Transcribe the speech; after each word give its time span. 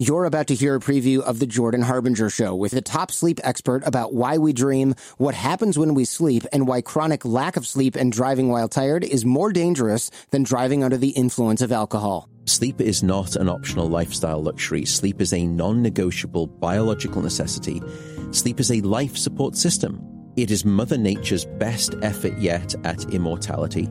You're 0.00 0.26
about 0.26 0.46
to 0.46 0.54
hear 0.54 0.76
a 0.76 0.78
preview 0.78 1.22
of 1.22 1.40
The 1.40 1.46
Jordan 1.46 1.82
Harbinger 1.82 2.30
Show 2.30 2.54
with 2.54 2.70
the 2.70 2.80
top 2.80 3.10
sleep 3.10 3.40
expert 3.42 3.82
about 3.84 4.14
why 4.14 4.38
we 4.38 4.52
dream, 4.52 4.94
what 5.16 5.34
happens 5.34 5.76
when 5.76 5.92
we 5.94 6.04
sleep, 6.04 6.44
and 6.52 6.68
why 6.68 6.82
chronic 6.82 7.24
lack 7.24 7.56
of 7.56 7.66
sleep 7.66 7.96
and 7.96 8.12
driving 8.12 8.48
while 8.48 8.68
tired 8.68 9.02
is 9.02 9.24
more 9.24 9.52
dangerous 9.52 10.12
than 10.30 10.44
driving 10.44 10.84
under 10.84 10.96
the 10.96 11.08
influence 11.08 11.62
of 11.62 11.72
alcohol. 11.72 12.28
Sleep 12.44 12.80
is 12.80 13.02
not 13.02 13.34
an 13.34 13.48
optional 13.48 13.88
lifestyle 13.88 14.40
luxury. 14.40 14.84
Sleep 14.84 15.20
is 15.20 15.32
a 15.32 15.44
non 15.44 15.82
negotiable 15.82 16.46
biological 16.46 17.20
necessity. 17.20 17.82
Sleep 18.30 18.60
is 18.60 18.70
a 18.70 18.80
life 18.82 19.16
support 19.16 19.56
system. 19.56 20.00
It 20.36 20.52
is 20.52 20.64
Mother 20.64 20.96
Nature's 20.96 21.44
best 21.44 21.96
effort 22.02 22.38
yet 22.38 22.72
at 22.84 23.12
immortality 23.12 23.88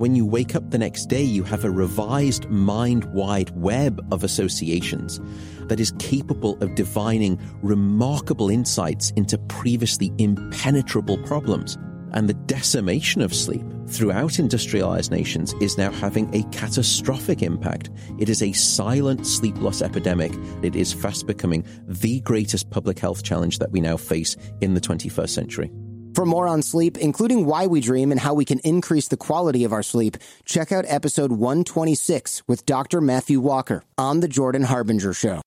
when 0.00 0.14
you 0.14 0.24
wake 0.24 0.54
up 0.54 0.70
the 0.70 0.78
next 0.78 1.10
day, 1.10 1.22
you 1.22 1.44
have 1.44 1.62
a 1.62 1.70
revised 1.70 2.48
mind 2.48 3.04
wide 3.12 3.50
web 3.50 4.02
of 4.10 4.24
associations 4.24 5.20
that 5.64 5.78
is 5.78 5.92
capable 5.98 6.56
of 6.62 6.74
divining 6.74 7.38
remarkable 7.60 8.48
insights 8.48 9.10
into 9.10 9.36
previously 9.36 10.10
impenetrable 10.16 11.18
problems. 11.24 11.76
And 12.12 12.30
the 12.30 12.34
decimation 12.34 13.20
of 13.20 13.34
sleep 13.34 13.62
throughout 13.88 14.38
industrialized 14.38 15.10
nations 15.10 15.52
is 15.60 15.76
now 15.76 15.92
having 15.92 16.34
a 16.34 16.44
catastrophic 16.44 17.42
impact. 17.42 17.90
It 18.18 18.30
is 18.30 18.42
a 18.42 18.52
silent 18.52 19.26
sleep 19.26 19.60
loss 19.60 19.82
epidemic. 19.82 20.32
It 20.62 20.74
is 20.74 20.94
fast 20.94 21.26
becoming 21.26 21.62
the 21.86 22.20
greatest 22.20 22.70
public 22.70 22.98
health 22.98 23.22
challenge 23.22 23.58
that 23.58 23.70
we 23.70 23.82
now 23.82 23.98
face 23.98 24.34
in 24.62 24.72
the 24.72 24.80
21st 24.80 25.28
century. 25.28 25.70
For 26.20 26.26
more 26.26 26.48
on 26.48 26.60
sleep, 26.60 26.98
including 26.98 27.46
why 27.46 27.66
we 27.66 27.80
dream 27.80 28.10
and 28.10 28.20
how 28.20 28.34
we 28.34 28.44
can 28.44 28.58
increase 28.58 29.08
the 29.08 29.16
quality 29.16 29.64
of 29.64 29.72
our 29.72 29.82
sleep, 29.82 30.18
check 30.44 30.70
out 30.70 30.84
episode 30.86 31.32
126 31.32 32.42
with 32.46 32.66
Dr. 32.66 33.00
Matthew 33.00 33.40
Walker 33.40 33.84
on 33.96 34.20
The 34.20 34.28
Jordan 34.28 34.64
Harbinger 34.64 35.14
Show. 35.14 35.40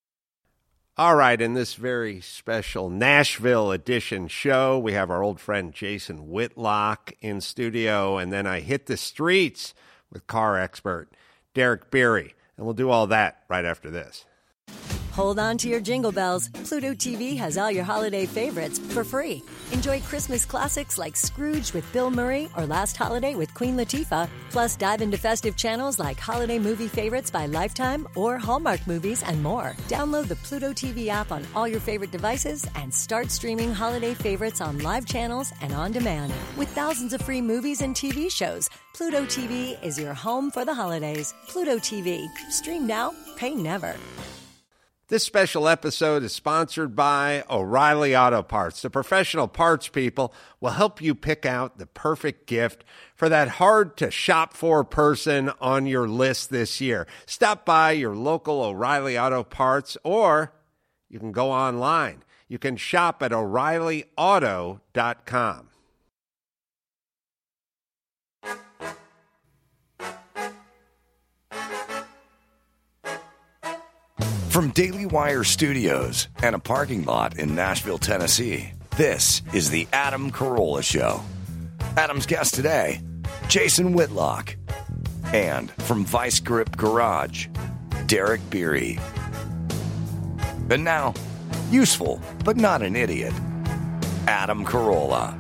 All 0.98 1.16
right, 1.16 1.40
in 1.40 1.54
this 1.54 1.76
very 1.76 2.22
special 2.22 2.90
Nashville 2.90 3.72
edition 3.72 4.28
show, 4.28 4.80
we 4.80 4.94
have 4.94 5.12
our 5.12 5.22
old 5.22 5.40
friend 5.40 5.72
Jason 5.72 6.28
Whitlock 6.28 7.14
in 7.22 7.40
studio, 7.40 8.18
and 8.18 8.34
then 8.34 8.48
I 8.48 8.62
hit 8.62 8.88
the 8.88 8.98
streets 8.98 9.76
with 10.12 10.26
car 10.26 10.58
expert 10.58 11.10
Derek 11.54 11.92
Bieri. 11.92 12.34
And 12.58 12.66
we'll 12.66 12.74
do 12.74 12.90
all 12.90 13.06
that 13.06 13.44
right 13.48 13.64
after 13.64 13.92
this. 13.92 14.26
Hold 15.14 15.38
on 15.38 15.60
to 15.60 15.70
your 15.70 15.80
jingle 15.80 16.12
bells. 16.12 16.50
Pluto 16.66 16.92
TV 16.96 17.38
has 17.38 17.56
all 17.56 17.70
your 17.70 17.84
holiday 17.84 18.26
favorites 18.26 18.80
for 18.80 19.04
free. 19.04 19.44
Enjoy 19.72 20.02
Christmas 20.02 20.44
classics 20.44 20.98
like 20.98 21.16
Scrooge 21.16 21.72
with 21.72 21.86
Bill 21.94 22.10
Murray 22.10 22.50
or 22.58 22.66
Last 22.66 22.98
Holiday 22.98 23.36
with 23.36 23.54
Queen 23.54 23.78
Latifah. 23.78 24.28
Plus, 24.50 24.76
dive 24.76 25.04
into 25.04 25.16
festive 25.16 25.56
channels 25.56 26.00
like 26.00 26.20
Holiday 26.20 26.58
Movie 26.58 26.88
Favorites 26.88 27.30
by 27.30 27.46
Lifetime 27.46 28.08
or 28.16 28.40
Hallmark 28.40 28.88
Movies 28.88 29.22
and 29.22 29.44
more. 29.44 29.74
Download 29.88 30.28
the 30.28 30.36
Pluto 30.38 30.74
TV 30.74 31.10
app 31.10 31.32
on 31.32 31.46
all 31.56 31.68
your 31.68 31.80
favorite 31.80 32.12
devices 32.12 32.66
and 32.76 32.92
start 32.92 33.30
streaming 33.30 33.72
holiday 33.72 34.16
favorites 34.16 34.62
on 34.62 34.80
live 34.80 35.06
channels 35.06 35.54
and 35.62 35.74
on 35.74 35.92
demand. 35.92 36.34
With 36.58 36.70
thousands 36.70 37.14
of 37.14 37.22
free 37.22 37.42
movies 37.42 37.82
and 37.82 37.96
TV 37.96 38.32
shows, 38.32 38.68
Pluto 38.94 39.26
TV 39.26 39.78
is 39.84 40.00
your 40.00 40.16
home 40.16 40.50
for 40.50 40.66
the 40.66 40.74
holidays. 40.74 41.36
Pluto 41.48 41.78
TV. 41.78 42.28
Stream 42.50 42.88
now, 42.88 43.14
pay 43.38 43.54
never. 43.54 43.96
This 45.14 45.24
special 45.24 45.68
episode 45.68 46.24
is 46.24 46.34
sponsored 46.34 46.96
by 46.96 47.44
O'Reilly 47.48 48.18
Auto 48.18 48.42
Parts. 48.42 48.82
The 48.82 48.90
professional 48.90 49.48
parts 49.48 49.88
people 49.88 50.34
will 50.60 50.72
help 50.72 51.04
you 51.04 51.14
pick 51.14 51.46
out 51.46 51.78
the 51.78 51.86
perfect 51.86 52.48
gift 52.48 52.84
for 53.14 53.30
that 53.30 53.48
hard 53.48 53.96
to 53.98 54.10
shop 54.10 54.56
for 54.56 54.84
person 54.84 55.52
on 55.62 55.86
your 55.86 56.08
list 56.08 56.50
this 56.50 56.82
year. 56.82 57.06
Stop 57.28 57.64
by 57.64 57.92
your 57.92 58.16
local 58.16 58.64
O'Reilly 58.64 59.16
Auto 59.16 59.44
Parts 59.44 59.98
or 60.04 60.52
you 61.10 61.20
can 61.20 61.32
go 61.32 61.52
online. 61.52 62.24
You 62.48 62.58
can 62.58 62.76
shop 62.76 63.22
at 63.22 63.32
o'reillyauto.com. 63.32 65.70
From 74.54 74.70
Daily 74.70 75.08
Wire 75.08 75.44
Studios 75.44 76.28
and 76.44 76.54
a 76.54 76.60
parking 76.60 77.06
lot 77.06 77.40
in 77.40 77.56
Nashville, 77.56 77.98
Tennessee, 77.98 78.72
this 78.98 79.42
is 79.52 79.72
the 79.72 79.88
Adam 79.92 80.30
Carolla 80.30 80.84
Show. 80.84 81.22
Adam's 81.98 82.28
guest 82.28 82.54
today, 82.54 83.02
Jason 83.48 83.94
Whitlock. 83.94 84.56
And 85.34 85.72
from 85.72 86.06
Vice 86.06 86.40
Grip 86.40 86.78
Garage, 86.78 87.48
Derek 88.06 88.48
Bieri. 88.52 89.00
And 90.70 90.84
now, 90.84 91.16
useful 91.72 92.22
but 92.46 92.56
not 92.56 92.84
an 92.84 92.96
idiot, 92.96 93.34
Adam 94.28 94.64
Carolla. 94.64 95.36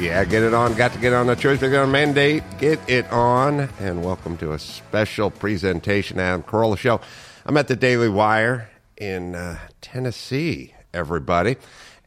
Yeah, 0.00 0.24
get 0.24 0.42
it 0.42 0.52
on. 0.52 0.74
Got 0.74 0.94
to 0.94 0.98
get 0.98 1.12
on 1.12 1.28
the 1.28 1.36
church. 1.36 1.60
Going 1.60 1.72
to 1.72 1.86
mandate. 1.86 2.42
Get 2.58 2.80
it 2.88 3.08
on. 3.12 3.68
And 3.78 4.04
welcome 4.04 4.36
to 4.38 4.52
a 4.52 4.58
special 4.58 5.30
presentation, 5.30 6.18
Adam 6.18 6.42
Carolla 6.42 6.76
Show. 6.76 7.00
I'm 7.46 7.58
at 7.58 7.68
the 7.68 7.76
Daily 7.76 8.08
Wire 8.08 8.70
in 8.96 9.34
uh, 9.34 9.58
Tennessee, 9.82 10.74
everybody. 10.94 11.56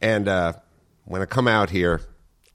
And 0.00 0.26
uh, 0.26 0.54
when 1.04 1.22
I 1.22 1.26
come 1.26 1.46
out 1.46 1.70
here, 1.70 2.00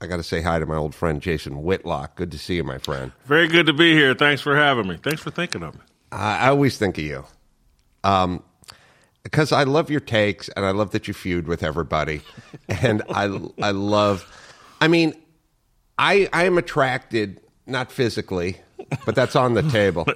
I 0.02 0.06
got 0.06 0.18
to 0.18 0.22
say 0.22 0.42
hi 0.42 0.58
to 0.58 0.66
my 0.66 0.76
old 0.76 0.94
friend 0.94 1.22
Jason 1.22 1.62
Whitlock. 1.62 2.14
Good 2.14 2.30
to 2.32 2.38
see 2.38 2.56
you, 2.56 2.64
my 2.64 2.76
friend. 2.76 3.12
Very 3.24 3.48
good 3.48 3.66
to 3.66 3.72
be 3.72 3.94
here. 3.94 4.14
Thanks 4.14 4.42
for 4.42 4.54
having 4.54 4.86
me. 4.86 4.98
Thanks 5.02 5.22
for 5.22 5.30
thinking 5.30 5.62
of 5.62 5.74
me. 5.74 5.80
I, 6.12 6.40
I 6.40 6.48
always 6.48 6.76
think 6.76 6.98
of 6.98 7.04
you. 7.04 7.24
Um, 8.02 8.42
because 9.22 9.50
I 9.50 9.62
love 9.62 9.90
your 9.90 10.00
takes 10.00 10.50
and 10.50 10.66
I 10.66 10.72
love 10.72 10.90
that 10.90 11.08
you 11.08 11.14
feud 11.14 11.48
with 11.48 11.62
everybody. 11.62 12.20
and 12.68 13.02
I, 13.08 13.40
I 13.62 13.70
love, 13.70 14.30
I 14.82 14.88
mean, 14.88 15.14
I, 15.96 16.28
I 16.34 16.44
am 16.44 16.58
attracted, 16.58 17.40
not 17.66 17.90
physically, 17.90 18.60
but 19.04 19.14
that's 19.14 19.36
on 19.36 19.54
the 19.54 19.62
table. 19.62 20.06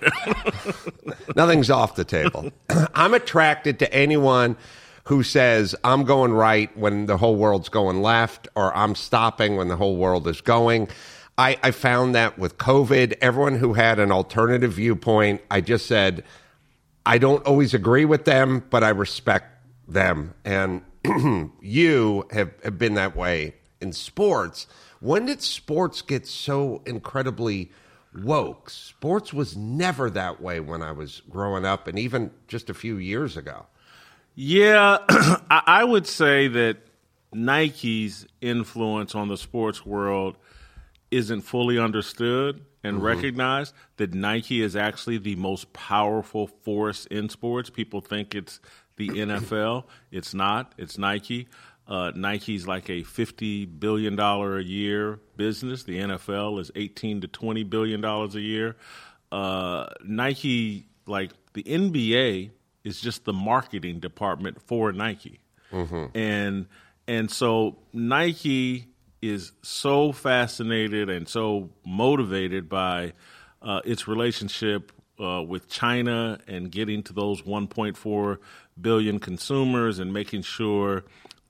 Nothing's 1.37 1.71
off 1.71 1.95
the 1.95 2.05
table. 2.05 2.51
I'm 2.95 3.15
attracted 3.15 3.79
to 3.81 3.93
anyone 3.93 4.57
who 5.05 5.23
says, 5.23 5.75
I'm 5.85 6.05
going 6.05 6.33
right 6.33 6.77
when 6.77 7.07
the 7.07 7.17
whole 7.17 7.37
world's 7.37 7.71
going 7.71 8.03
left, 8.03 8.49
or 8.55 8.77
I'm 8.77 8.95
stopping 8.95 9.57
when 9.57 9.69
the 9.69 9.77
whole 9.77 9.97
world 9.97 10.29
is 10.29 10.41
going. 10.41 10.89
I, 11.39 11.57
I 11.63 11.71
found 11.71 12.15
that 12.15 12.39
with 12.39 12.59
COVID, 12.59 13.17
everyone 13.21 13.55
who 13.57 13.73
had 13.73 13.99
an 13.99 14.13
alternative 14.13 14.73
viewpoint, 14.73 15.41
I 15.51 15.61
just 15.61 15.87
said, 15.87 16.25
I 17.07 17.17
don't 17.17 17.45
always 17.47 17.73
agree 17.73 18.05
with 18.05 18.27
them, 18.27 18.65
but 18.69 18.85
I 18.85 18.91
respect 18.91 19.47
them. 19.87 20.35
And 20.45 20.83
you 21.63 22.27
have, 22.33 22.53
have 22.63 22.77
been 22.77 22.95
that 22.95 23.17
way 23.17 23.55
in 23.81 23.93
sports. 23.93 24.67
When 25.01 25.27
did 25.27 25.41
sports 25.41 26.03
get 26.03 26.27
so 26.27 26.83
incredibly 26.85 27.71
woke. 28.25 28.71
Sports 28.71 29.33
was 29.33 29.57
never 29.57 30.11
that 30.11 30.41
way 30.41 30.61
when 30.61 30.83
I 30.83 30.93
was 30.93 31.23
growing 31.29 31.65
up, 31.65 31.87
and 31.87 31.99
even 31.99 32.31
just 32.47 32.71
a 32.71 32.75
few 32.75 32.97
years 32.97 33.37
ago. 33.37 33.67
Yeah, 34.35 34.99
I 35.51 35.83
would 35.85 36.07
say 36.07 36.49
that 36.49 36.79
Nike's 37.33 38.27
influence 38.41 39.15
on 39.15 39.29
the 39.29 39.37
sports 39.37 39.85
world 39.85 40.37
isn't 41.11 41.43
fully 41.43 41.79
understood 41.79 42.65
and 42.85 42.97
mm-hmm. 42.97 43.07
recognized. 43.07 43.75
That 43.97 44.15
Nike 44.15 44.63
is 44.63 44.77
actually 44.77 45.19
the 45.19 45.37
most 45.37 45.73
powerful 45.73 46.47
force 46.47 47.07
in 47.07 47.29
sports. 47.29 47.71
People 47.71 48.01
think 48.01 48.35
it's 48.35 48.61
the 48.97 49.09
NFL. 49.09 49.85
It's 50.11 50.35
not. 50.35 50.73
It's 50.77 50.99
Nike. 50.99 51.49
Uh, 51.89 52.13
Nike's 52.15 52.67
like 52.67 52.91
a 52.91 53.03
fifty 53.03 53.65
billion 53.65 54.15
dollar 54.15 54.59
a 54.59 54.63
year 54.63 55.21
business. 55.37 55.85
The 55.85 55.99
NFL 55.99 56.61
is 56.61 56.71
eighteen 56.77 57.23
to 57.23 57.29
twenty 57.29 57.65
billion 57.65 58.03
dollars 58.03 58.35
a 58.35 58.41
year. 58.41 58.77
Uh, 59.33 59.87
Nike, 60.05 60.87
like 61.07 61.33
the 61.55 61.63
NBA, 61.63 62.51
is 62.85 63.01
just 63.01 63.25
the 63.25 63.33
marketing 63.33 64.01
department 64.01 64.61
for 64.61 64.93
Nike, 64.93 65.41
mm-hmm. 65.73 66.17
and 66.17 66.67
and 67.07 67.31
so 67.31 67.79
Nike 67.95 68.89
is 69.23 69.53
so 69.63 70.13
fascinated 70.13 71.09
and 71.09 71.27
so 71.27 71.71
motivated 71.87 72.69
by 72.69 73.15
uh, 73.63 73.81
its 73.85 74.07
relationship 74.07 74.93
uh, 75.19 75.43
with 75.43 75.69
China 75.69 76.39
and 76.47 76.71
getting 76.71 77.03
to 77.03 77.13
those 77.13 77.43
1.4 77.43 78.39
billion 78.81 79.19
consumers 79.19 79.99
and 79.99 80.13
making 80.13 80.43
sure 80.43 81.05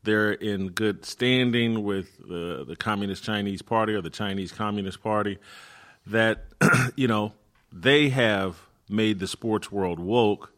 they're 0.08 0.32
in 0.32 0.70
good 0.70 1.04
standing 1.04 1.84
with 1.84 2.16
the, 2.26 2.64
the 2.66 2.76
Communist 2.76 3.22
Chinese 3.22 3.60
Party 3.60 3.92
or 3.92 4.00
the 4.00 4.08
Chinese 4.08 4.52
Communist 4.52 5.02
Party, 5.02 5.36
that, 6.06 6.46
you 6.96 7.06
know, 7.06 7.34
they 7.70 8.08
have 8.08 8.58
made 8.88 9.18
the 9.18 9.28
sports 9.28 9.70
world 9.70 10.00
woke 10.00 10.54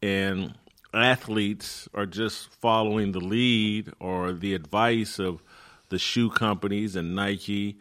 and 0.00 0.54
athletes 0.94 1.88
are 1.94 2.06
just 2.06 2.48
following 2.60 3.10
the 3.10 3.18
lead 3.18 3.92
or 3.98 4.32
the 4.32 4.54
advice 4.54 5.18
of 5.18 5.42
the 5.88 5.98
shoe 5.98 6.30
companies 6.30 6.94
and 6.94 7.16
Nike. 7.16 7.78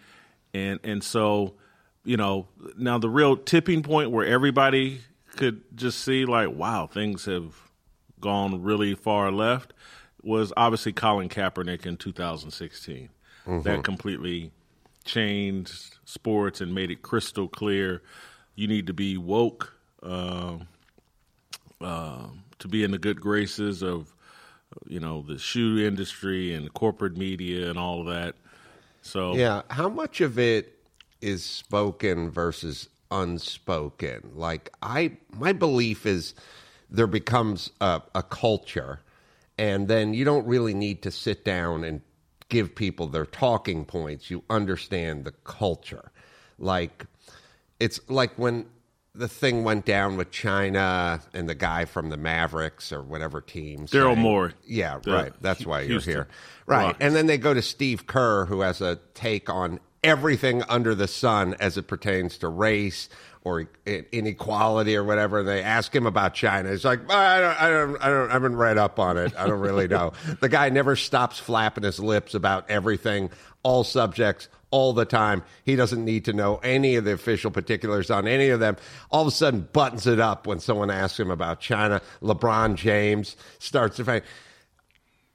And, 0.55 0.79
and 0.83 1.03
so, 1.03 1.53
you 2.03 2.17
know, 2.17 2.47
now 2.79 2.97
the 2.97 3.09
real 3.09 3.37
tipping 3.37 3.83
point 3.83 4.09
where 4.09 4.25
everybody 4.25 5.01
could 5.35 5.61
just 5.77 5.99
see, 5.99 6.25
like, 6.25 6.49
wow, 6.49 6.87
things 6.87 7.25
have 7.25 7.53
gone 8.19 8.63
really 8.63 8.95
far 8.95 9.31
left 9.31 9.71
was 10.25 10.51
obviously 10.57 10.91
Colin 10.91 11.29
Kaepernick 11.29 11.85
in 11.85 11.97
2016. 11.97 13.09
That 13.63 13.83
completely 13.83 14.51
changed 15.05 15.97
sports 16.05 16.61
and 16.61 16.73
made 16.73 16.89
it 16.89 17.03
crystal 17.03 17.47
clear 17.47 18.01
you 18.55 18.67
need 18.67 18.87
to 18.87 18.93
be 18.93 19.17
woke 19.17 19.75
um 20.01 20.67
uh, 21.79 22.25
to 22.57 22.67
be 22.67 22.83
in 22.83 22.91
the 22.91 22.97
good 22.97 23.21
graces 23.21 23.83
of 23.83 24.13
you 24.87 24.99
know 24.99 25.21
the 25.21 25.37
shoe 25.37 25.77
industry 25.85 26.53
and 26.53 26.73
corporate 26.73 27.15
media 27.17 27.69
and 27.69 27.77
all 27.77 28.01
of 28.01 28.07
that. 28.07 28.35
So 29.01 29.35
Yeah, 29.35 29.61
how 29.69 29.89
much 29.89 30.21
of 30.21 30.39
it 30.39 30.79
is 31.21 31.43
spoken 31.43 32.31
versus 32.31 32.89
unspoken? 33.11 34.31
Like 34.33 34.71
I 34.81 35.17
my 35.37 35.53
belief 35.53 36.05
is 36.05 36.33
there 36.89 37.07
becomes 37.07 37.71
a, 37.81 38.01
a 38.13 38.23
culture 38.23 39.01
and 39.57 39.87
then 39.87 40.13
you 40.13 40.25
don't 40.25 40.45
really 40.45 40.73
need 40.73 41.01
to 41.03 41.11
sit 41.11 41.45
down 41.45 41.83
and 41.83 42.01
give 42.49 42.75
people 42.75 43.07
their 43.07 43.25
talking 43.25 43.85
points. 43.85 44.29
You 44.29 44.43
understand 44.49 45.25
the 45.25 45.31
culture. 45.31 46.11
Like 46.57 47.05
it's 47.79 47.99
like 48.09 48.37
when 48.37 48.65
the 49.13 49.27
thing 49.27 49.63
went 49.63 49.85
down 49.85 50.17
with 50.17 50.31
China 50.31 51.21
and 51.33 51.47
the 51.47 51.55
guy 51.55 51.85
from 51.85 52.09
the 52.09 52.17
Mavericks 52.17 52.91
or 52.91 53.01
whatever 53.01 53.41
team. 53.41 53.87
Daryl 53.87 54.17
Morey. 54.17 54.53
Yeah, 54.65 54.99
right. 55.05 55.31
That's 55.41 55.65
why 55.65 55.81
you're 55.81 56.01
here. 56.01 56.27
Right. 56.65 56.85
Rockets. 56.85 56.97
And 57.01 57.15
then 57.15 57.27
they 57.27 57.37
go 57.37 57.53
to 57.53 57.61
Steve 57.61 58.07
Kerr, 58.07 58.45
who 58.45 58.61
has 58.61 58.81
a 58.81 58.99
take 59.13 59.49
on 59.49 59.79
everything 60.05 60.63
under 60.69 60.95
the 60.95 61.07
sun 61.07 61.55
as 61.59 61.77
it 61.77 61.87
pertains 61.87 62.37
to 62.37 62.47
race 62.47 63.09
or 63.43 63.67
inequality 63.85 64.95
or 64.95 65.03
whatever. 65.03 65.43
They 65.43 65.61
ask 65.61 65.93
him 65.93 66.05
about 66.05 66.33
China. 66.33 66.71
He's 66.71 66.85
like, 66.85 67.11
I 67.11 67.39
don't, 67.39 67.61
I 67.61 67.69
don't, 67.69 67.97
I 67.97 68.09
don't, 68.09 68.29
I 68.29 68.33
haven't 68.33 68.55
read 68.55 68.77
up 68.77 68.99
on 68.99 69.17
it. 69.17 69.33
I 69.37 69.47
don't 69.47 69.59
really 69.59 69.87
know. 69.87 70.13
the 70.39 70.49
guy 70.49 70.69
never 70.69 70.95
stops 70.95 71.39
flapping 71.39 71.83
his 71.83 71.99
lips 71.99 72.33
about 72.33 72.69
everything, 72.69 73.29
all 73.63 73.83
subjects, 73.83 74.47
all 74.71 74.93
the 74.93 75.05
time. 75.05 75.43
He 75.63 75.75
doesn't 75.75 76.03
need 76.03 76.25
to 76.25 76.33
know 76.33 76.57
any 76.57 76.95
of 76.95 77.05
the 77.05 77.13
official 77.13 77.51
particulars 77.51 78.09
on 78.09 78.27
any 78.27 78.49
of 78.49 78.59
them. 78.59 78.77
All 79.11 79.21
of 79.21 79.27
a 79.27 79.31
sudden, 79.31 79.67
buttons 79.73 80.07
it 80.07 80.19
up 80.19 80.47
when 80.47 80.59
someone 80.59 80.89
asks 80.89 81.19
him 81.19 81.29
about 81.31 81.59
China. 81.59 82.01
LeBron 82.21 82.75
James 82.75 83.35
starts 83.59 83.97
to 83.97 84.05
fight 84.05 84.23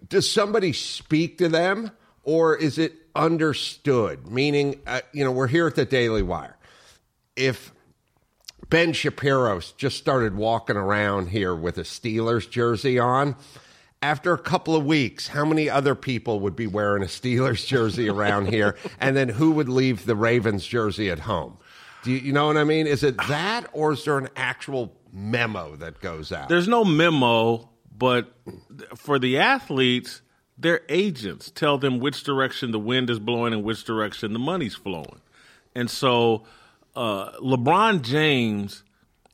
does 0.09 0.31
somebody 0.31 0.73
speak 0.73 1.39
to 1.39 1.49
them 1.49 1.91
or 2.23 2.57
is 2.57 2.79
it 2.79 2.95
understood 3.15 4.29
meaning 4.29 4.81
uh, 4.87 5.01
you 5.13 5.25
know 5.25 5.33
we're 5.33 5.47
here 5.47 5.67
at 5.67 5.75
the 5.75 5.85
daily 5.85 6.23
wire. 6.23 6.57
If 7.37 7.73
ben 8.69 8.93
shapiro 8.93 9.61
just 9.77 9.97
started 9.97 10.35
walking 10.35 10.77
around 10.77 11.29
here 11.29 11.55
with 11.55 11.79
a 11.79 11.83
steelers 11.83 12.49
jersey 12.49 12.99
on 12.99 13.37
after 14.03 14.33
a 14.33 14.39
couple 14.39 14.75
of 14.75 14.85
weeks 14.85 15.29
how 15.29 15.45
many 15.45 15.69
other 15.69 15.95
people 15.95 16.41
would 16.41 16.57
be 16.57 16.67
wearing 16.67 17.03
a 17.03 17.07
steelers 17.07 17.67
jersey 17.67 18.09
around 18.09 18.47
here? 18.53 18.77
And 19.01 19.17
then 19.17 19.29
who 19.29 19.53
would 19.53 19.69
leave 19.69 20.07
the 20.07 20.17
ravens 20.17 20.67
jersey 20.67 21.11
at 21.11 21.21
home? 21.21 21.59
Do 22.03 22.13
you, 22.13 22.19
you 22.19 22.33
know 22.33 22.47
what 22.47 22.57
i 22.57 22.65
mean? 22.65 22.87
Is 22.87 23.03
it 23.03 23.17
that 23.29 23.67
or 23.73 23.93
is 23.93 24.05
there 24.05 24.19
an 24.19 24.29
actual 24.37 24.95
memo 25.13 25.77
that 25.77 26.01
goes 26.01 26.33
out? 26.33 26.49
There's 26.49 26.69
no 26.69 26.85
memo, 26.85 27.69
but 27.97 28.33
for 28.97 29.19
the 29.19 29.39
athletes, 29.39 30.23
their 30.61 30.83
agents 30.89 31.51
tell 31.51 31.79
them 31.79 32.01
which 32.01 32.23
direction 32.23 32.71
the 32.71 32.79
wind 32.79 33.11
is 33.11 33.19
blowing 33.19 33.53
and 33.53 33.65
which 33.65 33.85
direction 33.85 34.33
the 34.33 34.39
money's 34.39 34.75
flowing. 34.75 35.21
And 35.75 35.91
so 35.91 36.45
uh, 36.95 37.33
LeBron 37.39 38.03
James 38.03 38.85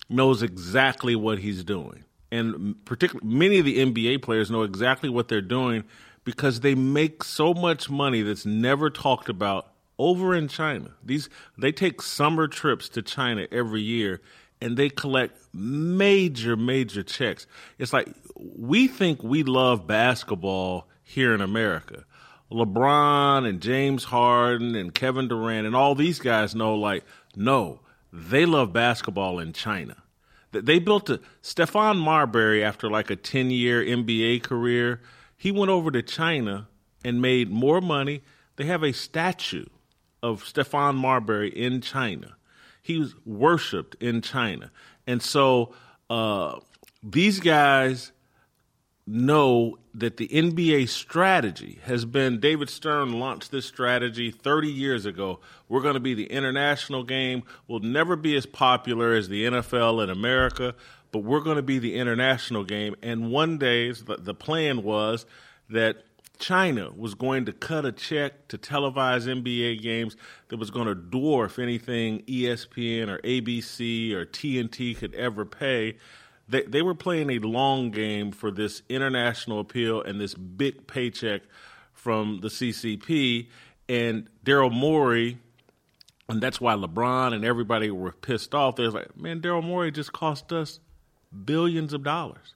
knows 0.09 0.43
exactly 0.43 1.17
what 1.17 1.39
he's 1.39 1.65
doing. 1.65 2.05
And 2.31 2.85
particularly 2.85 3.35
many 3.35 3.59
of 3.59 3.65
the 3.65 3.79
NBA 3.79 4.23
players 4.23 4.51
know 4.51 4.63
exactly 4.63 5.09
what 5.09 5.29
they're 5.29 5.41
doing 5.41 5.85
because 6.25 6.61
they 6.61 6.75
make 6.75 7.25
so 7.25 7.55
much 7.55 7.89
money 7.89 8.23
that's 8.23 8.47
never 8.47 8.91
talked 8.91 9.29
about 9.29 9.73
over 9.99 10.35
in 10.35 10.49
China. 10.49 10.91
These 11.05 11.29
they 11.57 11.73
take 11.73 12.03
summer 12.03 12.49
trips 12.49 12.89
to 12.91 13.03
China 13.03 13.47
every 13.51 13.81
year 13.81 14.21
and 14.61 14.77
they 14.77 14.91
collect 14.91 15.39
major 15.55 16.57
major 16.57 17.03
checks. 17.03 17.47
It's 17.79 17.93
like 17.93 18.09
we 18.37 18.89
think 18.89 19.23
we 19.23 19.43
love 19.43 19.87
basketball 19.87 20.89
here 21.09 21.33
in 21.33 21.41
America. 21.41 22.05
LeBron 22.51 23.49
and 23.49 23.61
James 23.61 24.05
Harden 24.05 24.75
and 24.75 24.93
Kevin 24.95 25.29
Durant 25.29 25.67
and 25.67 25.75
all 25.77 25.95
these 25.95 26.19
guys 26.19 26.55
know 26.55 26.75
like 26.75 27.05
no, 27.37 27.81
they 28.13 28.45
love 28.45 28.73
basketball 28.73 29.39
in 29.39 29.53
China. 29.53 29.97
Th- 30.53 30.65
They 30.65 30.79
built 30.81 31.09
a 31.11 31.21
Stephon 31.43 31.99
Marbury 31.99 32.63
after 32.65 32.91
like 32.91 33.11
a 33.11 33.17
10 33.17 33.51
year 33.51 33.83
NBA 33.85 34.43
career. 34.43 35.01
He 35.37 35.53
went 35.53 35.71
over 35.71 35.91
to 35.93 36.03
China 36.03 36.67
and 37.05 37.23
made 37.23 37.51
more 37.51 37.81
money. 37.81 38.23
They 38.57 38.65
have 38.65 38.83
a 38.83 38.93
statue 38.93 39.67
of 40.23 40.43
Stephon 40.43 40.97
Marbury 40.97 41.51
in 41.51 41.81
China. 41.81 42.37
He 42.83 42.99
was 42.99 43.15
worshipped 43.25 43.95
in 44.01 44.23
China. 44.23 44.71
And 45.07 45.23
so 45.23 45.73
uh, 46.11 46.59
these 47.03 47.39
guys 47.41 48.13
know 49.07 49.79
that 49.95 50.17
the 50.17 50.27
NBA 50.29 50.89
strategy 50.89 51.79
has 51.85 52.05
been 52.05 52.41
David 52.41 52.69
Stern 52.69 53.21
launched 53.21 53.53
this 53.53 53.65
strategy 53.65 54.31
30 54.31 54.69
years 54.69 55.07
ago. 55.07 55.39
We're 55.69 55.81
going 55.81 55.95
to 55.95 56.01
be 56.01 56.15
the 56.15 56.27
international 56.27 57.05
game. 57.05 57.45
We'll 57.69 57.81
never 57.81 58.17
be 58.17 58.37
as 58.37 58.47
popular 58.47 59.15
as 59.15 59.29
the 59.29 59.45
NFL 59.47 60.03
in 60.03 60.11
America, 60.11 60.75
but 61.13 61.21
we're 61.21 61.41
going 61.41 61.57
to 61.57 61.63
be 61.63 61.79
the 61.79 61.95
international 61.95 62.65
game. 62.65 62.97
And 63.01 63.31
one 63.31 63.59
day, 63.59 63.93
the 63.93 64.35
plan 64.35 64.83
was 64.83 65.25
that 65.71 66.03
China 66.39 66.91
was 66.95 67.15
going 67.15 67.47
to 67.47 67.53
cut 67.53 67.85
a 67.85 67.93
check 67.93 68.49
to 68.49 68.59
televise 68.59 69.27
NBA 69.27 69.83
games 69.83 70.17
that 70.49 70.59
was 70.59 70.71
going 70.71 70.87
to 70.87 70.95
dwarf 70.95 71.63
anything 71.63 72.23
ESPN 72.23 73.09
or 73.09 73.19
ABC 73.19 74.13
or 74.13 74.27
TNT 74.27 74.97
could 74.97 75.15
ever 75.15 75.45
pay 75.45 75.97
they 76.49 76.63
they 76.63 76.83
were 76.83 76.95
playing 76.95 77.31
a 77.31 77.39
long 77.39 77.91
game 77.91 78.33
for 78.33 78.51
this 78.51 78.83
international 78.89 79.61
appeal 79.61 80.03
and 80.03 80.21
this 80.21 80.35
big 80.35 80.87
paycheck 80.87 81.43
from 81.93 82.41
the 82.41 82.49
CCP 82.49 83.49
and 83.89 84.29
Daryl 84.45 84.73
Morey, 84.73 85.39
and 86.29 86.41
that's 86.41 86.61
why 86.61 86.75
LeBron 86.75 87.33
and 87.33 87.45
everybody 87.45 87.91
were 87.91 88.13
pissed 88.13 88.55
off. 88.55 88.77
They're 88.77 88.91
like, 88.91 89.17
man, 89.17 89.41
Daryl 89.41 89.63
Morey 89.65 89.91
just 89.91 90.13
cost 90.13 90.53
us 90.53 90.81
billions 91.45 91.93
of 91.93 92.03
dollars. 92.03 92.55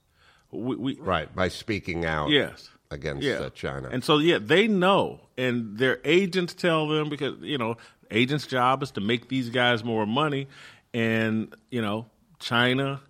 We, 0.50 0.76
we 0.76 0.94
right 1.00 1.32
by 1.34 1.48
speaking 1.48 2.04
out 2.04 2.30
yes 2.30 2.68
against 2.90 3.22
yeah. 3.22 3.34
uh, 3.34 3.50
China. 3.50 3.88
And 3.90 4.02
so, 4.02 4.18
yeah, 4.18 4.38
they 4.40 4.66
know, 4.66 5.20
and 5.38 5.78
their 5.78 6.00
agents 6.04 6.54
tell 6.54 6.88
them 6.88 7.08
because 7.08 7.36
you 7.40 7.58
know, 7.58 7.76
agents' 8.10 8.46
job 8.46 8.82
is 8.82 8.90
to 8.92 9.00
make 9.00 9.28
these 9.28 9.48
guys 9.48 9.84
more 9.84 10.06
money, 10.06 10.48
and 10.92 11.54
you 11.70 11.82
know, 11.82 12.06
China, 12.38 13.00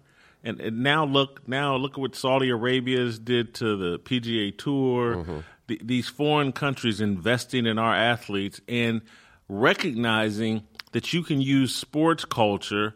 and, 0.42 0.60
and 0.60 0.82
now 0.82 1.04
look, 1.04 1.46
now 1.48 1.76
look 1.76 1.92
at 1.92 1.98
what 1.98 2.14
Saudi 2.14 2.50
Arabia's 2.50 3.18
did 3.18 3.54
to 3.54 3.76
the 3.76 3.98
PGA 3.98 4.56
Tour. 4.56 5.16
Mm-hmm. 5.16 5.38
The, 5.66 5.80
these 5.84 6.08
foreign 6.08 6.52
countries 6.52 7.00
investing 7.00 7.66
in 7.66 7.78
our 7.78 7.94
athletes 7.94 8.60
and 8.68 9.02
recognizing 9.48 10.64
that 10.92 11.12
you 11.12 11.22
can 11.22 11.40
use 11.40 11.74
sports 11.74 12.24
culture 12.24 12.94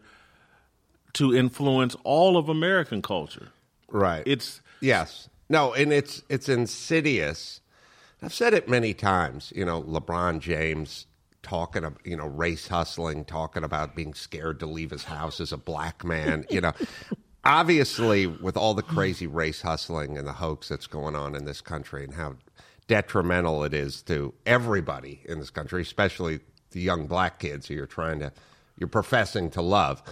to 1.13 1.35
influence 1.35 1.95
all 2.03 2.37
of 2.37 2.49
American 2.49 3.01
culture. 3.01 3.49
Right. 3.89 4.23
It's 4.25 4.61
yes. 4.81 5.29
No, 5.49 5.73
and 5.73 5.93
it's 5.93 6.23
it's 6.29 6.49
insidious. 6.49 7.61
I've 8.21 8.33
said 8.33 8.53
it 8.53 8.67
many 8.67 8.93
times. 8.93 9.53
You 9.55 9.65
know, 9.65 9.83
LeBron 9.83 10.39
James 10.39 11.05
talking 11.43 11.83
about 11.83 12.01
you 12.03 12.17
know 12.17 12.25
race 12.25 12.67
hustling, 12.67 13.23
talking 13.23 13.63
about 13.63 13.95
being 13.95 14.13
scared 14.13 14.59
to 14.59 14.65
leave 14.65 14.91
his 14.91 15.03
house 15.03 15.39
as 15.39 15.53
a 15.53 15.57
black 15.57 16.03
man. 16.03 16.45
You 16.49 16.61
know, 16.61 16.73
obviously 17.45 18.27
with 18.27 18.57
all 18.57 18.73
the 18.73 18.83
crazy 18.83 19.27
race 19.27 19.61
hustling 19.61 20.17
and 20.17 20.27
the 20.27 20.33
hoax 20.33 20.69
that's 20.69 20.87
going 20.87 21.15
on 21.15 21.35
in 21.35 21.45
this 21.45 21.61
country 21.61 22.03
and 22.03 22.13
how 22.15 22.35
detrimental 22.87 23.63
it 23.63 23.73
is 23.73 24.01
to 24.03 24.33
everybody 24.45 25.21
in 25.25 25.39
this 25.39 25.49
country, 25.49 25.81
especially 25.81 26.39
the 26.71 26.81
young 26.81 27.07
black 27.07 27.39
kids 27.39 27.67
who 27.67 27.73
you're 27.73 27.85
trying 27.85 28.19
to 28.19 28.31
you're 28.77 28.89
professing 28.89 29.49
to 29.51 29.61
love. 29.61 30.03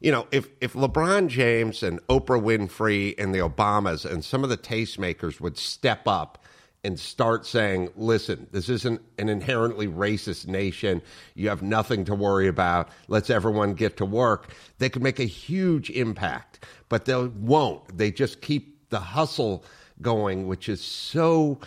You 0.00 0.12
know, 0.12 0.26
if 0.32 0.48
if 0.60 0.72
LeBron 0.72 1.28
James 1.28 1.82
and 1.82 2.04
Oprah 2.08 2.42
Winfrey 2.42 3.14
and 3.18 3.34
the 3.34 3.38
Obamas 3.38 4.04
and 4.04 4.24
some 4.24 4.42
of 4.42 4.50
the 4.50 4.56
tastemakers 4.56 5.40
would 5.40 5.56
step 5.56 6.06
up 6.06 6.38
and 6.84 6.98
start 6.98 7.44
saying, 7.44 7.88
listen, 7.96 8.46
this 8.52 8.68
isn't 8.68 9.00
an 9.18 9.28
inherently 9.28 9.88
racist 9.88 10.46
nation. 10.46 11.02
You 11.34 11.48
have 11.48 11.62
nothing 11.62 12.04
to 12.04 12.14
worry 12.14 12.46
about. 12.46 12.88
Let's 13.08 13.30
everyone 13.30 13.74
get 13.74 13.96
to 13.96 14.04
work. 14.04 14.54
They 14.78 14.88
could 14.88 15.02
make 15.02 15.18
a 15.18 15.24
huge 15.24 15.90
impact, 15.90 16.64
but 16.88 17.04
they 17.04 17.16
won't. 17.16 17.96
They 17.96 18.10
just 18.10 18.40
keep 18.40 18.88
the 18.90 19.00
hustle 19.00 19.64
going, 20.00 20.46
which 20.46 20.68
is 20.68 20.80
so 20.80 21.58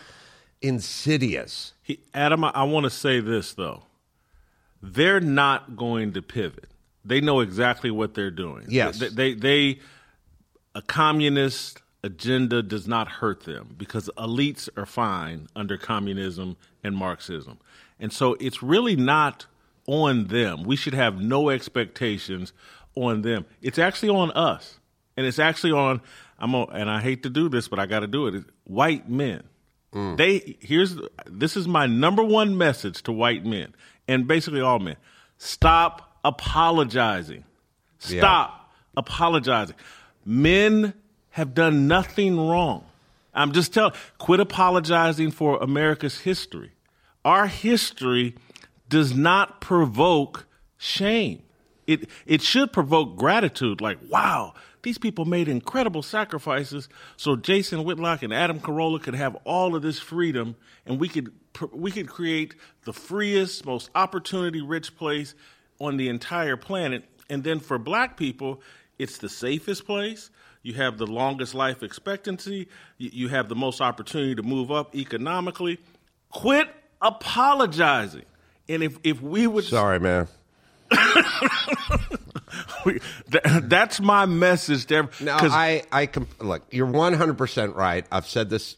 insidious. 0.61 1.73
He, 1.81 1.99
Adam, 2.13 2.43
I, 2.43 2.49
I 2.49 2.63
want 2.63 2.85
to 2.85 2.89
say 2.89 3.19
this 3.19 3.53
though. 3.53 3.83
They're 4.81 5.19
not 5.19 5.75
going 5.75 6.13
to 6.13 6.21
pivot. 6.21 6.67
They 7.05 7.21
know 7.21 7.39
exactly 7.39 7.91
what 7.91 8.13
they're 8.13 8.31
doing. 8.31 8.65
Yes. 8.67 8.99
They, 8.99 9.09
they, 9.09 9.33
they 9.33 9.79
a 10.73 10.81
communist 10.81 11.81
agenda 12.03 12.63
does 12.63 12.87
not 12.87 13.07
hurt 13.07 13.43
them 13.43 13.75
because 13.77 14.09
elites 14.17 14.69
are 14.75 14.85
fine 14.85 15.47
under 15.55 15.77
communism 15.77 16.57
and 16.83 16.95
Marxism. 16.95 17.59
And 17.99 18.11
so 18.11 18.35
it's 18.39 18.63
really 18.63 18.95
not 18.95 19.45
on 19.87 20.27
them. 20.27 20.63
We 20.63 20.75
should 20.75 20.93
have 20.93 21.19
no 21.21 21.49
expectations 21.49 22.53
on 22.95 23.21
them. 23.21 23.45
It's 23.61 23.77
actually 23.77 24.09
on 24.09 24.31
us. 24.31 24.79
And 25.17 25.25
it's 25.25 25.39
actually 25.39 25.73
on 25.73 26.01
I'm 26.39 26.55
on, 26.55 26.69
and 26.71 26.89
I 26.89 27.01
hate 27.01 27.23
to 27.23 27.29
do 27.29 27.49
this, 27.49 27.67
but 27.67 27.79
I 27.79 27.85
got 27.85 27.99
to 27.99 28.07
do 28.07 28.27
it. 28.27 28.43
White 28.63 29.09
men. 29.09 29.43
Mm. 29.93 30.17
They 30.17 30.57
here's 30.59 30.95
this 31.27 31.55
is 31.55 31.67
my 31.67 31.85
number 31.85 32.23
one 32.23 32.57
message 32.57 33.03
to 33.03 33.11
white 33.11 33.45
men 33.45 33.73
and 34.07 34.27
basically 34.27 34.61
all 34.61 34.79
men. 34.79 34.97
Stop 35.37 36.17
apologizing. 36.23 37.43
Stop 37.99 38.49
yeah. 38.49 38.97
apologizing. 38.97 39.75
Men 40.25 40.93
have 41.31 41.53
done 41.53 41.87
nothing 41.87 42.39
wrong. 42.39 42.85
I'm 43.33 43.53
just 43.53 43.73
telling, 43.73 43.93
quit 44.17 44.39
apologizing 44.39 45.31
for 45.31 45.57
America's 45.61 46.19
history. 46.19 46.71
Our 47.23 47.47
history 47.47 48.35
does 48.89 49.15
not 49.15 49.61
provoke 49.61 50.45
shame. 50.77 51.43
It, 51.87 52.09
it 52.25 52.41
should 52.41 52.73
provoke 52.73 53.15
gratitude, 53.17 53.81
like, 53.81 53.99
wow, 54.09 54.53
these 54.83 54.97
people 54.97 55.25
made 55.25 55.47
incredible 55.47 56.01
sacrifices 56.01 56.89
so 57.17 57.35
Jason 57.35 57.83
Whitlock 57.83 58.23
and 58.23 58.33
Adam 58.33 58.59
Carolla 58.59 59.01
could 59.01 59.15
have 59.15 59.35
all 59.45 59.75
of 59.75 59.81
this 59.81 59.99
freedom 59.99 60.55
and 60.85 60.99
we 60.99 61.07
could, 61.07 61.31
we 61.71 61.91
could 61.91 62.07
create 62.07 62.55
the 62.85 62.93
freest, 62.93 63.65
most 63.65 63.89
opportunity 63.95 64.61
rich 64.61 64.95
place 64.97 65.35
on 65.79 65.97
the 65.97 66.09
entire 66.09 66.57
planet. 66.57 67.03
And 67.29 67.43
then 67.43 67.59
for 67.59 67.77
black 67.77 68.17
people, 68.17 68.61
it's 68.97 69.17
the 69.17 69.29
safest 69.29 69.85
place. 69.85 70.29
You 70.63 70.73
have 70.75 70.97
the 70.97 71.07
longest 71.07 71.55
life 71.55 71.81
expectancy. 71.81 72.67
You 72.97 73.29
have 73.29 73.49
the 73.49 73.55
most 73.55 73.81
opportunity 73.81 74.35
to 74.35 74.43
move 74.43 74.71
up 74.71 74.95
economically. 74.95 75.79
Quit 76.29 76.67
apologizing. 77.01 78.25
And 78.69 78.83
if, 78.83 78.97
if 79.03 79.21
we 79.21 79.47
would. 79.47 79.63
Sorry, 79.63 79.99
man. 79.99 80.27
we, 82.85 82.99
that, 83.29 83.69
that's 83.69 83.99
my 83.99 84.25
message 84.25 84.87
there. 84.87 85.09
No, 85.19 85.37
I, 85.39 85.83
I 85.91 86.05
comp- 86.05 86.41
look, 86.41 86.63
you're 86.71 86.87
100% 86.87 87.75
right. 87.75 88.05
I've 88.11 88.27
said 88.27 88.49
this 88.49 88.77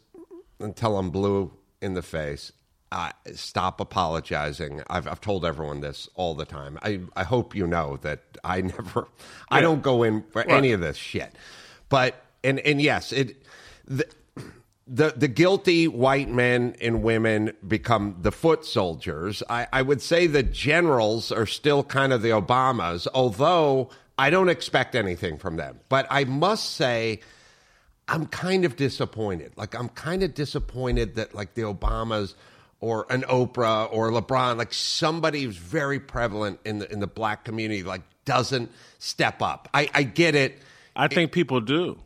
until 0.60 0.98
I'm 0.98 1.10
blue 1.10 1.52
in 1.82 1.94
the 1.94 2.02
face. 2.02 2.52
Uh, 2.92 3.12
stop 3.34 3.80
apologizing. 3.82 4.84
I've, 4.88 5.08
I've 5.08 5.22
told 5.22 5.46
everyone 5.46 5.82
this 5.82 6.08
all 6.14 6.36
the 6.36 6.46
time. 6.46 6.78
I, 6.84 7.02
I 7.16 7.24
hope 7.24 7.56
you 7.56 7.66
know 7.66 7.98
that 8.04 8.22
I 8.44 8.62
never, 8.62 9.08
I 9.50 9.62
don't 9.62 9.82
go 9.82 10.04
in 10.04 10.24
for 10.32 10.44
right. 10.44 10.50
any 10.52 10.72
of 10.74 10.80
this 10.80 10.98
shit. 10.98 11.34
But 11.90 12.16
and 12.44 12.60
and 12.60 12.82
yes, 12.82 13.12
it 13.12 13.38
the, 13.86 14.06
the 14.88 15.14
the 15.16 15.28
guilty 15.28 15.88
white 15.88 16.30
men 16.30 16.76
and 16.82 17.04
women 17.04 17.54
become 17.68 18.18
the 18.22 18.32
foot 18.32 18.66
soldiers. 18.66 19.42
I, 19.50 19.68
I 19.72 19.82
would 19.82 20.02
say 20.02 20.28
the 20.28 20.44
generals 20.44 21.32
are 21.32 21.46
still 21.46 21.84
kind 21.84 22.12
of 22.12 22.22
the 22.22 22.30
Obamas, 22.30 23.08
although 23.14 23.90
I 24.18 24.30
don't 24.30 24.50
expect 24.50 24.96
anything 24.96 25.38
from 25.38 25.58
them. 25.58 25.80
But 25.90 26.08
I 26.10 26.26
must 26.26 26.76
say. 26.76 27.22
I'm 28.06 28.26
kind 28.26 28.66
of 28.66 28.76
disappointed. 28.76 29.54
Like 29.56 29.76
I'm 29.76 29.88
kind 29.88 30.24
of 30.24 30.34
disappointed 30.34 31.16
that 31.16 31.34
like 31.34 31.54
the 31.54 31.62
Obamas 31.62 32.34
or 32.82 33.06
an 33.10 33.22
Oprah 33.22 33.88
or 33.94 34.12
LeBron, 34.12 34.58
like 34.58 34.74
somebody 34.74 35.44
who's 35.44 35.56
very 35.56 36.02
prevalent 36.02 36.60
in 36.66 36.80
the 36.80 36.92
in 36.92 37.00
the 37.00 37.08
black 37.08 37.46
community, 37.46 37.82
like 37.82 38.02
doesn't 38.26 38.70
step 39.00 39.42
up. 39.42 39.70
I, 39.74 39.90
I 39.94 40.04
get 40.04 40.36
it. 40.36 40.60
I 40.98 41.08
think 41.08 41.32
people 41.32 41.62
do. 41.62 41.98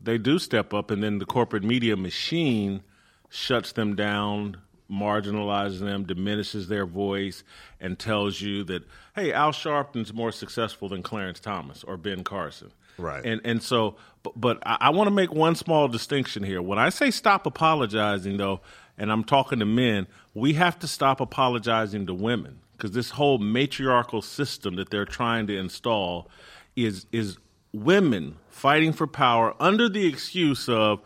They 0.00 0.18
do 0.18 0.38
step 0.38 0.72
up, 0.72 0.90
and 0.90 1.02
then 1.02 1.18
the 1.18 1.26
corporate 1.26 1.64
media 1.64 1.96
machine 1.96 2.82
shuts 3.30 3.72
them 3.72 3.96
down, 3.96 4.58
marginalizes 4.90 5.80
them, 5.80 6.04
diminishes 6.04 6.68
their 6.68 6.86
voice, 6.86 7.44
and 7.80 7.98
tells 7.98 8.40
you 8.40 8.64
that, 8.64 8.84
hey, 9.14 9.32
Al 9.32 9.52
Sharpton's 9.52 10.14
more 10.14 10.32
successful 10.32 10.88
than 10.88 11.02
Clarence 11.02 11.40
Thomas 11.40 11.84
or 11.84 11.96
Ben 11.96 12.24
Carson. 12.24 12.72
Right. 12.96 13.24
And 13.24 13.40
and 13.44 13.62
so, 13.62 13.96
but, 14.22 14.40
but 14.40 14.58
I, 14.64 14.76
I 14.80 14.90
want 14.90 15.08
to 15.08 15.14
make 15.14 15.32
one 15.32 15.54
small 15.54 15.88
distinction 15.88 16.42
here. 16.42 16.60
When 16.60 16.78
I 16.78 16.88
say 16.88 17.10
stop 17.10 17.46
apologizing, 17.46 18.36
though, 18.36 18.60
and 18.96 19.12
I'm 19.12 19.24
talking 19.24 19.60
to 19.60 19.64
men, 19.64 20.06
we 20.34 20.54
have 20.54 20.78
to 20.80 20.88
stop 20.88 21.20
apologizing 21.20 22.06
to 22.06 22.14
women 22.14 22.58
because 22.76 22.92
this 22.92 23.10
whole 23.10 23.38
matriarchal 23.38 24.22
system 24.22 24.76
that 24.76 24.90
they're 24.90 25.04
trying 25.04 25.46
to 25.46 25.56
install 25.56 26.28
is 26.76 27.06
is 27.12 27.38
women 27.72 28.36
fighting 28.58 28.92
for 28.92 29.06
power 29.06 29.54
under 29.60 29.88
the 29.88 30.06
excuse 30.06 30.68
of 30.68 31.00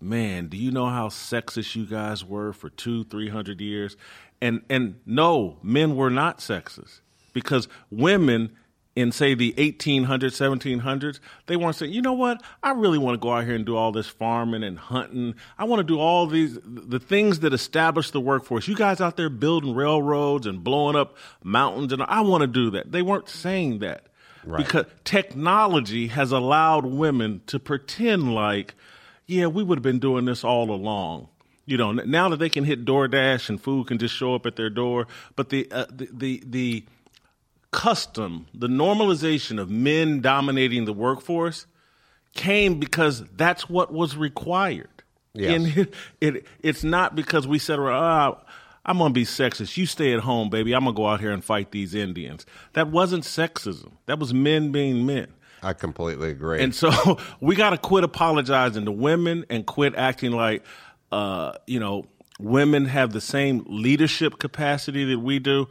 man 0.00 0.48
do 0.48 0.56
you 0.56 0.70
know 0.70 0.86
how 0.86 1.08
sexist 1.08 1.76
you 1.76 1.84
guys 1.84 2.24
were 2.24 2.52
for 2.52 2.70
two 2.70 3.04
three 3.04 3.28
hundred 3.28 3.60
years? 3.60 3.96
And 4.40 4.62
and 4.70 5.00
no 5.04 5.58
men 5.62 5.96
were 5.96 6.10
not 6.10 6.38
sexist 6.38 7.00
because 7.32 7.68
women 7.90 8.56
in 8.96 9.12
say 9.12 9.34
the 9.34 9.52
1800s 9.52 10.02
1700s 10.02 11.20
they 11.46 11.56
weren't 11.56 11.76
saying 11.76 11.92
you 11.92 12.00
know 12.00 12.14
what? 12.14 12.42
I 12.62 12.70
really 12.72 12.98
want 12.98 13.14
to 13.14 13.18
go 13.18 13.32
out 13.32 13.44
here 13.44 13.54
and 13.54 13.66
do 13.66 13.76
all 13.76 13.92
this 13.92 14.08
farming 14.08 14.64
and 14.64 14.78
hunting. 14.78 15.34
I 15.58 15.64
want 15.64 15.80
to 15.80 15.84
do 15.84 16.00
all 16.00 16.26
these 16.26 16.58
the 16.64 17.00
things 17.00 17.40
that 17.40 17.52
establish 17.52 18.12
the 18.12 18.20
workforce. 18.20 18.66
You 18.66 18.76
guys 18.76 19.00
out 19.00 19.16
there 19.16 19.28
building 19.28 19.74
railroads 19.74 20.46
and 20.46 20.64
blowing 20.64 20.96
up 20.96 21.16
mountains 21.44 21.92
and 21.92 22.02
i 22.04 22.22
want 22.22 22.40
to 22.42 22.46
do 22.46 22.70
that. 22.70 22.92
They 22.92 23.02
weren't 23.02 23.28
saying 23.28 23.80
that 23.80 24.06
right. 24.44 24.64
because 24.64 24.86
technology 25.04 26.08
has 26.08 26.32
allowed 26.32 26.86
women 26.86 27.40
to 27.46 27.58
pretend 27.58 28.34
like 28.34 28.74
yeah 29.26 29.46
we 29.46 29.62
would 29.62 29.78
have 29.78 29.82
been 29.82 29.98
doing 29.98 30.24
this 30.24 30.44
all 30.44 30.70
along 30.70 31.28
you 31.66 31.76
know 31.76 31.92
now 31.92 32.28
that 32.28 32.38
they 32.38 32.48
can 32.48 32.64
hit 32.64 32.84
DoorDash 32.84 33.48
and 33.48 33.60
food 33.60 33.88
can 33.88 33.98
just 33.98 34.14
show 34.14 34.34
up 34.34 34.46
at 34.46 34.56
their 34.56 34.70
door 34.70 35.06
but 35.36 35.50
the 35.50 35.70
uh, 35.70 35.86
the, 35.90 36.08
the 36.12 36.42
the 36.46 36.84
custom, 37.70 38.46
the 38.54 38.68
normalization 38.68 39.60
of 39.60 39.70
men 39.70 40.20
dominating 40.20 40.84
the 40.84 40.92
workforce 40.92 41.66
came 42.34 42.78
because 42.78 43.24
that's 43.36 43.68
what 43.68 43.92
was 43.92 44.16
required. 44.16 44.88
Yes. 45.34 45.54
And 45.54 45.78
it, 45.78 45.94
it, 46.20 46.46
it's 46.62 46.84
not 46.84 47.14
because 47.14 47.46
we 47.46 47.58
said, 47.58 47.78
oh, 47.78 48.38
I'm 48.88 48.98
going 48.98 49.10
to 49.10 49.14
be 49.14 49.24
sexist. 49.24 49.76
You 49.76 49.86
stay 49.86 50.12
at 50.14 50.20
home, 50.20 50.50
baby. 50.50 50.72
I'm 50.72 50.84
going 50.84 50.94
to 50.94 50.96
go 50.96 51.06
out 51.06 51.20
here 51.20 51.30
and 51.30 51.44
fight 51.44 51.70
these 51.70 51.94
Indians. 51.94 52.46
That 52.72 52.88
wasn't 52.88 53.24
sexism. 53.24 53.92
That 54.06 54.18
was 54.18 54.34
men 54.34 54.72
being 54.72 55.06
men. 55.06 55.28
I 55.62 55.74
completely 55.74 56.30
agree. 56.30 56.62
And 56.62 56.74
so 56.74 57.18
we 57.40 57.54
got 57.54 57.70
to 57.70 57.78
quit 57.78 58.02
apologizing 58.02 58.86
to 58.86 58.92
women 58.92 59.44
and 59.50 59.66
quit 59.66 59.94
acting 59.94 60.32
like, 60.32 60.64
uh, 61.12 61.52
you 61.66 61.78
know, 61.78 62.06
women 62.40 62.86
have 62.86 63.12
the 63.12 63.20
same 63.20 63.64
leadership 63.68 64.38
capacity 64.38 65.04
that 65.04 65.18
we 65.18 65.38
do 65.38 65.68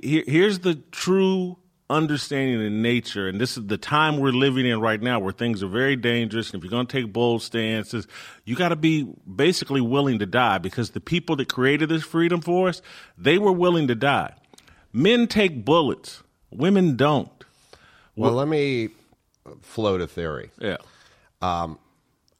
here's 0.00 0.60
the 0.60 0.74
true 0.90 1.56
understanding 1.92 2.64
in 2.64 2.82
nature, 2.82 3.28
and 3.28 3.40
this 3.40 3.56
is 3.56 3.66
the 3.66 3.76
time 3.76 4.18
we're 4.18 4.32
living 4.32 4.66
in 4.66 4.80
right 4.80 5.00
now 5.00 5.20
where 5.20 5.32
things 5.32 5.62
are 5.62 5.68
very 5.68 5.96
dangerous. 5.96 6.50
And 6.50 6.58
if 6.58 6.64
you're 6.64 6.70
going 6.70 6.86
to 6.86 7.02
take 7.02 7.12
bold 7.12 7.42
stances, 7.42 8.06
you 8.44 8.56
got 8.56 8.70
to 8.70 8.76
be 8.76 9.04
basically 9.34 9.80
willing 9.80 10.18
to 10.18 10.26
die 10.26 10.58
because 10.58 10.90
the 10.90 11.00
people 11.00 11.36
that 11.36 11.52
created 11.52 11.88
this 11.88 12.02
freedom 12.02 12.40
for 12.40 12.68
us, 12.68 12.82
they 13.16 13.38
were 13.38 13.52
willing 13.52 13.88
to 13.88 13.94
die. 13.94 14.34
Men 14.92 15.26
take 15.26 15.64
bullets, 15.64 16.22
women 16.50 16.96
don't. 16.96 17.30
Well, 18.16 18.30
well 18.30 18.38
let 18.38 18.48
me 18.48 18.90
float 19.60 20.00
a 20.00 20.06
theory. 20.06 20.50
Yeah. 20.58 20.78
Um, 21.40 21.78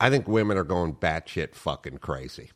I 0.00 0.10
think 0.10 0.26
women 0.26 0.58
are 0.58 0.64
going 0.64 0.94
batshit 0.94 1.54
fucking 1.54 1.98
crazy. 1.98 2.50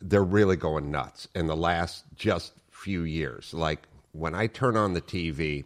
They're 0.00 0.22
really 0.22 0.56
going 0.56 0.90
nuts 0.90 1.28
in 1.34 1.46
the 1.46 1.56
last 1.56 2.04
just 2.14 2.52
few 2.70 3.02
years. 3.02 3.52
Like 3.52 3.86
when 4.12 4.34
I 4.34 4.46
turn 4.46 4.76
on 4.76 4.94
the 4.94 5.00
TV 5.00 5.64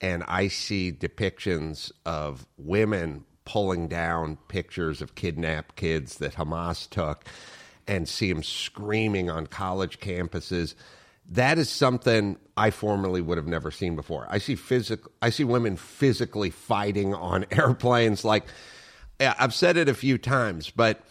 and 0.00 0.24
I 0.26 0.48
see 0.48 0.92
depictions 0.92 1.92
of 2.04 2.46
women 2.56 3.24
pulling 3.44 3.88
down 3.88 4.36
pictures 4.48 5.00
of 5.00 5.14
kidnapped 5.14 5.76
kids 5.76 6.18
that 6.18 6.34
Hamas 6.34 6.88
took 6.90 7.24
and 7.86 8.08
see 8.08 8.32
them 8.32 8.42
screaming 8.42 9.30
on 9.30 9.46
college 9.46 10.00
campuses, 10.00 10.74
that 11.30 11.58
is 11.58 11.70
something 11.70 12.36
I 12.56 12.70
formerly 12.70 13.20
would 13.20 13.38
have 13.38 13.46
never 13.46 13.70
seen 13.70 13.96
before. 13.96 14.26
I 14.28 14.38
see 14.38 14.54
physical 14.54 15.10
I 15.22 15.30
see 15.30 15.44
women 15.44 15.76
physically 15.76 16.50
fighting 16.50 17.14
on 17.14 17.46
airplanes 17.50 18.24
like 18.24 18.44
I've 19.18 19.54
said 19.54 19.76
it 19.76 19.88
a 19.88 19.94
few 19.94 20.18
times, 20.18 20.70
but 20.70 21.02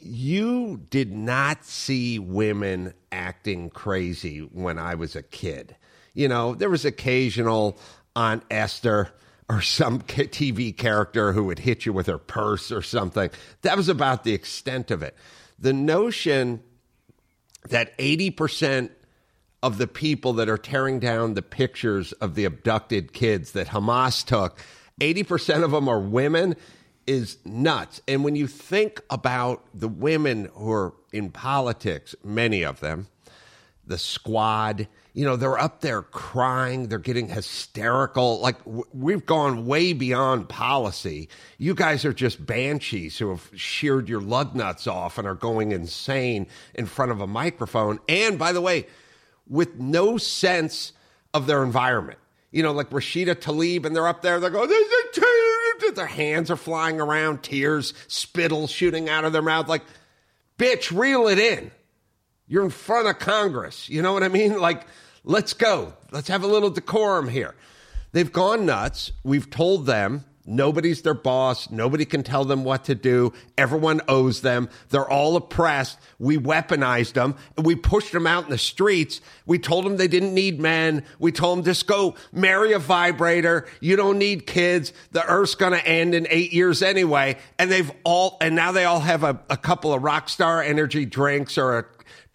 you 0.00 0.82
did 0.90 1.12
not 1.12 1.64
see 1.64 2.18
women 2.18 2.94
acting 3.12 3.70
crazy 3.70 4.40
when 4.40 4.78
I 4.78 4.94
was 4.94 5.14
a 5.14 5.22
kid. 5.22 5.76
You 6.14 6.28
know, 6.28 6.54
there 6.54 6.70
was 6.70 6.84
occasional 6.84 7.78
Aunt 8.18 8.42
Esther 8.50 9.10
or 9.48 9.62
some 9.62 10.00
TV 10.02 10.76
character 10.76 11.32
who 11.32 11.44
would 11.44 11.60
hit 11.60 11.86
you 11.86 11.92
with 11.92 12.08
her 12.08 12.18
purse 12.18 12.72
or 12.72 12.82
something. 12.82 13.30
That 13.62 13.76
was 13.76 13.88
about 13.88 14.24
the 14.24 14.34
extent 14.34 14.90
of 14.90 15.02
it. 15.02 15.14
The 15.58 15.72
notion 15.72 16.62
that 17.70 17.96
80% 17.98 18.90
of 19.62 19.78
the 19.78 19.86
people 19.86 20.34
that 20.34 20.48
are 20.48 20.58
tearing 20.58 20.98
down 20.98 21.34
the 21.34 21.42
pictures 21.42 22.12
of 22.12 22.34
the 22.34 22.44
abducted 22.44 23.12
kids 23.12 23.52
that 23.52 23.68
Hamas 23.68 24.24
took, 24.24 24.58
80% 25.00 25.62
of 25.62 25.70
them 25.70 25.88
are 25.88 26.00
women 26.00 26.56
is 27.06 27.38
nuts. 27.44 28.02
And 28.08 28.24
when 28.24 28.36
you 28.36 28.46
think 28.46 29.00
about 29.10 29.64
the 29.72 29.88
women 29.88 30.50
who 30.54 30.72
are 30.72 30.94
in 31.12 31.30
politics, 31.30 32.14
many 32.24 32.64
of 32.64 32.80
them, 32.80 33.06
the 33.88 33.98
squad, 33.98 34.86
you 35.14 35.24
know, 35.24 35.36
they're 35.36 35.58
up 35.58 35.80
there 35.80 36.02
crying, 36.02 36.88
they're 36.88 36.98
getting 36.98 37.28
hysterical. 37.28 38.38
Like 38.40 38.62
w- 38.64 38.84
we've 38.92 39.26
gone 39.26 39.66
way 39.66 39.92
beyond 39.92 40.48
policy. 40.48 41.28
You 41.56 41.74
guys 41.74 42.04
are 42.04 42.12
just 42.12 42.44
banshees 42.44 43.18
who 43.18 43.30
have 43.30 43.50
sheared 43.56 44.08
your 44.08 44.20
lug 44.20 44.54
nuts 44.54 44.86
off 44.86 45.18
and 45.18 45.26
are 45.26 45.34
going 45.34 45.72
insane 45.72 46.46
in 46.74 46.86
front 46.86 47.10
of 47.10 47.20
a 47.20 47.26
microphone. 47.26 47.98
And 48.08 48.38
by 48.38 48.52
the 48.52 48.60
way, 48.60 48.86
with 49.48 49.76
no 49.76 50.18
sense 50.18 50.92
of 51.34 51.46
their 51.46 51.62
environment. 51.64 52.18
You 52.50 52.62
know, 52.62 52.72
like 52.72 52.90
Rashida 52.90 53.34
Tlaib, 53.34 53.84
and 53.84 53.94
they're 53.94 54.08
up 54.08 54.22
there, 54.22 54.40
they're 54.40 54.48
going, 54.50 54.70
their 55.94 56.06
hands 56.06 56.50
are 56.50 56.56
flying 56.56 57.00
around, 57.00 57.42
tears, 57.42 57.92
spittle 58.06 58.66
shooting 58.66 59.08
out 59.08 59.24
of 59.24 59.32
their 59.32 59.42
mouth. 59.42 59.68
Like, 59.68 59.82
bitch, 60.58 60.96
reel 60.96 61.28
it 61.28 61.38
in. 61.38 61.70
You're 62.48 62.64
in 62.64 62.70
front 62.70 63.08
of 63.08 63.18
Congress. 63.18 63.88
You 63.88 64.02
know 64.02 64.12
what 64.12 64.22
I 64.22 64.28
mean? 64.28 64.58
Like, 64.58 64.86
let's 65.24 65.52
go. 65.52 65.92
Let's 66.10 66.28
have 66.28 66.42
a 66.42 66.46
little 66.46 66.70
decorum 66.70 67.28
here. 67.28 67.54
They've 68.12 68.32
gone 68.32 68.64
nuts. 68.66 69.12
We've 69.22 69.48
told 69.50 69.86
them 69.86 70.24
Nobody's 70.48 71.02
their 71.02 71.12
boss. 71.12 71.70
Nobody 71.70 72.06
can 72.06 72.22
tell 72.22 72.46
them 72.46 72.64
what 72.64 72.84
to 72.84 72.94
do. 72.94 73.34
Everyone 73.58 74.00
owes 74.08 74.40
them. 74.40 74.70
They're 74.88 75.08
all 75.08 75.36
oppressed. 75.36 75.98
We 76.18 76.38
weaponized 76.38 77.12
them. 77.12 77.36
We 77.58 77.74
pushed 77.74 78.12
them 78.12 78.26
out 78.26 78.44
in 78.44 78.50
the 78.50 78.56
streets. 78.56 79.20
We 79.44 79.58
told 79.58 79.84
them 79.84 79.98
they 79.98 80.08
didn't 80.08 80.32
need 80.32 80.58
men. 80.58 81.04
We 81.18 81.32
told 81.32 81.58
them 81.58 81.64
just 81.66 81.86
go 81.86 82.14
marry 82.32 82.72
a 82.72 82.78
vibrator. 82.78 83.68
You 83.80 83.96
don't 83.96 84.18
need 84.18 84.46
kids. 84.46 84.94
The 85.12 85.22
earth's 85.22 85.54
going 85.54 85.74
to 85.74 85.86
end 85.86 86.14
in 86.14 86.26
eight 86.30 86.54
years 86.54 86.80
anyway. 86.80 87.36
And 87.58 87.70
they've 87.70 87.92
all, 88.02 88.38
and 88.40 88.56
now 88.56 88.72
they 88.72 88.86
all 88.86 89.00
have 89.00 89.24
a, 89.24 89.38
a 89.50 89.56
couple 89.58 89.92
of 89.92 90.00
Rockstar 90.02 90.66
energy 90.66 91.04
drinks 91.04 91.58
or 91.58 91.78
a 91.78 91.84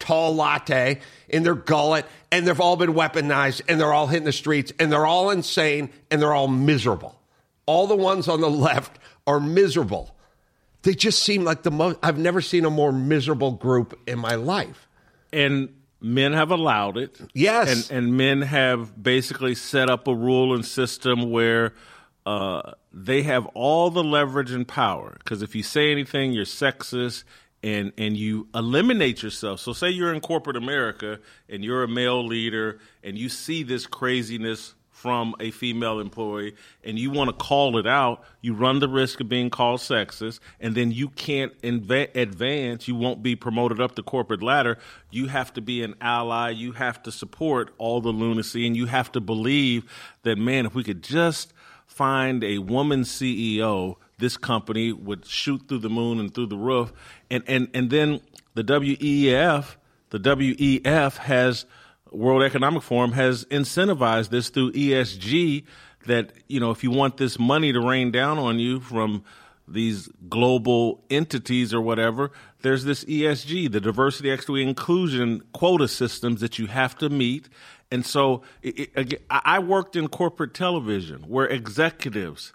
tall 0.04 0.34
latte 0.34 1.00
in 1.28 1.42
their 1.42 1.54
gullet 1.54 2.06
and 2.30 2.46
they've 2.46 2.60
all 2.60 2.76
been 2.76 2.94
weaponized 2.94 3.62
and 3.68 3.80
they're 3.80 3.92
all 3.92 4.06
hitting 4.06 4.24
the 4.24 4.32
streets 4.32 4.72
and 4.78 4.92
they're 4.92 5.06
all 5.06 5.30
insane 5.30 5.90
and 6.10 6.20
they're 6.20 6.34
all 6.34 6.48
miserable 6.48 7.18
all 7.66 7.86
the 7.86 7.96
ones 7.96 8.28
on 8.28 8.40
the 8.40 8.50
left 8.50 8.98
are 9.26 9.40
miserable. 9.40 10.14
They 10.82 10.94
just 10.94 11.22
seem 11.22 11.44
like 11.44 11.62
the 11.62 11.70
most, 11.70 11.98
I've 12.02 12.18
never 12.18 12.40
seen 12.40 12.64
a 12.64 12.70
more 12.70 12.92
miserable 12.92 13.52
group 13.52 13.98
in 14.06 14.18
my 14.18 14.34
life. 14.34 14.88
And 15.32 15.74
men 16.00 16.34
have 16.34 16.50
allowed 16.50 16.98
it. 16.98 17.18
Yes. 17.32 17.90
And, 17.90 17.98
and 17.98 18.16
men 18.16 18.42
have 18.42 19.02
basically 19.02 19.54
set 19.54 19.88
up 19.88 20.06
a 20.06 20.14
rule 20.14 20.54
and 20.54 20.64
system 20.64 21.30
where 21.30 21.72
uh, 22.26 22.72
they 22.92 23.22
have 23.22 23.46
all 23.54 23.90
the 23.90 24.04
leverage 24.04 24.50
and 24.50 24.68
power. 24.68 25.16
Because 25.18 25.42
if 25.42 25.54
you 25.54 25.62
say 25.62 25.90
anything, 25.90 26.32
you're 26.32 26.44
sexist 26.44 27.24
and, 27.64 27.92
and 27.96 28.14
you 28.14 28.46
eliminate 28.54 29.22
yourself. 29.22 29.58
So, 29.58 29.72
say 29.72 29.88
you're 29.88 30.12
in 30.12 30.20
corporate 30.20 30.56
America 30.56 31.18
and 31.48 31.64
you're 31.64 31.82
a 31.82 31.88
male 31.88 32.24
leader 32.24 32.78
and 33.02 33.16
you 33.16 33.30
see 33.30 33.62
this 33.62 33.86
craziness 33.86 34.74
from 34.90 35.34
a 35.40 35.50
female 35.50 35.98
employee 35.98 36.54
and 36.84 36.98
you 36.98 37.10
want 37.10 37.30
to 37.30 37.34
call 37.34 37.78
it 37.78 37.86
out, 37.86 38.22
you 38.42 38.52
run 38.52 38.80
the 38.80 38.88
risk 38.88 39.18
of 39.20 39.30
being 39.30 39.48
called 39.48 39.80
sexist, 39.80 40.40
and 40.60 40.74
then 40.74 40.92
you 40.92 41.08
can't 41.08 41.58
inv- 41.62 42.14
advance. 42.14 42.86
You 42.86 42.96
won't 42.96 43.22
be 43.22 43.34
promoted 43.34 43.80
up 43.80 43.94
the 43.94 44.02
corporate 44.02 44.42
ladder. 44.42 44.78
You 45.10 45.28
have 45.28 45.52
to 45.54 45.62
be 45.62 45.82
an 45.82 45.94
ally. 46.02 46.50
You 46.50 46.72
have 46.72 47.02
to 47.04 47.12
support 47.12 47.72
all 47.78 48.02
the 48.02 48.12
lunacy, 48.12 48.66
and 48.66 48.76
you 48.76 48.86
have 48.86 49.10
to 49.12 49.20
believe 49.20 49.90
that, 50.22 50.36
man, 50.36 50.66
if 50.66 50.74
we 50.74 50.84
could 50.84 51.02
just 51.02 51.54
find 51.86 52.44
a 52.44 52.58
woman 52.58 53.02
CEO, 53.02 53.96
this 54.18 54.36
company 54.36 54.92
would 54.92 55.26
shoot 55.26 55.62
through 55.68 55.80
the 55.80 55.90
moon 55.90 56.20
and 56.20 56.34
through 56.34 56.46
the 56.46 56.56
roof. 56.56 56.92
And, 57.30 57.42
and, 57.46 57.68
and 57.74 57.90
then 57.90 58.20
the 58.54 58.62
WEF, 58.62 59.76
the 60.10 60.18
WEF 60.18 61.16
has– 61.16 61.66
World 62.14 62.42
Economic 62.42 62.82
Forum 62.82 63.12
has 63.12 63.44
incentivized 63.46 64.30
this 64.30 64.48
through 64.48 64.72
ESG 64.72 65.64
that, 66.06 66.32
you 66.48 66.60
know, 66.60 66.70
if 66.70 66.84
you 66.84 66.90
want 66.90 67.16
this 67.16 67.38
money 67.38 67.72
to 67.72 67.80
rain 67.80 68.10
down 68.10 68.38
on 68.38 68.58
you 68.58 68.80
from 68.80 69.24
these 69.66 70.08
global 70.28 71.02
entities 71.10 71.72
or 71.72 71.80
whatever, 71.80 72.30
there's 72.62 72.84
this 72.84 73.04
ESG, 73.04 73.72
the 73.72 73.80
diversity, 73.80 74.30
equity, 74.30 74.62
inclusion 74.62 75.42
quota 75.52 75.88
systems 75.88 76.40
that 76.40 76.58
you 76.58 76.66
have 76.66 76.96
to 76.98 77.08
meet. 77.08 77.48
And 77.90 78.04
so 78.04 78.42
it, 78.62 78.90
it, 78.94 79.24
I 79.30 79.58
worked 79.58 79.96
in 79.96 80.08
corporate 80.08 80.54
television 80.54 81.22
where 81.22 81.46
executives, 81.46 82.52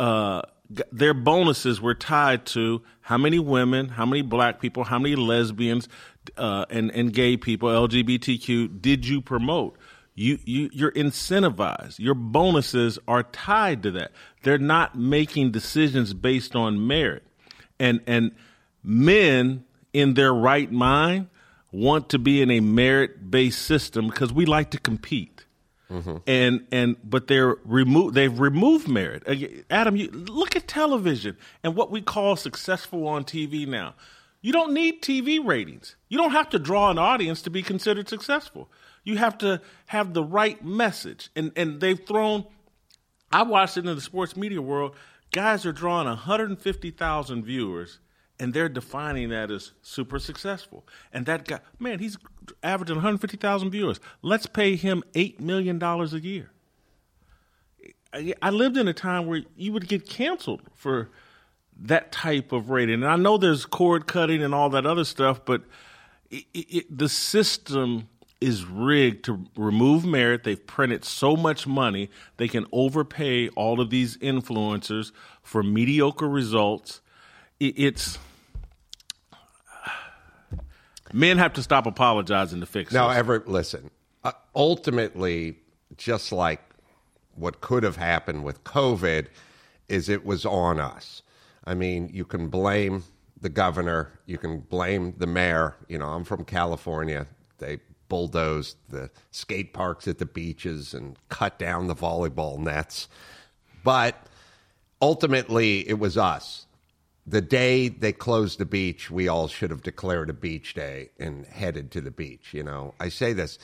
uh, 0.00 0.42
their 0.70 1.14
bonuses 1.14 1.80
were 1.80 1.94
tied 1.94 2.44
to 2.46 2.82
how 3.00 3.16
many 3.16 3.38
women, 3.38 3.88
how 3.88 4.04
many 4.04 4.22
black 4.22 4.60
people, 4.60 4.84
how 4.84 4.98
many 4.98 5.16
lesbians, 5.16 5.88
uh, 6.36 6.66
and 6.68 6.90
and 6.90 7.12
gay 7.12 7.36
people, 7.36 7.68
LGBTQ, 7.68 8.80
did 8.80 9.06
you 9.06 9.22
promote? 9.22 9.78
You 10.14 10.38
you 10.44 10.68
you're 10.72 10.92
incentivized. 10.92 11.98
Your 11.98 12.14
bonuses 12.14 12.98
are 13.08 13.22
tied 13.22 13.82
to 13.84 13.90
that. 13.92 14.12
They're 14.42 14.58
not 14.58 14.98
making 14.98 15.52
decisions 15.52 16.12
based 16.12 16.54
on 16.54 16.86
merit, 16.86 17.22
and 17.78 18.00
and 18.06 18.32
men 18.82 19.64
in 19.92 20.14
their 20.14 20.34
right 20.34 20.70
mind 20.70 21.28
want 21.70 22.08
to 22.10 22.18
be 22.18 22.42
in 22.42 22.50
a 22.50 22.60
merit 22.60 23.30
based 23.30 23.62
system 23.62 24.08
because 24.08 24.32
we 24.32 24.44
like 24.44 24.70
to 24.70 24.78
compete. 24.78 25.44
Mm-hmm. 25.90 26.16
And 26.26 26.66
and 26.70 26.96
but 27.02 27.28
they're 27.28 27.56
remove 27.64 28.14
they've 28.14 28.38
removed 28.38 28.88
merit. 28.88 29.22
Adam, 29.70 29.96
you 29.96 30.10
look 30.10 30.54
at 30.54 30.68
television 30.68 31.36
and 31.64 31.74
what 31.74 31.90
we 31.90 32.02
call 32.02 32.36
successful 32.36 33.06
on 33.06 33.24
TV 33.24 33.66
now. 33.66 33.94
You 34.40 34.52
don't 34.52 34.72
need 34.72 35.02
TV 35.02 35.44
ratings. 35.44 35.96
You 36.08 36.18
don't 36.18 36.30
have 36.30 36.50
to 36.50 36.58
draw 36.58 36.90
an 36.90 36.98
audience 36.98 37.42
to 37.42 37.50
be 37.50 37.62
considered 37.62 38.08
successful. 38.08 38.70
You 39.02 39.16
have 39.16 39.38
to 39.38 39.60
have 39.86 40.12
the 40.12 40.22
right 40.22 40.62
message. 40.64 41.30
And 41.34 41.52
and 41.56 41.80
they've 41.80 42.04
thrown 42.06 42.44
I 43.32 43.42
watched 43.42 43.76
it 43.76 43.86
in 43.86 43.94
the 43.94 44.00
sports 44.00 44.36
media 44.36 44.62
world. 44.62 44.94
Guys 45.32 45.66
are 45.66 45.72
drawing 45.72 46.06
150,000 46.06 47.44
viewers 47.44 47.98
and 48.40 48.54
they're 48.54 48.68
defining 48.68 49.30
that 49.30 49.50
as 49.50 49.72
super 49.82 50.18
successful. 50.18 50.86
And 51.12 51.26
that 51.26 51.46
guy, 51.46 51.60
man, 51.78 51.98
he's 51.98 52.16
averaging 52.62 52.96
150,000 52.96 53.70
viewers. 53.70 54.00
Let's 54.22 54.46
pay 54.46 54.76
him 54.76 55.02
$8 55.14 55.40
million 55.40 55.82
a 55.82 56.04
year. 56.18 56.50
I 58.40 58.50
lived 58.50 58.76
in 58.76 58.88
a 58.88 58.94
time 58.94 59.26
where 59.26 59.42
you 59.56 59.72
would 59.72 59.86
get 59.86 60.08
canceled 60.08 60.62
for 60.74 61.10
that 61.80 62.10
type 62.10 62.52
of 62.52 62.70
rating. 62.70 62.94
And 62.96 63.06
I 63.06 63.16
know 63.16 63.36
there's 63.36 63.66
cord 63.66 64.06
cutting 64.06 64.42
and 64.42 64.54
all 64.54 64.70
that 64.70 64.86
other 64.86 65.04
stuff, 65.04 65.44
but 65.44 65.62
it, 66.30 66.44
it, 66.54 66.98
the 66.98 67.08
system 67.08 68.08
is 68.40 68.64
rigged 68.64 69.24
to 69.26 69.44
remove 69.56 70.04
merit. 70.04 70.44
They've 70.44 70.66
printed 70.66 71.04
so 71.04 71.36
much 71.36 71.66
money, 71.66 72.10
they 72.36 72.48
can 72.48 72.66
overpay 72.72 73.48
all 73.50 73.80
of 73.80 73.90
these 73.90 74.16
influencers 74.18 75.12
for 75.42 75.62
mediocre 75.62 76.28
results. 76.28 77.00
It, 77.60 77.78
it's 77.78 78.18
men 81.12 81.38
have 81.38 81.52
to 81.54 81.62
stop 81.62 81.86
apologizing 81.86 82.60
to 82.60 82.66
fix 82.66 82.92
now, 82.92 83.08
this. 83.08 83.18
Everett, 83.18 83.48
listen. 83.48 83.90
Uh, 84.24 84.32
ultimately, 84.54 85.58
just 85.96 86.32
like 86.32 86.60
what 87.34 87.60
could 87.60 87.82
have 87.82 87.96
happened 87.96 88.44
with 88.44 88.64
COVID, 88.64 89.26
is 89.88 90.08
it 90.08 90.24
was 90.24 90.44
on 90.44 90.78
us. 90.78 91.22
I 91.64 91.74
mean, 91.74 92.10
you 92.12 92.24
can 92.24 92.48
blame 92.48 93.04
the 93.40 93.48
governor, 93.48 94.18
you 94.26 94.38
can 94.38 94.60
blame 94.60 95.14
the 95.16 95.26
mayor. 95.26 95.76
You 95.88 95.98
know, 95.98 96.06
I'm 96.06 96.24
from 96.24 96.44
California. 96.44 97.26
They 97.58 97.78
bulldozed 98.08 98.76
the 98.88 99.10
skate 99.30 99.72
parks 99.72 100.08
at 100.08 100.18
the 100.18 100.26
beaches 100.26 100.94
and 100.94 101.16
cut 101.28 101.58
down 101.58 101.86
the 101.86 101.94
volleyball 101.94 102.58
nets. 102.58 103.08
But 103.84 104.16
ultimately, 105.00 105.88
it 105.88 105.98
was 105.98 106.16
us. 106.16 106.66
The 107.28 107.42
day 107.42 107.88
they 107.88 108.12
closed 108.14 108.58
the 108.58 108.64
beach, 108.64 109.10
we 109.10 109.28
all 109.28 109.48
should 109.48 109.68
have 109.68 109.82
declared 109.82 110.30
a 110.30 110.32
beach 110.32 110.72
day 110.72 111.10
and 111.18 111.44
headed 111.44 111.90
to 111.90 112.00
the 112.00 112.10
beach. 112.10 112.54
You 112.54 112.62
know, 112.62 112.94
I 112.98 113.10
say 113.10 113.34
this 113.34 113.58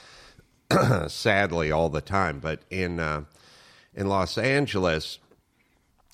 sadly 1.09 1.70
all 1.72 1.88
the 1.88 2.03
time, 2.03 2.40
but 2.40 2.61
in 2.68 3.00
uh, 3.00 3.24
in 3.94 4.07
Los 4.07 4.37
Angeles, 4.37 5.18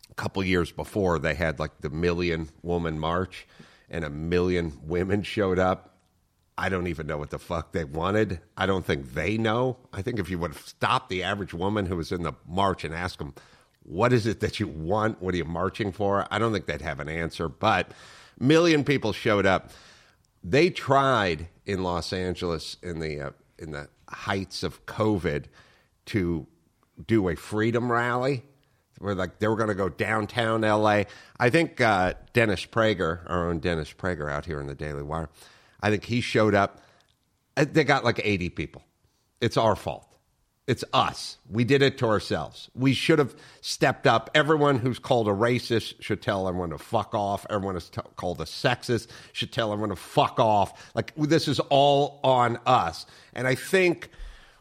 a 0.08 0.14
couple 0.14 0.44
years 0.44 0.70
before, 0.70 1.18
they 1.18 1.34
had 1.34 1.58
like 1.58 1.80
the 1.80 1.90
Million 1.90 2.50
Woman 2.62 3.00
March, 3.00 3.48
and 3.88 4.04
a 4.04 4.10
million 4.10 4.78
women 4.84 5.24
showed 5.24 5.58
up. 5.58 5.96
I 6.56 6.68
don't 6.68 6.86
even 6.86 7.08
know 7.08 7.18
what 7.18 7.30
the 7.30 7.38
fuck 7.40 7.72
they 7.72 7.84
wanted. 7.84 8.38
I 8.56 8.66
don't 8.66 8.84
think 8.84 9.14
they 9.14 9.36
know. 9.38 9.76
I 9.92 10.02
think 10.02 10.20
if 10.20 10.30
you 10.30 10.38
would 10.38 10.52
have 10.52 10.62
stopped 10.64 11.08
the 11.08 11.24
average 11.24 11.54
woman 11.54 11.86
who 11.86 11.96
was 11.96 12.12
in 12.12 12.22
the 12.22 12.34
march 12.46 12.84
and 12.84 12.94
asked 12.94 13.18
them, 13.18 13.34
what 13.90 14.12
is 14.12 14.26
it 14.26 14.40
that 14.40 14.60
you 14.60 14.68
want? 14.68 15.20
What 15.20 15.34
are 15.34 15.38
you 15.38 15.44
marching 15.44 15.92
for? 15.92 16.26
I 16.30 16.38
don't 16.38 16.52
think 16.52 16.66
they'd 16.66 16.82
have 16.82 17.00
an 17.00 17.08
answer. 17.08 17.48
But 17.48 17.90
million 18.38 18.84
people 18.84 19.12
showed 19.12 19.46
up. 19.46 19.70
They 20.44 20.70
tried 20.70 21.48
in 21.66 21.82
Los 21.82 22.12
Angeles 22.12 22.76
in 22.82 23.00
the 23.00 23.20
uh, 23.20 23.30
in 23.58 23.72
the 23.72 23.88
heights 24.08 24.62
of 24.62 24.86
COVID 24.86 25.46
to 26.06 26.46
do 27.06 27.28
a 27.28 27.36
freedom 27.36 27.90
rally 27.92 28.44
Where 28.98 29.14
like 29.14 29.40
they 29.40 29.48
were 29.48 29.56
going 29.56 29.68
to 29.70 29.74
go 29.74 29.88
downtown 29.88 30.64
L.A. 30.64 31.06
I 31.38 31.50
think 31.50 31.80
uh, 31.80 32.14
Dennis 32.32 32.66
Prager, 32.66 33.20
our 33.28 33.50
own 33.50 33.58
Dennis 33.60 33.92
Prager, 33.92 34.30
out 34.30 34.46
here 34.46 34.60
in 34.60 34.66
the 34.68 34.74
Daily 34.76 35.02
Wire, 35.02 35.28
I 35.82 35.90
think 35.90 36.04
he 36.04 36.20
showed 36.20 36.54
up. 36.54 36.80
Uh, 37.56 37.66
They 37.70 37.84
got 37.84 38.04
like 38.04 38.20
eighty 38.24 38.50
people. 38.50 38.84
It's 39.40 39.56
our 39.56 39.76
fault. 39.76 40.06
It's 40.70 40.84
us. 40.92 41.36
We 41.50 41.64
did 41.64 41.82
it 41.82 41.98
to 41.98 42.06
ourselves. 42.06 42.70
We 42.76 42.94
should 42.94 43.18
have 43.18 43.34
stepped 43.60 44.06
up. 44.06 44.30
Everyone 44.36 44.78
who's 44.78 45.00
called 45.00 45.26
a 45.26 45.32
racist 45.32 46.00
should 46.00 46.22
tell 46.22 46.46
everyone 46.46 46.70
to 46.70 46.78
fuck 46.78 47.12
off. 47.12 47.44
Everyone 47.50 47.74
who's 47.74 47.88
t- 47.88 48.00
called 48.14 48.40
a 48.40 48.44
sexist 48.44 49.08
should 49.32 49.50
tell 49.50 49.72
everyone 49.72 49.88
to 49.88 49.96
fuck 49.96 50.38
off. 50.38 50.92
Like, 50.94 51.12
this 51.16 51.48
is 51.48 51.58
all 51.70 52.20
on 52.22 52.56
us. 52.66 53.04
And 53.32 53.48
I 53.48 53.56
think 53.56 54.10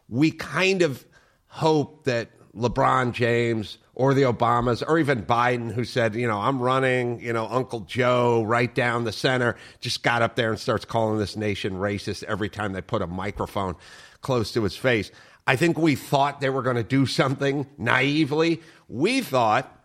we 0.08 0.32
kind 0.32 0.82
of 0.82 1.06
hope 1.46 2.06
that 2.06 2.30
LeBron 2.56 3.14
James 3.14 3.78
or 3.94 4.16
the 4.16 4.24
Obamas 4.24 4.84
or 4.88 4.98
even 4.98 5.22
Biden, 5.22 5.72
who 5.72 5.84
said, 5.84 6.16
you 6.16 6.26
know, 6.26 6.40
I'm 6.40 6.60
running, 6.60 7.20
you 7.20 7.34
know, 7.34 7.48
Uncle 7.48 7.82
Joe 7.82 8.42
right 8.42 8.74
down 8.74 9.04
the 9.04 9.12
center, 9.12 9.58
just 9.80 10.02
got 10.02 10.24
up 10.24 10.36
there 10.36 10.50
and 10.50 10.60
starts 10.60 10.86
calling 10.86 11.20
this 11.20 11.36
nation 11.36 11.76
racist 11.76 12.24
every 12.24 12.50
time 12.50 12.74
they 12.74 12.82
put 12.82 13.04
a 13.04 13.08
microphone 13.08 13.76
close 14.22 14.52
to 14.54 14.64
his 14.64 14.76
face. 14.76 15.12
I 15.50 15.56
think 15.56 15.80
we 15.80 15.96
thought 15.96 16.42
they 16.42 16.52
were 16.52 16.62
going 16.62 16.76
to 16.76 16.84
do 16.84 17.08
something 17.08 17.66
naively. 17.76 18.62
We 18.88 19.22
thought, 19.22 19.76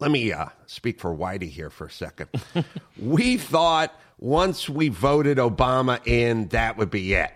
let 0.00 0.10
me 0.10 0.32
uh, 0.32 0.46
speak 0.66 0.98
for 0.98 1.14
Whitey 1.16 1.48
here 1.48 1.70
for 1.70 1.86
a 1.86 1.90
second. 1.92 2.28
we 3.00 3.36
thought 3.36 3.94
once 4.18 4.68
we 4.68 4.88
voted 4.88 5.38
Obama 5.38 6.04
in, 6.04 6.48
that 6.48 6.76
would 6.76 6.90
be 6.90 7.14
it. 7.14 7.30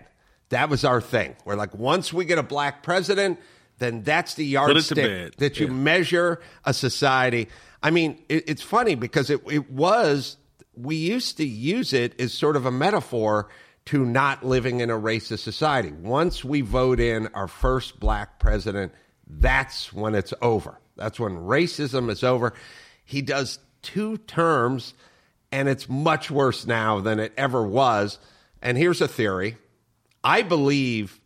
That 0.49 0.69
was 0.69 0.83
our 0.83 0.99
thing. 0.99 1.37
We're 1.45 1.55
like, 1.55 1.73
once 1.73 2.11
we 2.11 2.25
get 2.25 2.39
a 2.39 2.43
black 2.43 2.83
president, 2.83 3.39
then 3.77 4.03
that's 4.03 4.33
the 4.33 4.43
Put 4.55 4.71
it 4.75 4.81
to 4.83 4.95
yardstick 4.95 5.35
that 5.37 5.61
you 5.61 5.67
Yeah. 5.67 5.71
measure 5.71 6.41
a 6.65 6.73
society. 6.73 7.47
I 7.81 7.91
mean, 7.91 8.21
it, 8.27 8.49
it's 8.49 8.61
funny 8.61 8.95
because 8.95 9.29
it, 9.29 9.39
it 9.49 9.71
was, 9.71 10.35
we 10.75 10.97
used 10.97 11.37
to 11.37 11.45
use 11.45 11.93
it 11.93 12.19
as 12.19 12.33
sort 12.33 12.57
of 12.57 12.65
a 12.65 12.71
metaphor 12.71 13.47
to 13.85 14.05
not 14.05 14.45
living 14.45 14.79
in 14.79 14.89
a 14.89 14.99
racist 14.99 15.39
society. 15.39 15.91
Once 15.91 16.43
we 16.43 16.61
vote 16.61 16.99
in 16.99 17.27
our 17.27 17.47
first 17.47 17.99
black 17.99 18.39
president, 18.39 18.93
that's 19.27 19.91
when 19.91 20.15
it's 20.15 20.33
over. 20.41 20.79
That's 20.95 21.19
when 21.19 21.33
racism 21.33 22.09
is 22.09 22.23
over. 22.23 22.53
He 23.03 23.21
does 23.21 23.59
two 23.81 24.17
terms, 24.17 24.93
and 25.51 25.67
it's 25.67 25.89
much 25.89 26.31
worse 26.31 26.65
now 26.65 26.99
than 26.99 27.19
it 27.19 27.33
ever 27.35 27.65
was. 27.65 28.19
And 28.61 28.77
here's 28.77 29.01
a 29.01 29.07
theory 29.07 29.57
I 30.23 30.41
believe 30.41 31.19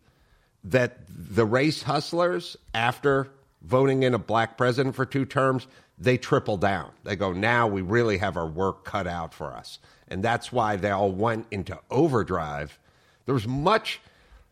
that 0.64 0.98
the 1.08 1.46
race 1.46 1.84
hustlers, 1.84 2.58
after 2.74 3.30
voting 3.62 4.04
in 4.04 4.14
a 4.14 4.20
black 4.20 4.58
president 4.58 4.96
for 4.96 5.06
two 5.06 5.26
terms, 5.26 5.68
they 5.98 6.18
triple 6.18 6.58
down. 6.58 6.92
They 7.04 7.16
go, 7.16 7.32
now 7.32 7.68
we 7.68 7.82
really 7.82 8.18
have 8.18 8.38
our 8.38 8.48
work 8.48 8.86
cut 8.86 9.08
out 9.08 9.34
for 9.34 9.54
us. 9.54 9.80
And 10.08 10.24
that's 10.24 10.52
why 10.52 10.76
they 10.76 10.92
all 10.92 11.12
went 11.12 11.48
into 11.52 11.80
overdrive. 11.90 12.80
There 13.26 13.34
was 13.34 13.48
much 13.48 14.00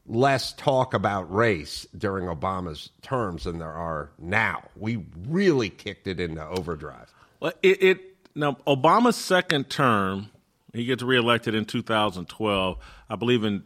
less 0.08 0.54
talk 0.54 0.94
about 0.94 1.34
race 1.34 1.88
during 1.98 2.26
Obama's 2.26 2.92
terms 3.02 3.46
than 3.46 3.60
there 3.60 3.72
are 3.72 4.12
now. 4.20 4.64
We 4.76 5.06
really 5.28 5.70
kicked 5.70 6.08
it 6.08 6.20
into 6.20 6.46
overdrive. 6.46 7.14
Well, 7.40 7.54
it, 7.64 7.84
it 7.84 8.02
now 8.36 8.58
Obama's 8.68 9.16
second 9.16 9.70
term, 9.70 10.30
he 10.74 10.86
gets 10.86 11.02
reelected 11.02 11.56
in 11.56 11.66
2012. 11.66 12.78
I 13.10 13.16
believe 13.16 13.44
in 13.44 13.64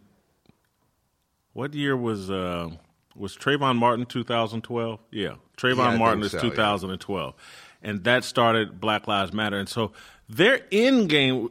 what 1.54 1.74
year 1.74 1.98
was 1.98 2.30
uh, 2.30 2.70
was 3.16 3.36
Trayvon 3.36 3.78
Martin 3.78 4.06
2012? 4.06 5.00
Yeah, 5.12 5.36
Trayvon 5.58 5.92
Yeah, 5.92 5.98
Martin 5.98 6.24
is 6.24 6.32
so, 6.32 6.38
yeah. 6.38 6.50
2012, 6.50 7.34
and 7.82 8.04
that 8.06 8.24
started 8.24 8.80
Black 8.80 9.08
Lives 9.08 9.34
Matter. 9.34 9.58
And 9.58 9.68
so 9.68 9.92
their 10.30 10.62
end 10.72 11.10
game, 11.10 11.50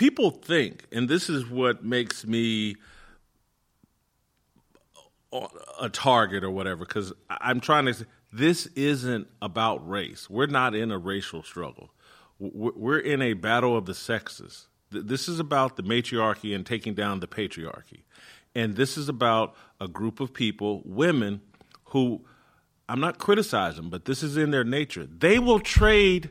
people 0.00 0.30
think, 0.30 0.86
and 0.90 1.10
this 1.10 1.28
is 1.28 1.46
what 1.46 1.84
makes 1.84 2.26
me 2.26 2.74
a 5.78 5.90
target 5.90 6.42
or 6.42 6.50
whatever 6.50 6.86
because 6.86 7.12
I'm 7.28 7.60
trying 7.60 7.84
to. 7.84 8.06
This 8.32 8.64
isn't 8.68 9.28
about 9.42 9.86
race. 9.86 10.30
We're 10.30 10.46
not 10.46 10.74
in 10.74 10.90
a 10.90 10.96
racial 10.96 11.42
struggle. 11.42 11.90
We're 12.38 12.72
we're 12.74 12.98
in 12.98 13.20
a 13.20 13.34
battle 13.34 13.76
of 13.76 13.84
the 13.84 13.94
sexes. 13.94 14.68
This 14.90 15.28
is 15.28 15.38
about 15.38 15.76
the 15.76 15.82
matriarchy 15.82 16.54
and 16.54 16.64
taking 16.64 16.94
down 16.94 17.20
the 17.20 17.28
patriarchy, 17.28 18.04
and 18.54 18.76
this 18.76 18.96
is 18.96 19.10
about 19.10 19.54
a 19.82 19.86
group 19.86 20.18
of 20.18 20.32
people, 20.32 20.80
women, 20.86 21.42
who 21.90 22.24
I'm 22.88 23.00
not 23.00 23.18
criticizing, 23.18 23.90
but 23.90 24.06
this 24.06 24.22
is 24.22 24.38
in 24.38 24.50
their 24.50 24.64
nature. 24.64 25.06
They 25.06 25.38
will 25.38 25.60
trade 25.60 26.30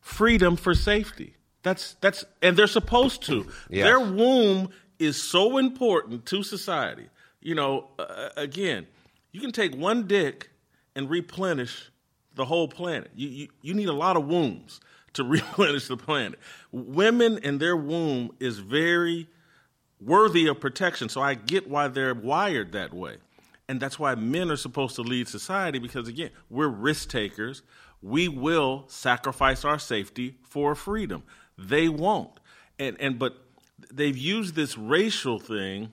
freedom 0.00 0.56
for 0.56 0.74
safety. 0.74 1.37
That's 1.62 1.94
that's 2.00 2.24
and 2.42 2.56
they're 2.56 2.66
supposed 2.66 3.22
to. 3.24 3.46
Yes. 3.70 3.84
Their 3.84 4.00
womb 4.00 4.70
is 4.98 5.20
so 5.20 5.58
important 5.58 6.26
to 6.26 6.42
society. 6.42 7.08
You 7.40 7.54
know, 7.54 7.88
uh, 7.98 8.30
again, 8.36 8.86
you 9.32 9.40
can 9.40 9.52
take 9.52 9.74
one 9.74 10.06
dick 10.06 10.50
and 10.96 11.08
replenish 11.10 11.90
the 12.34 12.44
whole 12.44 12.68
planet. 12.68 13.10
You, 13.14 13.28
you 13.28 13.48
you 13.62 13.74
need 13.74 13.88
a 13.88 13.92
lot 13.92 14.16
of 14.16 14.26
wombs 14.26 14.80
to 15.14 15.24
replenish 15.24 15.88
the 15.88 15.96
planet. 15.96 16.38
Women 16.72 17.40
and 17.42 17.60
their 17.60 17.76
womb 17.76 18.30
is 18.40 18.58
very 18.58 19.28
worthy 20.00 20.46
of 20.46 20.60
protection. 20.60 21.08
So 21.08 21.20
I 21.20 21.34
get 21.34 21.68
why 21.68 21.88
they're 21.88 22.14
wired 22.14 22.72
that 22.72 22.94
way. 22.94 23.16
And 23.68 23.80
that's 23.80 23.98
why 23.98 24.14
men 24.14 24.50
are 24.50 24.56
supposed 24.56 24.96
to 24.96 25.02
lead 25.02 25.28
society 25.28 25.78
because, 25.78 26.08
again, 26.08 26.30
we're 26.48 26.68
risk 26.68 27.10
takers. 27.10 27.62
We 28.00 28.28
will 28.28 28.84
sacrifice 28.88 29.64
our 29.64 29.78
safety 29.78 30.36
for 30.42 30.74
freedom. 30.74 31.22
They 31.58 31.88
won't. 31.88 32.30
And, 32.78 32.96
and 33.00 33.18
but 33.18 33.36
they've 33.92 34.16
used 34.16 34.54
this 34.54 34.78
racial 34.78 35.38
thing 35.40 35.92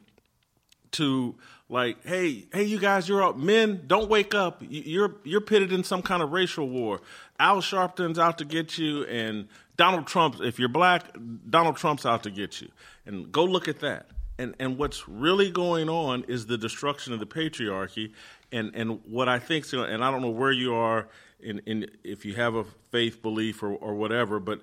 to 0.91 1.35
like, 1.67 2.05
hey, 2.05 2.45
hey, 2.53 2.63
you 2.63 2.79
guys, 2.79 3.09
you're 3.09 3.23
up. 3.23 3.37
Men, 3.37 3.83
don't 3.87 4.09
wake 4.09 4.35
up. 4.35 4.61
You- 4.61 4.83
You're 4.85 5.15
you're 5.23 5.41
pitted 5.41 5.73
in 5.73 5.83
some 5.83 6.01
kind 6.01 6.21
of 6.21 6.31
racial 6.31 6.69
war. 6.69 7.01
Al 7.39 7.59
Sharpton's 7.61 8.19
out 8.19 8.37
to 8.37 8.45
get 8.45 8.77
you, 8.77 9.03
and 9.05 9.47
Donald 9.77 10.07
Trump. 10.07 10.37
If 10.41 10.59
you're 10.59 10.69
black, 10.69 11.15
Donald 11.49 11.75
Trump's 11.77 12.05
out 12.05 12.23
to 12.23 12.31
get 12.31 12.61
you. 12.61 12.69
And 13.05 13.31
go 13.31 13.43
look 13.43 13.67
at 13.67 13.79
that. 13.79 14.07
And 14.37 14.53
and 14.59 14.77
what's 14.77 15.07
really 15.09 15.49
going 15.49 15.89
on 15.89 16.23
is 16.27 16.45
the 16.45 16.57
destruction 16.57 17.13
of 17.13 17.19
the 17.19 17.25
patriarchy. 17.25 18.11
And 18.51 18.71
and 18.75 18.99
what 19.05 19.27
I 19.27 19.39
think, 19.39 19.65
and 19.73 20.03
I 20.03 20.11
don't 20.11 20.21
know 20.21 20.29
where 20.29 20.51
you 20.51 20.75
are 20.75 21.07
in, 21.39 21.59
in 21.65 21.89
if 22.03 22.25
you 22.25 22.35
have 22.35 22.55
a 22.55 22.63
faith 22.91 23.21
belief 23.21 23.63
or, 23.63 23.71
or 23.73 23.95
whatever, 23.95 24.39
but 24.39 24.61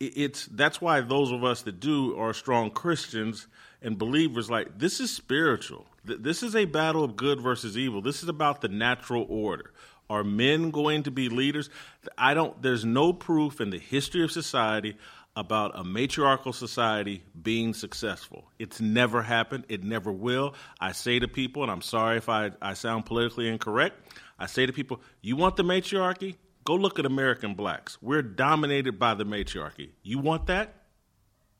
it's 0.00 0.46
that's 0.46 0.80
why 0.80 1.02
those 1.02 1.30
of 1.30 1.44
us 1.44 1.62
that 1.62 1.78
do 1.78 2.18
are 2.18 2.32
strong 2.32 2.70
Christians 2.70 3.46
and 3.82 3.98
believers. 3.98 4.50
Like 4.50 4.78
this 4.78 4.98
is 4.98 5.14
spiritual. 5.14 5.86
This 6.04 6.42
is 6.42 6.56
a 6.56 6.64
battle 6.64 7.04
of 7.04 7.16
good 7.16 7.40
versus 7.40 7.76
evil. 7.76 8.00
This 8.00 8.22
is 8.22 8.28
about 8.28 8.62
the 8.62 8.68
natural 8.68 9.26
order. 9.28 9.72
Are 10.08 10.24
men 10.24 10.70
going 10.70 11.04
to 11.04 11.10
be 11.10 11.28
leaders? 11.28 11.70
I 12.18 12.34
don't. 12.34 12.60
There's 12.60 12.84
no 12.84 13.12
proof 13.12 13.60
in 13.60 13.70
the 13.70 13.78
history 13.78 14.24
of 14.24 14.32
society 14.32 14.96
about 15.36 15.78
a 15.78 15.84
matriarchal 15.84 16.52
society 16.52 17.22
being 17.40 17.72
successful. 17.74 18.44
It's 18.58 18.80
never 18.80 19.22
happened. 19.22 19.64
It 19.68 19.84
never 19.84 20.10
will. 20.10 20.54
I 20.80 20.92
say 20.92 21.20
to 21.20 21.28
people, 21.28 21.62
and 21.62 21.70
I'm 21.70 21.82
sorry 21.82 22.16
if 22.16 22.28
I, 22.28 22.50
I 22.60 22.74
sound 22.74 23.06
politically 23.06 23.48
incorrect. 23.48 23.96
I 24.38 24.46
say 24.46 24.66
to 24.66 24.72
people, 24.72 25.00
you 25.22 25.36
want 25.36 25.56
the 25.56 25.62
matriarchy? 25.62 26.36
Go 26.64 26.74
look 26.74 26.98
at 26.98 27.06
American 27.06 27.54
blacks. 27.54 27.98
We're 28.02 28.22
dominated 28.22 28.98
by 28.98 29.14
the 29.14 29.24
matriarchy. 29.24 29.90
You 30.02 30.18
want 30.18 30.46
that? 30.46 30.74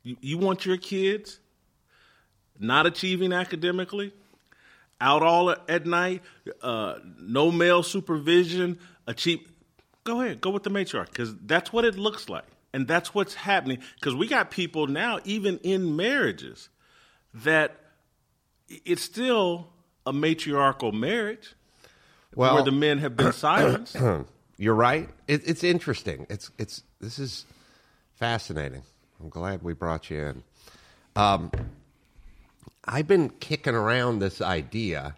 You, 0.03 0.17
you 0.21 0.39
want 0.39 0.67
your 0.67 0.77
kids 0.77 1.41
not 2.59 2.87
achieving 2.87 3.33
academically, 3.33 4.13
out 5.01 5.23
all 5.23 5.51
at 5.51 5.87
night, 5.87 6.23
uh, 6.63 6.97
no 7.19 7.51
male 7.51 7.83
supervision, 7.83 8.79
achieve. 9.07 9.41
Go 10.05 10.21
ahead, 10.21 10.41
go 10.41 10.51
with 10.51 10.63
the 10.63 10.71
matriarch 10.71 11.07
because 11.07 11.35
that's 11.47 11.73
what 11.73 11.85
it 11.85 11.97
looks 11.97 12.29
like, 12.29 12.45
and 12.73 12.87
that's 12.87 13.15
what's 13.15 13.35
happening. 13.35 13.79
Because 13.95 14.15
we 14.15 14.27
got 14.29 14.51
people 14.51 14.87
now, 14.87 15.19
even 15.25 15.59
in 15.59 15.97
marriages, 15.97 16.69
that 17.33 17.77
it's 18.69 19.03
still 19.03 19.73
a 20.07 20.13
matriarchal 20.13 20.93
marriage 20.93 21.55
Well, 22.35 22.55
where 22.55 22.65
the 22.65 22.73
men 22.73 22.99
have 22.99 23.17
been 23.17 23.33
silenced. 23.33 23.97
You're 24.61 24.75
right. 24.75 25.09
It, 25.27 25.41
it's 25.49 25.65
interesting. 25.65 26.27
It's 26.29 26.51
it's 26.59 26.83
this 27.01 27.19
is 27.19 27.47
fascinating. 28.17 28.83
I'm 29.19 29.31
glad 29.31 29.63
we 29.63 29.73
brought 29.73 30.11
you 30.11 30.19
in. 30.21 30.43
Um, 31.17 31.51
I've 32.85 33.07
been 33.07 33.31
kicking 33.31 33.75
around 33.75 34.19
this 34.19 34.43
idea 34.43 35.17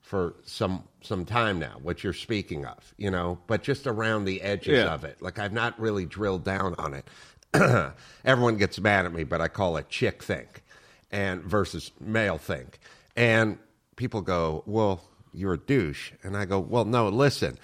for 0.00 0.36
some 0.46 0.84
some 1.02 1.26
time 1.26 1.58
now. 1.58 1.76
What 1.82 2.02
you're 2.02 2.14
speaking 2.14 2.64
of, 2.64 2.94
you 2.96 3.10
know, 3.10 3.38
but 3.46 3.62
just 3.62 3.86
around 3.86 4.24
the 4.24 4.40
edges 4.40 4.78
Yeah. 4.78 4.94
of 4.94 5.04
it. 5.04 5.20
Like 5.20 5.38
I've 5.38 5.52
not 5.52 5.78
really 5.78 6.06
drilled 6.06 6.44
down 6.44 6.74
on 6.78 6.94
it. 6.94 7.06
Everyone 8.24 8.56
gets 8.56 8.80
mad 8.80 9.04
at 9.04 9.12
me, 9.12 9.22
but 9.22 9.42
I 9.42 9.48
call 9.48 9.76
it 9.76 9.90
chick 9.90 10.22
think 10.22 10.62
and 11.10 11.42
versus 11.42 11.90
male 12.00 12.38
think. 12.38 12.78
And 13.16 13.58
people 13.96 14.22
go, 14.22 14.62
"Well, 14.64 15.02
you're 15.34 15.52
a 15.52 15.58
douche," 15.58 16.12
and 16.22 16.38
I 16.38 16.46
go, 16.46 16.58
"Well, 16.58 16.86
no. 16.86 17.10
Listen, 17.10 17.58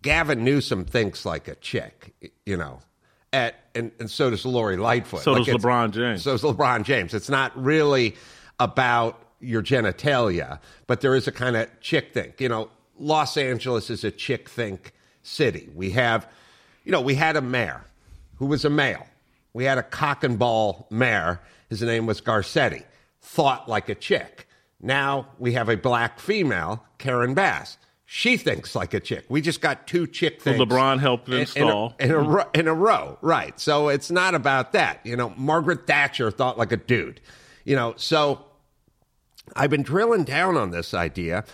Gavin 0.00 0.44
Newsom 0.44 0.84
thinks 0.84 1.26
like 1.26 1.48
a 1.48 1.54
chick, 1.56 2.14
you 2.46 2.56
know. 2.56 2.80
At 3.32 3.54
and, 3.74 3.90
and 3.98 4.10
so 4.10 4.30
does 4.30 4.44
Lori 4.44 4.76
Lightfoot. 4.76 5.22
So 5.22 5.32
Like 5.32 5.46
does 5.46 5.56
LeBron 5.56 5.92
James. 5.92 6.22
So 6.22 6.32
does 6.32 6.42
LeBron 6.42 6.84
James. 6.84 7.14
It's 7.14 7.30
not 7.30 7.52
really 7.60 8.14
about 8.60 9.22
your 9.40 9.62
genitalia, 9.62 10.60
but 10.86 11.00
there 11.00 11.14
is 11.14 11.26
a 11.26 11.32
kind 11.32 11.56
of 11.56 11.68
chick 11.80 12.12
think. 12.12 12.40
You 12.40 12.48
know, 12.48 12.70
Los 12.98 13.36
Angeles 13.36 13.90
is 13.90 14.04
a 14.04 14.10
chick 14.10 14.48
think 14.48 14.92
city. 15.22 15.68
We 15.74 15.90
have, 15.90 16.28
you 16.84 16.92
know, 16.92 17.00
we 17.00 17.14
had 17.14 17.36
a 17.36 17.40
mayor 17.40 17.84
who 18.36 18.46
was 18.46 18.64
a 18.64 18.70
male. 18.70 19.06
We 19.54 19.64
had 19.64 19.78
a 19.78 19.82
cock 19.82 20.24
and 20.24 20.38
ball 20.38 20.86
mayor. 20.90 21.40
His 21.68 21.82
name 21.82 22.06
was 22.06 22.20
Garcetti. 22.20 22.84
Thought 23.20 23.68
like 23.68 23.88
a 23.88 23.94
chick. 23.94 24.46
Now 24.80 25.28
we 25.38 25.52
have 25.52 25.68
a 25.68 25.76
black 25.76 26.18
female, 26.18 26.84
Karen 26.98 27.34
Bass. 27.34 27.78
She 28.14 28.36
thinks 28.36 28.74
like 28.74 28.92
a 28.92 29.00
chick. 29.00 29.24
We 29.30 29.40
just 29.40 29.62
got 29.62 29.86
two 29.86 30.06
chick 30.06 30.42
things. 30.42 30.58
LeBron 30.58 31.00
helped 31.00 31.28
in- 31.28 31.32
in 31.34 31.38
a- 31.38 31.40
install. 31.40 31.94
in 31.98 32.10
a, 32.10 32.18
ro- 32.18 32.50
in 32.52 32.68
a 32.68 32.74
row, 32.74 33.16
right? 33.22 33.58
So 33.58 33.88
it's 33.88 34.10
not 34.10 34.34
about 34.34 34.72
that. 34.72 35.00
You 35.02 35.16
know, 35.16 35.32
Margaret 35.38 35.86
Thatcher 35.86 36.30
thought 36.30 36.58
like 36.58 36.72
a 36.72 36.76
dude. 36.76 37.22
You 37.64 37.74
know, 37.74 37.94
so 37.96 38.44
I've 39.56 39.70
been 39.70 39.82
drilling 39.82 40.24
down 40.24 40.58
on 40.58 40.72
this 40.72 40.92
idea, 40.92 41.44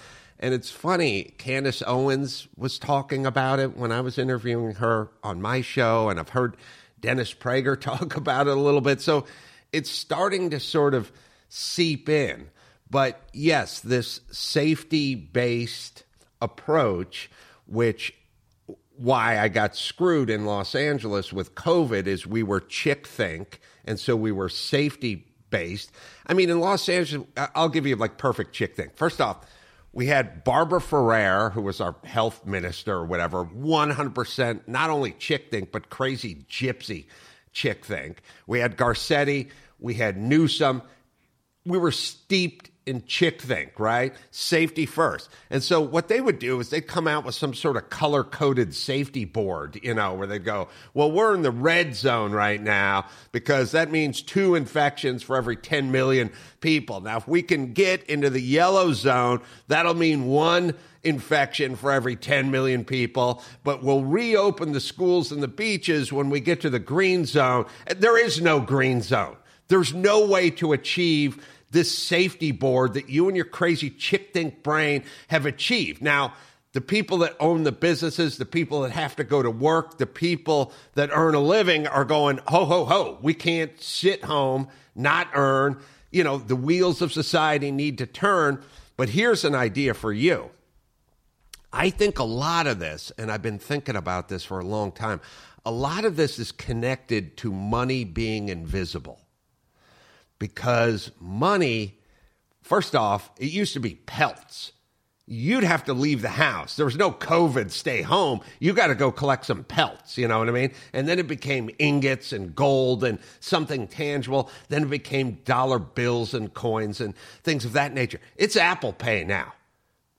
and 0.40 0.52
it's 0.52 0.68
funny. 0.68 1.32
Candace 1.38 1.80
Owens 1.86 2.48
was 2.56 2.76
talking 2.80 3.24
about 3.24 3.60
it 3.60 3.76
when 3.76 3.92
I 3.92 4.00
was 4.00 4.18
interviewing 4.18 4.74
her 4.76 5.10
on 5.22 5.40
my 5.40 5.60
show, 5.60 6.08
and 6.08 6.18
I've 6.18 6.30
heard 6.30 6.56
Dennis 6.98 7.32
Prager 7.32 7.80
talk 7.80 8.16
about 8.16 8.48
it 8.48 8.56
a 8.56 8.60
little 8.60 8.80
bit. 8.80 9.00
So 9.00 9.26
it's 9.72 9.90
starting 9.90 10.50
to 10.50 10.58
sort 10.58 10.94
of 10.94 11.12
seep 11.48 12.08
in. 12.08 12.48
But 12.90 13.22
yes, 13.32 13.78
this 13.78 14.22
safety 14.32 15.14
based 15.14 16.02
approach, 16.40 17.30
which 17.66 18.14
why 18.96 19.38
I 19.38 19.48
got 19.48 19.76
screwed 19.76 20.28
in 20.28 20.44
Los 20.44 20.74
Angeles 20.74 21.32
with 21.32 21.54
COVID 21.54 22.06
is 22.06 22.26
we 22.26 22.42
were 22.42 22.60
chick 22.60 23.06
think, 23.06 23.60
and 23.84 23.98
so 23.98 24.16
we 24.16 24.32
were 24.32 24.48
safety 24.48 25.26
based. 25.50 25.92
I 26.26 26.34
mean, 26.34 26.50
in 26.50 26.60
Los 26.60 26.88
Angeles, 26.88 27.26
I'll 27.54 27.68
give 27.68 27.86
you 27.86 27.96
like 27.96 28.18
perfect 28.18 28.52
chick 28.52 28.74
think. 28.74 28.96
First 28.96 29.20
off, 29.20 29.46
we 29.92 30.06
had 30.06 30.44
Barbara 30.44 30.80
Ferrer, 30.80 31.50
who 31.50 31.62
was 31.62 31.80
our 31.80 31.96
health 32.04 32.44
minister 32.44 32.94
or 32.94 33.04
whatever, 33.06 33.44
100% 33.44 34.68
not 34.68 34.90
only 34.90 35.12
chick 35.12 35.50
think, 35.50 35.72
but 35.72 35.90
crazy 35.90 36.44
gypsy 36.50 37.06
chick 37.52 37.84
think. 37.84 38.20
We 38.46 38.60
had 38.60 38.76
Garcetti, 38.76 39.50
we 39.78 39.94
had 39.94 40.16
Newsom, 40.16 40.82
we 41.64 41.78
were 41.78 41.92
steeped 41.92 42.70
in 42.88 43.04
chick 43.04 43.40
think, 43.42 43.78
right? 43.78 44.14
Safety 44.30 44.86
first. 44.86 45.28
And 45.50 45.62
so 45.62 45.80
what 45.80 46.08
they 46.08 46.20
would 46.20 46.38
do 46.38 46.58
is 46.58 46.70
they'd 46.70 46.86
come 46.86 47.06
out 47.06 47.24
with 47.24 47.34
some 47.34 47.54
sort 47.54 47.76
of 47.76 47.90
color 47.90 48.24
coded 48.24 48.74
safety 48.74 49.24
board, 49.24 49.78
you 49.82 49.94
know, 49.94 50.14
where 50.14 50.26
they'd 50.26 50.44
go, 50.44 50.68
well, 50.94 51.12
we're 51.12 51.34
in 51.34 51.42
the 51.42 51.50
red 51.50 51.94
zone 51.94 52.32
right 52.32 52.60
now 52.60 53.06
because 53.30 53.72
that 53.72 53.90
means 53.90 54.22
two 54.22 54.54
infections 54.54 55.22
for 55.22 55.36
every 55.36 55.56
10 55.56 55.92
million 55.92 56.30
people. 56.60 57.00
Now, 57.00 57.18
if 57.18 57.28
we 57.28 57.42
can 57.42 57.74
get 57.74 58.02
into 58.04 58.30
the 58.30 58.40
yellow 58.40 58.92
zone, 58.92 59.42
that'll 59.68 59.94
mean 59.94 60.26
one 60.26 60.74
infection 61.04 61.76
for 61.76 61.92
every 61.92 62.16
10 62.16 62.50
million 62.50 62.84
people, 62.84 63.42
but 63.64 63.82
we'll 63.82 64.04
reopen 64.04 64.72
the 64.72 64.80
schools 64.80 65.30
and 65.30 65.42
the 65.42 65.48
beaches 65.48 66.12
when 66.12 66.30
we 66.30 66.40
get 66.40 66.60
to 66.62 66.70
the 66.70 66.78
green 66.78 67.24
zone. 67.24 67.66
There 67.96 68.18
is 68.18 68.40
no 68.40 68.60
green 68.60 69.02
zone. 69.02 69.36
There's 69.68 69.92
no 69.92 70.26
way 70.26 70.50
to 70.50 70.72
achieve 70.72 71.44
this 71.70 71.96
safety 71.96 72.52
board 72.52 72.94
that 72.94 73.08
you 73.08 73.28
and 73.28 73.36
your 73.36 73.44
crazy 73.44 73.90
chick 73.90 74.32
think 74.32 74.62
brain 74.62 75.04
have 75.28 75.46
achieved. 75.46 76.02
Now, 76.02 76.34
the 76.72 76.80
people 76.80 77.18
that 77.18 77.36
own 77.40 77.64
the 77.64 77.72
businesses, 77.72 78.36
the 78.36 78.44
people 78.44 78.82
that 78.82 78.92
have 78.92 79.16
to 79.16 79.24
go 79.24 79.42
to 79.42 79.50
work, 79.50 79.98
the 79.98 80.06
people 80.06 80.72
that 80.94 81.10
earn 81.12 81.34
a 81.34 81.40
living 81.40 81.86
are 81.86 82.04
going, 82.04 82.38
ho, 82.46 82.64
ho, 82.64 82.84
ho, 82.84 83.18
we 83.22 83.34
can't 83.34 83.80
sit 83.80 84.24
home, 84.24 84.68
not 84.94 85.28
earn. 85.34 85.80
You 86.10 86.24
know, 86.24 86.38
the 86.38 86.56
wheels 86.56 87.02
of 87.02 87.12
society 87.12 87.70
need 87.70 87.98
to 87.98 88.06
turn. 88.06 88.62
But 88.96 89.10
here's 89.10 89.44
an 89.44 89.54
idea 89.54 89.94
for 89.94 90.12
you. 90.12 90.50
I 91.72 91.90
think 91.90 92.18
a 92.18 92.24
lot 92.24 92.66
of 92.66 92.78
this, 92.78 93.12
and 93.18 93.30
I've 93.30 93.42
been 93.42 93.58
thinking 93.58 93.96
about 93.96 94.28
this 94.28 94.44
for 94.44 94.58
a 94.58 94.64
long 94.64 94.92
time, 94.92 95.20
a 95.66 95.70
lot 95.70 96.04
of 96.04 96.16
this 96.16 96.38
is 96.38 96.50
connected 96.50 97.36
to 97.38 97.52
money 97.52 98.04
being 98.04 98.48
invisible 98.48 99.20
because 100.38 101.10
money, 101.20 101.98
first 102.62 102.94
off, 102.94 103.30
it 103.38 103.50
used 103.50 103.72
to 103.74 103.80
be 103.80 103.94
pelts. 103.94 104.72
You'd 105.30 105.64
have 105.64 105.84
to 105.84 105.92
leave 105.92 106.22
the 106.22 106.30
house. 106.30 106.76
There 106.76 106.86
was 106.86 106.96
no 106.96 107.12
COVID, 107.12 107.70
stay 107.70 108.00
home. 108.00 108.40
You 108.60 108.72
got 108.72 108.86
to 108.86 108.94
go 108.94 109.12
collect 109.12 109.44
some 109.44 109.62
pelts, 109.62 110.16
you 110.16 110.26
know 110.26 110.38
what 110.38 110.48
I 110.48 110.52
mean? 110.52 110.72
And 110.94 111.06
then 111.06 111.18
it 111.18 111.26
became 111.26 111.68
ingots 111.78 112.32
and 112.32 112.54
gold 112.54 113.04
and 113.04 113.18
something 113.40 113.88
tangible. 113.88 114.50
Then 114.70 114.84
it 114.84 114.90
became 114.90 115.32
dollar 115.44 115.78
bills 115.78 116.32
and 116.32 116.52
coins 116.54 117.02
and 117.02 117.14
things 117.42 117.66
of 117.66 117.74
that 117.74 117.92
nature. 117.92 118.20
It's 118.36 118.56
Apple 118.56 118.94
Pay 118.94 119.24
now, 119.24 119.52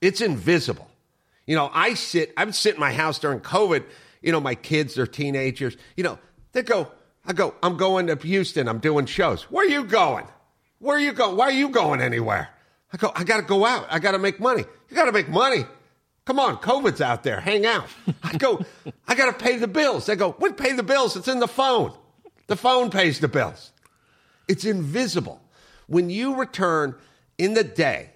it's 0.00 0.20
invisible. 0.20 0.88
You 1.44 1.56
know, 1.56 1.68
I 1.74 1.94
sit, 1.94 2.32
I 2.36 2.44
would 2.44 2.54
sit 2.54 2.74
in 2.74 2.80
my 2.80 2.92
house 2.92 3.18
during 3.18 3.40
COVID. 3.40 3.82
You 4.22 4.30
know, 4.30 4.40
my 4.40 4.54
kids, 4.54 4.94
they're 4.94 5.06
teenagers. 5.08 5.76
You 5.96 6.04
know, 6.04 6.18
they 6.52 6.62
go, 6.62 6.92
I 7.30 7.32
go, 7.32 7.54
I'm 7.62 7.76
going 7.76 8.08
to 8.08 8.16
Houston. 8.16 8.66
I'm 8.66 8.80
doing 8.80 9.06
shows. 9.06 9.44
Where 9.44 9.64
are 9.64 9.70
you 9.70 9.84
going? 9.84 10.26
Where 10.80 10.96
are 10.96 11.00
you 11.00 11.12
going? 11.12 11.36
Why 11.36 11.44
are 11.44 11.52
you 11.52 11.68
going 11.68 12.00
anywhere? 12.00 12.48
I 12.92 12.96
go, 12.96 13.12
I 13.14 13.22
got 13.22 13.36
to 13.36 13.44
go 13.44 13.64
out. 13.64 13.86
I 13.88 14.00
got 14.00 14.12
to 14.12 14.18
make 14.18 14.40
money. 14.40 14.64
You 14.88 14.96
got 14.96 15.04
to 15.04 15.12
make 15.12 15.28
money. 15.28 15.64
Come 16.24 16.40
on, 16.40 16.56
COVID's 16.56 17.00
out 17.00 17.22
there. 17.22 17.38
Hang 17.38 17.66
out. 17.66 17.86
I 18.24 18.36
go, 18.36 18.64
I 19.06 19.14
got 19.14 19.26
to 19.26 19.44
pay 19.44 19.58
the 19.58 19.68
bills. 19.68 20.06
They 20.06 20.16
go, 20.16 20.34
we 20.40 20.50
pay 20.50 20.72
the 20.72 20.82
bills? 20.82 21.14
It's 21.14 21.28
in 21.28 21.38
the 21.38 21.46
phone. 21.46 21.92
The 22.48 22.56
phone 22.56 22.90
pays 22.90 23.20
the 23.20 23.28
bills. 23.28 23.70
It's 24.48 24.64
invisible. 24.64 25.40
When 25.86 26.10
you 26.10 26.34
return 26.34 26.96
in 27.38 27.54
the 27.54 27.62
day, 27.62 28.10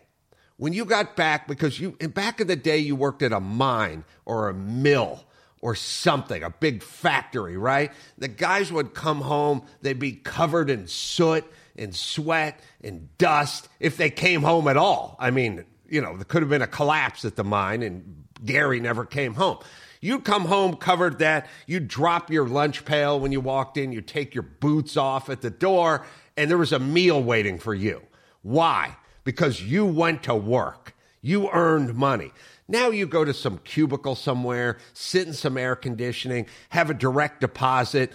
when 0.56 0.72
you 0.72 0.84
got 0.84 1.14
back, 1.14 1.46
because 1.46 1.78
you, 1.78 1.92
back 1.92 2.40
in 2.40 2.48
the 2.48 2.56
day, 2.56 2.78
you 2.78 2.96
worked 2.96 3.22
at 3.22 3.30
a 3.30 3.38
mine 3.38 4.02
or 4.24 4.48
a 4.48 4.54
mill 4.54 5.22
or 5.64 5.74
something, 5.74 6.42
a 6.42 6.50
big 6.50 6.82
factory, 6.82 7.56
right? 7.56 7.90
The 8.18 8.28
guys 8.28 8.70
would 8.70 8.92
come 8.92 9.22
home, 9.22 9.62
they'd 9.80 9.98
be 9.98 10.12
covered 10.12 10.68
in 10.68 10.86
soot 10.86 11.42
and 11.74 11.96
sweat 11.96 12.60
and 12.82 13.08
dust 13.16 13.70
if 13.80 13.96
they 13.96 14.10
came 14.10 14.42
home 14.42 14.68
at 14.68 14.76
all. 14.76 15.16
I 15.18 15.30
mean, 15.30 15.64
you 15.88 16.02
know, 16.02 16.16
there 16.16 16.26
could 16.26 16.42
have 16.42 16.50
been 16.50 16.60
a 16.60 16.66
collapse 16.66 17.24
at 17.24 17.36
the 17.36 17.44
mine 17.44 17.82
and 17.82 18.26
Gary 18.44 18.78
never 18.78 19.06
came 19.06 19.32
home. 19.32 19.56
You'd 20.02 20.22
come 20.22 20.44
home 20.44 20.76
covered 20.76 21.20
that, 21.20 21.48
you'd 21.66 21.88
drop 21.88 22.30
your 22.30 22.46
lunch 22.46 22.84
pail 22.84 23.18
when 23.18 23.32
you 23.32 23.40
walked 23.40 23.78
in, 23.78 23.90
you'd 23.90 24.06
take 24.06 24.34
your 24.34 24.42
boots 24.42 24.98
off 24.98 25.30
at 25.30 25.40
the 25.40 25.48
door, 25.48 26.04
and 26.36 26.50
there 26.50 26.58
was 26.58 26.72
a 26.72 26.78
meal 26.78 27.22
waiting 27.22 27.58
for 27.58 27.72
you. 27.72 28.02
Why? 28.42 28.98
Because 29.24 29.62
you 29.62 29.86
went 29.86 30.24
to 30.24 30.34
work. 30.34 30.94
You 31.22 31.48
earned 31.50 31.94
money. 31.94 32.32
Now 32.66 32.88
you 32.90 33.06
go 33.06 33.24
to 33.24 33.34
some 33.34 33.58
cubicle 33.58 34.14
somewhere, 34.14 34.78
sit 34.94 35.26
in 35.26 35.34
some 35.34 35.58
air 35.58 35.76
conditioning, 35.76 36.46
have 36.70 36.88
a 36.90 36.94
direct 36.94 37.40
deposit. 37.40 38.12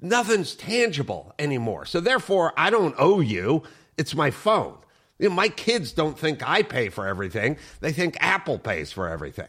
Nothing's 0.00 0.54
tangible 0.56 1.32
anymore. 1.38 1.84
So 1.86 2.00
therefore, 2.00 2.52
I 2.56 2.70
don't 2.70 2.94
owe 2.98 3.20
you. 3.20 3.62
It's 3.96 4.14
my 4.14 4.30
phone. 4.30 4.78
You 5.20 5.28
know, 5.28 5.34
my 5.36 5.48
kids 5.48 5.92
don't 5.92 6.18
think 6.18 6.46
I 6.48 6.62
pay 6.62 6.88
for 6.88 7.06
everything. 7.06 7.56
They 7.80 7.92
think 7.92 8.16
Apple 8.18 8.58
pays 8.58 8.90
for 8.90 9.08
everything. 9.08 9.48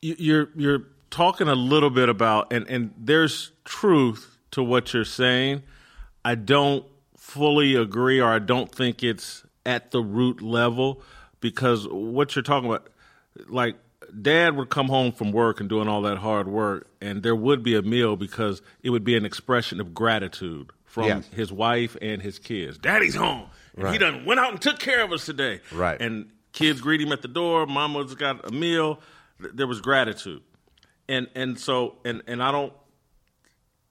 You- 0.00 0.16
You're 0.18 0.48
you're 0.56 0.82
talking 1.10 1.46
a 1.48 1.54
little 1.54 1.90
bit 1.90 2.08
about 2.08 2.50
and 2.52 2.66
and 2.68 2.94
there's 2.96 3.52
truth 3.66 4.38
to 4.52 4.62
what 4.62 4.94
you're 4.94 5.04
saying. 5.04 5.62
I 6.24 6.36
don't 6.36 6.86
fully 7.18 7.74
agree 7.74 8.18
or 8.20 8.30
I 8.30 8.38
don't 8.38 8.72
think 8.74 9.02
it's 9.02 9.44
at 9.66 9.90
the 9.90 10.00
root 10.02 10.40
level 10.40 11.02
because 11.40 11.86
what 11.88 12.34
you're 12.34 12.42
talking 12.42 12.70
about 12.70 12.88
like 13.48 13.76
dad 14.20 14.56
would 14.56 14.68
come 14.68 14.88
home 14.88 15.12
from 15.12 15.32
work 15.32 15.60
and 15.60 15.68
doing 15.68 15.88
all 15.88 16.02
that 16.02 16.18
hard 16.18 16.48
work 16.48 16.86
and 17.00 17.22
there 17.22 17.36
would 17.36 17.62
be 17.62 17.74
a 17.76 17.82
meal 17.82 18.16
because 18.16 18.60
it 18.82 18.90
would 18.90 19.04
be 19.04 19.16
an 19.16 19.24
expression 19.24 19.80
of 19.80 19.94
gratitude 19.94 20.70
from 20.84 21.04
Yes. 21.06 21.26
his 21.28 21.50
wife 21.52 21.96
and 22.02 22.20
his 22.20 22.38
kids. 22.38 22.76
Daddy's 22.78 23.14
home. 23.14 23.46
And 23.76 23.88
he 23.88 23.96
done 23.98 24.26
went 24.26 24.38
out 24.40 24.50
and 24.52 24.60
took 24.60 24.78
care 24.78 25.02
of 25.02 25.12
us 25.12 25.24
today. 25.24 25.60
Right. 25.72 25.98
And 25.98 26.30
kids 26.52 26.82
greet 26.82 27.00
him 27.00 27.12
at 27.12 27.22
the 27.22 27.28
door. 27.28 27.64
Mama's 27.64 28.14
got 28.14 28.46
a 28.46 28.52
meal. 28.52 29.00
There 29.40 29.66
was 29.66 29.80
gratitude, 29.80 30.42
and 31.08 31.26
and 31.34 31.58
so 31.58 31.96
and 32.04 32.22
and 32.26 32.42
I 32.42 32.52
don't 32.52 32.72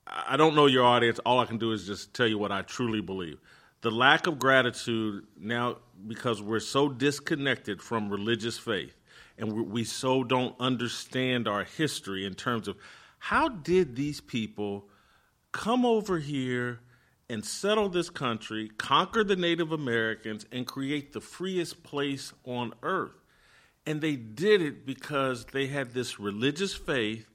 I 0.08 0.38
don't 0.38 0.56
know 0.56 0.68
your 0.68 0.84
audience. 0.86 1.20
All 1.26 1.40
I 1.40 1.46
can 1.46 1.58
do 1.58 1.72
is 1.72 1.86
just 1.88 2.14
tell 2.14 2.28
you 2.28 2.38
what 2.38 2.52
I 2.52 2.62
truly 2.62 3.02
believe. 3.02 3.40
The 3.82 3.90
lack 3.92 4.28
of 4.28 4.38
gratitude 4.38 5.26
now 5.40 5.78
because 6.08 6.42
we're 6.42 6.60
so 6.60 6.88
disconnected 6.88 7.82
from 7.82 8.10
religious 8.10 8.58
faith 8.58 8.96
and 9.38 9.52
we, 9.54 9.62
we 9.62 9.84
so 9.84 10.24
don't 10.24 10.56
understand 10.60 11.48
our 11.48 11.64
history 11.64 12.26
in 12.26 12.34
terms 12.34 12.68
of 12.68 12.78
how 13.20 13.48
did 13.50 13.96
these 13.96 14.22
people 14.22 14.88
come 15.52 15.86
over 15.86 16.20
here 16.20 16.80
and 17.30 17.46
settle 17.46 17.88
this 17.88 18.10
country, 18.10 18.70
conquer 18.78 19.24
the 19.24 19.36
Native 19.36 19.72
Americans, 19.72 20.46
and 20.52 20.68
create 20.68 21.14
the 21.14 21.22
freest 21.22 21.84
place 21.84 22.34
on 22.46 22.74
earth. 22.84 23.22
And 23.86 24.02
they 24.02 24.16
did 24.16 24.62
it 24.62 24.86
because 24.86 25.46
they 25.46 25.68
had 25.68 25.94
this 25.94 26.20
religious 26.20 26.74
faith 26.74 27.28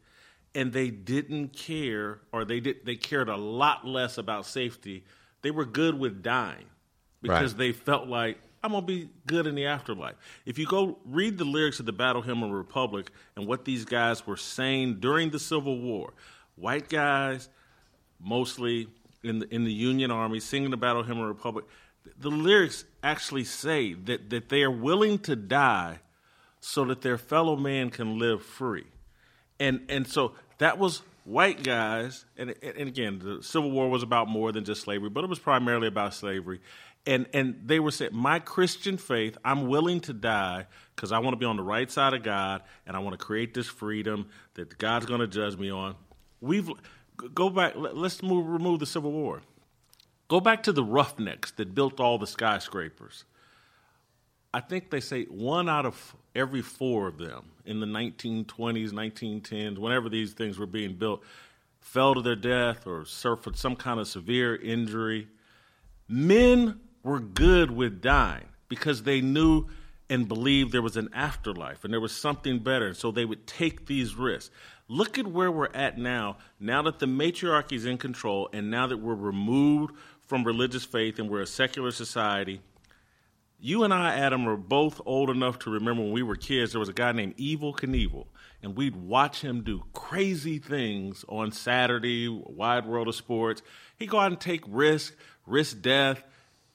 and 0.55 0.73
they 0.73 0.91
didn't 0.91 1.53
care 1.53 2.21
or 2.33 2.45
they 2.45 2.61
did 2.61 2.85
they 2.85 2.97
cared 2.97 3.29
a 3.29 3.37
lot 3.37 3.87
less 3.87 4.17
about 4.19 4.47
safety. 4.47 5.05
They 5.43 5.51
were 5.51 5.65
good 5.65 5.99
with 5.99 6.23
dying 6.23 6.67
because 7.23 7.53
Right. 7.53 7.59
they 7.59 7.73
felt 7.73 8.07
like 8.09 8.39
I'm 8.67 8.73
gonna 8.73 8.85
be 8.85 9.09
good 9.27 9.47
in 9.47 9.55
the 9.55 9.67
afterlife. 9.67 10.17
If 10.45 10.59
you 10.59 10.67
go 10.67 10.99
read 11.05 11.39
the 11.39 11.45
lyrics 11.45 11.79
of 11.79 11.87
the 11.87 11.93
Battle 11.93 12.21
Hymn 12.21 12.43
of 12.43 12.51
the 12.51 12.57
Republic 12.57 13.13
and 13.37 13.47
what 13.47 13.65
these 13.65 13.85
guys 13.85 14.27
were 14.27 14.37
saying 14.37 14.99
during 14.99 15.31
the 15.31 15.39
Civil 15.39 15.81
War, 15.81 16.13
white 16.57 16.89
guys, 16.89 17.49
mostly 18.19 18.89
in 19.23 19.39
the 19.39 19.55
in 19.55 19.63
the 19.63 19.73
Union 19.73 20.11
Army, 20.11 20.41
singing 20.41 20.71
the 20.71 20.77
Battle 20.77 21.05
Hymn 21.05 21.19
of 21.19 21.23
the 21.23 21.29
Republic, 21.29 21.65
the 22.19 22.29
lyrics 22.29 22.85
actually 23.05 23.45
say 23.45 23.93
that 23.93 24.31
that 24.31 24.49
they 24.49 24.65
are 24.65 24.71
willing 24.71 25.21
to 25.21 25.37
die 25.37 26.01
so 26.59 26.85
that 26.87 27.03
their 27.03 27.19
fellow 27.19 27.55
man 27.55 27.91
can 27.91 28.19
live 28.19 28.43
free. 28.43 28.87
And 29.61 29.83
and 29.89 30.09
so 30.09 30.33
that 30.59 30.77
was 30.77 31.03
white 31.23 31.63
guys, 31.63 32.25
and 32.37 32.53
and 32.63 32.89
again, 32.89 33.21
the 33.21 33.45
Civil 33.45 33.71
War 33.71 33.89
was 33.89 34.03
about 34.03 34.29
more 34.29 34.51
than 34.51 34.65
just 34.65 34.83
slavery, 34.83 35.09
but 35.09 35.23
it 35.23 35.31
was 35.31 35.39
primarily 35.39 35.87
about 35.87 36.15
slavery. 36.15 36.61
And 37.07 37.27
and 37.33 37.61
they 37.65 37.79
were 37.79 37.93
saying, 37.93 38.11
my 38.15 38.41
Christian 38.41 38.97
faith, 38.97 39.39
I'm 39.45 39.69
willing 39.69 40.01
to 40.01 40.13
die 40.13 40.67
because 40.95 41.13
I 41.13 41.21
want 41.21 41.35
to 41.35 41.39
be 41.39 41.47
on 41.47 41.57
the 41.57 41.63
right 41.63 41.91
side 41.91 42.15
of 42.15 42.23
God, 42.25 42.63
and 42.87 42.97
I 42.97 42.99
want 42.99 43.19
to 43.19 43.25
create 43.25 43.55
this 43.55 43.69
freedom 43.69 44.29
that 44.55 44.77
God's 44.79 45.07
going 45.07 45.21
to 45.21 45.29
judge 45.29 45.57
me 45.57 45.71
on. 45.71 45.95
We've 46.41 46.69
go 47.35 47.49
back. 47.49 47.77
let- 47.77 47.97
Let's 47.97 48.23
move 48.23 48.47
remove 48.49 48.81
the 48.81 48.87
Civil 48.87 49.13
War. 49.13 49.43
Go 50.29 50.41
back 50.41 50.65
to 50.65 50.73
the 50.73 50.83
roughnecks 50.83 51.53
that 51.53 51.75
built 51.75 52.01
all 52.01 52.19
the 52.19 52.27
skyscrapers. 52.27 53.25
I 54.53 54.61
think 54.61 54.91
they 54.91 55.01
say 55.01 55.25
one 55.25 55.69
out 55.69 55.87
of 55.87 56.17
every 56.35 56.63
four 56.63 57.07
of 57.07 57.19
them 57.19 57.51
in 57.65 57.79
the 57.79 57.87
1920s, 57.87 58.91
1910s, 58.91 59.79
whenever 59.79 60.09
these 60.09 60.33
things 60.33 60.59
were 60.59 60.67
being 60.67 60.97
built, 60.97 61.23
fell 61.79 62.15
to 62.15 62.23
their 62.23 62.37
death 62.37 62.87
or 62.87 63.05
suffered 63.05 63.57
some 63.57 63.77
kind 63.77 64.01
of 64.01 64.09
severe 64.09 64.57
injury. 64.57 65.29
Men 66.09 66.81
were 67.07 67.21
good 67.21 67.71
with 67.71 68.03
dying 68.03 68.49
because 68.69 69.05
they 69.05 69.21
knew 69.21 69.67
and 70.11 70.27
believed 70.27 70.73
there 70.73 70.83
was 70.83 70.97
an 70.97 71.09
afterlife 71.15 71.85
and 71.85 71.93
there 71.93 72.01
was 72.01 72.15
something 72.15 72.59
better. 72.59 72.89
And 72.89 72.97
So 72.97 73.13
they 73.13 73.25
would 73.25 73.47
take 73.47 73.87
these 73.87 74.17
risks. 74.17 74.51
Look 74.89 75.17
at 75.17 75.27
where 75.27 75.51
we're 75.51 75.73
at 75.73 75.99
now, 75.99 76.39
now 76.59 76.83
that 76.83 76.99
the 76.99 77.07
matriarchy 77.07 77.77
is 77.77 77.87
in 77.87 77.97
control 77.97 78.49
and 78.53 78.71
now 78.71 78.89
that 78.89 78.99
we're 78.99 79.15
removed 79.15 79.95
from 80.27 80.43
religious 80.43 80.85
faith 80.85 81.21
and 81.21 81.31
we're 81.31 81.43
a 81.43 81.47
secular 81.47 81.93
society. 81.93 82.61
You 83.59 83.85
and 83.85 83.95
I, 83.95 84.17
Adam, 84.17 84.47
are 84.49 84.57
both 84.57 85.01
old 85.07 85.31
enough 85.31 85.61
to 85.61 85.71
remember 85.71 86.03
when 86.03 86.13
we 86.13 86.23
were 86.23 86.37
kids, 86.37 86.73
there 86.73 86.81
was 86.81 86.89
a 86.89 86.93
guy 86.93 87.13
named 87.13 87.37
Evel 87.37 87.75
Knievel, 87.75 88.27
and 88.63 88.77
we'd 88.77 88.97
watch 88.97 89.41
him 89.41 89.63
do 89.63 89.83
crazy 89.95 90.59
things 90.59 91.25
on 91.29 91.53
Saturday, 91.53 92.29
Wide 92.29 92.85
World 92.85 93.09
of 93.09 93.15
Sports. 93.15 93.63
He'd 93.97 94.11
go 94.11 94.19
out 94.19 94.31
and 94.31 94.41
take 94.41 94.63
risks, 94.69 95.17
risk 95.47 95.81
death, 95.81 96.23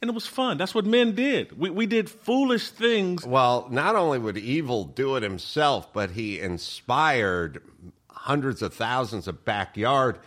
and 0.02 0.10
it 0.10 0.14
was 0.14 0.26
fun. 0.26 0.58
That's 0.58 0.74
what 0.74 0.86
men 0.86 1.14
did. 1.14 1.58
We, 1.58 1.70
we 1.70 1.86
did 1.86 2.10
foolish 2.10 2.70
things. 2.70 3.26
Well, 3.26 3.68
not 3.70 3.96
only 3.96 4.18
would 4.18 4.36
Evel 4.36 4.94
do 4.96 5.16
it 5.16 5.24
himself, 5.24 5.94
but 5.94 6.12
he 6.12 6.40
inspired 6.40 7.62
hundreds 8.10 8.64
of 8.64 8.74
thousands 8.74 9.28
of 9.28 9.46
backyard 9.46 10.18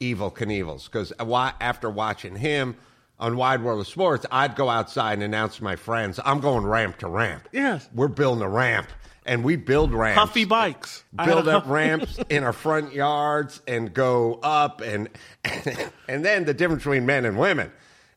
Evel 0.00 0.32
Knievels. 0.34 0.86
Because 0.86 1.12
after 1.60 1.90
watching 1.90 2.36
him 2.36 2.76
on 3.18 3.36
Wide 3.36 3.62
World 3.62 3.80
of 3.80 3.86
Sports, 3.86 4.24
I'd 4.30 4.56
go 4.56 4.70
outside 4.70 5.14
and 5.14 5.22
announce 5.22 5.56
to 5.56 5.64
my 5.64 5.76
friends, 5.76 6.18
I'm 6.24 6.40
going 6.40 6.64
ramp 6.64 6.98
to 6.98 7.08
ramp. 7.08 7.46
Yes. 7.52 7.88
We're 7.94 8.08
building 8.08 8.42
a 8.42 8.48
ramp. 8.48 8.88
And 9.26 9.44
we 9.44 9.56
build 9.56 9.92
ramps. 9.92 10.18
Huffy 10.18 10.46
bikes. 10.46 11.04
Build 11.26 11.46
up 11.46 11.64
ramps 11.66 12.18
in 12.30 12.42
our 12.42 12.54
front 12.54 12.94
yards 12.94 13.60
and 13.68 13.92
go 13.92 14.40
up 14.42 14.80
and 14.80 15.10
and 16.08 16.24
then 16.24 16.46
the 16.46 16.54
difference 16.54 16.82
between 16.82 17.04
men 17.04 17.26
and 17.26 17.38
women 17.38 17.70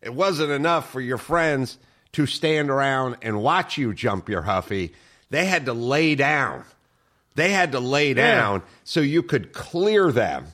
it 0.03 0.13
wasn't 0.13 0.51
enough 0.51 0.91
for 0.91 1.01
your 1.01 1.17
friends 1.17 1.77
to 2.13 2.25
stand 2.25 2.69
around 2.69 3.17
and 3.21 3.41
watch 3.41 3.77
you 3.77 3.93
jump 3.93 4.29
your 4.29 4.43
huffy 4.43 4.93
they 5.29 5.45
had 5.45 5.65
to 5.65 5.73
lay 5.73 6.15
down 6.15 6.63
they 7.35 7.49
had 7.51 7.71
to 7.71 7.79
lay 7.79 8.13
down 8.13 8.61
so 8.83 8.99
you 8.99 9.23
could 9.23 9.53
clear 9.53 10.11
them 10.11 10.45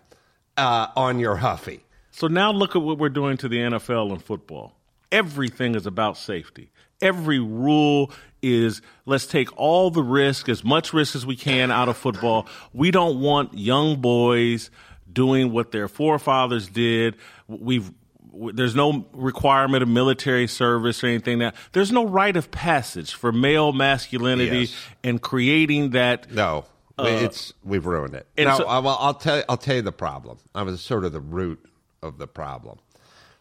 uh, 0.57 0.87
on 0.95 1.19
your 1.19 1.37
huffy 1.37 1.81
So 2.11 2.27
now 2.27 2.51
look 2.51 2.75
at 2.75 2.81
what 2.81 2.97
we're 2.97 3.09
doing 3.09 3.37
to 3.37 3.47
the 3.49 3.57
NFL 3.57 4.11
and 4.11 4.21
football. 4.23 4.73
Everything 5.11 5.75
is 5.75 5.85
about 5.85 6.17
safety. 6.17 6.69
Every 7.01 7.39
rule 7.39 8.11
is 8.41 8.81
let's 9.05 9.25
take 9.25 9.55
all 9.57 9.89
the 9.89 10.03
risk, 10.03 10.49
as 10.49 10.63
much 10.63 10.93
risk 10.93 11.15
as 11.15 11.25
we 11.25 11.35
can 11.35 11.71
out 11.71 11.87
of 11.89 11.97
football. 11.97 12.45
We 12.73 12.91
don't 12.91 13.19
want 13.21 13.53
young 13.57 14.01
boys 14.01 14.69
doing 15.11 15.51
what 15.51 15.71
their 15.71 15.87
forefathers 15.87 16.67
did. 16.67 17.15
We've 17.47 17.89
there's 18.33 18.75
no 18.75 19.05
requirement 19.13 19.81
of 19.83 19.89
military 19.89 20.47
service 20.47 21.03
or 21.03 21.07
anything 21.07 21.39
that 21.39 21.55
there's 21.71 21.91
no 21.91 22.05
rite 22.05 22.37
of 22.37 22.51
passage 22.51 23.13
for 23.13 23.31
male 23.31 23.71
masculinity 23.73 24.59
Yes. 24.61 24.75
and 25.03 25.21
creating 25.21 25.91
that 25.91 26.31
no 26.31 26.65
uh, 26.97 27.05
it's 27.07 27.53
we've 27.63 27.85
ruined 27.85 28.13
it 28.15 28.27
and 28.37 28.53
so- 28.55 28.65
I- 28.67 28.79
well, 28.79 28.97
i'll 28.99 29.13
tell 29.13 29.37
you 29.37 29.43
i'll 29.49 29.57
tell 29.57 29.75
you 29.77 29.81
the 29.81 29.91
problem 29.91 30.37
i 30.53 30.61
was 30.63 30.81
sort 30.81 31.05
of 31.05 31.11
the 31.13 31.19
root 31.21 31.63
of 32.03 32.17
the 32.17 32.27
problem 32.27 32.77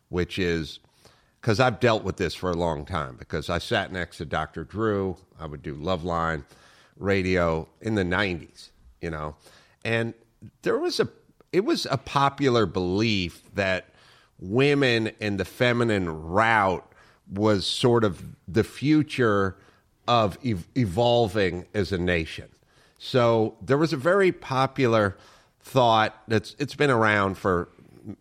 which 0.08 0.38
is 0.38 0.78
because 1.40 1.60
I've 1.60 1.78
dealt 1.80 2.02
with 2.02 2.16
this 2.16 2.34
for 2.34 2.50
a 2.50 2.54
long 2.54 2.84
time. 2.84 3.14
Because 3.16 3.48
I 3.48 3.58
sat 3.58 3.92
next 3.92 4.16
to 4.16 4.24
Dr. 4.24 4.64
Drew, 4.64 5.16
I 5.38 5.46
would 5.46 5.62
do 5.62 5.76
Loveline 5.76 6.42
radio 6.96 7.68
in 7.80 7.94
the 7.94 8.02
'90s, 8.02 8.70
you 9.00 9.10
know, 9.10 9.36
and 9.84 10.14
there 10.62 10.78
was 10.78 10.98
a 10.98 11.08
it 11.52 11.64
was 11.64 11.86
a 11.90 11.96
popular 11.96 12.66
belief 12.66 13.42
that 13.54 13.90
women 14.38 15.10
and 15.20 15.38
the 15.38 15.44
feminine 15.44 16.08
route 16.08 16.84
was 17.30 17.66
sort 17.66 18.04
of 18.04 18.22
the 18.46 18.64
future 18.64 19.56
of 20.06 20.38
ev- 20.44 20.66
evolving 20.76 21.66
as 21.74 21.92
a 21.92 21.98
nation. 21.98 22.48
So 22.98 23.56
there 23.60 23.78
was 23.78 23.92
a 23.92 23.96
very 23.96 24.32
popular 24.32 25.16
thought 25.60 26.20
that's 26.28 26.56
it's 26.58 26.74
been 26.74 26.90
around 26.90 27.36
for 27.36 27.68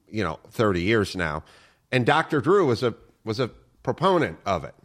you 0.09 0.23
know 0.23 0.37
30 0.51 0.81
years 0.81 1.15
now 1.15 1.43
and 1.93 2.05
Dr. 2.05 2.41
Drew 2.41 2.65
was 2.65 2.83
a 2.83 2.93
was 3.23 3.39
a 3.39 3.47
proponent 3.83 4.37
of 4.45 4.65
it 4.65 4.75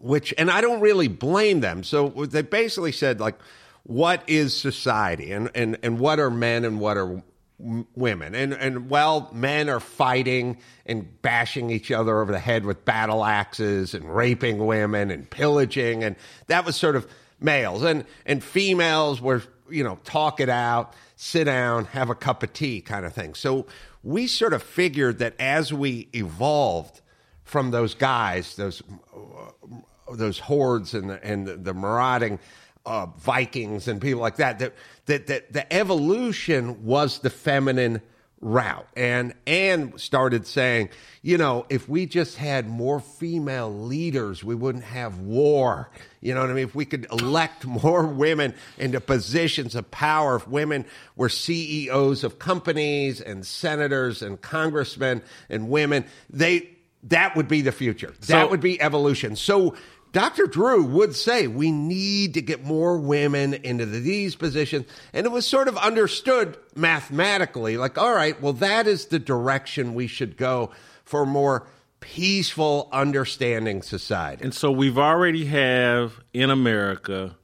which 0.00 0.34
and 0.36 0.50
I 0.50 0.60
don't 0.60 0.80
really 0.80 1.06
blame 1.06 1.60
them 1.60 1.84
so 1.84 2.08
they 2.08 2.42
basically 2.42 2.90
said 2.90 3.20
like 3.20 3.36
what 3.84 4.24
is 4.26 4.56
society 4.56 5.30
and 5.30 5.48
and 5.54 5.78
and 5.84 6.00
what 6.00 6.18
are 6.18 6.30
men 6.30 6.64
and 6.64 6.80
what 6.80 6.96
are 6.96 7.22
women. 7.58 8.34
And 8.34 8.52
and 8.52 8.90
well 8.90 9.30
men 9.32 9.68
are 9.68 9.80
fighting 9.80 10.58
and 10.86 11.20
bashing 11.22 11.70
each 11.70 11.90
other 11.90 12.20
over 12.20 12.32
the 12.32 12.38
head 12.38 12.64
with 12.64 12.84
battle 12.84 13.24
axes 13.24 13.94
and 13.94 14.14
raping 14.14 14.66
women 14.66 15.10
and 15.10 15.28
pillaging 15.28 16.02
and 16.02 16.16
that 16.48 16.64
was 16.64 16.76
sort 16.76 16.96
of 16.96 17.08
males. 17.40 17.82
And 17.82 18.04
and 18.26 18.42
females 18.42 19.20
were 19.20 19.42
you 19.70 19.84
know 19.84 19.98
talk 20.04 20.40
it 20.40 20.48
out 20.48 20.94
sit 21.16 21.44
down 21.44 21.84
have 21.86 22.10
a 22.10 22.14
cup 22.14 22.42
of 22.42 22.52
tea 22.52 22.80
kind 22.80 23.06
of 23.06 23.12
thing. 23.12 23.34
So 23.34 23.66
we 24.02 24.26
sort 24.26 24.52
of 24.52 24.62
figured 24.62 25.20
that 25.20 25.34
as 25.38 25.72
we 25.72 26.08
evolved 26.12 27.00
from 27.44 27.70
those 27.70 27.94
guys 27.94 28.56
those 28.56 28.82
uh, 29.14 29.76
those 30.12 30.38
hordes 30.38 30.92
and 30.92 31.08
the, 31.08 31.24
and 31.24 31.46
the 31.46 31.72
marauding 31.72 32.38
uh, 32.86 33.06
Vikings 33.18 33.88
and 33.88 34.00
people 34.00 34.20
like 34.20 34.36
that, 34.36 34.58
that 34.58 34.74
that 35.06 35.26
that 35.26 35.52
the 35.52 35.72
evolution 35.72 36.84
was 36.84 37.20
the 37.20 37.30
feminine 37.30 38.00
route, 38.40 38.86
and 38.94 39.34
and 39.46 39.98
started 39.98 40.46
saying, 40.46 40.90
you 41.22 41.38
know, 41.38 41.64
if 41.70 41.88
we 41.88 42.06
just 42.06 42.36
had 42.36 42.68
more 42.68 43.00
female 43.00 43.72
leaders, 43.72 44.44
we 44.44 44.54
wouldn't 44.54 44.84
have 44.84 45.18
war. 45.18 45.90
You 46.20 46.34
know 46.34 46.40
what 46.40 46.50
I 46.50 46.52
mean? 46.52 46.64
If 46.64 46.74
we 46.74 46.84
could 46.84 47.06
elect 47.10 47.66
more 47.66 48.06
women 48.06 48.54
into 48.78 49.00
positions 49.00 49.74
of 49.74 49.90
power, 49.90 50.36
if 50.36 50.46
women 50.46 50.84
were 51.16 51.30
CEOs 51.30 52.22
of 52.22 52.38
companies 52.38 53.20
and 53.20 53.46
senators 53.46 54.22
and 54.22 54.40
congressmen 54.40 55.22
and 55.48 55.70
women, 55.70 56.04
they 56.28 56.68
that 57.04 57.36
would 57.36 57.48
be 57.48 57.60
the 57.60 57.72
future. 57.72 58.14
that 58.28 58.50
would 58.50 58.60
be 58.60 58.80
evolution. 58.80 59.36
So 59.36 59.74
Dr. 60.14 60.46
Drew 60.46 60.84
would 60.84 61.16
say 61.16 61.48
we 61.48 61.72
need 61.72 62.34
to 62.34 62.40
get 62.40 62.62
more 62.62 62.96
women 62.96 63.52
into 63.52 63.84
these 63.84 64.36
positions. 64.36 64.86
And 65.12 65.26
it 65.26 65.30
was 65.30 65.44
sort 65.44 65.66
of 65.66 65.76
understood 65.76 66.56
mathematically 66.76 67.76
like, 67.76 67.98
all 67.98 68.14
right, 68.14 68.40
well, 68.40 68.52
that 68.54 68.86
is 68.86 69.06
the 69.06 69.18
direction 69.18 69.92
we 69.92 70.06
should 70.06 70.36
go 70.36 70.70
for 71.04 71.26
more 71.26 71.66
peaceful, 71.98 72.88
understanding 72.92 73.82
society. 73.82 74.44
And 74.44 74.54
so 74.54 74.70
we've 74.70 74.98
already 74.98 75.46
have 75.46 76.20
in 76.32 76.48
America 76.48 77.36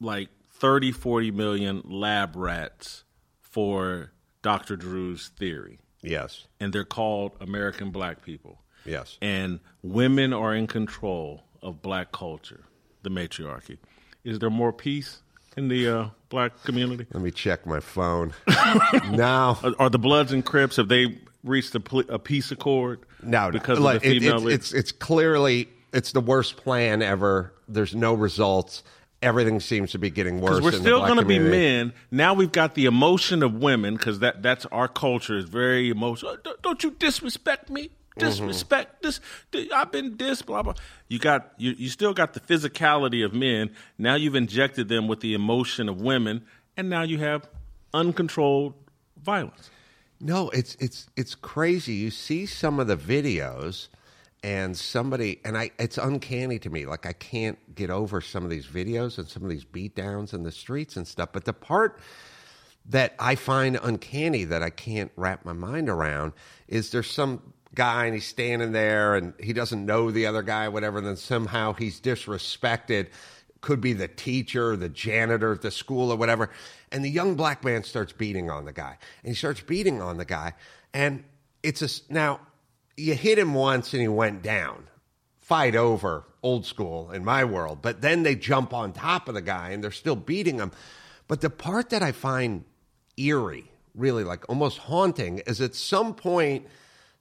like 0.00 0.30
30, 0.52 0.90
40 0.92 1.32
million 1.32 1.82
lab 1.84 2.34
rats 2.34 3.04
for 3.42 4.12
Dr. 4.40 4.76
Drew's 4.76 5.28
theory. 5.36 5.80
Yes. 6.00 6.46
And 6.58 6.72
they're 6.72 6.84
called 6.84 7.36
American 7.42 7.90
black 7.90 8.22
people. 8.22 8.61
Yes. 8.84 9.18
And 9.20 9.60
women 9.82 10.32
are 10.32 10.54
in 10.54 10.66
control 10.66 11.44
of 11.62 11.82
black 11.82 12.12
culture. 12.12 12.64
the 13.02 13.10
matriarchy. 13.10 13.78
Is 14.24 14.38
there 14.38 14.50
more 14.50 14.72
peace 14.72 15.22
in 15.56 15.68
the 15.68 15.88
uh, 15.88 16.08
black 16.28 16.62
community? 16.64 17.06
Let 17.12 17.22
me 17.22 17.30
check 17.30 17.66
my 17.66 17.80
phone. 17.80 18.32
now, 19.10 19.58
Are, 19.62 19.72
are, 19.78 19.90
the 19.90 19.98
Bloods 19.98 20.32
and 20.32 20.44
Crips 20.44 20.76
have 20.76 20.88
they 20.88 21.18
reached 21.42 21.74
a, 21.74 21.82
a 22.08 22.18
peace 22.18 22.50
accord? 22.52 23.00
No, 23.22 23.50
because 23.50 23.80
no. 23.80 23.88
of 23.88 23.94
the 23.94 24.00
female. 24.00 24.48
It, 24.48 24.54
it's, 24.54 24.72
it's 24.72 24.90
it's 24.90 24.92
clearly 24.92 25.68
it's 25.92 26.12
the 26.12 26.20
worst 26.20 26.56
plan 26.56 27.02
ever. 27.02 27.52
There's 27.68 27.94
no 27.94 28.14
results. 28.14 28.82
Everything 29.20 29.60
seems 29.60 29.92
to 29.92 29.98
be 29.98 30.10
getting 30.10 30.40
worse. 30.40 30.58
Because 30.58 30.74
we're 30.74 30.80
still 30.80 31.00
going 31.00 31.18
to 31.18 31.24
be 31.24 31.38
men. 31.38 31.92
Now 32.10 32.34
we've 32.34 32.50
got 32.50 32.74
the 32.74 32.86
emotion 32.86 33.44
of 33.44 33.54
women 33.54 33.96
because 33.96 34.18
that 34.18 34.42
that's 34.42 34.66
our 34.66 34.88
culture 34.88 35.36
is 35.38 35.44
very 35.44 35.90
emotional. 35.90 36.36
Don't 36.62 36.82
you 36.82 36.90
disrespect 36.92 37.70
me? 37.70 37.90
Disrespect 38.18 39.02
this 39.02 39.20
i've 39.74 39.90
been 39.90 40.16
this 40.16 40.42
blah 40.42 40.62
blah. 40.62 40.74
You 41.08 41.18
got 41.18 41.52
you, 41.56 41.74
you 41.76 41.88
still 41.88 42.14
got 42.14 42.34
the 42.34 42.40
physicality 42.40 43.24
of 43.24 43.34
men. 43.34 43.70
Now 43.98 44.14
you've 44.14 44.34
injected 44.34 44.88
them 44.88 45.08
with 45.08 45.20
the 45.20 45.34
emotion 45.34 45.88
of 45.88 46.00
women 46.00 46.44
and 46.76 46.88
now 46.88 47.02
you 47.02 47.18
have 47.18 47.48
uncontrolled 47.94 48.74
violence. 49.22 49.70
No 50.20 50.50
it's 50.50 50.74
it's 50.76 51.08
it's 51.16 51.34
crazy. 51.34 51.94
You 51.94 52.10
see 52.10 52.46
some 52.46 52.78
of 52.80 52.86
the 52.86 52.96
videos 52.96 53.88
and 54.44 54.76
somebody 54.76 55.40
and 55.44 55.56
i 55.56 55.70
it's 55.78 55.98
uncanny 55.98 56.58
to 56.60 56.70
me. 56.70 56.86
Like 56.86 57.06
i 57.06 57.12
can't 57.12 57.58
get 57.74 57.90
over 57.90 58.20
some 58.20 58.44
of 58.44 58.50
these 58.50 58.66
videos 58.66 59.18
and 59.18 59.28
some 59.28 59.42
of 59.42 59.50
these 59.50 59.64
beatdowns 59.64 60.34
in 60.34 60.42
the 60.42 60.52
streets 60.52 60.96
and 60.96 61.06
stuff. 61.06 61.30
But 61.32 61.44
the 61.44 61.52
part 61.52 61.98
that 62.86 63.14
i 63.18 63.34
find 63.34 63.78
uncanny 63.82 64.44
that 64.44 64.60
i 64.60 64.70
can't 64.70 65.12
wrap 65.14 65.44
my 65.44 65.52
mind 65.52 65.88
around 65.88 66.32
is 66.66 66.90
there's 66.90 67.08
some 67.08 67.51
guy 67.74 68.06
and 68.06 68.14
he's 68.14 68.26
standing 68.26 68.72
there 68.72 69.14
and 69.14 69.34
he 69.38 69.52
doesn't 69.52 69.84
know 69.84 70.10
the 70.10 70.26
other 70.26 70.42
guy, 70.42 70.68
whatever, 70.68 70.98
and 70.98 71.06
then 71.06 71.16
somehow 71.16 71.72
he's 71.72 72.00
disrespected. 72.00 73.08
Could 73.60 73.80
be 73.80 73.92
the 73.92 74.08
teacher, 74.08 74.76
the 74.76 74.88
janitor 74.88 75.52
at 75.52 75.62
the 75.62 75.70
school, 75.70 76.10
or 76.10 76.16
whatever. 76.16 76.50
And 76.90 77.04
the 77.04 77.10
young 77.10 77.36
black 77.36 77.64
man 77.64 77.84
starts 77.84 78.12
beating 78.12 78.50
on 78.50 78.64
the 78.64 78.72
guy. 78.72 78.98
And 79.22 79.28
he 79.28 79.34
starts 79.34 79.60
beating 79.60 80.02
on 80.02 80.16
the 80.16 80.24
guy. 80.24 80.54
And 80.92 81.22
it's 81.62 81.80
a 81.80 82.12
now 82.12 82.40
you 82.96 83.14
hit 83.14 83.38
him 83.38 83.54
once 83.54 83.92
and 83.92 84.02
he 84.02 84.08
went 84.08 84.42
down. 84.42 84.88
Fight 85.38 85.76
over, 85.76 86.24
old 86.42 86.66
school 86.66 87.10
in 87.12 87.24
my 87.24 87.44
world. 87.44 87.80
But 87.82 88.00
then 88.00 88.24
they 88.24 88.34
jump 88.34 88.74
on 88.74 88.92
top 88.92 89.28
of 89.28 89.34
the 89.34 89.40
guy 89.40 89.70
and 89.70 89.82
they're 89.82 89.90
still 89.90 90.16
beating 90.16 90.58
him. 90.58 90.72
But 91.28 91.40
the 91.40 91.50
part 91.50 91.90
that 91.90 92.02
I 92.02 92.12
find 92.12 92.64
eerie, 93.16 93.70
really 93.94 94.24
like 94.24 94.48
almost 94.48 94.78
haunting, 94.78 95.38
is 95.46 95.60
at 95.60 95.74
some 95.74 96.14
point 96.14 96.66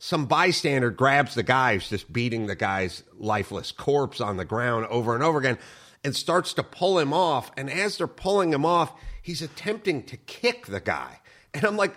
some 0.04 0.26
bystander 0.26 0.90
grabs 0.90 1.36
the 1.36 1.44
guy 1.44 1.76
who's 1.76 1.88
just 1.88 2.12
beating 2.12 2.48
the 2.48 2.56
guy's 2.56 3.04
lifeless 3.20 3.72
corpse 3.72 4.20
on 4.20 4.36
the 4.36 4.44
ground 4.44 4.88
over 4.88 5.14
and 5.14 5.24
over 5.24 5.38
again 5.38 5.60
and 6.04 6.16
starts 6.16 6.56
to 6.56 6.64
pull 6.64 6.98
him 6.98 7.14
off. 7.14 7.52
And 7.56 7.70
as 7.70 8.00
they're 8.00 8.08
pulling 8.08 8.52
him 8.52 8.66
off, 8.66 8.92
he's 9.22 9.44
attempting 9.44 10.02
to 10.06 10.18
kick 10.18 10.66
the 10.66 10.80
guy. 10.80 11.20
And 11.54 11.64
I'm 11.64 11.78
like, 11.78 11.94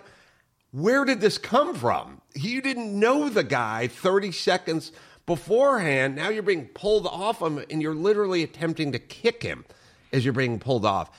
where 0.69 1.03
did 1.03 1.19
this 1.19 1.39
come 1.39 1.73
from? 1.73 2.21
You 2.35 2.61
didn't 2.61 2.93
know 2.99 3.27
the 3.27 3.43
guy 3.43 3.87
30 3.87 4.31
seconds 4.33 4.91
beforehand. 5.25 6.15
Now 6.15 6.29
you're 6.29 6.43
being 6.43 6.67
pulled 6.67 7.07
off 7.07 7.41
him 7.41 7.57
and 7.71 7.81
you're 7.81 7.95
literally 7.95 8.43
attempting 8.43 8.91
to 8.91 8.99
kick 8.99 9.41
him 9.41 9.65
as 10.13 10.23
you're 10.23 10.31
being 10.31 10.59
pulled 10.59 10.85
off. 10.85 11.09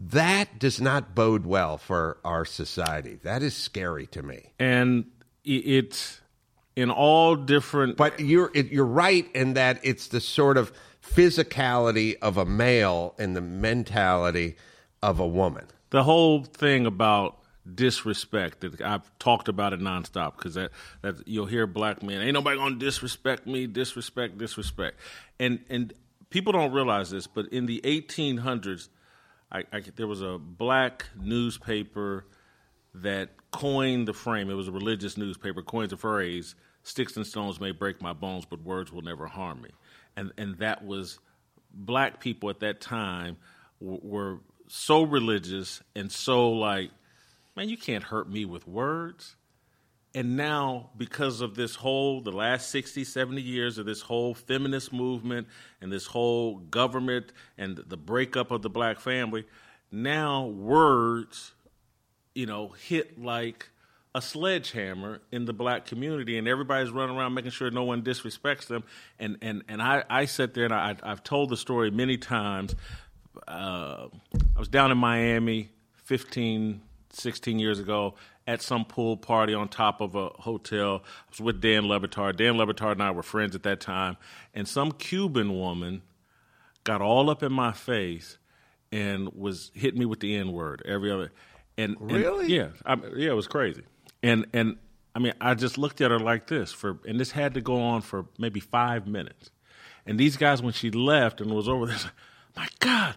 That 0.00 0.60
does 0.60 0.80
not 0.80 1.16
bode 1.16 1.46
well 1.46 1.78
for 1.78 2.18
our 2.24 2.44
society. 2.44 3.18
That 3.24 3.42
is 3.42 3.56
scary 3.56 4.06
to 4.06 4.22
me. 4.22 4.52
And 4.60 5.06
it's 5.44 6.20
in 6.78 6.92
all 6.92 7.34
different. 7.34 7.96
But 7.96 8.20
you're 8.20 8.52
you're 8.54 8.86
right 8.86 9.28
in 9.34 9.54
that 9.54 9.80
it's 9.82 10.06
the 10.06 10.20
sort 10.20 10.56
of 10.56 10.72
physicality 11.02 12.16
of 12.22 12.36
a 12.36 12.44
male 12.44 13.16
and 13.18 13.34
the 13.34 13.40
mentality 13.40 14.54
of 15.02 15.18
a 15.18 15.26
woman. 15.26 15.66
The 15.90 16.04
whole 16.04 16.44
thing 16.44 16.86
about 16.86 17.36
disrespect 17.74 18.60
that 18.60 18.80
I've 18.80 19.10
talked 19.18 19.48
about 19.48 19.72
it 19.72 19.80
nonstop 19.80 20.36
because 20.36 20.54
that, 20.54 20.70
that 21.02 21.26
you'll 21.26 21.46
hear 21.46 21.66
black 21.66 22.00
men 22.02 22.22
ain't 22.22 22.34
nobody 22.34 22.56
gonna 22.56 22.76
disrespect 22.76 23.44
me, 23.44 23.66
disrespect, 23.66 24.38
disrespect, 24.38 25.00
and 25.40 25.58
and 25.68 25.92
people 26.30 26.52
don't 26.52 26.72
realize 26.72 27.10
this, 27.10 27.26
but 27.26 27.46
in 27.48 27.66
the 27.66 27.80
1800s, 27.80 28.88
I, 29.50 29.64
I, 29.72 29.82
there 29.96 30.06
was 30.06 30.22
a 30.22 30.38
black 30.38 31.06
newspaper 31.20 32.26
that 32.94 33.30
coined 33.50 34.06
the 34.06 34.14
frame. 34.14 34.48
It 34.48 34.54
was 34.54 34.68
a 34.68 34.72
religious 34.72 35.16
newspaper, 35.16 35.62
coined 35.62 35.90
the 35.90 35.96
phrase 35.96 36.54
sticks 36.88 37.16
and 37.16 37.26
stones 37.26 37.60
may 37.60 37.70
break 37.70 38.00
my 38.00 38.12
bones, 38.12 38.44
but 38.44 38.62
words 38.62 38.92
will 38.92 39.02
never 39.02 39.26
harm 39.26 39.62
me. 39.62 39.70
And 40.16 40.32
and 40.38 40.58
that 40.58 40.84
was 40.84 41.18
black 41.72 42.20
people 42.20 42.50
at 42.50 42.60
that 42.60 42.80
time 42.80 43.36
w- 43.80 44.00
were 44.02 44.38
so 44.68 45.02
religious 45.02 45.82
and 45.94 46.10
so 46.10 46.50
like, 46.50 46.90
man, 47.56 47.68
you 47.68 47.76
can't 47.76 48.04
hurt 48.04 48.30
me 48.30 48.44
with 48.44 48.66
words. 48.66 49.36
And 50.14 50.36
now, 50.36 50.90
because 50.96 51.42
of 51.42 51.54
this 51.54 51.74
whole, 51.74 52.22
the 52.22 52.32
last 52.32 52.70
60, 52.70 53.04
70 53.04 53.42
years 53.42 53.76
of 53.76 53.84
this 53.84 54.00
whole 54.00 54.34
feminist 54.34 54.90
movement 54.92 55.46
and 55.82 55.92
this 55.92 56.06
whole 56.06 56.56
government 56.56 57.30
and 57.58 57.76
the 57.76 57.96
breakup 57.98 58.50
of 58.50 58.62
the 58.62 58.70
black 58.70 59.00
family, 59.00 59.44
now 59.92 60.46
words, 60.46 61.52
you 62.34 62.46
know, 62.46 62.68
hit 62.68 63.20
like 63.20 63.68
a 64.14 64.22
sledgehammer 64.22 65.20
in 65.30 65.44
the 65.44 65.52
black 65.52 65.86
community, 65.86 66.38
and 66.38 66.48
everybody's 66.48 66.90
running 66.90 67.16
around 67.16 67.34
making 67.34 67.50
sure 67.50 67.70
no 67.70 67.84
one 67.84 68.02
disrespects 68.02 68.66
them. 68.66 68.84
And 69.18 69.38
and 69.42 69.64
and 69.68 69.82
I, 69.82 70.04
I 70.08 70.24
sit 70.24 70.54
there 70.54 70.64
and 70.64 70.74
I, 70.74 70.96
I've 71.02 71.22
told 71.22 71.50
the 71.50 71.56
story 71.56 71.90
many 71.90 72.16
times. 72.16 72.74
Uh, 73.46 74.08
I 74.56 74.58
was 74.58 74.68
down 74.68 74.90
in 74.90 74.98
Miami 74.98 75.70
15, 76.04 76.80
16 77.10 77.58
years 77.58 77.78
ago 77.78 78.14
at 78.48 78.62
some 78.62 78.84
pool 78.84 79.16
party 79.16 79.54
on 79.54 79.68
top 79.68 80.00
of 80.00 80.14
a 80.14 80.28
hotel. 80.30 81.02
I 81.04 81.30
was 81.30 81.40
with 81.40 81.60
Dan 81.60 81.86
Le 81.86 82.00
Batard. 82.00 82.36
Dan 82.36 82.56
Le 82.56 82.66
Batard 82.66 82.92
and 82.92 83.02
I 83.02 83.10
were 83.10 83.22
friends 83.22 83.54
at 83.54 83.62
that 83.64 83.80
time, 83.80 84.16
and 84.54 84.66
some 84.66 84.92
Cuban 84.92 85.54
woman 85.54 86.02
got 86.84 87.02
all 87.02 87.28
up 87.30 87.42
in 87.42 87.52
my 87.52 87.72
face 87.72 88.38
and 88.90 89.28
was 89.34 89.70
hitting 89.74 90.00
me 90.00 90.06
with 90.06 90.20
the 90.20 90.34
N 90.34 90.52
word 90.52 90.82
every 90.86 91.10
other. 91.10 91.30
And, 91.76 91.96
really? 92.00 92.44
And, 92.44 92.50
yeah, 92.50 92.68
I, 92.86 92.96
yeah, 93.14 93.30
it 93.30 93.36
was 93.36 93.46
crazy. 93.46 93.82
And 94.22 94.46
and 94.52 94.76
I 95.14 95.20
mean, 95.20 95.32
I 95.40 95.54
just 95.54 95.78
looked 95.78 96.00
at 96.00 96.10
her 96.10 96.18
like 96.20 96.46
this 96.46 96.72
for, 96.72 96.98
and 97.04 97.18
this 97.18 97.32
had 97.32 97.54
to 97.54 97.60
go 97.60 97.80
on 97.80 98.02
for 98.02 98.26
maybe 98.38 98.60
five 98.60 99.06
minutes. 99.06 99.50
And 100.06 100.18
these 100.18 100.36
guys, 100.36 100.62
when 100.62 100.72
she 100.72 100.90
left 100.90 101.40
and 101.40 101.52
was 101.52 101.68
over 101.68 101.86
there, 101.86 101.96
like, 102.04 102.12
my 102.56 102.68
God, 102.78 103.16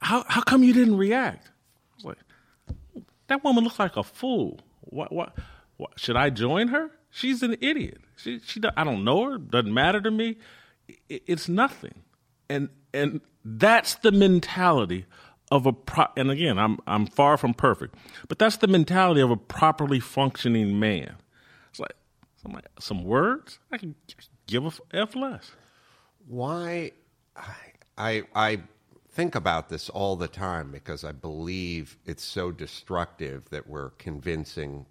how 0.00 0.24
how 0.28 0.42
come 0.42 0.62
you 0.62 0.72
didn't 0.72 0.96
react? 0.96 1.48
I 1.48 1.96
was 1.96 2.04
like, 2.04 3.04
that 3.26 3.44
woman 3.44 3.64
looks 3.64 3.78
like 3.78 3.96
a 3.96 4.02
fool. 4.02 4.60
What 4.82 5.12
what, 5.12 5.36
what 5.76 5.98
should 5.98 6.16
I 6.16 6.30
join 6.30 6.68
her? 6.68 6.90
She's 7.10 7.42
an 7.42 7.56
idiot. 7.60 7.98
She 8.16 8.38
she 8.38 8.60
I 8.76 8.84
don't 8.84 9.04
know 9.04 9.24
her. 9.24 9.38
Doesn't 9.38 9.74
matter 9.74 10.00
to 10.00 10.10
me. 10.10 10.38
It, 11.08 11.22
it's 11.26 11.48
nothing. 11.48 11.94
And 12.48 12.68
and 12.94 13.20
that's 13.44 13.96
the 13.96 14.12
mentality 14.12 15.06
of 15.50 15.66
a 15.66 15.72
pro- 15.72 16.08
and 16.16 16.30
again, 16.30 16.58
I'm 16.58 16.78
I'm 16.86 17.06
far 17.06 17.36
from 17.36 17.54
perfect, 17.54 17.94
but 18.28 18.38
that's 18.38 18.56
the 18.56 18.68
mentality 18.68 19.20
of 19.20 19.30
a 19.30 19.36
properly 19.36 20.00
functioning 20.00 20.78
man. 20.78 21.16
It's 21.70 21.80
like, 21.80 21.94
some, 22.42 22.52
like, 22.52 22.66
some 22.78 23.04
words 23.04 23.58
I 23.70 23.78
can 23.78 23.94
give 24.46 24.64
a 24.64 24.72
f 24.92 25.14
less. 25.14 25.52
Why? 26.26 26.92
I, 27.96 28.22
I 28.34 28.60
think 29.10 29.34
about 29.34 29.68
this 29.68 29.88
all 29.90 30.16
the 30.16 30.28
time 30.28 30.72
because 30.72 31.04
I 31.04 31.12
believe 31.12 31.98
it's 32.06 32.24
so 32.24 32.50
destructive 32.50 33.48
that 33.50 33.68
we're 33.68 33.90
convincing 33.90 34.86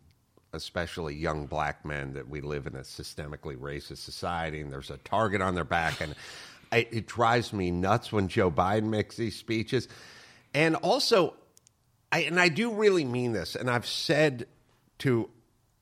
especially 0.54 1.16
young 1.16 1.46
black 1.46 1.86
men 1.86 2.14
that 2.14 2.28
we 2.28 2.42
live 2.42 2.68
in 2.68 2.76
a 2.76 2.82
systemically 2.82 3.56
racist 3.58 3.98
society 3.98 4.62
and 4.62 4.72
there's 4.72 4.90
a 4.90 4.98
target 4.98 5.42
on 5.42 5.56
their 5.56 5.64
back 5.64 6.02
and 6.02 6.16
I, 6.72 6.88
it 6.92 7.08
drives 7.08 7.52
me 7.52 7.72
nuts 7.72 8.12
when 8.12 8.28
Joe 8.28 8.52
Biden 8.52 8.90
makes 8.90 9.16
these 9.16 9.36
speeches 9.36 9.88
and 10.54 10.76
also, 10.76 11.36
I, 12.12 12.22
and 12.22 12.40
I 12.40 12.50
do 12.50 12.74
really 12.74 13.06
mean 13.06 13.34
this, 13.34 13.56
and 13.56 13.70
I've 13.70 13.88
said 13.88 14.48
to 15.00 15.30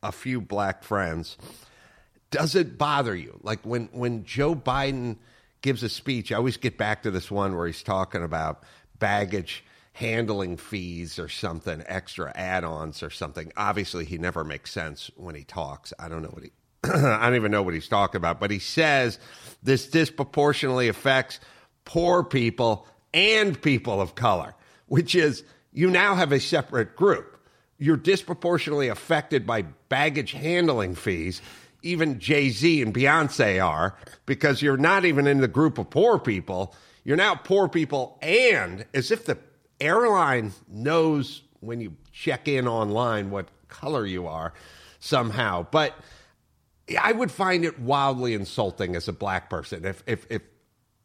a 0.04 0.12
few 0.12 0.42
black 0.42 0.84
friends, 0.84 1.38
does 2.32 2.56
it 2.56 2.78
bother 2.78 3.16
you? 3.16 3.40
Like 3.42 3.66
when, 3.66 3.90
when 3.92 4.24
Joe 4.24 4.56
Biden 4.56 5.18
gives 5.62 5.84
a 5.84 5.90
speech, 5.90 6.32
I 6.32 6.36
always 6.36 6.58
get 6.58 6.78
back 6.78 7.04
to 7.04 7.12
this 7.12 7.32
one 7.32 7.56
where 7.56 7.68
he's 7.68 7.84
talking 7.84 8.24
about 8.24 8.64
baggage 9.00 9.64
handling 9.94 10.58
fees 10.58 11.18
or 11.18 11.28
something, 11.28 11.84
extra 11.88 12.32
add 12.36 12.64
ons 12.64 13.02
or 13.02 13.10
something. 13.10 13.52
Obviously, 13.58 14.06
he 14.06 14.18
never 14.20 14.44
makes 14.44 14.72
sense 14.72 15.10
when 15.16 15.34
he 15.34 15.44
talks. 15.44 15.92
I 15.98 16.08
don't 16.08 16.22
know 16.22 16.30
what 16.30 16.44
he. 16.44 16.52
I 16.84 17.26
don't 17.26 17.36
even 17.36 17.52
know 17.52 17.64
what 17.64 17.74
he's 17.74 17.88
talking 17.88 18.18
about, 18.18 18.40
but 18.40 18.52
he 18.52 18.60
says 18.60 19.18
this 19.64 19.88
disproportionately 19.88 20.88
affects 20.88 21.40
poor 21.84 22.24
people 22.24 22.88
and 23.18 23.62
people 23.62 24.00
of 24.00 24.16
color 24.16 24.54
which 24.88 25.16
is 25.16 25.44
you 25.72 25.90
now 25.90 26.16
have 26.16 26.32
a 26.32 26.40
separate 26.40 26.96
group. 26.96 27.38
You're 27.78 27.98
disproportionately 27.98 28.88
affected 28.88 29.46
by 29.46 29.64
baggage 29.90 30.32
handling 30.32 30.96
fees. 30.96 31.42
Even 31.84 32.20
Jay 32.20 32.50
Z 32.50 32.82
and 32.82 32.94
Beyonce 32.94 33.64
are, 33.64 33.96
because 34.26 34.62
you're 34.62 34.78
not 34.78 35.06
even 35.06 35.28
in 35.28 35.40
the 35.40 35.48
group 35.48 35.78
of 35.78 35.90
poor 35.90 36.18
people. 36.18 36.76
You're 37.04 37.18
now 37.18 37.36
poor 37.36 37.70
people, 37.70 38.18
and 38.22 38.86
as 38.94 39.12
if 39.12 39.26
the 39.26 39.38
airline 39.80 40.54
knows 40.68 41.44
when 41.60 41.80
you 41.80 41.96
check 42.12 42.48
in 42.48 42.68
online 42.68 43.30
what 43.30 43.48
color 43.68 44.06
you 44.06 44.28
are 44.28 44.54
somehow. 45.00 45.68
But 45.70 45.94
I 47.00 47.12
would 47.12 47.32
find 47.32 47.64
it 47.64 47.80
wildly 47.80 48.34
insulting 48.34 48.96
as 48.96 49.08
a 49.08 49.14
black 49.14 49.50
person 49.50 49.86
if, 49.86 50.04
if, 50.08 50.26
if 50.30 50.42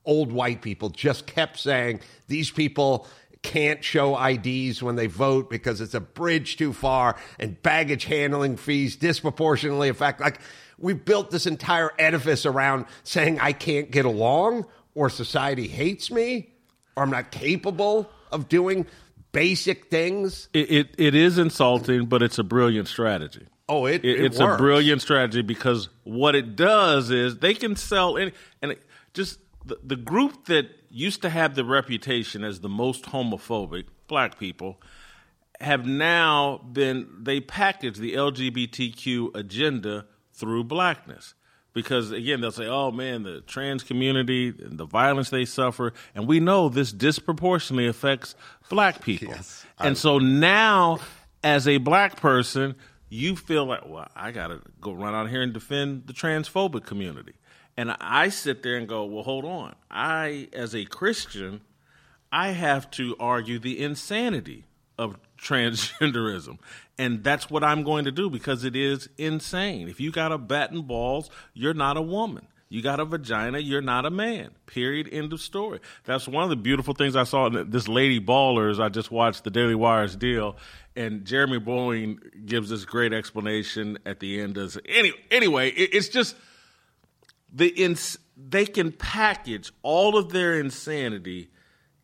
old 0.04 0.32
white 0.32 0.62
people 0.62 0.88
just 0.90 1.26
kept 1.26 1.58
saying 1.58 2.00
these 2.28 2.50
people 2.50 3.06
can't 3.42 3.82
show 3.82 4.16
IDs 4.20 4.82
when 4.82 4.96
they 4.96 5.06
vote 5.06 5.50
because 5.50 5.80
it's 5.80 5.94
a 5.94 6.00
bridge 6.00 6.56
too 6.56 6.72
far 6.72 7.16
and 7.38 7.60
baggage 7.62 8.04
handling 8.04 8.56
fees 8.56 8.96
disproportionately 8.96 9.88
affect. 9.88 10.20
Like 10.20 10.40
we 10.78 10.92
built 10.92 11.30
this 11.30 11.46
entire 11.46 11.90
edifice 11.98 12.46
around 12.46 12.86
saying 13.02 13.40
I 13.40 13.52
can't 13.52 13.90
get 13.90 14.04
along 14.04 14.66
or 14.94 15.10
society 15.10 15.68
hates 15.68 16.10
me 16.10 16.50
or 16.96 17.02
I'm 17.02 17.10
not 17.10 17.30
capable 17.30 18.08
of 18.30 18.48
doing 18.48 18.86
basic 19.32 19.86
things. 19.86 20.48
It, 20.52 20.70
it, 20.70 20.94
it 20.98 21.14
is 21.14 21.38
insulting, 21.38 22.06
but 22.06 22.22
it's 22.22 22.38
a 22.38 22.44
brilliant 22.44 22.88
strategy. 22.88 23.46
Oh, 23.68 23.86
it, 23.86 24.04
it 24.04 24.24
it's 24.24 24.38
works. 24.38 24.54
a 24.54 24.58
brilliant 24.58 25.02
strategy 25.02 25.42
because 25.42 25.88
what 26.04 26.34
it 26.34 26.56
does 26.56 27.10
is 27.10 27.38
they 27.38 27.54
can 27.54 27.74
sell 27.74 28.18
any 28.18 28.32
and 28.60 28.76
just 29.14 29.38
the, 29.64 29.78
the 29.82 29.96
group 29.96 30.46
that 30.46 30.66
used 30.90 31.22
to 31.22 31.30
have 31.30 31.54
the 31.54 31.64
reputation 31.64 32.44
as 32.44 32.60
the 32.60 32.68
most 32.68 33.04
homophobic, 33.04 33.84
black 34.08 34.38
people, 34.38 34.80
have 35.60 35.86
now 35.86 36.58
been 36.72 37.08
they 37.20 37.40
package 37.40 37.98
the 37.98 38.14
LGBTQ 38.14 39.34
agenda 39.34 40.06
through 40.32 40.64
blackness. 40.64 41.34
Because 41.72 42.10
again 42.10 42.40
they'll 42.40 42.50
say 42.50 42.66
oh 42.66 42.90
man 42.90 43.22
the 43.22 43.40
trans 43.42 43.82
community 43.82 44.48
and 44.48 44.76
the 44.76 44.84
violence 44.84 45.30
they 45.30 45.44
suffer. 45.44 45.92
And 46.14 46.26
we 46.26 46.40
know 46.40 46.68
this 46.68 46.92
disproportionately 46.92 47.86
affects 47.86 48.34
black 48.68 49.02
people. 49.02 49.28
Yes. 49.28 49.64
and 49.78 49.96
so 49.96 50.18
now 50.18 50.98
as 51.42 51.66
a 51.66 51.78
black 51.78 52.16
person 52.16 52.74
you 53.08 53.36
feel 53.36 53.66
like 53.66 53.86
well 53.86 54.08
i 54.16 54.30
gotta 54.30 54.60
go 54.80 54.92
run 54.92 55.14
out 55.14 55.28
here 55.28 55.42
and 55.42 55.52
defend 55.52 56.06
the 56.06 56.12
transphobic 56.12 56.86
community 56.86 57.34
and 57.76 57.94
i 58.00 58.28
sit 58.28 58.62
there 58.62 58.76
and 58.76 58.88
go 58.88 59.04
well 59.04 59.22
hold 59.22 59.44
on 59.44 59.74
i 59.90 60.48
as 60.52 60.74
a 60.74 60.84
christian 60.84 61.60
i 62.30 62.48
have 62.48 62.90
to 62.90 63.16
argue 63.18 63.58
the 63.58 63.82
insanity 63.82 64.64
of 64.98 65.18
transgenderism. 65.42 66.58
And 66.98 67.24
that's 67.24 67.50
what 67.50 67.64
I'm 67.64 67.82
going 67.82 68.04
to 68.04 68.12
do 68.12 68.30
because 68.30 68.64
it 68.64 68.76
is 68.76 69.08
insane. 69.18 69.88
If 69.88 70.00
you 70.00 70.12
got 70.12 70.32
a 70.32 70.38
bat 70.38 70.70
and 70.70 70.86
balls, 70.86 71.30
you're 71.52 71.74
not 71.74 71.96
a 71.96 72.02
woman. 72.02 72.46
You 72.68 72.80
got 72.80 73.00
a 73.00 73.04
vagina, 73.04 73.58
you're 73.58 73.82
not 73.82 74.06
a 74.06 74.10
man. 74.10 74.50
Period. 74.64 75.06
End 75.12 75.34
of 75.34 75.42
story. 75.42 75.80
That's 76.04 76.26
one 76.26 76.42
of 76.42 76.48
the 76.48 76.56
beautiful 76.56 76.94
things 76.94 77.16
I 77.16 77.24
saw 77.24 77.46
in 77.46 77.68
this 77.70 77.86
Lady 77.86 78.18
Ballers. 78.18 78.80
I 78.80 78.88
just 78.88 79.10
watched 79.10 79.44
the 79.44 79.50
Daily 79.50 79.74
Wire's 79.74 80.16
deal, 80.16 80.56
and 80.96 81.26
Jeremy 81.26 81.58
Boreing 81.58 82.46
gives 82.46 82.70
this 82.70 82.86
great 82.86 83.12
explanation 83.12 83.98
at 84.06 84.20
the 84.20 84.40
end. 84.40 84.56
As 84.56 84.78
any, 84.88 85.12
anyway, 85.30 85.68
it's 85.68 86.08
just 86.08 86.34
the 87.52 87.68
ins- 87.68 88.18
they 88.36 88.66
can 88.66 88.92
package 88.92 89.72
all 89.82 90.16
of 90.16 90.30
their 90.30 90.58
insanity 90.58 91.50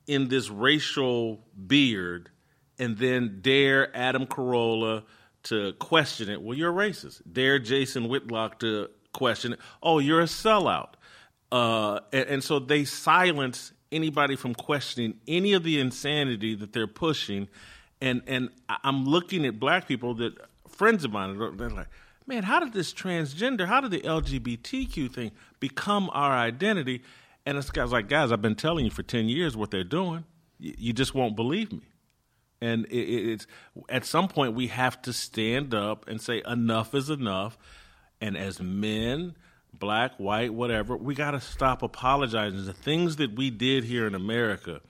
in 0.07 0.28
this 0.28 0.51
racial 0.51 1.44
beard 1.66 2.30
and 2.78 2.96
then 2.99 3.38
dare 3.40 3.94
Adam 3.96 4.26
Carolla 4.26 5.05
to 5.44 5.72
question 5.74 6.28
it. 6.28 6.42
Well, 6.42 6.57
you're 6.57 6.72
racist. 6.72 7.22
Dare 7.30 7.59
Jason 7.59 8.09
Whitlock 8.09 8.61
to 8.61 8.88
question 9.12 9.55
it. 9.55 9.61
Oh, 9.82 9.99
you're 9.99 10.20
a 10.20 10.24
sellout. 10.24 10.90
Uh, 11.51 12.01
and, 12.12 12.28
and 12.28 12.44
so 12.44 12.59
they 12.59 12.84
silence 12.84 13.72
anybody 13.90 14.36
from 14.36 14.55
questioning 14.55 15.14
any 15.26 15.55
of 15.55 15.62
the 15.62 15.80
insanity 15.80 16.55
that 16.55 16.72
they're 16.72 16.86
pushing. 16.86 17.49
And 18.01 18.22
and 18.26 18.51
I'm 18.84 19.07
looking 19.07 19.46
at 19.46 19.59
black 19.59 19.88
people 19.88 20.14
that 20.16 20.34
friends 20.68 21.05
of 21.05 21.12
mine, 21.12 21.38
they're 21.38 21.70
like, 21.70 21.88
man, 22.29 22.43
how 22.45 22.61
did 22.61 22.72
this 22.72 22.93
transgender, 22.93 23.66
how 23.66 23.81
did 23.81 23.91
the 23.91 24.01
LGBTQ 24.01 25.12
thing 25.12 25.33
become 25.59 26.11
our 26.12 26.33
identity? 26.33 27.03
And 27.47 27.57
this 27.59 27.70
guy's 27.70 27.91
like, 27.91 28.09
guys, 28.09 28.31
I've 28.31 28.43
been 28.43 28.55
telling 28.55 28.85
you 28.85 28.91
for 28.91 29.03
10 29.03 29.29
years 29.29 29.57
what 29.57 29.70
they're 29.70 29.83
doing. 29.83 30.24
You, 30.59 30.74
you 30.76 30.93
just 30.93 31.14
won't 31.14 31.35
believe 31.35 31.72
me. 31.72 31.81
And 32.61 32.85
it, 32.87 32.97
it- 32.97 33.29
it's 33.33 33.47
at 33.89 34.05
some 34.05 34.29
point 34.29 34.55
we 34.55 34.66
have 34.68 35.01
to 35.03 35.12
stand 35.12 35.74
up 35.74 36.07
and 36.09 36.20
say 36.20 36.43
enough 36.47 36.95
is 36.95 37.09
enough. 37.09 37.57
And 38.20 38.37
as 38.37 38.61
men, 38.61 39.35
black, 39.72 40.12
white, 40.18 40.53
whatever, 40.53 40.97
we 40.97 41.14
got 41.14 41.31
to 41.31 41.41
stop 41.41 41.83
apologizing. 41.83 42.66
The 42.66 42.72
things 42.72 43.16
that 43.16 43.37
we 43.37 43.49
did 43.51 43.85
here 43.85 44.07
in 44.07 44.14
America, 44.14 44.81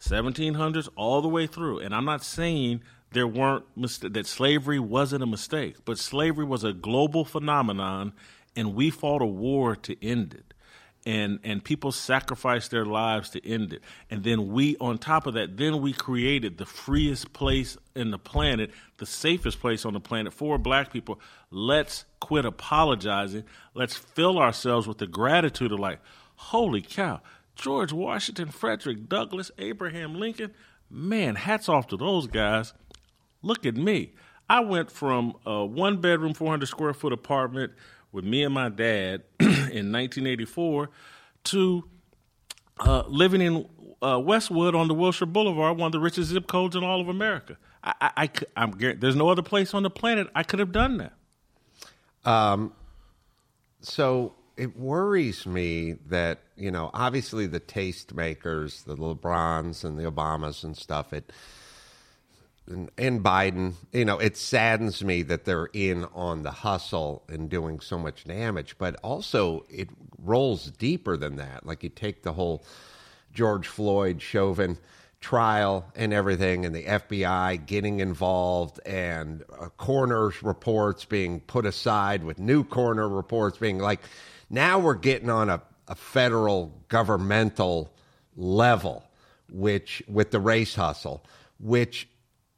1700s 0.00 0.88
all 0.96 1.22
the 1.22 1.28
way 1.28 1.46
through. 1.46 1.78
And 1.80 1.94
I'm 1.94 2.04
not 2.04 2.22
saying 2.22 2.82
there 3.14 3.26
weren't 3.26 3.64
that 3.76 4.26
slavery 4.26 4.78
wasn't 4.78 5.22
a 5.22 5.26
mistake, 5.26 5.76
but 5.84 5.98
slavery 5.98 6.44
was 6.44 6.64
a 6.64 6.72
global 6.72 7.24
phenomenon, 7.24 8.12
and 8.54 8.74
we 8.74 8.90
fought 8.90 9.22
a 9.22 9.26
war 9.26 9.76
to 9.76 10.04
end 10.04 10.34
it. 10.34 10.54
And 11.06 11.38
and 11.44 11.62
people 11.62 11.92
sacrificed 11.92 12.70
their 12.70 12.86
lives 12.86 13.30
to 13.30 13.46
end 13.46 13.74
it. 13.74 13.82
And 14.10 14.24
then 14.24 14.48
we, 14.48 14.76
on 14.78 14.96
top 14.98 15.26
of 15.26 15.34
that, 15.34 15.56
then 15.58 15.82
we 15.82 15.92
created 15.92 16.56
the 16.56 16.64
freest 16.64 17.32
place 17.34 17.76
in 17.94 18.10
the 18.10 18.18
planet, 18.18 18.70
the 18.96 19.06
safest 19.06 19.60
place 19.60 19.84
on 19.84 19.92
the 19.92 20.00
planet 20.00 20.32
for 20.32 20.56
black 20.56 20.92
people. 20.92 21.20
Let's 21.50 22.06
quit 22.20 22.46
apologizing. 22.46 23.44
Let's 23.74 23.96
fill 23.96 24.38
ourselves 24.38 24.88
with 24.88 24.98
the 24.98 25.06
gratitude 25.06 25.72
of 25.72 25.78
like, 25.78 26.00
holy 26.36 26.80
cow, 26.80 27.20
George 27.54 27.92
Washington, 27.92 28.48
Frederick 28.48 29.08
Douglass, 29.08 29.50
Abraham 29.58 30.14
Lincoln. 30.14 30.52
Man, 30.90 31.34
hats 31.34 31.68
off 31.68 31.86
to 31.88 31.96
those 31.98 32.26
guys. 32.26 32.72
Look 33.44 33.66
at 33.66 33.76
me. 33.76 34.12
I 34.48 34.60
went 34.60 34.90
from 34.90 35.36
a 35.46 35.64
one 35.64 36.00
bedroom, 36.00 36.34
400 36.34 36.66
square 36.66 36.94
foot 36.94 37.12
apartment 37.12 37.72
with 38.12 38.24
me 38.24 38.42
and 38.42 38.54
my 38.54 38.68
dad 38.68 39.22
in 39.40 39.92
1984 39.92 40.90
to 41.44 41.84
uh, 42.80 43.02
living 43.06 43.40
in 43.40 43.68
uh, 44.02 44.18
Westwood 44.18 44.74
on 44.74 44.88
the 44.88 44.94
Wilshire 44.94 45.26
Boulevard, 45.26 45.78
one 45.78 45.86
of 45.86 45.92
the 45.92 46.00
richest 46.00 46.30
zip 46.30 46.46
codes 46.46 46.76
in 46.76 46.84
all 46.84 47.00
of 47.00 47.08
America. 47.08 47.56
I, 47.82 48.30
I'm, 48.56 48.72
there's 48.78 49.16
no 49.16 49.28
other 49.28 49.42
place 49.42 49.74
on 49.74 49.82
the 49.82 49.90
planet 49.90 50.28
I 50.34 50.42
could 50.42 50.58
have 50.58 50.72
done 50.72 50.96
that. 50.98 51.12
Um, 52.24 52.72
so 53.82 54.34
it 54.56 54.78
worries 54.78 55.46
me 55.46 55.92
that 56.06 56.40
you 56.56 56.70
know 56.70 56.90
obviously 56.94 57.46
the 57.46 57.60
tastemakers, 57.60 58.84
the 58.84 58.96
lebrons 58.96 59.84
and 59.84 59.98
the 59.98 60.10
obamas 60.10 60.64
and 60.64 60.74
stuff 60.74 61.12
it 61.12 61.30
and, 62.66 62.90
and 62.96 63.22
biden 63.22 63.74
you 63.92 64.04
know 64.04 64.18
it 64.18 64.36
saddens 64.36 65.02
me 65.04 65.22
that 65.22 65.44
they're 65.44 65.68
in 65.72 66.04
on 66.14 66.42
the 66.42 66.50
hustle 66.50 67.22
and 67.28 67.50
doing 67.50 67.80
so 67.80 67.98
much 67.98 68.24
damage 68.24 68.76
but 68.78 68.96
also 69.02 69.64
it 69.68 69.88
rolls 70.24 70.70
deeper 70.72 71.16
than 71.16 71.36
that. 71.36 71.64
Like 71.64 71.82
you 71.82 71.88
take 71.90 72.22
the 72.22 72.32
whole 72.32 72.64
george 73.32 73.68
floyd 73.68 74.22
chauvin 74.22 74.78
trial 75.20 75.84
and 75.96 76.12
everything 76.12 76.66
and 76.66 76.74
the 76.74 76.84
fbi 76.84 77.64
getting 77.64 78.00
involved 78.00 78.78
and 78.84 79.42
uh, 79.58 79.68
coroner's 79.78 80.42
reports 80.42 81.06
being 81.06 81.40
put 81.40 81.64
aside 81.64 82.22
with 82.22 82.38
new 82.38 82.62
coroner 82.62 83.08
reports 83.08 83.56
being 83.56 83.78
like 83.78 84.00
now 84.50 84.78
we're 84.78 84.94
getting 84.94 85.30
on 85.30 85.48
a, 85.48 85.62
a 85.88 85.94
federal 85.94 86.78
governmental 86.88 87.90
level 88.36 89.02
which 89.50 90.02
with 90.06 90.30
the 90.30 90.38
race 90.38 90.74
hustle 90.74 91.24
which 91.58 92.06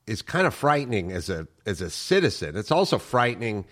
is 0.06 0.22
kind 0.22 0.46
of 0.46 0.54
frightening 0.54 1.12
as 1.12 1.28
a 1.28 1.46
as 1.64 1.80
a 1.80 1.90
citizen 1.90 2.56
it's 2.56 2.70
also 2.70 2.98
frightening 2.98 3.64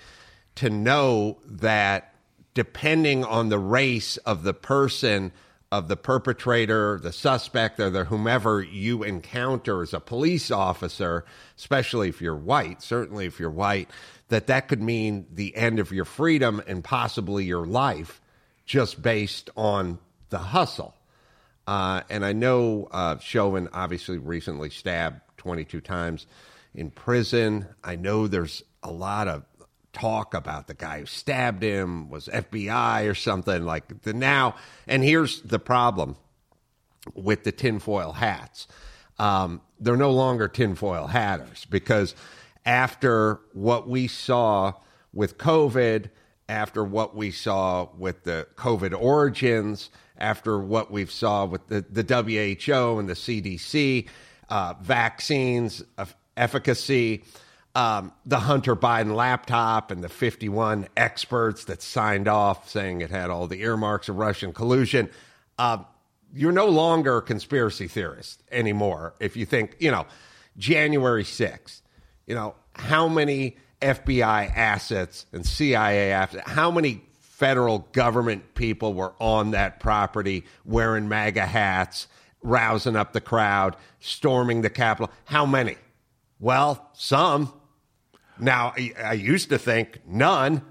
to 0.55 0.70
know 0.70 1.39
that 1.45 2.14
depending 2.55 3.24
on 3.24 3.49
the 3.49 3.59
race 3.59 4.16
of 4.18 4.45
the 4.45 4.55
person 4.55 5.32
of 5.74 5.89
the 5.89 5.97
perpetrator, 5.97 7.01
the 7.03 7.12
suspect, 7.12 7.80
or 7.80 7.91
the 7.91 8.05
whomever 8.05 8.62
you 8.62 9.03
encounter 9.03 9.82
as 9.82 9.93
a 9.93 9.99
police 9.99 10.53
officer, 10.53 11.24
especially 11.59 12.09
if 12.09 12.22
you're 12.22 12.37
white, 12.37 12.80
certainly 12.80 13.26
if 13.26 13.41
you're 13.41 13.51
white, 13.51 13.91
that 14.28 14.47
that 14.47 14.68
could 14.68 14.80
mean 14.80 15.26
the 15.32 15.57
end 15.57 15.80
of 15.80 15.91
your 15.91 16.05
freedom 16.05 16.62
and 16.68 16.85
possibly 16.85 17.45
your 17.45 17.66
life 17.66 18.20
just 18.64 19.03
based 19.03 19.51
on 19.57 19.99
the 20.28 20.39
hustle. 20.39 20.95
Uh, 21.66 22.03
and 22.09 22.24
I 22.24 22.35
know 22.35 22.87
uh, 22.93 23.18
Chauvin 23.18 23.68
obviously 23.72 24.18
recently 24.18 24.70
stabbed 24.70 25.22
22 25.45 25.82
times 25.82 26.26
in 26.74 26.90
prison. 26.90 27.68
I 27.84 27.97
know 27.97 28.26
there's 28.26 28.62
a 28.82 28.90
lot 28.90 29.28
of 29.28 29.45
talk 29.92 30.32
about 30.32 30.66
the 30.66 30.74
guy 30.74 31.01
who 31.01 31.07
stabbed 31.07 31.62
him 31.62 32.09
was 32.09 32.28
FBI 32.28 33.09
or 33.09 33.14
something 33.14 33.64
like 33.66 34.03
the 34.03 34.14
now. 34.14 34.57
And 34.88 35.05
here's 35.05 35.42
the 35.42 35.59
problem 35.59 36.16
with 37.12 37.45
the 37.45 37.53
tinfoil 37.53 38.12
hats. 38.12 38.66
Um, 39.18 39.61
they're 39.78 39.99
no 39.99 40.11
longer 40.11 40.49
tinfoil 40.49 41.09
hatters 41.09 41.66
because 41.66 42.14
after 42.64 43.40
what 43.53 43.86
we 43.86 44.09
saw 44.09 44.72
with 45.12 45.36
COVID 45.36 46.09
after 46.49 46.84
what 46.84 47.16
we 47.16 47.30
saw 47.30 47.88
with 47.97 48.24
the 48.24 48.47
COVID 48.57 48.99
origins, 48.99 49.90
after 50.18 50.59
what 50.59 50.90
we've 50.90 51.11
saw 51.11 51.45
with 51.45 51.66
the, 51.68 51.84
the 51.88 52.03
WHO 52.03 52.99
and 52.99 53.09
the 53.09 53.14
CDC, 53.14 54.07
uh, 54.49 54.74
vaccines, 54.80 55.82
uh, 55.99 56.07
efficacy, 56.36 57.24
um, 57.74 58.12
the 58.24 58.38
Hunter 58.38 58.76
Biden 58.76 59.14
laptop, 59.14 59.90
and 59.90 60.03
the 60.03 60.09
51 60.09 60.86
experts 60.97 61.64
that 61.64 61.82
signed 61.82 62.28
off 62.28 62.68
saying 62.70 63.01
it 63.01 63.11
had 63.11 63.30
all 63.30 63.47
the 63.47 63.62
earmarks 63.62 64.09
of 64.09 64.16
Russian 64.16 64.53
collusion. 64.53 65.11
Uh, 65.59 65.78
you're 66.34 66.53
no 66.53 66.66
longer 66.66 67.18
a 67.18 67.22
conspiracy 67.22 67.88
theorist 67.88 68.42
anymore. 68.51 69.14
If 69.20 69.36
you 69.36 69.47
think, 69.47 69.76
you 69.78 69.90
know, 69.90 70.07
January 70.57 71.24
6th, 71.24 71.80
you 72.26 72.34
know, 72.34 72.55
how 72.74 73.09
many 73.09 73.57
FBI 73.80 74.55
assets 74.57 75.26
and 75.32 75.47
CIA 75.47 76.12
assets, 76.12 76.49
how 76.49 76.70
many 76.70 77.03
federal 77.20 77.80
government 77.92 78.55
people 78.55 78.95
were 78.95 79.12
on 79.18 79.51
that 79.51 79.80
property 79.80 80.45
wearing 80.64 81.09
MAGA 81.09 81.47
hats, 81.47 82.09
rousing 82.45 82.95
up 82.95 83.12
the 83.12 83.20
crowd, 83.20 83.76
storming 83.99 84.62
the 84.62 84.70
Capitol? 84.70 85.11
How 85.24 85.45
many? 85.45 85.76
Well, 86.38 86.90
some. 86.92 87.53
Now, 88.38 88.74
I 89.03 89.14
used 89.14 89.49
to 89.49 89.59
think 89.59 90.01
none. 90.07 90.62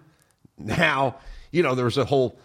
Now, 0.57 1.17
you 1.51 1.63
know, 1.63 1.75
there 1.75 1.85
was 1.85 1.97
a 1.97 2.05
whole 2.05 2.39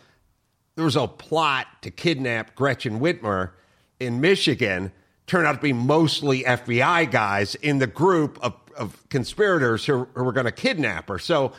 there 0.77 0.85
was 0.85 0.97
a 0.97 1.09
plot 1.09 1.67
to 1.83 1.91
kidnap 1.91 2.55
Gretchen 2.55 3.01
Whitmer 3.01 3.51
in 3.99 4.21
Michigan. 4.21 4.93
Turned 5.27 5.45
out 5.45 5.55
to 5.55 5.61
be 5.61 5.73
mostly 5.73 6.45
FBI 6.45 7.11
guys 7.11 7.57
in 7.57 7.79
the 7.81 7.89
group 7.89 8.39
of, 8.43 8.55
of 8.77 9.09
conspirators 9.09 9.85
who, 9.85 10.07
who 10.15 10.23
were 10.23 10.33
going 10.33 10.47
to 10.47 10.53
kidnap 10.53 11.09
her. 11.09 11.19
So 11.19 11.53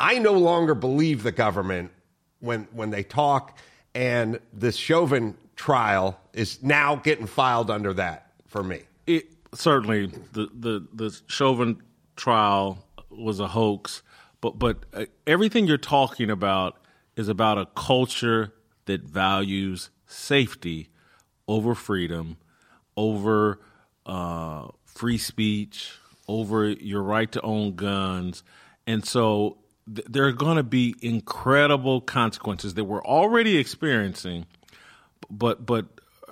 I 0.00 0.18
no 0.18 0.32
longer 0.32 0.74
believe 0.74 1.22
the 1.22 1.30
government 1.30 1.92
when 2.40 2.66
when 2.72 2.90
they 2.90 3.04
talk, 3.04 3.56
and 3.94 4.40
this 4.52 4.76
Chauvin 4.76 5.36
trial 5.58 6.18
is 6.32 6.62
now 6.62 6.96
getting 6.96 7.26
filed 7.26 7.70
under 7.70 7.92
that 7.92 8.30
for 8.46 8.62
me. 8.62 8.82
It, 9.06 9.26
certainly, 9.52 10.06
the 10.32 10.48
the 10.54 10.86
the 10.94 11.20
Chauvin 11.26 11.82
trial 12.16 12.86
was 13.10 13.40
a 13.40 13.48
hoax, 13.48 14.02
but 14.40 14.58
but 14.58 14.86
uh, 14.94 15.04
everything 15.26 15.66
you're 15.66 15.76
talking 15.76 16.30
about 16.30 16.78
is 17.16 17.28
about 17.28 17.58
a 17.58 17.66
culture 17.74 18.54
that 18.86 19.02
values 19.02 19.90
safety 20.06 20.88
over 21.46 21.74
freedom, 21.74 22.36
over 22.96 23.60
uh, 24.06 24.68
free 24.84 25.18
speech, 25.18 25.92
over 26.28 26.68
your 26.68 27.02
right 27.02 27.30
to 27.32 27.40
own 27.42 27.74
guns. 27.74 28.42
And 28.86 29.04
so 29.04 29.58
th- 29.92 30.06
there 30.08 30.24
are 30.26 30.32
going 30.32 30.56
to 30.56 30.62
be 30.62 30.94
incredible 31.02 32.00
consequences 32.00 32.74
that 32.74 32.84
we're 32.84 33.04
already 33.04 33.58
experiencing, 33.58 34.46
but 35.30 35.64
but 35.64 35.86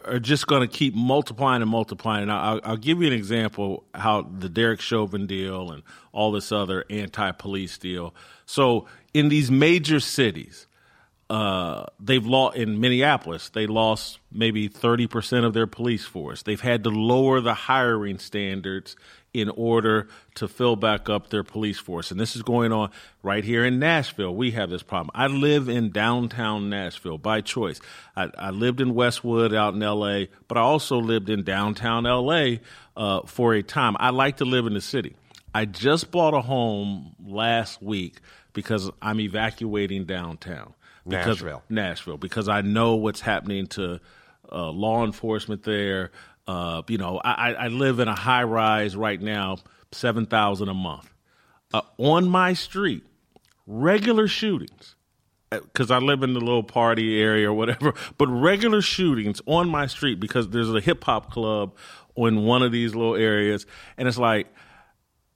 are 0.04 0.20
just 0.20 0.46
going 0.46 0.62
to 0.62 0.68
keep 0.68 0.94
multiplying 0.94 1.62
and 1.62 1.70
multiplying. 1.70 2.22
And 2.22 2.32
I'll, 2.32 2.60
I'll, 2.62 2.76
give 2.76 3.00
you 3.00 3.08
an 3.08 3.12
example 3.12 3.84
how 3.92 4.22
the 4.22 4.48
Derek 4.48 4.80
Chauvin 4.80 5.26
deal 5.26 5.72
and 5.72 5.82
all 6.12 6.30
this 6.30 6.52
other 6.52 6.84
anti-police 6.88 7.76
deal. 7.78 8.14
So 8.46 8.86
in 9.12 9.28
these 9.28 9.50
major 9.50 9.98
cities, 9.98 10.68
uh, 11.28 11.86
they've 11.98 12.24
lost 12.24 12.56
in 12.56 12.80
Minneapolis. 12.80 13.48
They 13.48 13.66
lost 13.66 14.20
maybe 14.30 14.68
thirty 14.68 15.08
percent 15.08 15.44
of 15.44 15.54
their 15.54 15.66
police 15.66 16.04
force. 16.04 16.42
They've 16.42 16.60
had 16.60 16.84
to 16.84 16.90
lower 16.90 17.40
the 17.40 17.54
hiring 17.54 18.18
standards 18.18 18.94
in 19.40 19.50
order 19.50 20.08
to 20.34 20.48
fill 20.48 20.76
back 20.76 21.08
up 21.08 21.28
their 21.28 21.42
police 21.42 21.78
force. 21.78 22.10
And 22.10 22.18
this 22.18 22.36
is 22.36 22.42
going 22.42 22.72
on 22.72 22.90
right 23.22 23.44
here 23.44 23.64
in 23.64 23.78
Nashville. 23.78 24.34
We 24.34 24.52
have 24.52 24.70
this 24.70 24.82
problem. 24.82 25.10
I 25.14 25.26
live 25.26 25.68
in 25.68 25.90
downtown 25.90 26.70
Nashville 26.70 27.18
by 27.18 27.42
choice. 27.42 27.80
I, 28.16 28.30
I 28.38 28.50
lived 28.50 28.80
in 28.80 28.94
Westwood 28.94 29.54
out 29.54 29.74
in 29.74 29.80
LA, 29.80 30.24
but 30.48 30.56
I 30.56 30.62
also 30.62 30.98
lived 30.98 31.28
in 31.28 31.42
downtown 31.42 32.04
LA 32.04 32.56
uh, 32.96 33.22
for 33.26 33.54
a 33.54 33.62
time. 33.62 33.96
I 34.00 34.10
like 34.10 34.38
to 34.38 34.44
live 34.44 34.66
in 34.66 34.74
the 34.74 34.80
city. 34.80 35.16
I 35.54 35.64
just 35.64 36.10
bought 36.10 36.34
a 36.34 36.40
home 36.40 37.14
last 37.24 37.82
week 37.82 38.20
because 38.52 38.90
I'm 39.02 39.20
evacuating 39.20 40.04
downtown. 40.04 40.74
Because, 41.06 41.42
Nashville. 41.42 41.62
Nashville, 41.68 42.16
because 42.16 42.48
I 42.48 42.62
know 42.62 42.96
what's 42.96 43.20
happening 43.20 43.66
to 43.68 44.00
uh, 44.50 44.70
law 44.70 45.04
enforcement 45.04 45.62
there. 45.62 46.10
Uh, 46.46 46.82
you 46.88 46.98
know, 46.98 47.20
I, 47.24 47.52
I 47.54 47.68
live 47.68 47.98
in 47.98 48.08
a 48.08 48.14
high 48.14 48.44
rise 48.44 48.94
right 48.96 49.20
now, 49.20 49.58
seven 49.92 50.26
thousand 50.26 50.68
a 50.68 50.74
month. 50.74 51.12
Uh, 51.74 51.82
on 51.98 52.28
my 52.28 52.52
street, 52.52 53.04
regular 53.66 54.28
shootings, 54.28 54.94
because 55.50 55.90
I 55.90 55.98
live 55.98 56.22
in 56.22 56.34
the 56.34 56.40
little 56.40 56.62
party 56.62 57.20
area 57.20 57.50
or 57.50 57.54
whatever. 57.54 57.94
But 58.18 58.28
regular 58.28 58.80
shootings 58.80 59.42
on 59.46 59.68
my 59.68 59.86
street 59.86 60.20
because 60.20 60.48
there's 60.48 60.72
a 60.72 60.80
hip 60.80 61.02
hop 61.04 61.32
club 61.32 61.74
in 62.16 62.44
one 62.44 62.62
of 62.62 62.72
these 62.72 62.94
little 62.94 63.16
areas, 63.16 63.66
and 63.96 64.06
it's 64.06 64.18
like 64.18 64.46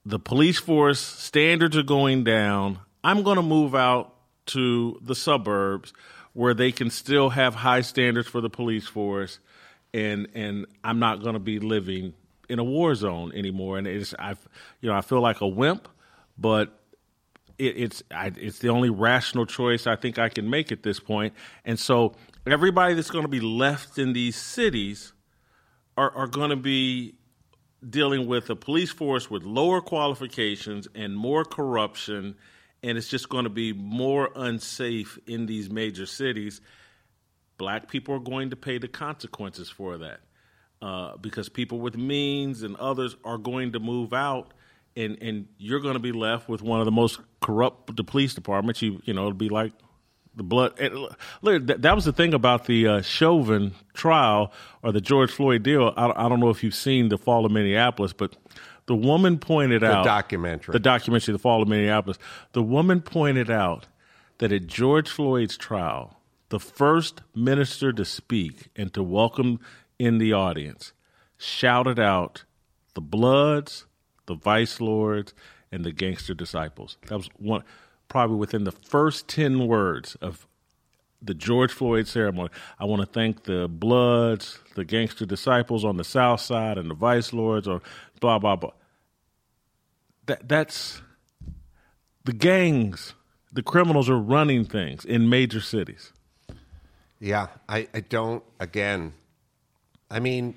the 0.05 0.19
police 0.19 0.59
force 0.59 0.99
standards 0.99 1.77
are 1.77 1.83
going 1.83 2.23
down. 2.23 2.79
I'm 3.03 3.23
going 3.23 3.35
to 3.35 3.43
move 3.43 3.75
out 3.75 4.15
to 4.47 4.97
the 5.01 5.15
suburbs 5.15 5.93
where 6.33 6.53
they 6.53 6.71
can 6.71 6.89
still 6.89 7.29
have 7.31 7.55
high 7.55 7.81
standards 7.81 8.27
for 8.27 8.41
the 8.41 8.49
police 8.49 8.87
force 8.87 9.39
and 9.93 10.27
and 10.33 10.65
I'm 10.83 10.99
not 10.99 11.21
going 11.21 11.33
to 11.33 11.39
be 11.39 11.59
living 11.59 12.13
in 12.49 12.59
a 12.59 12.63
war 12.63 12.95
zone 12.95 13.31
anymore. 13.33 13.77
And 13.77 13.87
it's 13.87 14.13
I, 14.17 14.35
you 14.81 14.89
know, 14.89 14.95
I 14.95 15.01
feel 15.01 15.21
like 15.21 15.41
a 15.41 15.47
wimp, 15.47 15.87
but 16.37 16.77
it, 17.57 17.77
it's 17.77 18.03
I, 18.11 18.31
it's 18.35 18.59
the 18.59 18.69
only 18.69 18.89
rational 18.89 19.45
choice 19.45 19.87
I 19.87 19.95
think 19.95 20.19
I 20.19 20.29
can 20.29 20.49
make 20.49 20.71
at 20.71 20.83
this 20.83 20.99
point. 20.99 21.33
And 21.65 21.79
so 21.79 22.13
everybody 22.45 22.93
that's 22.93 23.11
going 23.11 23.23
to 23.25 23.29
be 23.29 23.39
left 23.39 23.97
in 23.97 24.13
these 24.13 24.35
cities 24.35 25.13
are 25.97 26.11
are 26.11 26.27
going 26.27 26.49
to 26.49 26.55
be 26.55 27.15
dealing 27.87 28.27
with 28.27 28.49
a 28.49 28.55
police 28.55 28.91
force 28.91 29.29
with 29.29 29.43
lower 29.43 29.81
qualifications 29.81 30.87
and 30.93 31.15
more 31.15 31.43
corruption 31.43 32.35
and 32.83 32.97
it's 32.97 33.07
just 33.07 33.29
going 33.29 33.43
to 33.43 33.49
be 33.49 33.73
more 33.73 34.29
unsafe 34.35 35.17
in 35.25 35.45
these 35.45 35.69
major 35.69 36.05
cities 36.05 36.61
black 37.61 37.87
people 37.87 38.15
are 38.15 38.19
going 38.19 38.49
to 38.49 38.55
pay 38.55 38.79
the 38.79 38.87
consequences 38.87 39.69
for 39.69 39.99
that 39.99 40.19
uh, 40.81 41.15
because 41.17 41.47
people 41.47 41.79
with 41.79 41.95
means 41.95 42.63
and 42.63 42.75
others 42.77 43.15
are 43.23 43.37
going 43.37 43.71
to 43.71 43.79
move 43.79 44.13
out 44.13 44.51
and 44.95 45.15
and 45.21 45.47
you're 45.59 45.79
going 45.79 45.93
to 45.93 45.99
be 45.99 46.11
left 46.11 46.49
with 46.49 46.63
one 46.63 46.79
of 46.79 46.85
the 46.85 46.91
most 46.91 47.19
corrupt 47.39 47.95
the 47.95 48.03
police 48.03 48.33
departments. 48.33 48.81
You 48.81 48.99
you 49.05 49.13
know 49.13 49.21
it'll 49.21 49.33
be 49.33 49.49
like 49.49 49.73
the 50.35 50.43
blood 50.43 50.75
that, 50.77 51.81
that 51.83 51.95
was 51.95 52.05
the 52.05 52.13
thing 52.13 52.33
about 52.33 52.65
the 52.65 52.87
uh, 52.87 53.01
Chauvin 53.03 53.73
trial 53.93 54.51
or 54.81 54.91
the 54.91 55.01
George 55.01 55.31
Floyd 55.31 55.61
deal. 55.61 55.93
I, 55.95 56.25
I 56.25 56.27
don't 56.29 56.39
know 56.39 56.49
if 56.49 56.63
you've 56.63 56.73
seen 56.73 57.09
the 57.09 57.17
fall 57.19 57.45
of 57.45 57.51
Minneapolis 57.51 58.11
but 58.11 58.35
the 58.87 58.95
woman 58.95 59.37
pointed 59.37 59.83
The 59.83 59.91
out 59.91 60.03
documentary. 60.03 60.73
the 60.73 60.79
documentary 60.79 61.33
the 61.33 61.39
fall 61.39 61.61
of 61.61 61.67
Minneapolis. 61.67 62.17
The 62.53 62.63
woman 62.63 63.01
pointed 63.01 63.51
out 63.51 63.87
that 64.39 64.51
at 64.51 64.65
George 64.65 65.09
Floyd's 65.09 65.57
trial 65.57 66.17
the 66.51 66.59
first 66.59 67.21
minister 67.33 67.93
to 67.93 68.03
speak 68.03 68.67
and 68.75 68.93
to 68.93 69.01
welcome 69.01 69.59
in 69.97 70.17
the 70.17 70.33
audience 70.33 70.91
shouted 71.37 71.97
out 71.97 72.43
the 72.93 73.01
bloods, 73.01 73.85
the 74.25 74.35
vice 74.35 74.81
lords, 74.81 75.33
and 75.71 75.85
the 75.85 75.93
gangster 75.93 76.33
disciples. 76.33 76.97
That 77.07 77.15
was 77.15 77.29
one 77.37 77.63
probably 78.09 78.35
within 78.35 78.65
the 78.65 78.73
first 78.73 79.29
10 79.29 79.65
words 79.65 80.15
of 80.15 80.45
the 81.21 81.33
George 81.33 81.71
Floyd 81.71 82.05
ceremony. 82.05 82.49
I 82.77 82.83
want 82.83 83.01
to 83.01 83.05
thank 83.05 83.43
the 83.43 83.69
Bloods, 83.69 84.59
the 84.75 84.83
gangster 84.83 85.25
disciples 85.25 85.85
on 85.85 85.95
the 85.95 86.03
South 86.03 86.41
Side, 86.41 86.77
and 86.77 86.89
the 86.89 86.95
Vice 86.95 87.31
Lords, 87.31 87.65
or 87.67 87.81
blah 88.19 88.39
blah 88.39 88.57
blah. 88.57 88.71
That 90.25 90.49
that's 90.49 91.01
the 92.25 92.33
gangs, 92.33 93.13
the 93.53 93.63
criminals 93.63 94.09
are 94.09 94.19
running 94.19 94.65
things 94.65 95.05
in 95.05 95.29
major 95.29 95.61
cities. 95.61 96.11
Yeah, 97.21 97.47
I, 97.69 97.87
I 97.93 97.99
don't. 97.99 98.43
Again, 98.59 99.13
I 100.09 100.19
mean, 100.19 100.55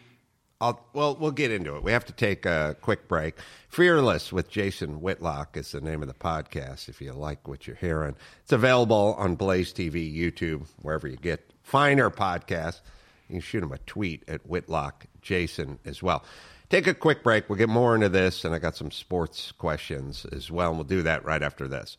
I'll, 0.63 0.83
well, 0.95 1.15
we'll 1.15 1.31
get 1.31 1.51
into 1.51 1.77
it. 1.77 1.83
We 1.83 1.93
have 1.93 2.07
to 2.07 2.13
take 2.15 2.47
a 2.47 2.75
quick 2.81 3.07
break. 3.07 3.35
Fearless 3.69 4.33
with 4.33 4.49
Jason 4.49 5.03
Whitlock 5.03 5.59
is 5.59 5.73
the 5.73 5.83
name 5.83 6.01
of 6.01 6.09
the 6.09 6.15
podcast. 6.15 6.89
If 6.89 7.03
you 7.03 7.13
like 7.13 7.47
what 7.47 7.67
you're 7.67 7.77
hearing, 7.77 8.17
it's 8.43 8.53
available 8.53 9.15
on 9.19 9.35
Blaze 9.35 9.75
TV, 9.75 10.17
YouTube, 10.17 10.67
wherever 10.81 11.07
you 11.07 11.19
get 11.19 11.51
finer 11.63 12.09
podcasts. 12.09 12.81
You 13.29 13.35
can 13.35 13.41
shoot 13.43 13.63
him 13.63 13.73
a 13.73 13.79
tweet 13.79 14.25
at 14.27 14.47
Whitlock 14.47 15.05
Jason 15.21 15.79
as 15.85 16.03
well. 16.03 16.25
Take 16.71 16.87
a 16.87 16.95
quick 16.95 17.23
break. 17.23 17.51
We'll 17.51 17.59
get 17.59 17.69
more 17.69 17.95
into 17.95 18.09
this, 18.09 18.43
and 18.43 18.55
I 18.55 18.59
got 18.59 18.75
some 18.75 18.91
sports 18.91 19.53
questions 19.53 20.25
as 20.33 20.51
well, 20.51 20.71
and 20.71 20.79
we'll 20.79 20.85
do 20.85 21.03
that 21.03 21.27
right 21.27 21.43
after 21.43 21.69
this. 21.69 21.99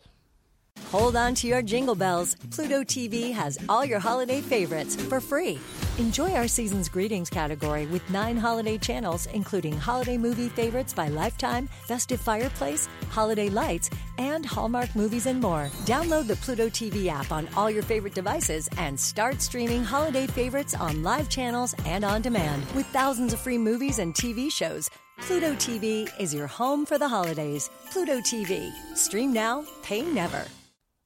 Hold 0.96 1.18
on 1.18 1.36
to 1.36 1.48
your 1.48 1.62
jingle 1.62 1.94
bells. 1.94 2.38
Pluto 2.52 2.82
TV 2.82 3.34
has 3.34 3.58
all 3.68 3.84
your 3.84 4.00
holiday 4.00 4.40
favorites 4.40 4.96
for 4.96 5.20
free. 5.20 5.60
Enjoy 5.98 6.32
our 6.32 6.48
season's 6.48 6.88
greetings 6.88 7.30
category 7.30 7.86
with 7.88 8.10
nine 8.10 8.38
holiday 8.38 8.78
channels, 8.78 9.26
including 9.34 9.78
holiday 9.78 10.18
movie 10.18 10.48
favorites 10.48 10.94
by 10.94 11.10
Lifetime, 11.10 11.68
Festive 11.86 12.22
Fireplace, 12.22 12.88
Holiday 13.10 13.50
Lights, 13.50 13.90
and 14.18 14.46
Hallmark 14.46 14.96
movies 14.96 15.26
and 15.26 15.42
more. 15.42 15.66
Download 15.84 16.28
the 16.28 16.38
Pluto 16.38 16.70
TV 16.70 17.08
app 17.08 17.30
on 17.30 17.50
all 17.58 17.70
your 17.70 17.84
favorite 17.84 18.16
devices 18.16 18.70
and 18.78 18.98
start 18.98 19.42
streaming 19.42 19.84
holiday 19.84 20.26
favorites 20.26 20.76
on 20.76 21.04
live 21.04 21.28
channels 21.28 21.76
and 21.86 22.06
on 22.06 22.22
demand. 22.22 22.64
With 22.74 22.86
thousands 22.94 23.34
of 23.34 23.42
free 23.42 23.58
movies 23.58 24.00
and 24.00 24.14
TV 24.14 24.50
shows, 24.50 24.90
Pluto 25.20 25.56
TV 25.56 26.10
is 26.22 26.34
your 26.34 26.48
home 26.48 26.86
for 26.86 26.98
the 26.98 27.10
holidays. 27.10 27.70
Pluto 27.92 28.22
TV. 28.22 28.72
Stream 28.96 29.34
now, 29.34 29.66
pay 29.84 30.02
never. 30.02 30.46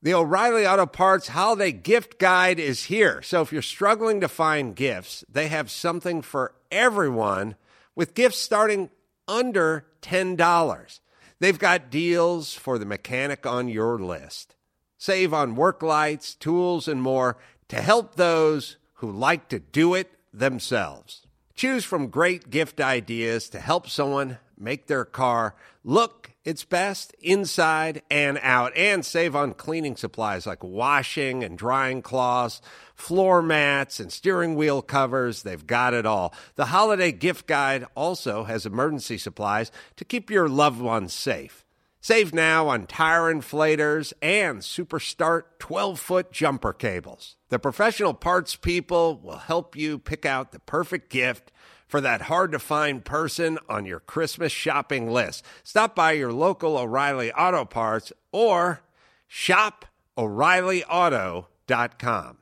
The 0.01 0.13
O'Reilly 0.13 0.65
Auto 0.65 0.85
Parts 0.85 1.27
Holiday 1.27 1.73
Gift 1.73 2.19
Guide 2.19 2.57
is 2.57 2.85
here. 2.85 3.21
So 3.21 3.41
if 3.41 3.51
you're 3.51 3.61
struggling 3.61 4.21
to 4.21 4.29
find 4.29 4.73
gifts, 4.73 5.25
they 5.29 5.49
have 5.49 5.69
something 5.69 6.21
for 6.21 6.53
everyone 6.71 7.55
with 7.97 8.13
gifts 8.13 8.39
starting 8.39 8.91
under 9.27 9.87
$10. 10.01 10.99
They've 11.41 11.59
got 11.59 11.89
deals 11.89 12.53
for 12.53 12.77
the 12.77 12.85
mechanic 12.85 13.45
on 13.45 13.67
your 13.67 13.99
list. 13.99 14.55
Save 14.97 15.33
on 15.33 15.57
work 15.57 15.83
lights, 15.83 16.33
tools, 16.33 16.87
and 16.87 17.01
more 17.01 17.35
to 17.67 17.81
help 17.81 18.15
those 18.15 18.77
who 18.95 19.11
like 19.11 19.49
to 19.49 19.59
do 19.59 19.95
it 19.95 20.09
themselves. 20.33 21.27
Choose 21.55 21.83
from 21.83 22.07
great 22.07 22.49
gift 22.49 22.79
ideas 22.79 23.49
to 23.49 23.59
help 23.59 23.89
someone 23.89 24.37
make 24.57 24.87
their 24.87 25.03
car 25.03 25.55
look 25.83 26.28
its 26.43 26.63
best 26.63 27.13
inside 27.19 28.01
and 28.09 28.39
out, 28.41 28.71
and 28.75 29.05
save 29.05 29.35
on 29.35 29.53
cleaning 29.53 29.95
supplies 29.95 30.47
like 30.47 30.63
washing 30.63 31.43
and 31.43 31.57
drying 31.57 32.01
cloths, 32.01 32.61
floor 32.95 33.41
mats, 33.41 33.99
and 33.99 34.11
steering 34.11 34.55
wheel 34.55 34.81
covers. 34.81 35.43
They've 35.43 35.67
got 35.67 35.93
it 35.93 36.05
all. 36.05 36.33
The 36.55 36.65
holiday 36.65 37.11
gift 37.11 37.47
guide 37.47 37.85
also 37.95 38.45
has 38.45 38.65
emergency 38.65 39.17
supplies 39.17 39.71
to 39.97 40.05
keep 40.05 40.29
your 40.29 40.47
loved 40.47 40.81
ones 40.81 41.13
safe. 41.13 41.65
Save 42.01 42.33
now 42.33 42.69
on 42.69 42.87
tire 42.87 43.33
inflators 43.33 44.13
and 44.21 44.63
Super 44.63 45.01
Start 45.01 45.59
12 45.59 45.99
foot 45.99 46.31
jumper 46.31 46.71
cables. 46.71 47.35
The 47.49 47.59
professional 47.59 48.13
parts 48.13 48.55
people 48.55 49.19
will 49.21 49.37
help 49.37 49.75
you 49.75 49.99
pick 49.99 50.25
out 50.25 50.53
the 50.53 50.59
perfect 50.59 51.09
gift 51.09 51.51
for 51.89 51.99
that 51.99 52.21
hard 52.21 52.53
to 52.53 52.59
find 52.59 53.03
person 53.03 53.59
on 53.67 53.85
your 53.85 53.99
Christmas 53.99 54.53
shopping 54.53 55.11
list. 55.11 55.43
Stop 55.63 55.95
by 55.95 56.11
your 56.11 56.31
local 56.31 56.77
O'Reilly 56.77 57.33
Auto 57.33 57.65
Parts 57.65 58.13
or 58.31 58.81
shop 59.27 59.85
O'ReillyAuto.com. 60.17 62.37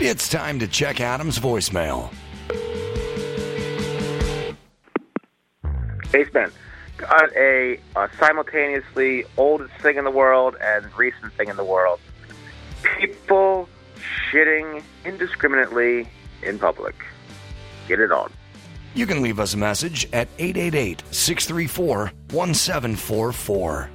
It's 0.00 0.28
time 0.28 0.58
to 0.60 0.68
check 0.68 1.00
Adam's 1.00 1.38
voicemail. 1.38 2.12
Baseman 6.12 6.52
got 6.96 7.32
a, 7.36 7.80
a 7.96 8.08
simultaneously 8.18 9.24
oldest 9.36 9.74
thing 9.80 9.96
in 9.96 10.04
the 10.04 10.10
world 10.10 10.56
and 10.60 10.86
recent 10.96 11.32
thing 11.32 11.48
in 11.48 11.56
the 11.56 11.64
world. 11.64 11.98
People 12.98 13.68
shitting 14.30 14.82
indiscriminately 15.04 16.08
in 16.42 16.58
public. 16.58 16.94
Get 17.88 18.00
it 18.00 18.12
on. 18.12 18.32
You 18.94 19.06
can 19.06 19.22
leave 19.22 19.40
us 19.40 19.54
a 19.54 19.56
message 19.56 20.08
at 20.12 20.28
888 20.38 21.02
634 21.10 22.12
1744. 22.30 23.90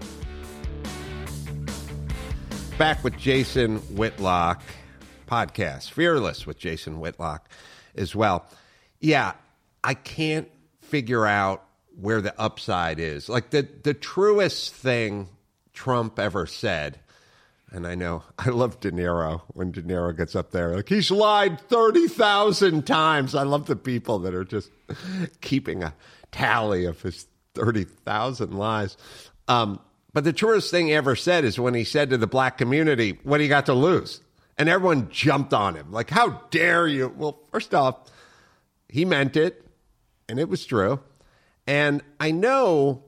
Back 2.77 3.03
with 3.03 3.17
Jason 3.17 3.77
Whitlock 3.95 4.61
podcast, 5.27 5.91
Fearless 5.91 6.45
with 6.45 6.57
Jason 6.57 6.99
Whitlock 6.99 7.49
as 7.95 8.15
well. 8.15 8.45
Yeah, 8.99 9.33
I 9.83 9.93
can't 9.93 10.49
figure 10.81 11.25
out 11.25 11.63
where 11.99 12.21
the 12.21 12.37
upside 12.39 12.99
is. 12.99 13.29
Like 13.29 13.51
the 13.51 13.67
the 13.83 13.93
truest 13.93 14.73
thing 14.73 15.27
Trump 15.73 16.19
ever 16.19 16.45
said, 16.45 16.99
and 17.71 17.85
I 17.85 17.95
know 17.95 18.23
I 18.39 18.49
love 18.49 18.79
De 18.79 18.91
Niro 18.91 19.41
when 19.49 19.71
De 19.71 19.81
Niro 19.81 20.15
gets 20.15 20.35
up 20.35 20.51
there. 20.51 20.75
Like 20.75 20.89
he's 20.89 21.11
lied 21.11 21.59
thirty 21.61 22.07
thousand 22.07 22.85
times. 22.85 23.35
I 23.35 23.43
love 23.43 23.67
the 23.67 23.75
people 23.75 24.19
that 24.19 24.33
are 24.33 24.45
just 24.45 24.71
keeping 25.41 25.83
a 25.83 25.93
tally 26.31 26.85
of 26.85 27.01
his 27.01 27.27
thirty 27.53 27.83
thousand 27.83 28.53
lies. 28.53 28.97
Um, 29.47 29.79
but 30.13 30.23
the 30.23 30.33
truest 30.33 30.71
thing 30.71 30.87
he 30.87 30.93
ever 30.93 31.15
said 31.15 31.45
is 31.45 31.59
when 31.59 31.73
he 31.73 31.83
said 31.83 32.09
to 32.09 32.17
the 32.17 32.27
black 32.27 32.57
community, 32.57 33.19
"What 33.23 33.37
do 33.37 33.43
you 33.43 33.49
got 33.49 33.65
to 33.67 33.73
lose?" 33.73 34.21
And 34.57 34.67
everyone 34.67 35.09
jumped 35.09 35.53
on 35.53 35.75
him. 35.75 35.91
Like, 35.91 36.09
how 36.09 36.41
dare 36.51 36.85
you? 36.85 37.13
Well, 37.15 37.39
first 37.49 37.73
off, 37.73 38.11
he 38.89 39.05
meant 39.05 39.37
it, 39.37 39.65
and 40.27 40.37
it 40.37 40.49
was 40.49 40.65
true. 40.65 40.99
And 41.65 42.01
I 42.19 42.31
know 42.31 43.03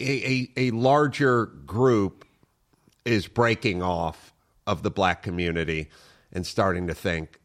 a, 0.00 0.04
a, 0.04 0.50
a 0.56 0.70
larger 0.72 1.46
group 1.46 2.24
is 3.08 3.26
breaking 3.26 3.82
off 3.82 4.32
of 4.66 4.82
the 4.82 4.90
black 4.90 5.22
community 5.22 5.88
and 6.32 6.46
starting 6.46 6.86
to 6.86 6.94
think 6.94 7.40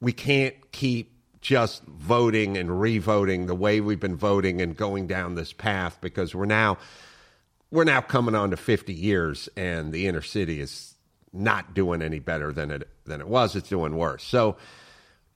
we 0.00 0.12
can't 0.12 0.54
keep 0.72 1.12
just 1.40 1.82
voting 1.84 2.56
and 2.56 2.80
revoting 2.80 3.46
the 3.46 3.54
way 3.54 3.80
we've 3.80 4.00
been 4.00 4.16
voting 4.16 4.62
and 4.62 4.76
going 4.76 5.06
down 5.06 5.34
this 5.34 5.52
path 5.52 5.98
because 6.00 6.34
we're 6.34 6.46
now 6.46 6.78
we're 7.70 7.84
now 7.84 8.00
coming 8.00 8.34
on 8.34 8.50
to 8.50 8.56
50 8.56 8.94
years 8.94 9.48
and 9.56 9.92
the 9.92 10.06
inner 10.06 10.22
city 10.22 10.60
is 10.60 10.94
not 11.32 11.74
doing 11.74 12.00
any 12.00 12.18
better 12.18 12.52
than 12.52 12.70
it 12.70 12.88
than 13.04 13.20
it 13.20 13.28
was. 13.28 13.56
It's 13.56 13.68
doing 13.68 13.96
worse. 13.96 14.24
So 14.24 14.56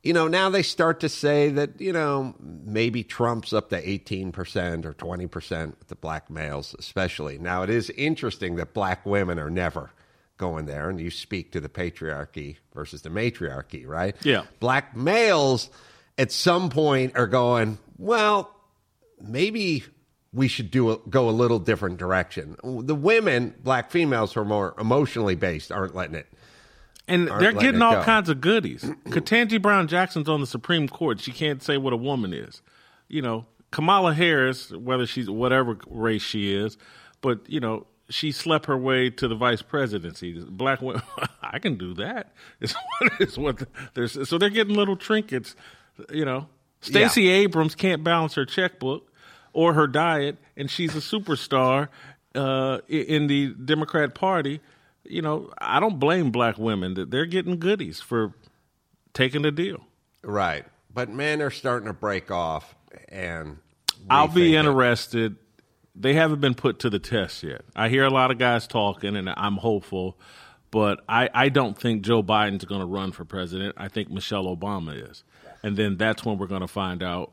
you 0.03 0.13
know, 0.13 0.29
now 0.29 0.49
they 0.49 0.63
start 0.63 1.01
to 1.01 1.09
say 1.09 1.51
that, 1.51 1.81
you 1.81 1.93
know, 1.93 2.35
maybe 2.41 3.03
Trump's 3.03 3.53
up 3.53 3.71
to 3.71 3.83
18% 3.83 4.85
or 4.85 4.95
20% 4.95 5.79
with 5.79 5.89
the 5.89 5.97
black 5.97 6.31
males, 6.31 6.75
especially. 6.79 7.39
Now, 7.39 7.63
it 7.63 7.71
is 7.71 7.91
interesting 7.91 8.57
that 8.57 8.75
black 8.75 9.05
women 9.05 9.39
are 9.39 9.51
never 9.51 9.91
going 10.37 10.67
there, 10.67 10.89
and 10.89 11.01
you 11.01 11.11
speak 11.11 11.51
to 11.53 11.61
the 11.61 11.69
patriarchy 11.69 12.57
versus 12.73 13.03
the 13.03 13.11
matriarchy, 13.11 13.87
right? 13.87 14.15
Yeah. 14.23 14.45
Black 14.61 14.97
males 14.97 15.69
at 16.17 16.31
some 16.31 16.71
point 16.71 17.17
are 17.17 17.27
going, 17.27 17.79
well, 17.99 18.55
maybe 19.21 19.85
we 20.33 20.47
should 20.47 20.71
do 20.71 20.93
a, 20.93 20.99
go 21.09 21.29
a 21.29 21.33
little 21.33 21.59
different 21.59 21.99
direction. 21.99 22.57
The 22.63 22.95
women, 22.95 23.55
black 23.65 23.91
females 23.91 24.33
who 24.33 24.41
are 24.41 24.45
more 24.45 24.75
emotionally 24.79 25.35
based, 25.35 25.73
aren't 25.73 25.97
letting 25.97 26.15
it 26.15 26.27
and 27.09 27.29
they're 27.29 27.53
getting 27.53 27.83
all 27.83 27.97
go. 27.97 28.03
kinds 28.03 28.29
of 28.29 28.41
goodies. 28.41 28.83
Ketanji 29.07 29.61
Brown 29.61 29.89
Jackson's 29.89 30.29
on 30.29 30.41
the 30.41 30.47
Supreme 30.47 30.89
Court. 30.89 31.21
She 31.21 31.33
can't 31.33 31.63
say 31.63 31.77
what 31.77 31.93
a 31.93 31.97
woman 31.97 32.33
is. 32.33 32.63
You 33.09 33.23
know, 33.23 33.47
Kamala 33.71 34.15
Harris, 34.15 34.71
whether 34.71 35.07
she's 35.07 35.29
whatever 35.29 35.79
race 35.89 36.23
she 36.23 36.55
is, 36.55 36.77
but 37.21 37.49
you 37.49 37.61
know, 37.61 37.87
she 38.11 38.33
slept 38.33 38.67
her 38.67 38.77
way 38.77 39.11
to 39.11 39.29
the 39.29 39.35
vice 39.35 39.63
presidency. 39.63 40.45
Black 40.49 40.81
women, 40.81 41.03
I 41.43 41.59
can 41.59 41.77
do 41.77 41.95
that. 41.95 42.33
It's 42.61 42.75
what, 42.75 43.13
it's 43.21 43.39
what 43.39 43.69
there's. 43.95 44.29
So 44.29 44.39
they're 44.39 44.51
getting 44.51 44.75
little 44.75 44.97
trinkets. 44.97 45.55
You 46.13 46.25
know, 46.25 46.49
Stacey 46.81 47.29
Abrams 47.29 47.75
can't 47.75 48.05
balance 48.05 48.35
her 48.35 48.45
checkbook 48.45 49.11
or 49.53 49.75
her 49.75 49.87
diet, 49.87 50.37
and 50.57 50.71
she's 50.71 50.95
a 50.95 51.01
superstar 51.01 51.89
uh, 52.35 52.79
in 52.89 53.27
the 53.27 53.49
Democrat 53.55 54.15
Party. 54.15 54.61
You 55.09 55.23
know, 55.23 55.51
I 55.59 55.81
don't 55.81 55.99
blame 55.99 56.31
black 56.31 56.59
women 56.59 56.95
that 56.95 57.11
they're 57.11 57.27
getting 57.27 57.59
goodies 57.59 58.01
for 58.01 58.35
taking 59.15 59.43
the 59.43 59.51
deal. 59.51 59.85
Right. 60.23 60.65
But 60.93 61.09
men 61.11 61.41
are 61.43 61.51
starting 61.51 61.87
to 61.87 61.93
break 61.95 62.31
off 62.31 62.75
and 63.09 63.59
I'll 64.11 64.29
be 64.29 64.51
rethink 64.51 64.53
it. 64.53 64.55
interested. 64.57 65.37
They 65.95 66.15
haven't 66.15 66.41
been 66.41 66.55
put 66.55 66.81
to 66.81 66.91
the 66.91 66.99
test 66.99 67.43
yet. 67.43 67.63
I 67.75 67.89
hear 67.89 68.05
a 68.05 68.11
lot 68.11 68.31
of 68.31 68.39
guys 68.39 68.67
talking, 68.67 69.17
and 69.17 69.29
I'm 69.29 69.57
hopeful, 69.57 70.17
but 70.71 71.01
I, 71.09 71.29
I 71.35 71.49
don't 71.49 71.77
think 71.77 72.03
Joe 72.03 72.23
Biden's 72.23 72.65
going 72.65 72.81
to 72.81 72.87
run 72.87 73.11
for 73.13 73.25
president. 73.25 73.75
I 73.77 73.89
think 73.89 74.11
Michelle 74.11 74.45
Obama 74.45 75.11
is. 75.11 75.25
And 75.63 75.77
then 75.77 75.97
that's 75.97 76.25
when 76.25 76.39
we're 76.39 76.47
going 76.47 76.61
to 76.61 76.69
find 76.69 77.03
out 77.03 77.33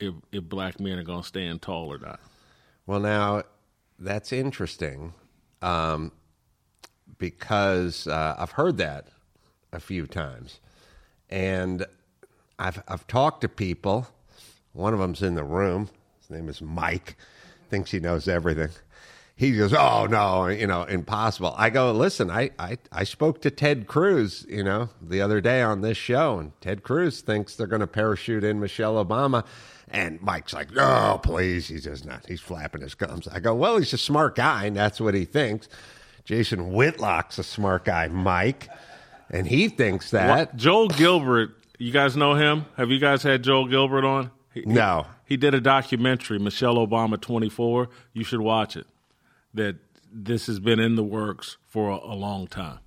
if, 0.00 0.14
if 0.32 0.44
black 0.44 0.80
men 0.80 0.98
are 0.98 1.04
going 1.04 1.20
to 1.20 1.28
stand 1.28 1.60
tall 1.60 1.92
or 1.92 1.98
not. 1.98 2.20
Well, 2.86 3.00
now 3.00 3.42
that's 3.98 4.32
interesting 4.32 5.12
um, 5.60 6.12
because 7.18 8.06
uh, 8.06 8.36
I've 8.38 8.52
heard 8.52 8.78
that 8.78 9.08
a 9.72 9.80
few 9.80 10.06
times, 10.06 10.60
and 11.30 11.84
I've 12.58 12.82
I've 12.88 13.06
talked 13.06 13.42
to 13.42 13.48
people. 13.48 14.08
One 14.72 14.92
of 14.92 15.00
them's 15.00 15.22
in 15.22 15.34
the 15.34 15.44
room. 15.44 15.88
His 16.20 16.30
name 16.30 16.48
is 16.48 16.60
Mike. 16.60 17.16
Thinks 17.70 17.90
he 17.90 18.00
knows 18.00 18.28
everything. 18.28 18.70
He 19.34 19.54
goes, 19.56 19.74
"Oh 19.74 20.06
no, 20.06 20.46
you 20.46 20.66
know, 20.66 20.84
impossible." 20.84 21.54
I 21.58 21.68
go, 21.68 21.92
"Listen, 21.92 22.30
I 22.30 22.50
I, 22.58 22.78
I 22.90 23.04
spoke 23.04 23.42
to 23.42 23.50
Ted 23.50 23.86
Cruz, 23.86 24.46
you 24.48 24.64
know, 24.64 24.88
the 25.02 25.20
other 25.20 25.40
day 25.42 25.60
on 25.60 25.82
this 25.82 25.98
show, 25.98 26.38
and 26.38 26.58
Ted 26.62 26.82
Cruz 26.82 27.20
thinks 27.20 27.54
they're 27.54 27.66
going 27.66 27.80
to 27.80 27.86
parachute 27.86 28.44
in 28.44 28.60
Michelle 28.60 29.04
Obama." 29.04 29.44
And 29.88 30.20
Mike's 30.22 30.54
like, 30.54 30.72
"No, 30.72 31.20
please." 31.22 31.68
He's 31.68 31.84
just 31.84 32.06
not. 32.06 32.26
He's 32.26 32.40
flapping 32.40 32.80
his 32.80 32.94
gums. 32.94 33.28
I 33.28 33.40
go, 33.40 33.54
"Well, 33.54 33.76
he's 33.76 33.92
a 33.92 33.98
smart 33.98 34.36
guy, 34.36 34.64
and 34.64 34.76
that's 34.76 35.00
what 35.00 35.14
he 35.14 35.26
thinks." 35.26 35.68
Jason 36.26 36.72
Whitlock's 36.72 37.38
a 37.38 37.44
smart 37.44 37.84
guy, 37.84 38.08
Mike, 38.08 38.68
and 39.30 39.46
he 39.46 39.68
thinks 39.68 40.10
that. 40.10 40.28
What? 40.28 40.56
Joel 40.56 40.88
Gilbert, 40.88 41.56
you 41.78 41.92
guys 41.92 42.16
know 42.16 42.34
him? 42.34 42.66
Have 42.76 42.90
you 42.90 42.98
guys 42.98 43.22
had 43.22 43.42
Joel 43.42 43.68
Gilbert 43.68 44.04
on? 44.04 44.30
He, 44.52 44.62
No. 44.66 45.06
He, 45.24 45.34
he 45.34 45.36
did 45.36 45.54
a 45.54 45.60
documentary, 45.60 46.38
Michelle 46.38 46.76
Obama 46.76 47.20
24. 47.20 47.88
You 48.12 48.24
should 48.24 48.40
watch 48.40 48.76
it. 48.76 48.86
That 49.54 49.76
this 50.12 50.46
has 50.48 50.58
been 50.58 50.80
in 50.80 50.96
the 50.96 51.04
works 51.04 51.56
for 51.68 51.90
a, 51.90 51.96
a 51.96 52.14
long 52.14 52.48
time. 52.48 52.80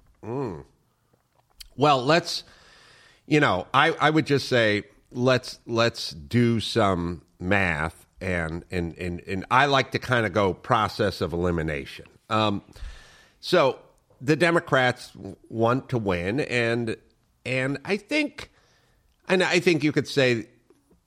Well, 1.76 2.04
let's 2.04 2.44
you 3.26 3.40
know, 3.40 3.68
I, 3.74 3.92
I 3.92 4.10
would 4.10 4.26
just 4.26 4.50
say 4.50 4.84
let's 5.12 5.60
let's 5.66 6.12
do 6.12 6.60
some 6.60 7.22
math 7.40 8.06
and 8.20 8.66
and 8.70 8.98
and, 8.98 9.22
and 9.22 9.46
I 9.50 9.68
like 9.68 9.92
to 9.92 10.00
kind 10.00 10.26
of 10.26 10.34
go 10.34 10.54
process 10.54 11.22
of 11.22 11.32
elimination. 11.32 12.06
Um, 12.30 12.64
so 13.40 13.80
the 14.22 14.36
Democrats 14.36 15.12
want 15.50 15.90
to 15.90 15.98
win 15.98 16.40
and 16.42 16.98
and 17.46 17.80
I 17.86 17.98
think 17.98 18.52
and 19.28 19.44
I 19.44 19.60
think 19.60 19.84
you 19.84 19.92
could 19.92 20.08
say 20.08 20.48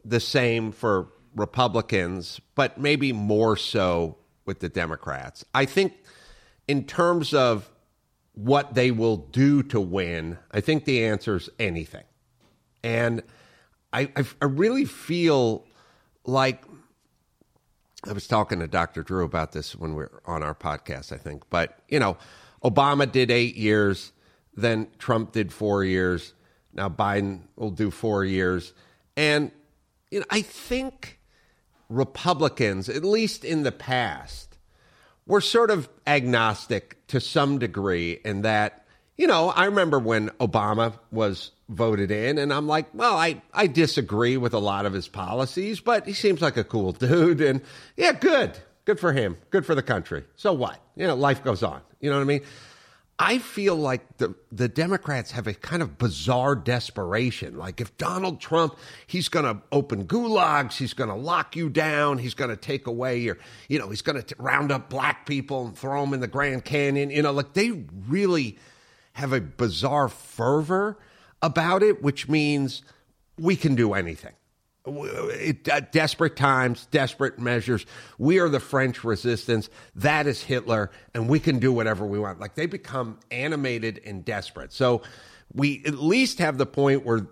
the 0.04 0.20
same 0.20 0.72
for 0.72 1.08
Republicans, 1.34 2.40
but 2.54 2.78
maybe 2.78 3.12
more 3.12 3.56
so 3.56 4.16
with 4.44 4.60
the 4.60 4.68
Democrats. 4.68 5.44
I 5.54 5.64
think 5.64 5.94
in 6.68 6.84
terms 6.84 7.34
of 7.34 7.70
what 8.34 8.74
they 8.74 8.90
will 8.90 9.16
do 9.16 9.62
to 9.64 9.80
win, 9.80 10.38
I 10.50 10.60
think 10.60 10.84
the 10.84 11.04
answer 11.04 11.36
is 11.36 11.50
anything. 11.58 12.04
And 12.82 13.22
I, 13.92 14.10
I, 14.16 14.24
I 14.40 14.44
really 14.46 14.84
feel 14.84 15.64
like 16.24 16.62
I 18.08 18.12
was 18.12 18.26
talking 18.26 18.58
to 18.58 18.66
Dr. 18.66 19.02
Drew 19.02 19.24
about 19.24 19.52
this 19.52 19.76
when 19.76 19.94
we 19.94 20.02
were 20.02 20.22
on 20.26 20.42
our 20.42 20.54
podcast, 20.54 21.12
I 21.12 21.18
think. 21.18 21.44
But, 21.50 21.78
you 21.88 22.00
know, 22.00 22.16
Obama 22.64 23.10
did 23.10 23.30
eight 23.30 23.56
years, 23.56 24.12
then 24.54 24.88
Trump 24.98 25.32
did 25.32 25.52
four 25.52 25.84
years. 25.84 26.34
Now 26.72 26.88
Biden 26.88 27.42
will 27.56 27.70
do 27.70 27.90
four 27.90 28.24
years. 28.24 28.72
And, 29.16 29.52
you 30.10 30.20
know, 30.20 30.26
I 30.30 30.42
think 30.42 31.20
Republicans, 31.88 32.88
at 32.88 33.04
least 33.04 33.44
in 33.44 33.62
the 33.62 33.72
past, 33.72 34.58
were 35.26 35.40
sort 35.40 35.70
of 35.70 35.88
agnostic 36.06 37.06
to 37.06 37.20
some 37.20 37.58
degree 37.58 38.18
in 38.24 38.42
that, 38.42 38.81
you 39.16 39.26
know, 39.26 39.50
I 39.50 39.66
remember 39.66 39.98
when 39.98 40.30
Obama 40.40 40.98
was 41.10 41.52
voted 41.68 42.10
in, 42.10 42.38
and 42.38 42.52
I'm 42.52 42.66
like, 42.66 42.94
well, 42.94 43.16
I, 43.16 43.42
I 43.52 43.66
disagree 43.66 44.36
with 44.36 44.54
a 44.54 44.58
lot 44.58 44.86
of 44.86 44.92
his 44.92 45.08
policies, 45.08 45.80
but 45.80 46.06
he 46.06 46.12
seems 46.12 46.40
like 46.40 46.56
a 46.56 46.64
cool 46.64 46.92
dude. 46.92 47.40
And 47.40 47.62
yeah, 47.96 48.12
good. 48.12 48.58
Good 48.84 48.98
for 48.98 49.12
him. 49.12 49.36
Good 49.50 49.64
for 49.64 49.74
the 49.74 49.82
country. 49.82 50.24
So 50.36 50.52
what? 50.52 50.80
You 50.96 51.06
know, 51.06 51.14
life 51.14 51.44
goes 51.44 51.62
on. 51.62 51.80
You 52.00 52.10
know 52.10 52.16
what 52.16 52.22
I 52.22 52.26
mean? 52.26 52.42
I 53.18 53.38
feel 53.38 53.76
like 53.76 54.16
the, 54.16 54.34
the 54.50 54.66
Democrats 54.68 55.30
have 55.30 55.46
a 55.46 55.54
kind 55.54 55.82
of 55.82 55.96
bizarre 55.98 56.56
desperation. 56.56 57.56
Like 57.56 57.80
if 57.80 57.96
Donald 57.96 58.40
Trump, 58.40 58.76
he's 59.06 59.28
going 59.28 59.44
to 59.44 59.62
open 59.70 60.06
gulags, 60.06 60.72
he's 60.72 60.94
going 60.94 61.10
to 61.10 61.14
lock 61.14 61.54
you 61.54 61.68
down, 61.68 62.18
he's 62.18 62.34
going 62.34 62.50
to 62.50 62.56
take 62.56 62.88
away 62.88 63.18
your, 63.18 63.38
you 63.68 63.78
know, 63.78 63.90
he's 63.90 64.02
going 64.02 64.20
to 64.20 64.34
round 64.38 64.72
up 64.72 64.90
black 64.90 65.26
people 65.26 65.66
and 65.66 65.78
throw 65.78 66.00
them 66.00 66.14
in 66.14 66.20
the 66.20 66.26
Grand 66.26 66.64
Canyon. 66.64 67.10
You 67.10 67.22
know, 67.22 67.30
like 67.30 67.52
they 67.52 67.84
really 68.08 68.58
have 69.12 69.32
a 69.32 69.40
bizarre 69.40 70.08
fervor 70.08 70.98
about 71.40 71.82
it, 71.82 72.02
which 72.02 72.28
means 72.28 72.82
we 73.38 73.56
can 73.56 73.74
do 73.74 73.94
anything. 73.94 74.32
It, 74.84 75.68
uh, 75.68 75.80
desperate 75.92 76.34
times, 76.34 76.86
desperate 76.90 77.38
measures. 77.38 77.86
We 78.18 78.40
are 78.40 78.48
the 78.48 78.58
French 78.58 79.04
resistance. 79.04 79.70
That 79.94 80.26
is 80.26 80.42
Hitler, 80.42 80.90
and 81.14 81.28
we 81.28 81.38
can 81.38 81.60
do 81.60 81.72
whatever 81.72 82.04
we 82.04 82.18
want. 82.18 82.40
Like 82.40 82.56
they 82.56 82.66
become 82.66 83.18
animated 83.30 84.00
and 84.04 84.24
desperate. 84.24 84.72
So 84.72 85.02
we 85.52 85.82
at 85.86 85.94
least 85.94 86.38
have 86.38 86.58
the 86.58 86.66
point 86.66 87.04
where 87.04 87.28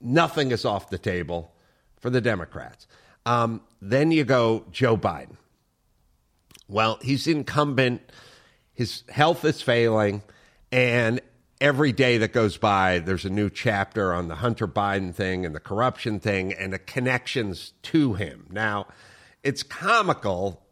nothing 0.00 0.50
is 0.50 0.64
off 0.64 0.90
the 0.90 0.98
table 0.98 1.54
for 2.00 2.10
the 2.10 2.20
Democrats. 2.20 2.86
Um, 3.26 3.60
then 3.80 4.10
you 4.10 4.24
go 4.24 4.64
Joe 4.72 4.96
Biden. 4.96 5.36
Well, 6.68 6.98
he's 7.02 7.26
incumbent. 7.26 8.02
His 8.74 9.02
health 9.08 9.44
is 9.44 9.62
failing, 9.62 10.22
and 10.70 11.20
every 11.60 11.92
day 11.92 12.18
that 12.18 12.32
goes 12.32 12.56
by, 12.56 12.98
there's 12.98 13.24
a 13.24 13.30
new 13.30 13.50
chapter 13.50 14.12
on 14.12 14.28
the 14.28 14.36
Hunter 14.36 14.68
Biden 14.68 15.14
thing 15.14 15.44
and 15.44 15.54
the 15.54 15.60
corruption 15.60 16.20
thing 16.20 16.52
and 16.52 16.72
the 16.72 16.78
connections 16.78 17.72
to 17.82 18.14
him. 18.14 18.46
Now, 18.50 18.86
it's 19.42 19.62
comical. 19.62 20.62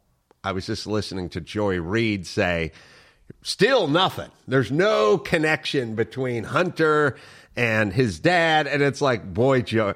I 0.43 0.51
was 0.51 0.65
just 0.65 0.87
listening 0.87 1.29
to 1.29 1.41
Joy 1.41 1.79
Reid 1.81 2.25
say, 2.25 2.71
still 3.41 3.87
nothing. 3.87 4.31
There's 4.47 4.71
no 4.71 5.17
connection 5.17 5.95
between 5.95 6.43
Hunter 6.43 7.17
and 7.55 7.91
his 7.91 8.19
dad. 8.19 8.67
And 8.67 8.81
it's 8.81 9.01
like, 9.01 9.33
boy, 9.33 9.61
Joy. 9.61 9.93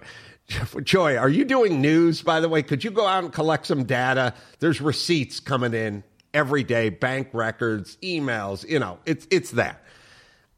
Joy, 0.84 1.16
are 1.16 1.30
you 1.30 1.46
doing 1.46 1.80
news, 1.80 2.22
by 2.22 2.42
the 2.42 2.50
way? 2.50 2.62
Could 2.62 2.84
you 2.84 2.92
go 2.92 3.08
out 3.08 3.24
and 3.24 3.32
collect 3.32 3.68
some 3.68 3.86
data? 3.86 4.34
There's 4.60 4.82
receipts 4.82 5.40
coming 5.40 5.74
in 5.74 6.04
every 6.34 6.64
day, 6.64 6.90
bank 6.90 7.30
records, 7.32 7.98
emails, 8.04 8.68
you 8.68 8.80
know, 8.80 9.00
it's, 9.06 9.28
it's 9.32 9.52
that 9.52 9.82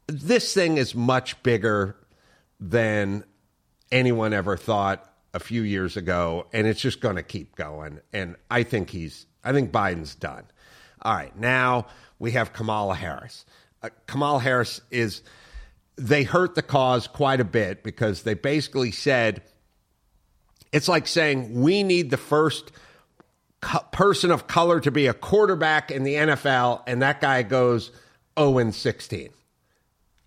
this 0.06 0.52
thing 0.52 0.76
is 0.76 0.94
much 0.94 1.42
bigger 1.42 1.96
than 2.60 3.24
anyone 3.90 4.32
ever 4.32 4.56
thought 4.56 5.10
a 5.32 5.40
few 5.40 5.62
years 5.62 5.96
ago, 5.96 6.46
and 6.52 6.66
it's 6.66 6.80
just 6.80 7.00
going 7.00 7.16
to 7.16 7.22
keep 7.22 7.56
going. 7.56 8.00
And 8.12 8.36
I 8.50 8.62
think 8.62 8.90
he's, 8.90 9.26
I 9.42 9.52
think 9.52 9.72
Biden's 9.72 10.14
done. 10.14 10.44
All 11.02 11.14
right, 11.14 11.36
now 11.36 11.86
we 12.18 12.32
have 12.32 12.52
Kamala 12.52 12.94
Harris. 12.94 13.44
Uh, 13.82 13.90
Kamala 14.06 14.40
Harris 14.40 14.80
is, 14.90 15.22
they 15.96 16.22
hurt 16.22 16.54
the 16.54 16.62
cause 16.62 17.06
quite 17.06 17.40
a 17.40 17.44
bit 17.44 17.82
because 17.82 18.22
they 18.22 18.34
basically 18.34 18.90
said, 18.90 19.42
it's 20.72 20.88
like 20.88 21.06
saying 21.06 21.60
we 21.60 21.82
need 21.82 22.10
the 22.10 22.16
first 22.16 22.72
co- 23.60 23.84
person 23.92 24.30
of 24.30 24.46
color 24.46 24.80
to 24.80 24.90
be 24.90 25.06
a 25.06 25.14
quarterback 25.14 25.90
in 25.90 26.04
the 26.04 26.14
NFL, 26.14 26.82
and 26.86 27.02
that 27.02 27.20
guy 27.20 27.42
goes 27.42 27.90
0 28.38 28.58
and 28.58 28.74
16 28.74 29.30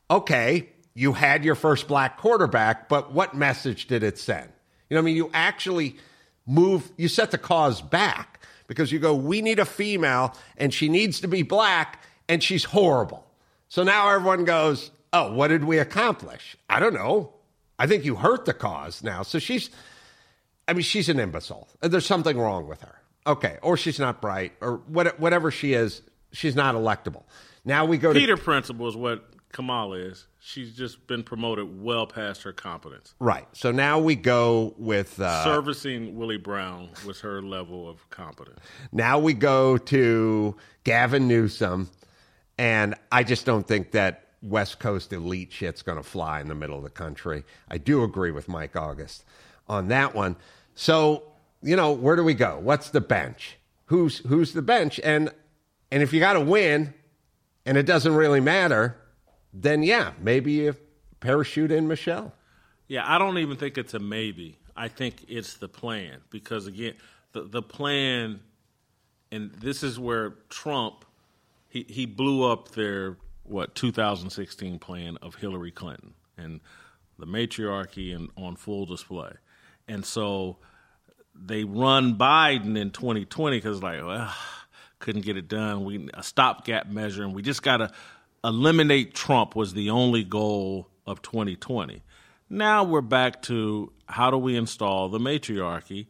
okay, 0.09 0.69
you 0.93 1.13
had 1.13 1.43
your 1.45 1.55
first 1.55 1.87
black 1.87 2.17
quarterback, 2.17 2.89
but 2.89 3.11
what 3.11 3.35
message 3.35 3.87
did 3.87 4.03
it 4.03 4.17
send? 4.17 4.49
You 4.89 4.95
know, 4.95 5.01
I 5.01 5.03
mean, 5.03 5.15
you 5.15 5.29
actually 5.33 5.97
move, 6.45 6.89
you 6.97 7.07
set 7.07 7.31
the 7.31 7.37
cause 7.37 7.81
back 7.81 8.41
because 8.67 8.91
you 8.91 8.99
go, 8.99 9.13
we 9.13 9.41
need 9.41 9.59
a 9.59 9.65
female 9.65 10.35
and 10.57 10.73
she 10.73 10.89
needs 10.89 11.19
to 11.21 11.27
be 11.27 11.43
black 11.43 12.01
and 12.27 12.41
she's 12.41 12.63
horrible. 12.63 13.25
So 13.69 13.83
now 13.83 14.09
everyone 14.09 14.45
goes, 14.45 14.91
oh, 15.13 15.33
what 15.33 15.49
did 15.49 15.65
we 15.65 15.77
accomplish? 15.77 16.57
I 16.69 16.79
don't 16.79 16.93
know. 16.93 17.33
I 17.79 17.85
think 17.85 18.05
you 18.05 18.15
hurt 18.15 18.45
the 18.45 18.53
cause 18.53 19.03
now. 19.03 19.23
So 19.23 19.39
she's, 19.39 19.69
I 20.67 20.73
mean, 20.73 20.83
she's 20.83 21.09
an 21.09 21.19
imbecile. 21.19 21.67
There's 21.81 22.05
something 22.05 22.37
wrong 22.37 22.67
with 22.67 22.81
her. 22.81 22.95
Okay. 23.25 23.57
Or 23.61 23.77
she's 23.77 23.99
not 23.99 24.21
bright 24.21 24.53
or 24.61 24.77
what, 24.87 25.19
whatever 25.19 25.51
she 25.51 25.73
is, 25.73 26.01
she's 26.31 26.55
not 26.55 26.75
electable. 26.75 27.23
Now 27.65 27.85
we 27.85 27.97
go 27.97 28.13
Peter 28.13 28.35
to. 28.37 28.41
Principle 28.41 28.87
is 28.87 28.95
what 28.95 29.29
Kamala 29.51 29.97
is. 29.97 30.27
She's 30.39 30.75
just 30.75 31.07
been 31.07 31.23
promoted 31.23 31.81
well 31.81 32.05
past 32.05 32.43
her 32.43 32.53
competence. 32.53 33.15
Right. 33.19 33.47
So 33.53 33.71
now 33.71 33.99
we 33.99 34.15
go 34.15 34.73
with. 34.77 35.19
Uh, 35.19 35.43
Servicing 35.43 36.15
Willie 36.17 36.37
Brown 36.37 36.89
was 37.05 37.19
her 37.21 37.41
level 37.41 37.89
of 37.89 38.09
competence. 38.09 38.59
now 38.91 39.19
we 39.19 39.33
go 39.33 39.77
to 39.77 40.55
Gavin 40.83 41.27
Newsom. 41.27 41.89
And 42.57 42.95
I 43.11 43.23
just 43.23 43.45
don't 43.45 43.67
think 43.67 43.91
that 43.91 44.27
West 44.41 44.79
Coast 44.79 45.13
elite 45.13 45.51
shit's 45.51 45.81
going 45.81 45.97
to 45.97 46.03
fly 46.03 46.41
in 46.41 46.47
the 46.47 46.55
middle 46.55 46.77
of 46.77 46.83
the 46.83 46.89
country. 46.89 47.43
I 47.69 47.77
do 47.77 48.03
agree 48.03 48.31
with 48.31 48.47
Mike 48.47 48.75
August 48.75 49.23
on 49.67 49.89
that 49.89 50.15
one. 50.15 50.35
So, 50.75 51.23
you 51.61 51.75
know, 51.75 51.91
where 51.91 52.15
do 52.15 52.23
we 52.23 52.33
go? 52.33 52.59
What's 52.59 52.89
the 52.89 53.01
bench? 53.01 53.57
Who's 53.85 54.19
who's 54.19 54.53
the 54.53 54.61
bench? 54.61 54.99
And 55.03 55.31
and 55.91 56.03
if 56.03 56.13
you 56.13 56.19
got 56.19 56.33
to 56.33 56.41
win 56.41 56.93
and 57.65 57.77
it 57.77 57.85
doesn't 57.85 58.13
really 58.13 58.41
matter, 58.41 58.97
then 59.61 59.83
yeah, 59.83 60.11
maybe 60.19 60.53
you 60.53 60.75
parachute 61.19 61.71
in 61.71 61.87
Michelle. 61.87 62.33
Yeah, 62.87 63.03
I 63.05 63.17
don't 63.17 63.37
even 63.37 63.57
think 63.57 63.77
it's 63.77 63.93
a 63.93 63.99
maybe. 63.99 64.57
I 64.75 64.87
think 64.87 65.25
it's 65.27 65.55
the 65.55 65.67
plan 65.67 66.19
because 66.29 66.67
again, 66.67 66.93
the 67.33 67.41
the 67.41 67.61
plan, 67.61 68.39
and 69.31 69.51
this 69.53 69.83
is 69.83 69.99
where 69.99 70.35
Trump 70.49 71.05
he 71.67 71.85
he 71.89 72.05
blew 72.05 72.49
up 72.49 72.69
their 72.69 73.17
what 73.43 73.75
2016 73.75 74.79
plan 74.79 75.17
of 75.21 75.35
Hillary 75.35 75.71
Clinton 75.71 76.13
and 76.37 76.59
the 77.17 77.25
matriarchy 77.25 78.13
and 78.13 78.29
on 78.37 78.55
full 78.55 78.85
display, 78.85 79.33
and 79.87 80.05
so 80.05 80.57
they 81.33 81.63
run 81.63 82.15
Biden 82.15 82.77
in 82.77 82.91
2020 82.91 83.57
because 83.57 83.81
like 83.81 84.03
well 84.03 84.33
couldn't 84.99 85.25
get 85.25 85.37
it 85.37 85.47
done. 85.47 85.83
We 85.83 86.09
a 86.13 86.23
stopgap 86.23 86.87
measure, 86.87 87.23
and 87.23 87.33
we 87.33 87.41
just 87.41 87.63
got 87.63 87.77
to 87.77 87.91
eliminate 88.47 89.13
Trump 89.13 89.55
was 89.55 89.73
the 89.73 89.89
only 89.89 90.23
goal 90.23 90.87
of 91.05 91.21
2020. 91.21 92.01
Now 92.49 92.83
we're 92.83 93.01
back 93.01 93.41
to 93.43 93.91
how 94.07 94.31
do 94.31 94.37
we 94.37 94.55
install 94.55 95.09
the 95.09 95.19
matriarchy, 95.19 96.07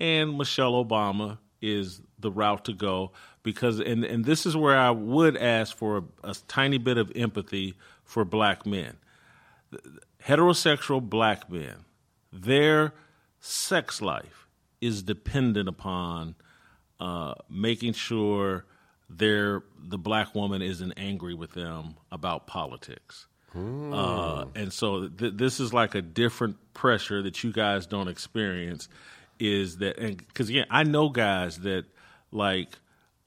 and 0.00 0.36
Michelle 0.36 0.84
Obama 0.84 1.38
is 1.62 2.02
the 2.18 2.30
route 2.30 2.64
to 2.64 2.72
go 2.72 3.12
because 3.42 3.78
and 3.78 4.04
and 4.04 4.24
this 4.24 4.46
is 4.46 4.56
where 4.56 4.76
I 4.76 4.90
would 4.90 5.36
ask 5.36 5.76
for 5.76 5.98
a, 5.98 6.30
a 6.30 6.34
tiny 6.48 6.78
bit 6.78 6.98
of 6.98 7.12
empathy 7.14 7.74
for 8.04 8.24
black 8.24 8.66
men. 8.66 8.96
Heterosexual 10.24 11.08
black 11.08 11.50
men, 11.50 11.84
their 12.32 12.94
sex 13.38 14.02
life 14.02 14.48
is 14.80 15.02
dependent 15.04 15.68
upon 15.68 16.34
uh, 16.98 17.34
making 17.48 17.92
sure 17.92 18.64
their 19.08 19.62
the 19.78 19.98
black 19.98 20.34
woman 20.34 20.62
isn't 20.62 20.92
angry 20.96 21.34
with 21.34 21.52
them 21.52 21.94
about 22.10 22.46
politics. 22.46 23.26
Uh, 23.54 24.46
and 24.54 24.70
so 24.72 25.08
th- 25.08 25.32
this 25.34 25.60
is 25.60 25.72
like 25.72 25.94
a 25.94 26.02
different 26.02 26.56
pressure 26.74 27.22
that 27.22 27.42
you 27.42 27.52
guys 27.52 27.86
don't 27.86 28.08
experience. 28.08 28.88
Is 29.38 29.78
that 29.78 29.98
and 29.98 30.18
because 30.18 30.48
again, 30.50 30.66
I 30.70 30.82
know 30.82 31.08
guys 31.08 31.58
that 31.60 31.84
like 32.30 32.68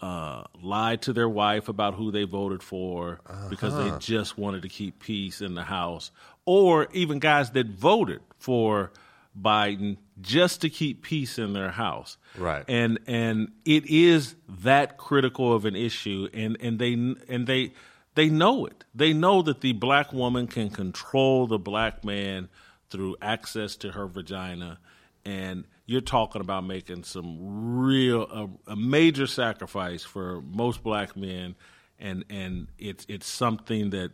uh, 0.02 0.44
lied 0.62 1.02
to 1.04 1.14
their 1.14 1.30
wife 1.30 1.68
about 1.68 1.96
who 1.96 2.12
they 2.12 2.24
voted 2.24 2.62
for 2.64 3.20
because 3.50 3.74
they 3.76 3.98
just 4.00 4.38
wanted 4.38 4.62
to 4.64 4.70
keep 4.70 5.00
peace 5.00 5.42
in 5.42 5.56
the 5.56 5.64
house, 5.64 6.12
or 6.46 6.88
even 6.94 7.20
guys 7.20 7.52
that 7.52 7.68
voted 7.68 8.22
for 8.38 8.92
Biden 9.38 9.98
just 10.22 10.62
to 10.62 10.70
keep 10.70 11.04
peace 11.04 11.38
in 11.38 11.54
their 11.54 11.72
house. 11.72 12.18
Right. 12.38 12.66
And 12.68 13.00
and 13.08 13.52
it 13.66 13.86
is 13.86 14.36
that 14.62 14.98
critical 14.98 15.54
of 15.54 15.66
an 15.66 15.76
issue, 15.76 16.30
and 16.34 16.58
and 16.60 16.80
they 16.80 16.94
and 16.94 17.48
they 17.48 17.74
they 18.16 18.30
know 18.30 18.66
it. 18.66 18.84
They 18.94 19.14
know 19.14 19.42
that 19.44 19.62
the 19.62 19.74
black 19.74 20.12
woman 20.12 20.48
can 20.48 20.70
control 20.70 21.48
the 21.48 21.60
black 21.60 22.04
man 22.04 22.50
through 22.90 23.16
access 23.22 23.76
to 23.78 23.92
her 23.92 24.08
vagina, 24.08 24.80
and 25.24 25.66
you're 25.86 26.02
talking 26.02 26.42
about 26.42 26.66
making 26.66 27.04
some 27.04 27.38
real 27.80 28.24
a, 28.24 28.72
a 28.72 28.76
major 28.76 29.28
sacrifice 29.28 30.04
for 30.04 30.42
most 30.42 30.84
black 30.84 31.16
men, 31.16 31.56
and 32.00 32.26
and 32.30 32.68
it's 32.78 33.06
it's 33.08 33.28
something 33.28 33.92
that 33.92 34.12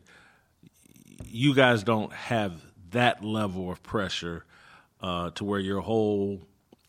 you 1.25 1.55
guys 1.55 1.83
don't 1.83 2.11
have 2.11 2.61
that 2.91 3.23
level 3.23 3.71
of 3.71 3.81
pressure 3.81 4.45
uh, 5.05 5.29
to 5.31 5.43
where 5.45 5.59
your 5.59 5.81
whole 5.81 6.41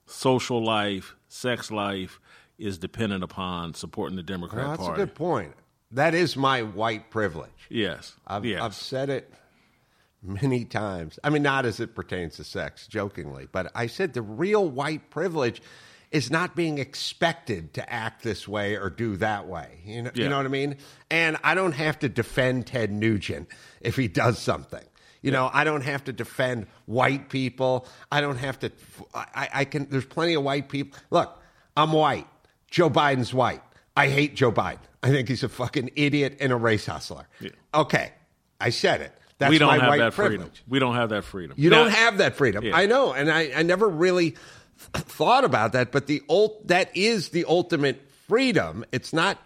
social 0.06 0.64
life, 0.64 1.14
sex 1.28 1.70
life 1.70 2.18
is 2.58 2.78
dependent 2.78 3.22
upon 3.22 3.74
supporting 3.74 4.16
the 4.16 4.22
Democrat 4.22 4.62
Well, 4.62 4.70
that's 4.70 4.82
Party. 4.82 5.02
a 5.02 5.06
good 5.06 5.14
point. 5.14 5.52
That 5.90 6.14
is 6.14 6.34
my 6.36 6.62
white 6.62 7.10
privilege. 7.10 7.50
Yes. 7.68 8.14
I've, 8.26 8.44
yes. 8.46 8.62
I've 8.62 8.74
said 8.74 9.10
it 9.10 9.30
many 10.22 10.64
times. 10.64 11.18
I 11.22 11.28
mean, 11.30 11.42
not 11.42 11.66
as 11.66 11.78
it 11.78 11.94
pertains 11.94 12.36
to 12.36 12.44
sex, 12.44 12.86
jokingly, 12.86 13.48
but 13.52 13.70
I 13.74 13.86
said 13.86 14.14
the 14.14 14.22
real 14.22 14.66
white 14.66 15.10
privilege 15.10 15.60
is 16.10 16.30
not 16.30 16.56
being 16.56 16.78
expected 16.78 17.74
to 17.74 17.92
act 17.92 18.22
this 18.22 18.48
way 18.48 18.76
or 18.76 18.88
do 18.88 19.16
that 19.18 19.46
way. 19.46 19.80
You 19.84 20.02
know, 20.02 20.10
you 20.14 20.28
know 20.28 20.38
what 20.38 20.46
I 20.46 20.48
mean? 20.48 20.76
And 21.10 21.36
I 21.44 21.54
don't 21.54 21.72
have 21.72 21.98
to 21.98 22.08
defend 22.08 22.66
Ted 22.66 22.90
Nugent 22.90 23.48
if 23.82 23.96
he 23.96 24.08
does 24.08 24.38
something. 24.38 24.84
You 25.26 25.32
know, 25.32 25.50
I 25.52 25.64
don't 25.64 25.80
have 25.82 26.04
to 26.04 26.12
defend 26.12 26.68
white 26.86 27.28
people. 27.30 27.88
I 28.12 28.20
don't 28.20 28.36
have 28.36 28.60
to. 28.60 28.70
I, 29.12 29.48
I 29.52 29.64
can. 29.64 29.88
There's 29.90 30.04
plenty 30.04 30.34
of 30.34 30.44
white 30.44 30.68
people. 30.68 30.96
Look, 31.10 31.36
I'm 31.76 31.90
white. 31.92 32.28
Joe 32.70 32.88
Biden's 32.88 33.34
white. 33.34 33.60
I 33.96 34.08
hate 34.08 34.36
Joe 34.36 34.52
Biden. 34.52 34.78
I 35.02 35.10
think 35.10 35.28
he's 35.28 35.42
a 35.42 35.48
fucking 35.48 35.90
idiot 35.96 36.36
and 36.40 36.52
a 36.52 36.56
race 36.56 36.86
hustler. 36.86 37.26
Okay, 37.74 38.12
I 38.60 38.70
said 38.70 39.00
it. 39.00 39.12
That's 39.38 39.50
we 39.50 39.58
don't 39.58 39.68
my 39.68 39.78
have 39.78 39.88
white 39.88 39.98
that 39.98 40.12
privilege. 40.12 40.38
freedom. 40.40 40.64
We 40.68 40.78
don't 40.78 40.94
have 40.94 41.08
that 41.10 41.24
freedom. 41.24 41.56
You 41.58 41.70
Now- 41.70 41.82
don't 41.84 41.92
have 41.92 42.18
that 42.18 42.36
freedom. 42.36 42.62
Yeah. 42.64 42.76
I 42.76 42.86
know, 42.86 43.12
and 43.12 43.28
I, 43.30 43.50
I 43.56 43.62
never 43.64 43.88
really 43.88 44.30
th- 44.30 44.38
thought 44.94 45.44
about 45.44 45.72
that. 45.72 45.90
But 45.90 46.06
the 46.06 46.22
ult- 46.28 46.68
that 46.68 46.96
is 46.96 47.30
the 47.30 47.44
ultimate 47.48 48.00
freedom. 48.28 48.84
It's 48.92 49.12
not 49.12 49.38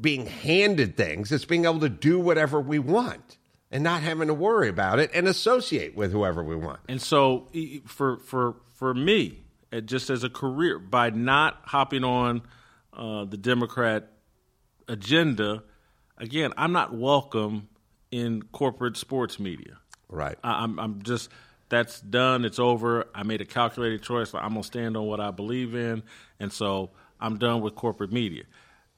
being 0.00 0.24
handed 0.26 0.96
things. 0.96 1.30
It's 1.30 1.44
being 1.44 1.66
able 1.66 1.80
to 1.80 1.88
do 1.90 2.18
whatever 2.18 2.58
we 2.60 2.78
want 2.78 3.36
and 3.70 3.84
not 3.84 4.02
having 4.02 4.28
to 4.28 4.34
worry 4.34 4.68
about 4.68 4.98
it 4.98 5.10
and 5.14 5.28
associate 5.28 5.94
with 5.94 6.12
whoever 6.12 6.42
we 6.42 6.56
want. 6.56 6.80
And 6.88 7.00
so 7.00 7.48
for 7.86 8.18
for 8.18 8.56
for 8.74 8.94
me, 8.94 9.44
uh, 9.72 9.80
just 9.80 10.10
as 10.10 10.24
a 10.24 10.30
career, 10.30 10.78
by 10.78 11.10
not 11.10 11.60
hopping 11.64 12.04
on 12.04 12.42
uh, 12.92 13.24
the 13.24 13.36
Democrat 13.36 14.10
agenda, 14.88 15.62
again, 16.18 16.52
I'm 16.56 16.72
not 16.72 16.94
welcome 16.94 17.68
in 18.10 18.42
corporate 18.52 18.96
sports 18.96 19.38
media. 19.38 19.78
Right. 20.08 20.36
I, 20.42 20.64
I'm 20.64 20.78
I'm 20.80 21.02
just 21.02 21.30
that's 21.68 22.00
done. 22.00 22.44
It's 22.44 22.58
over. 22.58 23.06
I 23.14 23.22
made 23.22 23.40
a 23.40 23.44
calculated 23.44 24.02
choice. 24.02 24.34
I'm 24.34 24.50
gonna 24.50 24.64
stand 24.64 24.96
on 24.96 25.06
what 25.06 25.20
I 25.20 25.30
believe 25.30 25.74
in, 25.74 26.02
and 26.40 26.52
so 26.52 26.90
I'm 27.20 27.38
done 27.38 27.60
with 27.60 27.76
corporate 27.76 28.12
media. 28.12 28.42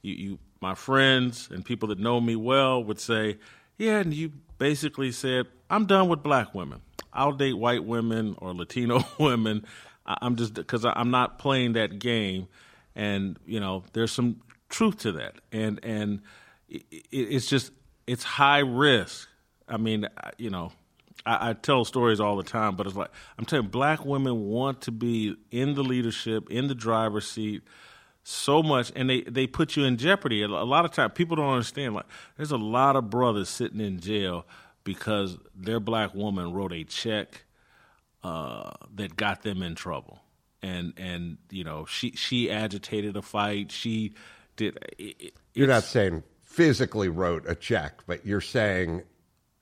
You, 0.01 0.13
you 0.13 0.39
my 0.59 0.73
friends 0.75 1.49
and 1.51 1.63
people 1.63 1.89
that 1.89 1.99
know 1.99 2.19
me 2.19 2.35
well 2.35 2.83
would 2.83 2.99
say, 2.99 3.37
yeah, 3.77 3.99
and 3.99 4.13
you 4.13 4.31
basically 4.63 5.11
said 5.11 5.45
I'm 5.69 5.87
done 5.87 6.07
with 6.07 6.23
black 6.23 6.55
women. 6.55 6.79
I'll 7.11 7.33
date 7.33 7.57
white 7.57 7.83
women 7.83 8.37
or 8.37 8.53
Latino 8.53 9.03
women. 9.19 9.65
I'm 10.05 10.37
just 10.37 10.53
because 10.53 10.85
I'm 10.85 11.11
not 11.11 11.37
playing 11.37 11.73
that 11.73 11.99
game, 11.99 12.47
and 12.95 13.37
you 13.45 13.59
know 13.59 13.83
there's 13.91 14.13
some 14.13 14.39
truth 14.69 14.99
to 14.99 15.11
that, 15.13 15.35
and 15.51 15.81
and 15.83 16.21
it, 16.69 16.85
it, 16.91 17.03
it's 17.11 17.47
just 17.47 17.73
it's 18.07 18.23
high 18.23 18.59
risk. 18.59 19.27
I 19.67 19.75
mean, 19.75 20.07
you 20.37 20.49
know, 20.49 20.71
I, 21.25 21.49
I 21.49 21.53
tell 21.53 21.83
stories 21.83 22.21
all 22.21 22.37
the 22.37 22.43
time, 22.43 22.77
but 22.77 22.87
it's 22.87 22.95
like 22.95 23.11
I'm 23.37 23.43
telling 23.43 23.65
you, 23.65 23.69
black 23.69 24.05
women 24.05 24.45
want 24.45 24.79
to 24.83 24.91
be 24.91 25.35
in 25.51 25.75
the 25.75 25.83
leadership, 25.83 26.49
in 26.49 26.69
the 26.69 26.75
driver's 26.75 27.27
seat 27.27 27.63
so 28.23 28.63
much, 28.63 28.91
and 28.95 29.09
they, 29.09 29.21
they 29.21 29.47
put 29.47 29.75
you 29.75 29.83
in 29.83 29.97
jeopardy. 29.97 30.41
A 30.41 30.47
lot 30.47 30.85
of 30.85 30.91
times, 30.91 31.11
people 31.15 31.35
don't 31.35 31.53
understand. 31.53 31.93
Like, 31.93 32.05
there's 32.37 32.51
a 32.51 32.57
lot 32.57 32.95
of 32.95 33.09
brothers 33.09 33.49
sitting 33.49 33.81
in 33.81 33.99
jail 33.99 34.45
because 34.83 35.37
their 35.55 35.79
black 35.79 36.15
woman 36.15 36.53
wrote 36.53 36.73
a 36.73 36.83
check 36.83 37.45
uh, 38.23 38.71
that 38.95 39.15
got 39.15 39.43
them 39.43 39.61
in 39.61 39.75
trouble, 39.75 40.21
and 40.61 40.93
and 40.97 41.37
you 41.49 41.63
know 41.63 41.85
she 41.85 42.11
she 42.11 42.49
agitated 42.49 43.17
a 43.17 43.21
fight. 43.21 43.71
She 43.71 44.13
did. 44.55 44.77
It, 44.97 45.33
You're 45.53 45.67
not 45.67 45.83
saying 45.83 46.23
physically 46.41 47.09
wrote 47.09 47.43
a 47.47 47.55
check, 47.55 48.01
but 48.07 48.25
you're 48.25 48.41
saying 48.41 49.03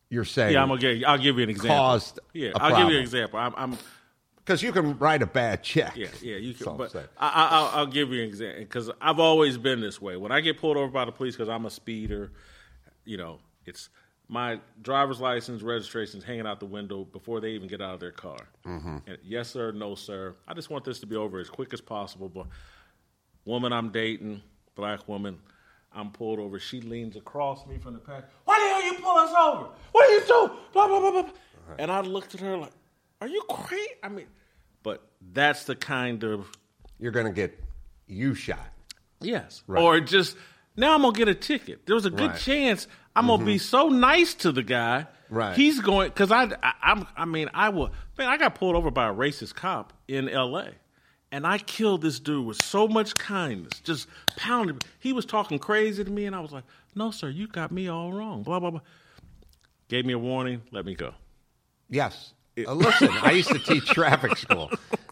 you're 0.09 0.26
saying 0.26 0.53
Yeah, 0.53 0.62
I'm 0.62 0.68
gonna 0.68 0.82
give. 0.82 1.03
I'll 1.07 1.18
give 1.18 1.38
you 1.38 1.43
an 1.43 1.49
example. 1.49 1.76
caused 1.76 2.20
yeah, 2.34 2.51
I'll 2.55 2.78
give 2.78 2.89
you 2.91 2.97
an 2.97 3.01
example. 3.01 3.39
I'm, 3.39 3.53
I'm 3.57 3.78
because 4.43 4.63
you 4.63 4.71
can 4.71 4.97
write 4.97 5.21
a 5.21 5.27
bad 5.27 5.63
check. 5.63 5.95
Yeah, 5.95 6.07
yeah, 6.21 6.37
you 6.37 6.53
can. 6.53 6.77
But. 6.77 6.95
I, 6.95 7.27
I, 7.27 7.47
I'll, 7.51 7.79
I'll 7.79 7.87
give 7.87 8.11
you 8.11 8.23
an 8.23 8.27
example 8.27 8.59
because 8.61 8.91
I've 8.99 9.19
always 9.19 9.57
been 9.57 9.81
this 9.81 10.01
way. 10.01 10.17
When 10.17 10.31
I 10.31 10.41
get 10.41 10.59
pulled 10.59 10.77
over 10.77 10.91
by 10.91 11.05
the 11.05 11.11
police 11.11 11.35
because 11.35 11.49
I'm 11.49 11.65
a 11.65 11.69
speeder, 11.69 12.31
you 13.05 13.17
know, 13.17 13.39
it's 13.65 13.89
my 14.27 14.59
driver's 14.81 15.19
license, 15.19 15.61
registration's 15.61 16.23
hanging 16.23 16.47
out 16.47 16.59
the 16.59 16.65
window 16.65 17.03
before 17.03 17.41
they 17.41 17.49
even 17.49 17.67
get 17.67 17.81
out 17.81 17.93
of 17.93 17.99
their 17.99 18.11
car. 18.11 18.47
Mm-hmm. 18.65 18.97
And 19.05 19.17
yes, 19.23 19.49
sir, 19.49 19.71
no, 19.73 19.93
sir. 19.93 20.35
I 20.47 20.53
just 20.53 20.69
want 20.69 20.85
this 20.85 20.99
to 21.01 21.05
be 21.05 21.15
over 21.15 21.39
as 21.39 21.49
quick 21.49 21.73
as 21.73 21.81
possible. 21.81 22.29
But 22.29 22.47
woman 23.45 23.73
I'm 23.73 23.89
dating, 23.89 24.41
black 24.75 25.07
woman, 25.07 25.39
I'm 25.93 26.11
pulled 26.11 26.39
over. 26.39 26.59
She 26.59 26.79
leans 26.81 27.17
across 27.17 27.67
me 27.67 27.77
from 27.77 27.93
the 27.93 27.99
back. 27.99 28.29
Why 28.45 28.57
the 28.57 28.67
hell 28.69 28.93
you 28.93 29.03
pull 29.03 29.17
us 29.17 29.33
over? 29.37 29.69
What 29.91 30.09
are 30.09 30.13
you 30.13 30.25
doing? 30.25 30.59
Blah 30.71 30.87
blah 30.87 30.99
blah 30.99 31.11
blah. 31.11 31.21
blah. 31.23 31.31
And 31.77 31.91
I 31.91 32.01
looked 32.01 32.33
at 32.33 32.41
her 32.41 32.57
like, 32.57 32.71
"Are 33.22 33.28
you 33.28 33.41
crazy?" 33.49 33.88
I 34.03 34.09
mean, 34.09 34.28
but 34.84 35.01
that's 35.34 35.63
the 35.65 35.76
kind 35.76 36.24
of 36.24 36.47
You're 36.99 37.11
going 37.11 37.28
to 37.28 37.32
get 37.32 37.57
you 38.07 38.34
shot. 38.36 38.59
yes, 39.22 39.63
Right. 39.67 39.82
or 39.82 39.99
just 40.01 40.36
now 40.76 40.95
I'm 40.95 41.01
gonna 41.01 41.13
get 41.17 41.28
a 41.28 41.36
ticket. 41.36 41.86
There 41.86 41.95
was 41.95 42.05
a 42.05 42.09
good 42.09 42.19
Right. 42.19 42.30
Mm-hmm. 42.32 42.51
chance 42.51 42.88
I'm 43.15 43.28
gonna 43.28 43.45
be 43.45 43.57
so 43.57 43.89
nice 43.89 44.34
to 44.36 44.51
the 44.51 44.63
guy. 44.63 45.07
Right. 45.30 45.55
He's 45.55 45.80
going 45.80 46.09
because 46.09 46.32
I, 46.32 46.43
I 46.63 46.74
I'm 46.82 47.07
I 47.15 47.26
mean 47.26 47.49
I 47.53 47.69
will 47.69 47.91
man 48.17 48.28
I 48.30 48.38
got 48.38 48.55
pulled 48.55 48.76
over 48.76 48.89
by 48.91 49.07
a 49.09 49.13
racist 49.13 49.53
cop 49.55 49.93
in 50.07 50.28
L.A. 50.30 50.72
And 51.34 51.47
I 51.47 51.59
killed 51.59 52.01
this 52.01 52.19
dude 52.19 52.45
with 52.45 52.61
so 52.61 52.88
much 52.89 53.15
kindness, 53.15 53.80
just 53.82 54.07
pounded. 54.36 54.84
He 54.99 55.13
was 55.13 55.26
talking 55.26 55.59
crazy 55.59 56.03
to 56.03 56.11
me, 56.11 56.26
and 56.26 56.36
I 56.36 56.41
was 56.41 56.51
like, 56.51 56.65
"No, 56.95 57.09
sir, 57.11 57.30
you 57.30 57.47
got 57.47 57.72
me 57.72 57.88
all 57.88 58.11
wrong." 58.11 58.43
Blah 58.43 58.59
blah 58.59 58.72
blah. 58.72 58.82
Gave 59.88 60.05
me 60.05 60.11
a 60.13 60.19
warning. 60.19 60.61
Let 60.72 60.86
me 60.86 60.93
go. 60.95 61.13
Yes. 61.89 62.34
Uh, 62.57 62.73
listen, 62.73 63.09
I 63.21 63.31
used 63.31 63.49
to 63.49 63.59
teach 63.59 63.85
traffic 63.85 64.37
school. 64.37 64.69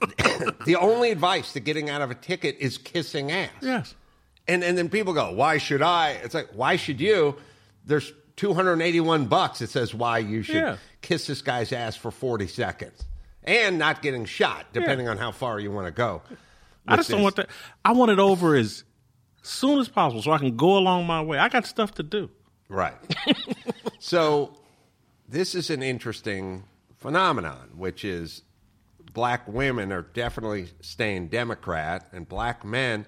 the 0.66 0.76
only 0.80 1.12
advice 1.12 1.54
to 1.54 1.60
getting 1.60 1.90
out 1.90 2.02
of 2.02 2.12
a 2.12 2.16
ticket 2.16 2.58
is 2.60 2.78
kissing 2.78 3.32
ass. 3.32 3.50
Yes. 3.62 3.96
And 4.48 4.64
and 4.64 4.78
then 4.78 4.90
people 4.90 5.14
go, 5.14 5.32
"Why 5.34 5.58
should 5.58 5.82
I?" 5.82 6.12
It's 6.24 6.34
like, 6.34 6.50
"Why 6.54 6.76
should 6.76 7.00
you?" 7.00 7.36
There's 7.86 8.12
281 8.36 9.26
bucks. 9.28 9.62
It 9.62 9.70
says 9.70 9.94
why 9.94 10.20
you 10.20 10.44
should 10.44 10.56
Yeah. 10.56 10.78
kiss 11.02 11.28
this 11.28 11.42
guy's 11.42 11.72
ass 11.72 11.96
for 11.96 12.12
40 12.12 12.48
seconds 12.48 13.06
and 13.44 13.78
not 13.78 14.02
getting 14.02 14.26
shot, 14.26 14.68
depending 14.74 15.08
on 15.08 15.18
how 15.18 15.32
far 15.32 15.60
you 15.60 15.72
want 15.72 15.88
to 15.88 15.92
go. 15.92 16.22
I 16.88 16.96
just 16.96 17.10
don't 17.10 17.22
want 17.22 17.36
that. 17.38 17.50
I 17.86 17.92
want 17.94 18.12
it 18.12 18.20
over 18.20 18.56
as 18.56 18.84
soon 19.44 19.80
as 19.80 19.88
possible 19.90 20.22
so 20.22 20.32
I 20.32 20.38
can 20.38 20.56
go 20.56 20.78
along 20.78 21.06
my 21.06 21.22
way. 21.22 21.38
I 21.38 21.50
got 21.50 21.66
stuff 21.66 21.94
to 21.96 22.04
do. 22.04 22.30
Right. 22.70 22.96
so 24.00 24.56
this 25.28 25.56
is 25.56 25.70
an 25.70 25.84
interesting 25.84 26.64
phenomenon, 27.00 27.72
which 27.76 28.06
is 28.06 28.44
black 29.14 29.48
women 29.48 29.92
are 29.92 30.02
definitely 30.02 30.68
staying 30.82 31.30
Democrat, 31.30 32.08
and 32.12 32.28
black 32.28 32.64
men 32.64 33.06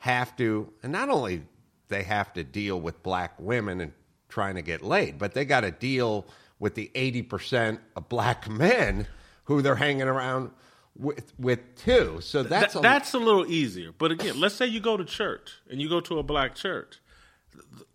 have 0.00 0.36
to, 0.36 0.72
and 0.82 0.92
not 0.92 1.08
only 1.08 1.42
they 1.88 2.02
have 2.02 2.32
to 2.34 2.44
deal 2.44 2.80
with 2.80 3.02
black 3.02 3.34
women 3.38 3.80
and 3.80 3.92
trying 4.28 4.54
to 4.56 4.62
get 4.62 4.82
laid, 4.82 5.18
but 5.18 5.34
they 5.34 5.44
got 5.44 5.60
to 5.60 5.70
deal 5.70 6.26
with 6.58 6.74
the 6.74 6.90
80% 6.94 7.78
of 7.96 8.08
black 8.08 8.48
men 8.50 9.06
who 9.44 9.62
they're 9.62 9.76
hanging 9.76 10.02
around 10.02 10.50
with, 10.96 11.32
with 11.38 11.60
too. 11.76 12.18
So 12.20 12.42
that's 12.42 12.74
Th- 12.74 12.82
that's 12.82 13.14
a 13.14 13.18
little 13.18 13.46
easier. 13.46 13.92
But 13.96 14.12
again, 14.12 14.38
let's 14.38 14.54
say 14.54 14.66
you 14.66 14.80
go 14.80 14.96
to 14.96 15.04
church 15.04 15.60
and 15.70 15.80
you 15.80 15.88
go 15.88 16.00
to 16.00 16.18
a 16.18 16.22
black 16.22 16.54
church. 16.54 17.00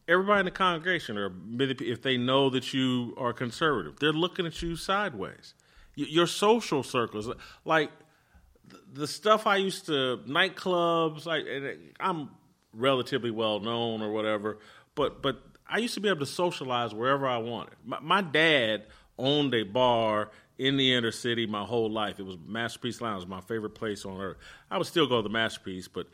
Everybody 0.07 0.39
in 0.41 0.45
the 0.45 0.51
congregation, 0.51 1.17
or 1.17 1.31
if 1.59 2.01
they 2.01 2.17
know 2.17 2.49
that 2.51 2.73
you 2.73 3.15
are 3.17 3.33
conservative, 3.33 3.97
they're 3.99 4.13
looking 4.13 4.45
at 4.45 4.61
you 4.61 4.75
sideways. 4.75 5.55
Your 5.95 6.27
social 6.27 6.83
circles, 6.83 7.29
like 7.63 7.89
the 8.93 9.07
stuff 9.07 9.47
I 9.47 9.57
used 9.57 9.87
to 9.87 10.19
nightclubs, 10.27 11.25
like 11.25 11.45
uh, 11.45 11.69
I'm 11.99 12.29
relatively 12.73 13.31
well 13.31 13.59
known 13.59 14.01
or 14.01 14.11
whatever, 14.11 14.59
but 14.93 15.21
but 15.21 15.41
I 15.67 15.79
used 15.79 15.95
to 15.95 16.01
be 16.01 16.09
able 16.09 16.19
to 16.19 16.25
socialize 16.25 16.93
wherever 16.93 17.27
I 17.27 17.37
wanted. 17.37 17.75
My, 17.83 17.99
my 17.99 18.21
dad 18.21 18.83
owned 19.17 19.53
a 19.53 19.63
bar 19.63 20.29
in 20.57 20.77
the 20.77 20.93
inner 20.93 21.11
city 21.11 21.45
my 21.45 21.63
whole 21.63 21.89
life. 21.89 22.19
It 22.19 22.25
was 22.25 22.37
Masterpiece 22.45 23.01
Lounge, 23.01 23.25
my 23.25 23.41
favorite 23.41 23.75
place 23.75 24.05
on 24.05 24.21
earth. 24.21 24.37
I 24.69 24.77
would 24.77 24.87
still 24.87 25.07
go 25.07 25.17
to 25.17 25.23
the 25.23 25.29
Masterpiece, 25.29 25.87
but 25.87 26.07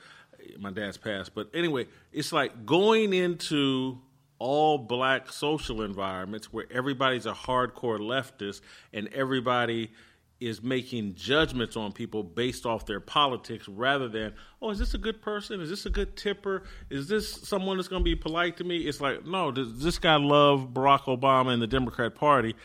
my 0.59 0.71
dad's 0.71 0.97
passed. 0.97 1.33
But 1.33 1.49
anyway, 1.53 1.87
it's 2.11 2.31
like 2.31 2.65
going 2.65 3.13
into 3.13 3.99
all 4.39 4.77
black 4.77 5.31
social 5.31 5.83
environments 5.83 6.51
where 6.51 6.65
everybody's 6.71 7.27
a 7.27 7.33
hardcore 7.33 7.99
leftist 7.99 8.61
and 8.91 9.07
everybody 9.09 9.91
is 10.39 10.63
making 10.63 11.13
judgments 11.13 11.77
on 11.77 11.91
people 11.91 12.23
based 12.23 12.65
off 12.65 12.87
their 12.87 12.99
politics 12.99 13.67
rather 13.67 14.09
than, 14.09 14.33
oh, 14.59 14.71
is 14.71 14.79
this 14.79 14.95
a 14.95 14.97
good 14.97 15.21
person? 15.21 15.61
Is 15.61 15.69
this 15.69 15.85
a 15.85 15.91
good 15.91 16.17
tipper? 16.17 16.63
Is 16.89 17.07
this 17.07 17.31
someone 17.31 17.77
that's 17.77 17.87
going 17.87 18.01
to 18.01 18.03
be 18.03 18.15
polite 18.15 18.57
to 18.57 18.63
me? 18.63 18.77
It's 18.77 18.99
like, 18.99 19.23
no, 19.23 19.51
does 19.51 19.83
this 19.83 19.99
guy 19.99 20.15
love 20.15 20.69
Barack 20.73 21.03
Obama 21.03 21.53
and 21.53 21.61
the 21.61 21.67
Democrat 21.67 22.15
Party? 22.15 22.55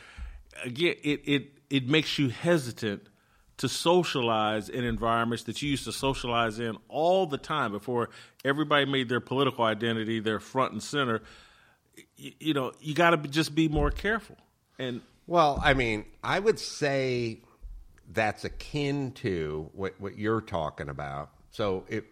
Again, 0.65 0.95
it, 1.05 1.21
it, 1.27 1.59
it 1.69 1.87
makes 1.87 2.19
you 2.19 2.31
hesitant 2.31 3.03
to 3.59 3.69
socialize 3.69 4.69
in 4.69 4.85
environments 4.85 5.45
that 5.45 5.63
you 5.63 5.71
used 5.71 5.85
to 5.85 5.93
socialize 5.93 6.59
in 6.59 6.77
all 6.89 7.27
the 7.27 7.39
time 7.39 7.73
before 7.73 8.11
everybody 8.45 8.85
made 8.85 9.09
their 9.09 9.21
political 9.21 9.65
identity 9.65 10.21
their 10.21 10.41
front 10.41 10.73
and 10.73 10.83
center. 10.83 11.23
You, 12.17 12.33
you 12.39 12.55
know, 12.55 12.73
you 12.81 12.95
got 12.95 13.11
to 13.11 13.29
just 13.29 13.55
be 13.55 13.69
more 13.69 13.91
careful. 13.91 14.37
And 14.79 15.01
well, 15.27 15.61
I 15.65 15.75
mean, 15.75 16.05
I 16.23 16.39
would 16.39 16.59
say 16.59 17.41
that's 18.13 18.45
akin 18.45 19.13
to 19.13 19.71
what, 19.73 20.01
what 20.01 20.19
you're 20.19 20.41
talking 20.41 20.89
about. 20.89 21.31
So 21.51 21.85
it, 21.89 22.05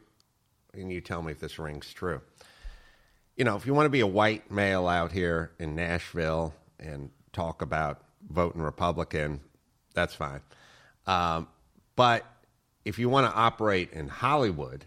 and 0.73 0.91
you 0.91 1.01
tell 1.01 1.23
me 1.23 1.33
if 1.33 1.41
this 1.41 1.59
rings 1.59 1.93
true. 1.93 2.21
You 3.37 3.45
know, 3.45 3.57
if 3.57 3.67
you 3.67 3.75
want 3.75 3.87
to 3.87 3.91
be 3.91 4.01
a 4.01 4.07
white 4.07 4.51
male 4.51 4.89
out 4.89 5.13
here 5.13 5.53
in 5.59 5.75
Nashville 5.75 6.55
and 6.81 7.11
talk 7.33 7.63
about 7.63 8.03
voting 8.29 8.63
Republican, 8.63 9.41
that's 9.93 10.15
fine. 10.15 10.41
Um, 11.07 11.49
but 11.97 12.25
if 12.85 12.99
you 12.99 13.09
want 13.09 13.31
to 13.31 13.37
operate 13.37 13.93
in 13.93 14.09
Hollywood 14.09 14.85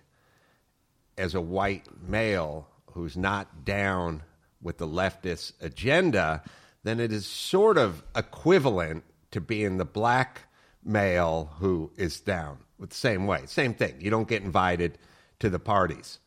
as 1.17 1.35
a 1.35 1.41
white 1.41 1.85
male 2.07 2.67
who's 2.91 3.17
not 3.17 3.65
down 3.65 4.23
with 4.61 4.77
the 4.77 4.87
leftist 4.87 5.53
agenda, 5.61 6.43
then 6.83 6.99
it 6.99 7.11
is 7.11 7.25
sort 7.25 7.77
of 7.77 8.03
equivalent 8.15 9.03
to 9.31 9.41
being 9.41 9.77
the 9.77 9.85
black 9.85 10.43
male 10.83 11.51
who 11.59 11.91
is 11.97 12.19
down 12.19 12.57
with 12.79 12.91
the 12.91 12.95
same 12.95 13.27
way. 13.27 13.41
Same 13.45 13.73
thing. 13.73 13.95
You 13.99 14.09
don't 14.09 14.27
get 14.27 14.43
invited 14.43 14.97
to 15.39 15.49
the 15.49 15.59
parties 15.59 16.19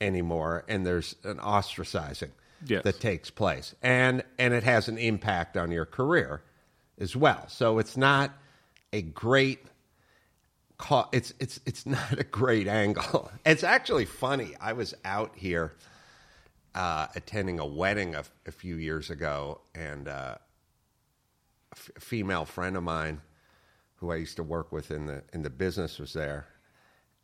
anymore, 0.00 0.64
and 0.68 0.86
there's 0.86 1.16
an 1.24 1.38
ostracizing 1.38 2.30
yes. 2.64 2.82
that 2.84 3.00
takes 3.00 3.30
place, 3.30 3.74
and 3.82 4.22
and 4.38 4.54
it 4.54 4.64
has 4.64 4.88
an 4.88 4.98
impact 4.98 5.56
on 5.56 5.70
your 5.70 5.86
career 5.86 6.42
as 6.98 7.16
well. 7.16 7.44
So 7.48 7.78
it's 7.78 7.96
not 7.96 8.32
a 8.92 9.02
great. 9.02 9.60
It's 11.12 11.32
it's 11.38 11.60
it's 11.64 11.86
not 11.86 12.18
a 12.18 12.24
great 12.24 12.66
angle. 12.66 13.30
It's 13.46 13.64
actually 13.64 14.04
funny. 14.04 14.54
I 14.60 14.72
was 14.72 14.94
out 15.04 15.32
here 15.36 15.74
uh, 16.74 17.06
attending 17.14 17.58
a 17.58 17.66
wedding 17.66 18.14
a, 18.14 18.24
a, 18.46 18.52
few 18.52 18.76
years 18.76 19.10
ago, 19.10 19.60
and 19.74 20.08
uh, 20.08 20.36
a 20.36 20.38
f- 21.72 21.90
female 21.98 22.44
friend 22.44 22.76
of 22.76 22.82
mine 22.82 23.20
who 23.96 24.10
I 24.10 24.16
used 24.16 24.36
to 24.36 24.42
work 24.42 24.72
with 24.72 24.90
in 24.90 25.06
the 25.06 25.22
in 25.32 25.42
the 25.42 25.50
business 25.50 25.98
was 25.98 26.12
there, 26.12 26.46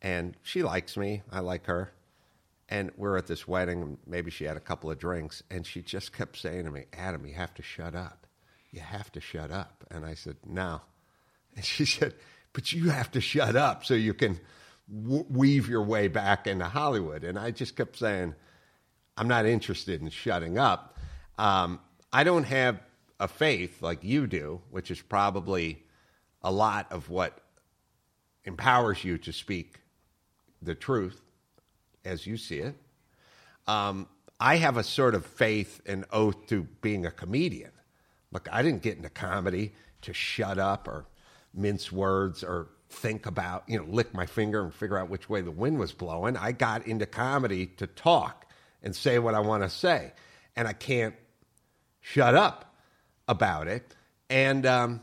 and 0.01 0.35
she 0.43 0.63
likes 0.63 0.95
me. 0.97 1.23
I 1.31 1.39
like 1.39 1.65
her, 1.65 1.91
and 2.69 2.91
we're 2.95 3.17
at 3.17 3.27
this 3.27 3.47
wedding. 3.47 3.97
Maybe 4.05 4.31
she 4.31 4.45
had 4.45 4.55
a 4.55 4.61
couple 4.61 4.91
of 4.91 4.99
drinks, 4.99 5.43
and 5.49 5.65
she 5.65 5.81
just 5.81 6.13
kept 6.13 6.37
saying 6.37 6.65
to 6.65 6.71
me, 6.71 6.85
"Adam, 6.93 7.25
you 7.25 7.33
have 7.33 7.53
to 7.55 7.63
shut 7.63 7.95
up. 7.95 8.27
You 8.71 8.81
have 8.81 9.11
to 9.13 9.19
shut 9.19 9.51
up." 9.51 9.83
And 9.89 10.05
I 10.05 10.13
said, 10.13 10.37
"No," 10.45 10.81
and 11.55 11.65
she 11.65 11.85
said, 11.85 12.15
"But 12.53 12.73
you 12.73 12.89
have 12.89 13.11
to 13.11 13.21
shut 13.21 13.55
up 13.55 13.85
so 13.85 13.93
you 13.93 14.13
can." 14.13 14.39
W- 14.91 15.25
weave 15.29 15.69
your 15.69 15.83
way 15.83 16.07
back 16.07 16.47
into 16.47 16.65
Hollywood. 16.65 17.23
And 17.23 17.37
I 17.37 17.51
just 17.51 17.75
kept 17.75 17.95
saying, 17.95 18.33
I'm 19.19 19.27
not 19.27 19.45
interested 19.45 20.01
in 20.01 20.09
shutting 20.09 20.57
up. 20.57 20.97
Um, 21.37 21.79
I 22.11 22.23
don't 22.23 22.45
have 22.45 22.79
a 23.19 23.27
faith 23.27 23.81
like 23.81 24.03
you 24.03 24.27
do, 24.27 24.61
which 24.71 24.89
is 24.89 25.01
probably 25.01 25.83
a 26.41 26.51
lot 26.51 26.91
of 26.91 27.09
what 27.09 27.41
empowers 28.45 29.03
you 29.03 29.17
to 29.17 29.33
speak 29.33 29.81
the 30.61 30.73
truth 30.73 31.21
as 32.05 32.25
you 32.25 32.37
see 32.37 32.59
it. 32.59 32.75
Um, 33.67 34.07
I 34.39 34.55
have 34.55 34.77
a 34.77 34.83
sort 34.83 35.15
of 35.15 35.25
faith 35.25 35.81
and 35.85 36.05
oath 36.11 36.47
to 36.47 36.63
being 36.81 37.05
a 37.05 37.11
comedian. 37.11 37.71
Look, 38.31 38.47
I 38.51 38.61
didn't 38.61 38.81
get 38.81 38.95
into 38.95 39.09
comedy 39.09 39.73
to 40.03 40.13
shut 40.13 40.57
up 40.57 40.87
or 40.87 41.05
mince 41.53 41.91
words 41.91 42.43
or 42.43 42.69
think 42.89 43.25
about, 43.25 43.63
you 43.67 43.77
know, 43.77 43.85
lick 43.85 44.13
my 44.13 44.25
finger 44.25 44.63
and 44.63 44.73
figure 44.73 44.97
out 44.97 45.09
which 45.09 45.29
way 45.29 45.41
the 45.41 45.51
wind 45.51 45.79
was 45.79 45.91
blowing. 45.91 46.35
I 46.37 46.51
got 46.51 46.87
into 46.87 47.05
comedy 47.05 47.67
to 47.77 47.87
talk 47.87 48.45
and 48.81 48.95
say 48.95 49.19
what 49.19 49.35
I 49.35 49.39
want 49.39 49.63
to 49.63 49.69
say. 49.69 50.13
And 50.55 50.67
I 50.67 50.73
can't 50.73 51.15
shut 52.01 52.35
up 52.35 52.75
about 53.27 53.67
it. 53.67 53.95
And 54.29 54.65
um, 54.65 55.01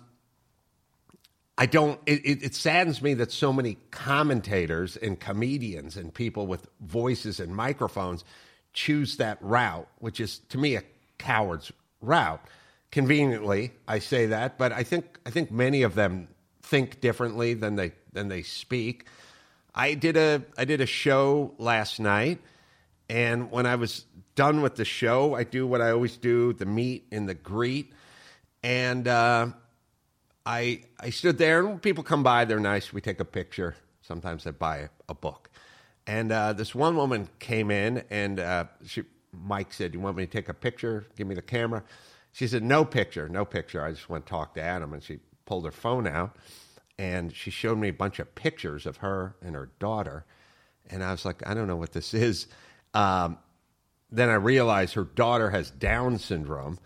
I 1.57 1.67
don't, 1.67 2.01
it, 2.07 2.25
it, 2.25 2.43
it, 2.43 2.55
saddens 2.55 3.01
me 3.01 3.15
that 3.15 3.33
so 3.33 3.53
many 3.53 3.79
commentators 3.91 4.97
and 4.97 5.19
comedians 5.19 5.97
and 5.97 6.13
people 6.13 6.47
with 6.47 6.67
voices 6.81 7.41
and 7.41 7.55
microphones 7.55 8.25
choose 8.73 9.17
that 9.17 9.39
route, 9.41 9.89
which 9.99 10.21
is 10.21 10.41
to 10.51 10.59
me 10.59 10.77
a 10.77 10.83
coward's 11.19 11.73
route. 12.01 12.45
Conveniently, 12.91 13.73
I 13.89 13.99
say 13.99 14.27
that, 14.27 14.59
but 14.59 14.73
I 14.73 14.83
think, 14.83 15.19
I 15.27 15.31
think 15.31 15.51
many 15.51 15.83
of 15.83 15.95
them 15.95 16.29
think 16.67 17.01
differently 17.01 17.55
than 17.55 17.77
they, 17.77 17.93
than 18.13 18.29
they 18.29 18.43
speak. 18.43 19.07
I 19.75 19.95
did 19.95 20.17
a, 20.17 20.43
I 20.57 20.65
did 20.65 20.81
a 20.81 20.87
show 20.87 21.55
last 21.59 21.99
night, 21.99 22.39
and 23.09 23.51
when 23.51 23.67
I 23.67 23.75
was 23.77 24.05
done 24.35 24.63
with 24.63 24.77
the 24.77 24.85
show, 24.85 25.35
I 25.35 25.45
do 25.45 25.67
what 25.67 25.81
I 25.81 25.91
always 25.91 26.17
do 26.17 26.53
the 26.53 26.67
meet 26.67 27.07
and 27.11 27.29
the 27.29 27.35
greet. 27.35 27.93
And, 28.63 29.09
uh, 29.09 29.49
I 30.47 30.83
I 31.01 31.11
stood 31.11 31.39
there, 31.39 31.67
and 31.67 31.83
people 31.83 32.05
come 32.05 32.23
by. 32.23 32.45
They're 32.45 32.61
nice. 32.61 32.93
We 32.93 33.01
take 33.01 33.19
a 33.19 33.25
picture. 33.25 33.75
Sometimes 34.01 34.45
they 34.45 34.53
buy 34.53 34.89
a, 35.09 35.15
book. 35.15 35.51
And 36.07 36.31
uh, 36.31 36.53
this 36.53 36.73
one 36.73 36.95
woman 36.95 37.29
came 37.41 37.73
in, 37.73 38.05
and 38.11 38.39
uh, 38.39 38.67
she, 38.87 39.03
Mike 39.33 39.73
said, 39.73 39.93
"You 39.93 39.99
want 39.99 40.17
me 40.17 40.25
to 40.25 40.31
take 40.31 40.49
a 40.49 40.55
picture? 40.55 41.05
Give 41.17 41.27
me 41.27 41.35
the 41.35 41.43
camera." 41.43 41.83
She 42.31 42.47
said, 42.47 42.63
"No 42.63 42.85
picture, 42.85 43.29
no 43.29 43.45
picture. 43.45 43.85
I 43.85 43.91
just 43.91 44.09
want 44.09 44.25
to 44.25 44.31
talk 44.31 44.55
to 44.55 44.63
Adam." 44.63 44.93
And 44.93 45.03
she 45.03 45.19
pulled 45.47 45.65
her 45.65 45.73
phone 45.73 46.07
out, 46.07 46.37
and 46.99 47.35
she 47.35 47.51
showed 47.51 47.79
me 47.79 47.89
a 47.89 47.93
bunch 47.93 48.19
of 48.19 48.35
pictures 48.35 48.87
of 48.87 48.99
her 48.99 49.37
and 49.43 49.55
her 49.55 49.71
daughter. 49.79 50.25
And 50.89 51.03
I 51.03 51.11
was 51.11 51.25
like, 51.25 51.47
"I 51.47 51.55
don't 51.55 51.67
know 51.67 51.77
what 51.77 51.93
this 51.93 52.15
is." 52.15 52.47
Um, 52.95 53.39
then 54.11 54.29
I 54.29 54.35
realized 54.35 54.95
her 54.95 55.05
daughter 55.05 55.51
has 55.51 55.71
Down 55.71 56.19
syndrome 56.19 56.79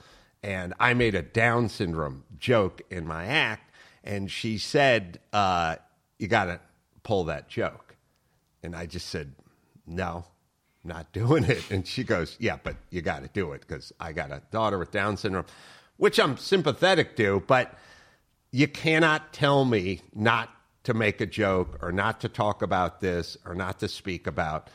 and 0.43 0.73
I 0.81 0.95
made 0.95 1.15
a 1.15 1.23
Down 1.23 1.69
syndrome 1.69 2.25
joke 2.39 2.81
in 2.91 3.07
my 3.07 3.27
act, 3.27 3.71
and 4.03 4.31
she 4.31 4.59
said, 4.59 5.21
uh, 5.33 5.77
"You 6.19 6.29
got 6.29 6.47
to 6.47 6.61
pull 7.03 7.25
that 7.25 7.49
joke," 7.49 7.97
and 8.63 8.75
I 8.75 8.87
just 8.87 9.09
said, 9.09 9.35
"No." 9.87 10.25
Not 10.83 11.13
doing 11.13 11.45
it. 11.45 11.71
And 11.71 11.87
she 11.87 12.05
goes, 12.05 12.37
Yeah, 12.41 12.57
but 12.63 12.77
you 12.91 13.03
got 13.03 13.23
to 13.23 13.29
do 13.29 13.53
it 13.53 13.61
because 13.61 13.93
I 14.01 14.13
got 14.13 14.31
a 14.33 14.43
daughter 14.51 14.79
with 14.79 14.91
Down 14.91 15.17
syndrome, 15.17 15.45
which 15.99 16.19
I'm 16.19 16.37
sympathetic 16.37 17.17
to, 17.17 17.43
but 17.47 17.79
you 18.53 18.69
cannot 18.69 19.33
tell 19.33 19.65
me 19.65 20.01
not 20.15 20.51
to 20.85 20.95
make 20.95 21.21
a 21.21 21.27
joke 21.27 21.79
or 21.83 21.93
not 21.93 22.21
to 22.21 22.29
talk 22.29 22.63
about 22.63 23.01
this 23.01 23.37
or 23.45 23.55
not 23.55 23.81
to 23.81 23.89
speak 23.89 24.27
about 24.27 24.69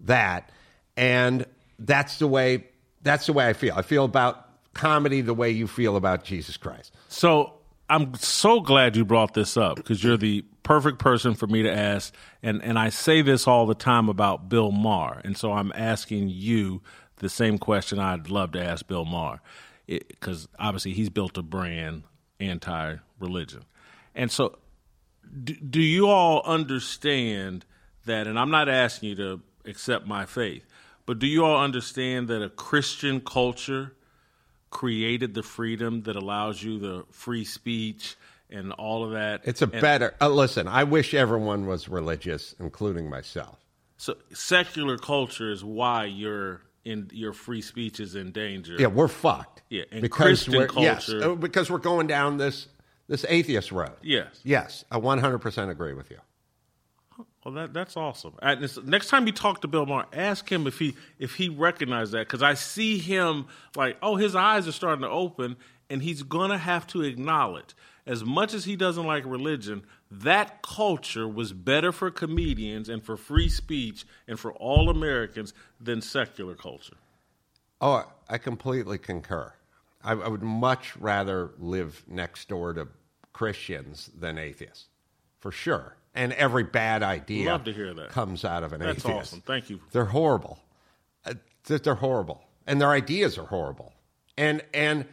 that. 0.00 0.50
And 0.96 1.46
that's 1.78 2.18
the 2.18 2.26
way 2.28 2.64
that's 3.02 3.26
the 3.26 3.32
way 3.32 3.48
I 3.48 3.52
feel. 3.52 3.74
I 3.76 3.82
feel 3.82 4.04
about 4.04 4.48
comedy 4.74 5.20
the 5.20 5.34
way 5.34 5.50
you 5.50 5.66
feel 5.66 5.96
about 5.96 6.24
Jesus 6.24 6.56
Christ. 6.56 6.94
So 7.08 7.54
I'm 7.88 8.14
so 8.14 8.60
glad 8.60 8.96
you 8.96 9.04
brought 9.04 9.34
this 9.34 9.56
up 9.56 9.76
because 9.76 10.02
you're 10.02 10.16
the 10.16 10.44
perfect 10.62 10.98
person 10.98 11.34
for 11.34 11.46
me 11.46 11.62
to 11.62 11.72
ask. 11.72 12.14
And, 12.42 12.62
and 12.62 12.78
I 12.78 12.90
say 12.90 13.22
this 13.22 13.46
all 13.46 13.66
the 13.66 13.74
time 13.74 14.08
about 14.08 14.48
Bill 14.48 14.70
Maher. 14.70 15.20
And 15.24 15.36
so 15.36 15.52
I'm 15.52 15.72
asking 15.74 16.28
you 16.28 16.82
the 17.16 17.28
same 17.28 17.58
question 17.58 17.98
I'd 17.98 18.30
love 18.30 18.52
to 18.52 18.62
ask 18.62 18.86
Bill 18.86 19.04
Maher 19.04 19.40
because 19.86 20.48
obviously 20.58 20.92
he's 20.92 21.08
built 21.08 21.38
a 21.38 21.42
brand 21.42 22.02
anti 22.40 22.96
religion. 23.18 23.64
And 24.14 24.30
so, 24.30 24.58
do, 25.44 25.54
do 25.54 25.80
you 25.80 26.08
all 26.08 26.42
understand 26.44 27.64
that? 28.06 28.26
And 28.26 28.38
I'm 28.38 28.50
not 28.50 28.68
asking 28.68 29.10
you 29.10 29.14
to 29.16 29.40
accept 29.64 30.06
my 30.06 30.26
faith, 30.26 30.64
but 31.06 31.18
do 31.18 31.26
you 31.26 31.44
all 31.44 31.62
understand 31.62 32.28
that 32.28 32.42
a 32.42 32.48
Christian 32.48 33.20
culture 33.20 33.94
created 34.70 35.34
the 35.34 35.42
freedom 35.42 36.02
that 36.02 36.16
allows 36.16 36.62
you 36.62 36.78
the 36.78 37.04
free 37.10 37.44
speech 37.44 38.16
and 38.50 38.72
all 38.72 39.04
of 39.04 39.12
that? 39.12 39.42
It's 39.44 39.62
a 39.62 39.70
and, 39.70 39.80
better. 39.80 40.14
Uh, 40.20 40.28
listen, 40.28 40.68
I 40.68 40.84
wish 40.84 41.14
everyone 41.14 41.66
was 41.66 41.88
religious, 41.88 42.54
including 42.58 43.08
myself. 43.08 43.58
So 43.96 44.16
secular 44.32 44.96
culture 44.96 45.50
is 45.50 45.64
why 45.64 46.04
your 46.04 46.62
in 46.88 47.10
your 47.12 47.32
free 47.32 47.60
speech 47.60 48.00
is 48.00 48.14
in 48.14 48.32
danger. 48.32 48.76
Yeah, 48.78 48.86
we're 48.86 49.08
fucked. 49.08 49.62
Yeah, 49.68 49.84
and 49.92 50.00
because 50.00 50.44
Christian 50.44 50.56
we're, 50.56 50.66
culture. 50.66 50.82
Yes, 50.82 51.08
uh, 51.10 51.34
because 51.34 51.70
we're 51.70 51.78
going 51.78 52.06
down 52.06 52.38
this 52.38 52.68
this 53.08 53.24
atheist 53.28 53.72
road. 53.72 53.96
Yes. 54.02 54.40
Yes, 54.44 54.84
I 54.90 54.98
100% 54.98 55.70
agree 55.70 55.94
with 55.94 56.10
you. 56.10 56.18
Well, 57.44 57.54
that 57.54 57.72
that's 57.72 57.96
awesome. 57.96 58.34
This- 58.60 58.78
next 58.82 59.08
time 59.08 59.26
you 59.26 59.32
talk 59.32 59.60
to 59.62 59.68
Bill 59.68 59.86
Maher, 59.86 60.06
ask 60.12 60.50
him 60.50 60.66
if 60.66 60.78
he 60.78 60.94
if 61.18 61.34
he 61.34 61.48
recognized 61.48 62.12
that 62.12 62.26
because 62.26 62.42
I 62.42 62.54
see 62.54 62.98
him 62.98 63.46
like, 63.76 63.96
oh, 64.02 64.16
his 64.16 64.34
eyes 64.34 64.66
are 64.66 64.72
starting 64.72 65.02
to 65.02 65.10
open, 65.10 65.56
and 65.90 66.02
he's 66.02 66.22
gonna 66.22 66.58
have 66.58 66.86
to 66.88 67.02
acknowledge, 67.02 67.74
as 68.06 68.24
much 68.24 68.54
as 68.54 68.64
he 68.64 68.76
doesn't 68.76 69.06
like 69.06 69.24
religion, 69.26 69.82
that 70.10 70.62
culture 70.62 71.28
was 71.28 71.52
better 71.52 71.92
for 71.92 72.10
comedians 72.10 72.88
and 72.88 73.02
for 73.04 73.16
free 73.16 73.48
speech 73.48 74.06
and 74.26 74.38
for 74.40 74.52
all 74.54 74.88
Americans 74.88 75.52
than 75.80 76.00
secular 76.00 76.54
culture. 76.54 76.96
Oh, 77.80 78.04
I 78.28 78.38
completely 78.38 78.98
concur. 78.98 79.52
I, 80.02 80.12
I 80.12 80.28
would 80.28 80.42
much 80.42 80.96
rather 80.96 81.50
live 81.58 82.04
next 82.08 82.48
door 82.48 82.72
to 82.72 82.88
Christians 83.32 84.10
than 84.18 84.38
atheists, 84.38 84.86
for 85.40 85.52
sure. 85.52 85.96
And 86.14 86.32
every 86.32 86.64
bad 86.64 87.02
idea 87.02 87.50
Love 87.50 87.64
to 87.64 87.72
hear 87.72 87.94
that. 87.94 88.08
comes 88.08 88.44
out 88.44 88.64
of 88.64 88.72
an 88.72 88.80
That's 88.80 88.98
atheist. 88.98 89.06
That's 89.06 89.28
awesome. 89.28 89.40
Thank 89.42 89.70
you. 89.70 89.78
They're 89.92 90.06
horrible. 90.06 90.58
Uh, 91.24 91.34
they're 91.64 91.94
horrible, 91.94 92.42
and 92.66 92.80
their 92.80 92.90
ideas 92.90 93.38
are 93.38 93.44
horrible. 93.46 93.92
And 94.36 94.64
and 94.72 95.04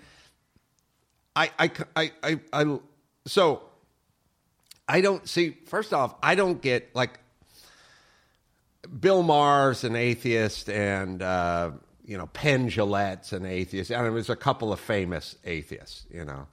I 1.36 1.52
I 1.60 1.72
I 1.96 2.12
I, 2.24 2.40
I 2.54 2.80
so 3.28 3.64
I 4.88 5.02
don't 5.02 5.28
see. 5.28 5.58
First 5.66 5.94
off, 5.94 6.16
I 6.22 6.36
don't 6.36 6.62
get 6.62 6.96
like 6.96 7.20
Bill 9.00 9.24
Maher's 9.24 9.84
an 9.84 9.96
atheist, 9.96 10.70
and 10.70 11.22
uh, 11.22 11.72
you 12.06 12.18
know 12.18 12.28
Penn 12.28 12.70
Jillette's 12.70 13.34
an 13.34 13.46
atheist. 13.46 13.92
And 13.92 14.16
there's 14.16 14.30
a 14.30 14.36
couple 14.36 14.72
of 14.72 14.80
famous 14.80 15.36
atheists, 15.44 16.06
you 16.12 16.26
know. 16.26 16.48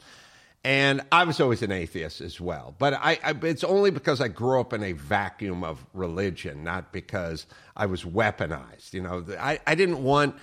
And 0.65 1.03
I 1.11 1.25
was 1.25 1.41
always 1.41 1.63
an 1.63 1.73
atheist 1.73 2.21
as 2.21 2.41
well, 2.41 2.75
but 2.79 2.95
I, 2.95 3.19
I 3.25 3.35
it's 3.43 3.65
only 3.65 3.91
because 3.91 4.21
I 4.21 4.29
grew 4.29 4.61
up 4.61 4.73
in 4.73 4.85
a 4.85 4.93
vacuum 4.93 5.65
of 5.65 5.85
religion, 5.93 6.63
not 6.63 6.93
because 6.93 7.47
I 7.77 7.87
was 7.87 8.05
weaponized. 8.05 8.93
You 8.95 9.03
know, 9.03 9.25
I, 9.41 9.59
I 9.67 9.75
didn't 9.75 10.05
want 10.05 10.37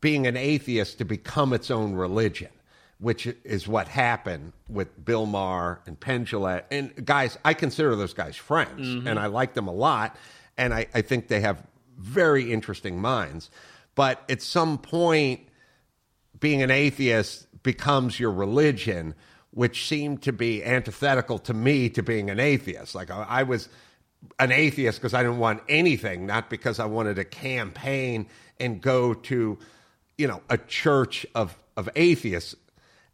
being 0.00 0.26
an 0.28 0.36
atheist 0.36 0.98
to 0.98 1.04
become 1.04 1.52
its 1.52 1.70
own 1.70 1.94
religion, 1.94 2.50
which 2.98 3.26
is 3.44 3.68
what 3.68 3.88
happened 3.88 4.52
with 4.68 5.04
Bill 5.04 5.26
Maher 5.26 5.80
and 5.86 5.98
Penn 5.98 6.24
Jillette. 6.24 6.64
And 6.70 7.04
guys, 7.04 7.36
I 7.44 7.54
consider 7.54 7.94
those 7.94 8.14
guys 8.14 8.36
friends, 8.36 8.86
mm-hmm. 8.86 9.06
and 9.06 9.18
I 9.18 9.26
like 9.26 9.54
them 9.54 9.68
a 9.68 9.72
lot, 9.72 10.16
and 10.56 10.72
I, 10.72 10.86
I 10.94 11.02
think 11.02 11.28
they 11.28 11.40
have 11.40 11.62
very 11.98 12.52
interesting 12.52 13.00
minds. 13.00 13.50
But 13.94 14.22
at 14.28 14.42
some 14.42 14.78
point, 14.78 15.40
being 16.38 16.62
an 16.62 16.70
atheist 16.70 17.46
becomes 17.62 18.20
your 18.20 18.30
religion, 18.30 19.14
which 19.50 19.88
seemed 19.88 20.22
to 20.22 20.32
be 20.32 20.62
antithetical 20.64 21.38
to 21.40 21.54
me 21.54 21.88
to 21.90 22.02
being 22.02 22.30
an 22.30 22.40
atheist. 22.40 22.94
Like 22.94 23.10
I, 23.10 23.26
I 23.28 23.42
was 23.42 23.68
an 24.38 24.52
atheist 24.52 24.98
because 24.98 25.14
I 25.14 25.22
didn't 25.22 25.38
want 25.38 25.62
anything, 25.68 26.26
not 26.26 26.50
because 26.50 26.78
I 26.78 26.86
wanted 26.86 27.16
to 27.16 27.24
campaign 27.24 28.28
and 28.58 28.80
go 28.80 29.14
to, 29.14 29.58
you 30.18 30.28
know, 30.28 30.42
a 30.48 30.58
church 30.58 31.26
of 31.34 31.56
of 31.76 31.88
atheists. 31.94 32.54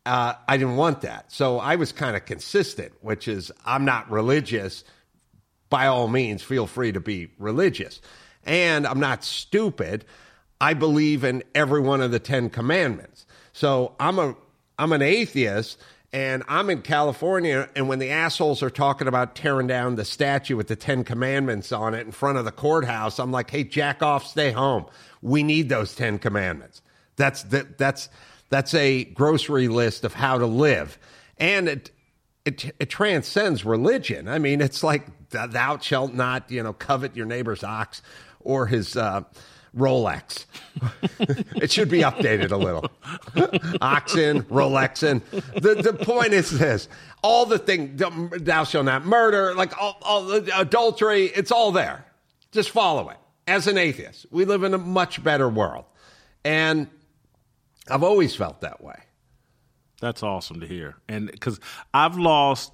Uh, 0.05 0.35
I 0.49 0.57
didn't 0.57 0.77
want 0.77 1.03
that, 1.03 1.31
so 1.31 1.59
I 1.59 1.77
was 1.77 1.93
kind 1.93 2.17
of 2.17 2.25
consistent, 2.25 2.93
which 3.03 3.29
is 3.29 3.53
I'm 3.65 3.85
not 3.85 4.11
religious. 4.11 4.83
By 5.71 5.87
all 5.87 6.09
means, 6.09 6.43
feel 6.43 6.67
free 6.67 6.93
to 6.93 7.01
be 7.01 7.31
religious, 7.39 8.01
and 8.45 8.87
I'm 8.87 9.01
not 9.01 9.25
stupid. 9.25 10.05
I 10.61 10.75
believe 10.75 11.25
in 11.25 11.43
every 11.55 11.81
one 11.81 12.01
of 12.01 12.13
the 12.13 12.21
Ten 12.21 12.51
Commandments. 12.51 13.27
So 13.53 13.95
I'm 13.99 14.19
a 14.19 14.37
I'm 14.79 14.93
an 14.93 15.03
atheist 15.03 15.79
and 16.13 16.43
I'm 16.49 16.71
in 16.71 16.83
California 16.83 17.69
and 17.75 17.89
when 17.89 17.99
the 17.99 18.11
assholes 18.11 18.63
are 18.63 18.71
talking 18.71 19.09
about 19.09 19.35
tearing 19.35 19.67
down 19.67 19.97
the 19.97 20.05
statue 20.05 20.57
with 20.57 20.69
the 20.69 20.77
10 20.77 21.05
commandments 21.05 21.73
on 21.73 21.95
it 21.95 22.07
in 22.07 22.13
front 22.13 22.39
of 22.39 22.45
the 22.45 22.53
courthouse, 22.53 23.19
I'm 23.19 23.33
like, 23.33 23.51
"Hey, 23.51 23.65
jack 23.65 24.03
off, 24.03 24.27
stay 24.27 24.53
home. 24.53 24.87
We 25.21 25.43
need 25.43 25.69
those 25.69 25.95
10 25.95 26.19
commandments." 26.19 26.81
That's 27.17 27.43
that 27.45 27.77
that's 27.79 28.09
that's 28.53 28.75
a 28.75 29.05
grocery 29.05 29.69
list 29.69 30.05
of 30.05 30.15
how 30.15 30.39
to 30.39 30.47
live. 30.47 30.99
And 31.39 31.69
it 31.69 31.91
it, 32.45 32.75
it 32.81 32.91
transcends 32.91 33.65
religion. 33.65 34.29
I 34.29 34.39
mean, 34.39 34.61
it's 34.61 34.83
like 34.83 35.07
thou 35.31 35.79
shalt 35.79 36.13
not, 36.13 36.51
you 36.51 36.63
know, 36.63 36.73
covet 36.73 37.17
your 37.17 37.27
neighbor's 37.27 37.63
ox 37.63 38.03
or 38.41 38.67
his 38.67 38.97
uh, 38.97 39.23
Rolex. 39.77 40.47
it 41.57 41.71
should 41.71 41.89
be 41.89 42.01
updated 42.01 42.51
a 42.51 42.57
little. 42.57 42.91
Oxen, 43.81 44.43
Rolexen. 44.45 45.23
The 45.61 45.77
the 45.77 45.93
point 45.93 46.33
is 46.33 46.59
this: 46.59 46.89
all 47.23 47.47
the 47.47 47.59
thing, 47.59 47.97
thou 47.97 48.65
shalt 48.65 48.87
not 48.87 49.07
murder, 49.07 49.55
like 49.55 49.81
all, 49.81 49.99
all 50.03 50.31
adultery. 50.33 51.27
It's 51.27 51.53
all 51.53 51.73
there. 51.73 52.05
Just 52.51 52.71
follow 52.71 53.09
it. 53.09 53.17
As 53.47 53.67
an 53.67 53.79
atheist, 53.79 54.27
we 54.31 54.45
live 54.45 54.63
in 54.63 54.75
a 54.75 54.79
much 54.79 55.23
better 55.23 55.49
world, 55.49 55.85
and 56.45 56.89
I've 57.91 58.03
always 58.03 58.35
felt 58.35 58.61
that 58.61 58.83
way. 58.83 58.97
That's 60.01 60.23
awesome 60.23 60.61
to 60.61 60.67
hear. 60.67 60.97
And 61.09 61.31
because 61.31 61.61
I've 61.95 62.17
lost 62.17 62.73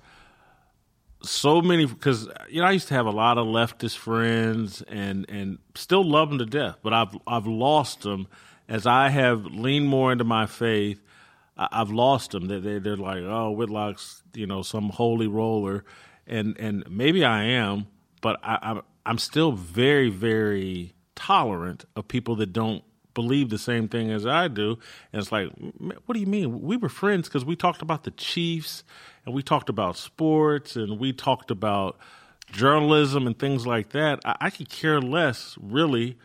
so 1.23 1.61
many, 1.61 1.87
because 1.87 2.29
you 2.49 2.61
know 2.61 2.67
I 2.67 2.73
used 2.73 2.89
to 2.89 2.95
have 2.95 3.07
a 3.07 3.11
lot 3.11 3.39
of 3.39 3.47
leftist 3.47 3.97
friends 3.97 4.83
and 4.83 5.27
and 5.29 5.59
still 5.75 6.05
love 6.05 6.31
them 6.31 6.39
to 6.39 6.47
death, 6.47 6.77
but 6.83 6.93
I've 6.93 7.17
I've 7.27 7.47
lost 7.47 8.03
them 8.03 8.29
as 8.69 8.87
I 8.87 9.09
have 9.09 9.45
leaned 9.45 9.89
more 9.89 10.13
into 10.13 10.25
my 10.25 10.47
faith. 10.47 11.03
I've 11.57 11.91
lost 11.91 12.31
them. 12.31 12.47
They, 12.47 12.61
they 12.61 12.79
they're 12.79 12.97
like, 12.97 13.23
oh, 13.25 13.51
Whitlock's 13.51 14.23
you 14.35 14.47
know 14.47 14.63
some 14.63 14.91
holy 14.91 15.27
roller, 15.27 15.85
and 16.27 16.57
and 16.59 16.85
maybe 16.89 17.25
I 17.25 17.45
am, 17.45 17.89
but 18.21 18.39
I, 18.43 18.59
I'm 18.63 18.83
I'm 19.05 19.19
still 19.19 19.53
very 19.53 20.09
very 20.09 20.95
tolerant 21.17 21.85
of 21.97 22.07
people 22.07 22.37
that 22.37 22.53
don't 22.53 22.85
believe 23.21 23.49
the 23.51 23.59
same 23.59 23.89
thing 23.89 24.13
as 24.13 24.25
I 24.27 24.47
do. 24.47 24.79
And 25.13 25.21
it's 25.21 25.33
like, 25.33 25.49
what 26.07 26.15
do 26.15 26.21
you 26.21 26.27
mean? 26.27 26.63
We 26.63 26.77
were 26.77 26.89
friends 26.89 27.27
because 27.27 27.45
we 27.45 27.57
talked 27.57 27.83
about 27.83 28.05
the 28.05 28.13
Chiefs 28.13 28.85
and 29.25 29.35
we 29.35 29.43
talked 29.43 29.69
about 29.69 29.97
sports 29.97 30.77
and 30.77 31.01
we 31.01 31.13
talked 31.13 31.51
about 31.51 31.99
journalism 32.53 33.27
and 33.27 33.37
things 33.37 33.67
like 33.67 33.89
that. 33.91 34.21
I, 34.25 34.37
I 34.47 34.51
could 34.51 34.69
care 34.69 35.01
less, 35.01 35.57
really. 35.61 36.17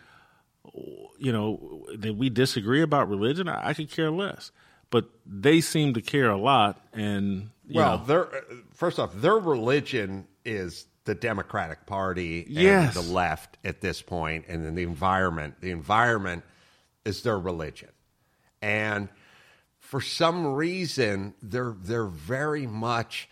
You 1.18 1.32
know, 1.32 1.86
that 1.98 2.16
we 2.16 2.30
disagree 2.30 2.82
about 2.82 3.10
religion. 3.10 3.48
I, 3.50 3.70
I 3.70 3.74
could 3.74 3.90
care 3.92 4.12
less. 4.12 4.52
But 4.92 5.06
they 5.26 5.62
seem 5.62 5.94
to 5.96 6.02
care 6.02 6.30
a 6.30 6.38
lot. 6.38 6.80
And, 6.94 7.50
you 7.68 7.80
well, 7.80 7.98
know, 7.98 8.06
their 8.06 8.28
first 8.74 9.00
off, 9.00 9.14
their 9.16 9.38
religion 9.38 10.28
is 10.46 10.86
the 11.06 11.16
Democratic 11.16 11.86
Party 11.86 12.44
and 12.44 12.52
Yes. 12.54 12.94
the 12.94 13.02
left 13.02 13.58
at 13.64 13.82
this 13.82 14.02
point, 14.02 14.46
and 14.48 14.64
then 14.66 14.76
the 14.76 14.84
environment. 14.84 15.56
The 15.60 15.72
environment 15.72 16.44
is 17.06 17.24
their 17.24 17.40
religion, 17.40 17.90
and 18.62 19.10
for 19.80 20.02
some 20.02 20.54
reason, 20.54 21.34
they're 21.42 21.76
they're 21.82 22.06
very 22.06 22.66
much 22.66 23.30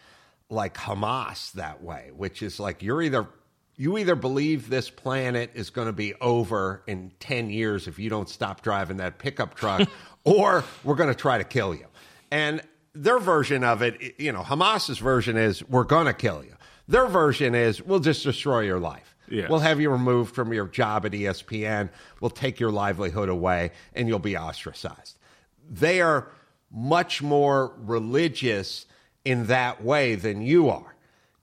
like 0.49 0.75
Hamas 0.75 1.53
that 1.53 1.81
way, 1.81 2.11
which 2.15 2.43
is 2.43 2.59
like 2.59 2.83
you're 2.83 3.01
either 3.01 3.27
you 3.77 3.97
either 3.97 4.15
believe 4.15 4.69
this 4.69 4.89
planet 4.89 5.49
is 5.55 5.71
going 5.71 5.87
to 5.87 5.93
be 5.93 6.13
over 6.21 6.83
in 6.85 7.11
10 7.19 7.49
years 7.49 7.87
if 7.87 7.97
you 7.97 8.11
don't 8.11 8.29
stop 8.29 8.61
driving 8.61 8.97
that 8.97 9.17
pickup 9.17 9.55
truck 9.55 9.89
or 10.23 10.63
we're 10.83 10.93
going 10.93 11.09
to 11.09 11.15
try 11.15 11.39
to 11.39 11.43
kill 11.43 11.73
you. 11.73 11.87
And 12.29 12.61
their 12.93 13.17
version 13.17 13.63
of 13.63 13.81
it, 13.81 14.19
you 14.19 14.31
know, 14.31 14.43
Hamas's 14.43 14.99
version 14.99 15.35
is 15.35 15.67
we're 15.67 15.85
going 15.85 16.05
to 16.05 16.13
kill 16.13 16.43
you. 16.43 16.53
Their 16.87 17.07
version 17.07 17.55
is 17.55 17.81
we'll 17.81 18.01
just 18.01 18.23
destroy 18.23 18.61
your 18.61 18.79
life. 18.79 19.10
Yes. 19.31 19.49
We'll 19.49 19.59
have 19.59 19.79
you 19.79 19.89
removed 19.89 20.35
from 20.35 20.51
your 20.51 20.67
job 20.67 21.05
at 21.05 21.13
ESPN. 21.13 21.89
We'll 22.19 22.29
take 22.29 22.59
your 22.59 22.71
livelihood 22.71 23.29
away 23.29 23.71
and 23.95 24.07
you'll 24.07 24.19
be 24.19 24.37
ostracized. 24.37 25.17
They 25.69 26.01
are 26.01 26.27
much 26.69 27.21
more 27.21 27.73
religious 27.77 28.85
in 29.23 29.47
that 29.47 29.83
way 29.83 30.15
than 30.15 30.41
you 30.41 30.69
are. 30.69 30.95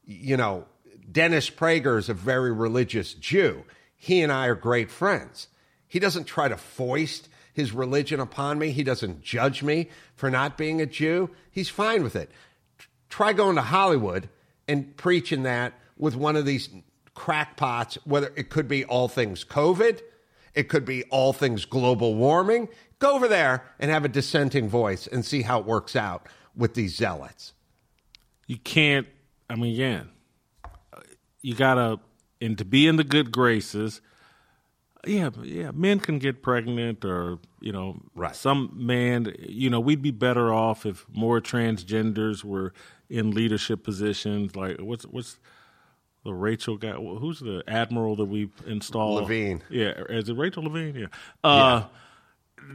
You 0.05 0.37
know, 0.37 0.67
Dennis 1.11 1.49
Prager 1.49 1.99
is 1.99 2.09
a 2.09 2.15
very 2.15 2.53
religious 2.53 3.15
Jew. 3.15 3.65
He 3.97 4.23
and 4.23 4.31
I 4.31 4.47
are 4.47 4.55
great 4.55 4.91
friends. 4.91 5.49
He 5.87 5.99
doesn't 5.99 6.25
try 6.25 6.49
to 6.49 6.57
foist 6.57 7.29
his 7.55 7.73
religion 7.73 8.21
upon 8.21 8.59
me. 8.59 8.71
He 8.71 8.85
doesn't 8.85 9.23
judge 9.23 9.63
me 9.63 9.89
for 10.15 10.31
not 10.31 10.59
being 10.59 10.81
a 10.81 10.87
Jew. 10.87 11.31
He's 11.51 11.71
fine 11.71 12.03
with 12.03 12.17
it. 12.17 12.31
Try 13.09 13.33
going 13.33 13.57
to 13.57 13.63
Hollywood 13.63 14.29
and 14.69 14.95
preaching 14.97 15.45
that 15.45 15.73
with 15.97 16.15
one 16.15 16.37
of 16.37 16.45
these 16.45 16.69
crackpots, 17.19 17.99
whether 18.05 18.33
it 18.37 18.49
could 18.49 18.69
be 18.69 18.85
all 18.85 19.09
things 19.09 19.45
COVID, 19.45 20.01
it 20.55 20.69
could 20.69 20.85
be 20.85 21.03
all 21.11 21.33
things 21.33 21.65
global 21.65 22.15
warming. 22.15 22.69
Go 23.01 23.17
over 23.17 23.27
there 23.27 23.65
and 23.81 23.91
have 23.91 24.05
a 24.05 24.09
dissenting 24.09 24.69
voice 24.69 25.09
and 25.09 25.25
see 25.25 25.43
how 25.43 25.59
it 25.59 25.67
works 25.67 25.97
out 25.97 26.29
with 26.55 26.75
these 26.75 26.95
zealots. 26.95 27.55
You 28.47 28.57
can't, 28.57 29.09
I 29.51 29.57
mean, 29.57 29.75
again, 29.75 30.11
you 31.43 31.57
got 31.57 31.75
to, 31.75 31.99
and 32.41 32.57
to 32.57 32.65
be 32.65 32.87
in 32.87 32.95
the 32.95 33.05
good 33.05 33.33
graces, 33.33 34.01
yeah, 35.05 35.31
yeah, 35.43 35.73
men 35.73 35.99
can 35.99 36.21
get 36.21 36.41
pregnant 36.41 37.05
or, 37.05 37.41
you 37.61 37.73
know, 37.73 38.01
Right. 38.15 38.35
some 38.35 38.71
man, 38.75 39.35
you 39.41 39.71
know, 39.71 39.81
we'd 39.81 40.03
be 40.03 40.13
better 40.13 40.53
off 40.53 40.87
if 40.87 41.05
more 41.13 41.41
transgenders 41.41 42.45
were 42.45 42.73
in 43.11 43.33
leadership 43.33 43.83
positions. 43.83 44.55
Like, 44.55 44.81
what's, 44.81 45.05
what's, 45.05 45.39
the 46.29 46.35
Rachel 46.35 46.77
guy, 46.77 46.93
who's 46.93 47.41
the 47.41 47.63
admiral 47.67 48.17
that 48.17 48.27
we 48.27 48.51
installed? 48.67 49.23
Levine. 49.23 49.63
Yeah, 49.71 49.93
is 50.09 50.29
it 50.29 50.35
Rachel 50.37 50.63
Levine? 50.65 50.95
Yeah. 50.95 51.07
Uh, 51.43 51.85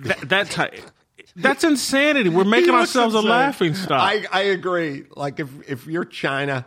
That, 0.05 0.29
that 0.29 0.49
type, 0.49 0.73
that's 1.35 1.63
insanity. 1.63 2.29
We're 2.29 2.43
making 2.57 2.73
ourselves 2.73 3.13
a 3.15 3.21
laughing 3.21 3.75
stock. 3.75 4.01
I, 4.01 4.25
I 4.31 4.41
agree. 4.43 5.05
Like 5.15 5.39
if 5.39 5.49
if 5.69 5.85
you're 5.85 6.05
China 6.05 6.65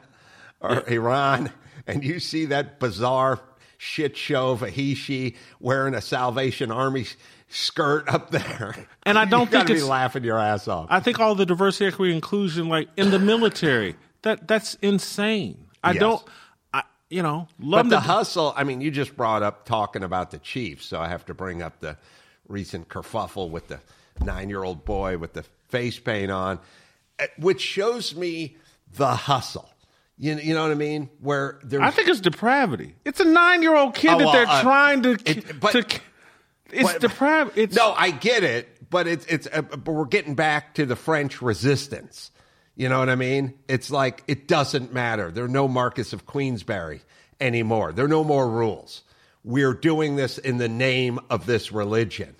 or 0.60 0.88
Iran 0.88 1.50
and 1.86 2.04
you 2.04 2.20
see 2.20 2.46
that 2.46 2.78
bizarre 2.78 3.40
shit 3.78 4.16
show 4.16 4.50
of 4.52 4.62
a 4.62 4.70
he 4.70 5.34
wearing 5.60 5.94
a 5.94 6.00
Salvation 6.00 6.70
Army 6.70 7.06
skirt 7.48 8.08
up 8.08 8.30
there, 8.30 8.74
And 9.02 9.18
I 9.18 9.24
don't 9.34 9.50
think 9.50 9.66
be 9.66 9.72
it's- 9.74 9.88
laughing 9.88 10.22
your 10.24 10.38
ass 10.38 10.68
off. 10.68 10.86
I 10.88 11.00
think 11.00 11.18
all 11.18 11.34
the 11.34 11.46
diversity, 11.46 11.86
equity, 11.86 12.14
inclusion, 12.14 12.68
like 12.68 12.88
in 12.96 13.10
the 13.10 13.18
military, 13.18 13.96
that 14.22 14.46
that's 14.46 14.74
insane. 14.82 15.66
I 15.82 15.92
Yes. 15.92 16.00
don't, 16.00 16.22
you 17.10 17.22
know, 17.22 17.48
love 17.60 17.84
but 17.84 17.90
the 17.90 18.00
hustle. 18.00 18.52
I 18.56 18.64
mean, 18.64 18.80
you 18.80 18.90
just 18.90 19.16
brought 19.16 19.42
up 19.42 19.64
talking 19.64 20.02
about 20.02 20.30
the 20.30 20.38
Chiefs, 20.38 20.86
so 20.86 21.00
I 21.00 21.08
have 21.08 21.24
to 21.26 21.34
bring 21.34 21.62
up 21.62 21.80
the 21.80 21.96
recent 22.48 22.88
kerfuffle 22.88 23.50
with 23.50 23.68
the 23.68 23.80
nine-year-old 24.22 24.84
boy 24.84 25.18
with 25.18 25.32
the 25.34 25.42
face 25.68 25.98
paint 25.98 26.30
on, 26.30 26.58
eh, 27.18 27.26
which 27.38 27.60
shows 27.60 28.14
me 28.14 28.56
the 28.94 29.14
hustle. 29.14 29.68
You, 30.18 30.36
you 30.36 30.54
know 30.54 30.62
what 30.62 30.70
I 30.70 30.74
mean? 30.76 31.10
Where 31.20 31.60
there's 31.62 31.82
I 31.82 31.90
think 31.90 32.08
it's 32.08 32.20
depravity. 32.20 32.94
It's 33.04 33.20
a 33.20 33.24
nine-year-old 33.24 33.94
kid 33.94 34.12
Oh, 34.12 34.18
that 34.18 34.32
they're 34.32 34.46
uh, 34.48 34.62
trying 34.62 35.02
to. 35.02 35.10
it- 35.26 35.60
but- 35.60 35.72
to 35.72 35.78
it's 36.72 36.92
but- 36.92 37.00
depravity. 37.00 37.62
It's 37.62 37.76
No, 37.76 37.92
I 37.92 38.10
get 38.10 38.42
it, 38.42 38.88
but 38.90 39.06
it's 39.06 39.24
it's 39.26 39.46
uh, 39.52 39.62
but 39.62 39.86
we're 39.92 40.04
getting 40.06 40.34
back 40.34 40.74
to 40.76 40.86
the 40.86 40.96
French 40.96 41.40
resistance. 41.42 42.30
You 42.76 42.88
know 42.90 42.98
what 42.98 43.08
I 43.08 43.14
mean? 43.14 43.54
It's 43.68 43.90
like 43.90 44.22
it 44.28 44.46
doesn't 44.46 44.92
matter. 44.92 45.30
There 45.30 45.44
are 45.44 45.48
no 45.48 45.66
Marquess 45.66 46.12
of 46.12 46.26
Queensberry 46.26 47.00
anymore. 47.40 47.92
There 47.92 48.04
are 48.04 48.08
no 48.08 48.22
more 48.22 48.48
rules. 48.48 49.02
We're 49.42 49.74
doing 49.74 50.16
this 50.16 50.38
in 50.38 50.58
the 50.58 50.68
name 50.68 51.18
of 51.30 51.46
this 51.46 51.72
religion 51.72 52.36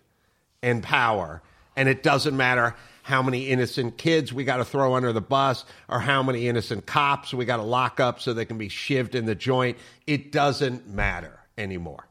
and 0.62 0.82
power, 0.82 1.42
and 1.74 1.88
it 1.88 2.02
doesn't 2.02 2.36
matter 2.36 2.74
how 3.02 3.22
many 3.22 3.48
innocent 3.48 3.96
kids 3.96 4.32
we 4.32 4.42
got 4.44 4.56
to 4.56 4.64
throw 4.64 4.94
under 4.94 5.12
the 5.12 5.20
bus 5.20 5.64
or 5.88 6.00
how 6.00 6.22
many 6.22 6.48
innocent 6.48 6.84
cops 6.86 7.32
we 7.32 7.44
got 7.44 7.58
to 7.58 7.62
lock 7.62 8.00
up 8.00 8.20
so 8.20 8.34
they 8.34 8.44
can 8.44 8.58
be 8.58 8.68
shivved 8.68 9.14
in 9.14 9.24
the 9.26 9.34
joint. 9.34 9.78
It 10.06 10.32
doesn't 10.32 10.88
matter 10.88 11.38
anymore. 11.56 12.06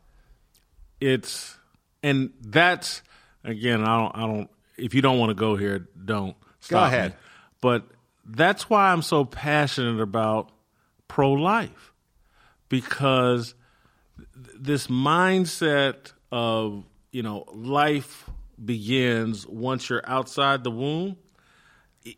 it's 0.99 1.55
and 2.01 2.31
that's 2.41 3.01
again 3.43 3.83
i 3.83 3.99
don't 3.99 4.17
i 4.17 4.21
don't 4.21 4.49
if 4.77 4.95
you 4.95 5.01
don't 5.03 5.19
want 5.19 5.29
to 5.29 5.35
go 5.35 5.55
here 5.55 5.87
don't 6.03 6.35
stop 6.61 6.91
me. 6.91 6.97
ahead. 6.97 7.15
but 7.61 7.83
that's 8.25 8.69
why 8.69 8.91
i'm 8.91 9.01
so 9.01 9.23
passionate 9.23 10.01
about 10.01 10.51
pro-life 11.07 11.93
because 12.69 13.53
th- 14.17 14.57
this 14.59 14.87
mindset 14.87 16.13
of 16.31 16.83
you 17.11 17.23
know 17.23 17.45
life 17.53 18.29
begins 18.63 19.45
once 19.47 19.89
you're 19.89 20.03
outside 20.05 20.63
the 20.63 20.71
womb 20.71 21.17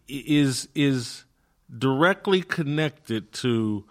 is 0.07 0.67
is 0.75 1.25
directly 1.77 2.41
connected 2.41 3.31
to 3.31 3.84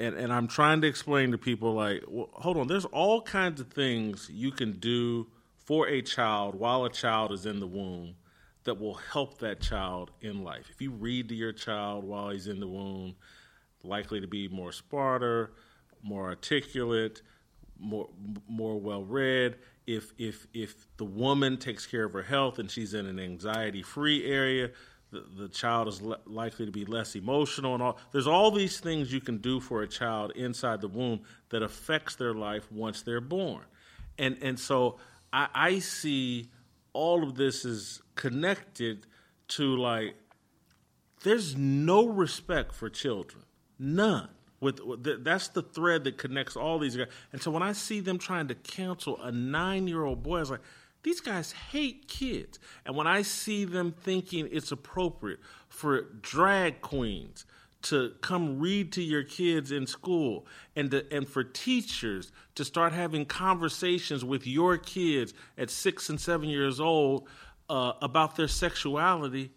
and, 0.00 0.14
and 0.14 0.32
I'm 0.32 0.48
trying 0.48 0.80
to 0.80 0.88
explain 0.88 1.32
to 1.32 1.38
people 1.38 1.74
like, 1.74 2.02
well, 2.08 2.30
hold 2.32 2.56
on, 2.56 2.66
there's 2.66 2.86
all 2.86 3.20
kinds 3.20 3.60
of 3.60 3.68
things 3.68 4.30
you 4.32 4.50
can 4.50 4.72
do 4.72 5.26
for 5.66 5.86
a 5.86 6.00
child 6.00 6.54
while 6.54 6.84
a 6.84 6.90
child 6.90 7.32
is 7.32 7.44
in 7.44 7.60
the 7.60 7.66
womb 7.66 8.14
that 8.64 8.78
will 8.78 8.94
help 8.94 9.38
that 9.38 9.60
child 9.60 10.10
in 10.20 10.44
life. 10.44 10.68
If 10.70 10.80
you 10.80 10.90
read 10.90 11.28
to 11.30 11.34
your 11.34 11.52
child 11.52 12.04
while 12.04 12.30
he's 12.30 12.46
in 12.46 12.60
the 12.60 12.68
womb, 12.68 13.14
likely 13.82 14.20
to 14.20 14.26
be 14.26 14.48
more 14.48 14.72
smarter, 14.72 15.52
more 16.02 16.26
articulate, 16.26 17.22
more 17.78 18.08
more 18.48 18.78
well 18.78 19.02
read. 19.02 19.56
If 19.86 20.12
if 20.18 20.46
if 20.52 20.86
the 20.98 21.04
woman 21.04 21.56
takes 21.56 21.86
care 21.86 22.04
of 22.04 22.12
her 22.12 22.22
health 22.22 22.58
and 22.58 22.70
she's 22.70 22.94
in 22.94 23.06
an 23.06 23.18
anxiety 23.18 23.82
free 23.82 24.30
area, 24.30 24.70
the, 25.10 25.24
the 25.36 25.48
child 25.48 25.88
is 25.88 26.02
le- 26.02 26.20
likely 26.26 26.66
to 26.66 26.72
be 26.72 26.84
less 26.84 27.14
emotional 27.16 27.74
and 27.74 27.82
all. 27.82 27.98
There's 28.12 28.26
all 28.26 28.50
these 28.50 28.78
things 28.78 29.12
you 29.12 29.20
can 29.20 29.38
do 29.38 29.60
for 29.60 29.82
a 29.82 29.88
child 29.88 30.32
inside 30.36 30.80
the 30.80 30.88
womb 30.88 31.22
that 31.48 31.62
affects 31.62 32.16
their 32.16 32.34
life 32.34 32.70
once 32.70 33.02
they're 33.02 33.20
born, 33.20 33.64
and 34.18 34.36
and 34.42 34.58
so 34.58 34.98
I, 35.32 35.48
I 35.54 35.78
see 35.78 36.50
all 36.92 37.22
of 37.22 37.34
this 37.36 37.64
is 37.64 38.02
connected 38.14 39.06
to 39.48 39.76
like 39.76 40.14
there's 41.22 41.56
no 41.56 42.06
respect 42.06 42.74
for 42.74 42.88
children, 42.88 43.44
none. 43.78 44.28
With, 44.60 44.80
with 44.80 45.04
th- 45.04 45.18
that's 45.22 45.48
the 45.48 45.62
thread 45.62 46.04
that 46.04 46.18
connects 46.18 46.56
all 46.56 46.78
these 46.78 46.96
guys. 46.96 47.08
And 47.32 47.40
so 47.42 47.50
when 47.50 47.62
I 47.62 47.72
see 47.72 48.00
them 48.00 48.18
trying 48.18 48.48
to 48.48 48.54
counsel 48.54 49.18
a 49.22 49.32
nine-year-old 49.32 50.22
boy, 50.22 50.36
I 50.36 50.40
was 50.40 50.50
like, 50.50 50.60
these 51.02 51.20
guys 51.20 51.52
hate 51.52 52.08
kids. 52.08 52.58
And 52.84 52.94
when 52.94 53.06
I 53.06 53.22
see 53.22 53.64
them 53.64 53.92
thinking 53.92 54.48
it's 54.50 54.70
appropriate 54.70 55.40
for 55.68 56.02
drag 56.20 56.82
queens 56.82 57.46
to 57.82 58.12
come 58.20 58.58
read 58.58 58.92
to 58.92 59.02
your 59.02 59.22
kids 59.22 59.72
in 59.72 59.86
school 59.86 60.46
and 60.76 60.90
to, 60.90 61.12
and 61.14 61.28
for 61.28 61.42
teachers 61.42 62.32
to 62.54 62.64
start 62.64 62.92
having 62.92 63.24
conversations 63.24 64.24
with 64.24 64.46
your 64.46 64.76
kids 64.76 65.32
at 65.56 65.70
six 65.70 66.08
and 66.08 66.20
seven 66.20 66.48
years 66.48 66.80
old 66.80 67.28
uh, 67.68 67.92
about 68.02 68.36
their 68.36 68.48
sexuality 68.48 69.50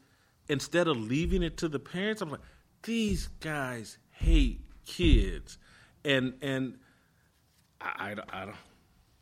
instead 0.47 0.87
of 0.87 0.97
leaving 0.97 1.43
it 1.43 1.57
to 1.57 1.67
the 1.67 1.79
parents. 1.79 2.21
I'm 2.21 2.29
like 2.29 2.41
these 2.83 3.27
guys 3.39 3.97
hate 4.11 4.61
kids. 4.85 5.57
And 6.05 6.33
and 6.41 6.77
i, 7.81 8.15
I, 8.31 8.41
I 8.41 8.45
don't 8.45 8.55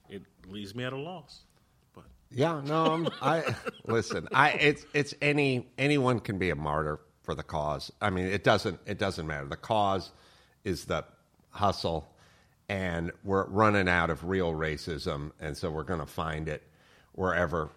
it 0.10 0.24
leaves 0.48 0.76
me 0.76 0.84
at 0.84 0.94
a 0.94 0.98
loss 0.98 1.46
but. 1.96 2.04
Yeah, 2.30 2.62
no, 2.64 2.86
I'm, 2.86 3.10
I 3.22 3.56
listen. 3.86 4.28
I 4.34 4.52
it's 4.52 4.86
it's 4.94 5.14
any 5.22 5.70
anyone 5.78 6.20
can 6.20 6.38
be 6.38 6.50
a 6.50 6.56
martyr 6.56 7.00
for 7.24 7.36
the 7.36 7.44
cause. 7.44 7.92
I 8.02 8.10
mean, 8.10 8.26
it 8.26 8.44
doesn't 8.44 8.80
it 8.86 8.98
doesn't 8.98 9.28
matter. 9.28 9.48
The 9.48 9.58
cause 9.58 10.12
is 10.64 10.86
the 10.86 11.06
hustle, 11.52 12.08
and 12.70 13.12
we're 13.24 13.46
running 13.48 13.88
out 13.90 14.10
of 14.10 14.24
real 14.26 14.54
racism, 14.54 15.32
and 15.40 15.56
so 15.58 15.70
we're 15.70 15.84
going 15.84 16.00
to 16.00 16.06
find 16.06 16.48
it 16.48 16.64
wherever 17.14 17.70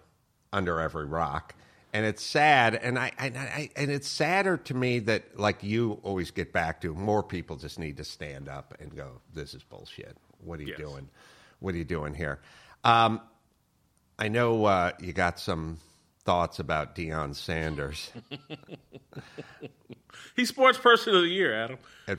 under 0.53 0.81
every 0.81 1.07
rock. 1.07 1.55
And 1.93 2.05
it's 2.05 2.23
sad, 2.25 2.75
and 2.75 2.99
I, 2.99 3.13
I, 3.19 3.27
I 3.27 3.71
and 3.77 3.91
it's 3.91 4.09
sadder 4.09 4.57
to 4.57 4.75
me 4.75 4.99
that 5.01 5.39
like 5.39 5.63
you 5.63 6.01
always 6.03 6.33
get 6.33 6.53
back 6.53 6.81
to 6.81 6.93
more 6.93 7.23
people 7.23 7.57
just 7.57 7.79
need 7.79 7.97
to 7.99 8.05
stand 8.05 8.49
up 8.49 8.75
and 8.81 8.95
go, 8.97 9.21
"This 9.33 9.55
is 9.55 9.63
bullshit. 9.63 10.17
What 10.43 10.59
are 10.59 10.63
you 10.65 10.71
Yes. 10.71 10.79
doing? 10.79 11.09
What 11.61 11.75
are 11.75 11.79
you 11.79 11.85
doing 11.85 12.13
here?" 12.15 12.41
Um, 12.83 13.21
I 14.19 14.27
know 14.29 14.65
uh, 14.65 14.93
you 15.01 15.13
got 15.13 15.39
some 15.39 15.79
thoughts 16.25 16.59
about 16.59 16.95
Deion 16.95 17.35
Sanders 17.35 18.11
he's 20.37 20.49
sports 20.49 20.79
person 20.79 21.15
of 21.15 21.23
the 21.23 21.29
year 21.29 21.55
adam 21.55 21.79
at, 22.09 22.19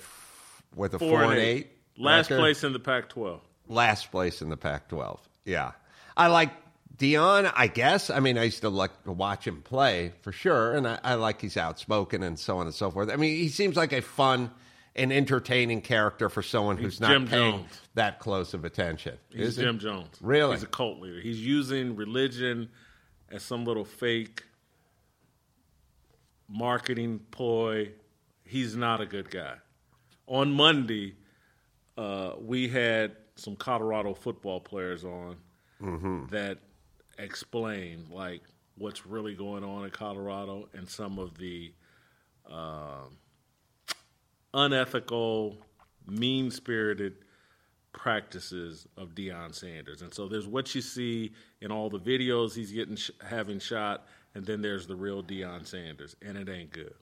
with 0.75 0.93
a 0.93 0.99
four, 0.99 1.21
four, 1.21 1.31
and 1.31 1.41
eight, 1.41 1.71
last 1.97 2.29
record. 2.29 2.41
place 2.41 2.63
in 2.63 2.73
the 2.73 2.79
pac 2.79 3.09
12 3.09 3.41
last 3.67 4.11
place 4.11 4.41
in 4.41 4.49
the 4.49 4.57
Pac-12. 4.57 5.19
Yeah, 5.43 5.71
I 6.17 6.27
like 6.27 6.51
Deion. 6.97 7.51
I 7.55 7.67
guess. 7.67 8.09
I 8.09 8.19
mean, 8.19 8.37
I 8.37 8.43
used 8.43 8.61
to 8.61 8.69
like 8.69 9.03
to 9.03 9.11
watch 9.11 9.45
him 9.45 9.61
play 9.61 10.13
for 10.21 10.31
sure, 10.31 10.73
and 10.73 10.87
I, 10.87 10.99
I 11.03 11.13
like 11.15 11.41
he's 11.41 11.57
outspoken 11.57 12.23
and 12.23 12.39
so 12.39 12.57
on 12.57 12.65
and 12.65 12.75
so 12.75 12.91
forth. 12.91 13.09
I 13.09 13.15
mean, 13.15 13.35
he 13.35 13.49
seems 13.49 13.75
like 13.75 13.93
a 13.93 14.01
fun 14.01 14.51
and 14.95 15.11
entertaining 15.11 15.81
character 15.81 16.29
for 16.29 16.41
someone 16.41 16.77
who's 16.77 17.01
not 17.01 17.11
Jim 17.11 17.27
paying 17.27 17.59
Jones. 17.59 17.81
that 17.95 18.19
close 18.19 18.53
of 18.53 18.63
attention. 18.63 19.17
He's? 19.29 19.57
Jim 19.57 19.77
Jones. 19.77 20.15
Really? 20.21 20.53
He's 20.53 20.63
a 20.63 20.67
cult 20.67 20.99
leader. 20.99 21.19
He's 21.19 21.45
using 21.45 21.95
religion 21.95 22.69
as 23.31 23.43
some 23.43 23.65
little 23.65 23.85
fake 23.85 24.43
marketing 26.47 27.19
ploy 27.31 27.91
he's 28.45 28.75
not 28.75 29.01
a 29.01 29.05
good 29.05 29.29
guy. 29.29 29.55
On 30.27 30.51
Monday, 30.51 31.15
uh, 31.97 32.33
we 32.39 32.67
had 32.67 33.15
some 33.35 33.55
Colorado 33.55 34.13
football 34.13 34.59
players 34.59 35.03
on 35.03 35.37
that 36.31 36.59
explained 37.17 38.09
like 38.09 38.41
what's 38.77 39.05
really 39.05 39.35
going 39.35 39.63
on 39.63 39.83
in 39.83 39.89
Colorado 39.91 40.69
and 40.73 40.87
some 40.87 41.19
of 41.19 41.37
the 41.37 41.73
um 42.49 43.17
unethical, 44.53 45.57
mean 46.07 46.49
spirited 46.49 47.24
practices 47.95 48.87
of 48.97 49.15
Deion 49.15 49.55
Sanders. 49.55 50.01
And 50.01 50.13
so 50.13 50.27
there's 50.27 50.45
what 50.47 50.75
you 50.75 50.81
see 50.81 51.31
in 51.61 51.71
all 51.71 51.89
the 51.89 51.99
videos 51.99 52.53
he's 52.53 52.71
getting 52.71 52.95
sh- 52.97 53.11
having 53.25 53.57
shot, 53.59 54.05
and 54.35 54.45
then 54.45 54.61
there's 54.61 54.85
the 54.85 54.95
real 54.95 55.23
Deion 55.23 55.65
Sanders, 55.65 56.15
and 56.21 56.37
it 56.37 56.49
ain't 56.49 56.71
good. 56.71 56.93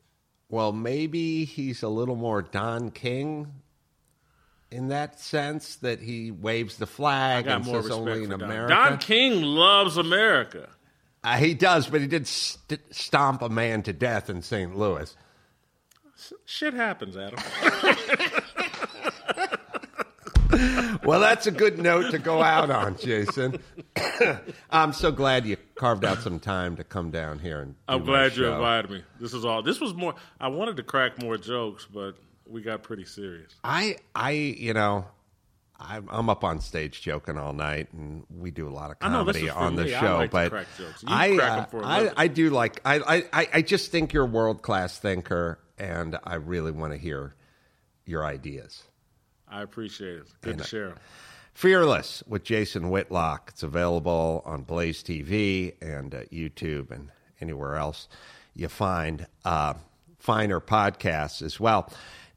Well, 0.50 0.72
maybe 0.72 1.46
he's 1.46 1.82
a 1.84 1.90
little 1.90 2.16
more 2.16 2.42
Don 2.44 2.92
King 2.92 3.52
in 4.72 4.90
that 4.90 5.20
sense 5.20 5.78
that 5.78 6.00
he 6.00 6.32
waves 6.32 6.78
the 6.78 6.88
flag 6.88 7.48
and 7.48 7.66
says 7.66 7.90
only 7.90 8.24
in 8.24 8.30
Don. 8.30 8.42
America. 8.42 8.74
Don 8.74 8.98
King 9.00 9.42
loves 9.42 9.98
America. 9.98 10.70
Uh, 11.24 11.38
he 11.38 11.54
does, 11.54 11.88
but 11.88 12.02
he 12.02 12.08
did 12.08 12.28
st- 12.28 12.82
stomp 12.92 13.42
a 13.42 13.50
man 13.50 13.82
to 13.84 13.94
death 13.94 14.30
in 14.30 14.42
St. 14.42 14.76
Louis. 14.78 15.16
Shit 16.46 16.74
happens, 16.74 17.18
Adam. 17.18 17.40
Well, 21.04 21.20
that's 21.20 21.48
a 21.48 21.52
good 21.52 21.80
note 21.80 22.12
to 22.12 22.20
go 22.20 22.42
out 22.42 22.70
on, 22.70 22.98
Jason. 22.98 23.60
I'm 24.70 24.94
so 24.94 25.12
glad 25.12 25.46
you 25.46 25.58
carved 25.76 26.06
out 26.06 26.22
some 26.22 26.40
time 26.40 26.78
to 26.78 26.84
come 26.84 27.12
down 27.12 27.40
here 27.40 27.62
and. 27.62 27.74
do 27.74 27.80
I'm 27.88 28.06
glad 28.06 28.36
you 28.36 28.48
invited 28.48 28.92
me. 28.92 29.04
This 29.20 29.34
is 29.34 29.46
all. 29.46 29.62
This 29.62 29.80
was 29.80 29.94
more. 29.94 30.16
I 30.40 30.48
wanted 30.48 30.78
to 30.78 30.84
crack 30.84 31.22
more 31.22 31.38
jokes, 31.38 31.88
but 31.92 32.16
we 32.48 32.62
got 32.62 32.84
pretty 32.84 33.06
serious. 33.06 33.54
I, 33.64 33.98
I, 34.16 34.32
you 34.32 34.74
know, 34.74 35.06
I'm, 35.80 36.08
I'm 36.10 36.30
up 36.30 36.44
on 36.44 36.62
stage 36.62 37.02
joking 37.02 37.38
all 37.38 37.54
night, 37.54 37.92
and 37.94 38.26
we 38.30 38.52
do 38.52 38.68
a 38.68 38.72
lot 38.72 38.92
of 38.92 39.00
comedy 39.00 39.50
on 39.50 39.76
the 39.76 39.90
show. 39.90 40.18
like 40.18 40.32
but 40.32 40.52
crack 40.52 40.68
jokes. 40.78 41.04
You 41.04 41.10
I, 41.10 41.38
uh, 41.38 41.66
I. 41.84 42.12
I 42.16 42.28
do 42.28 42.50
like. 42.50 42.80
I, 42.86 43.24
I, 43.34 43.48
I 43.54 43.62
just 43.62 43.92
think 43.92 44.14
you're 44.14 44.24
a 44.24 44.28
world 44.28 44.62
class 44.62 44.98
thinker, 44.98 45.60
and 45.78 46.18
I 46.24 46.36
really 46.36 46.72
want 46.72 46.94
to 46.94 46.98
hear 46.98 47.36
your 48.06 48.26
ideas. 48.26 48.84
I 49.54 49.62
appreciate 49.62 50.18
it. 50.18 50.28
Good 50.42 50.58
to 50.58 50.64
share. 50.64 50.96
Fearless 51.54 52.24
with 52.28 52.44
Jason 52.44 52.90
Whitlock. 52.90 53.52
It's 53.54 53.62
available 53.62 54.42
on 54.46 54.64
Blaze 54.64 55.04
TV 55.04 55.76
and 55.82 56.16
uh, 56.16 56.24
YouTube 56.32 56.90
and 56.90 57.10
anywhere 57.40 57.76
else 57.76 58.08
you 58.56 58.68
find 58.68 59.28
uh, 59.46 59.74
finer 60.18 60.60
podcasts 60.60 61.42
as 61.42 61.60
well. 61.60 61.92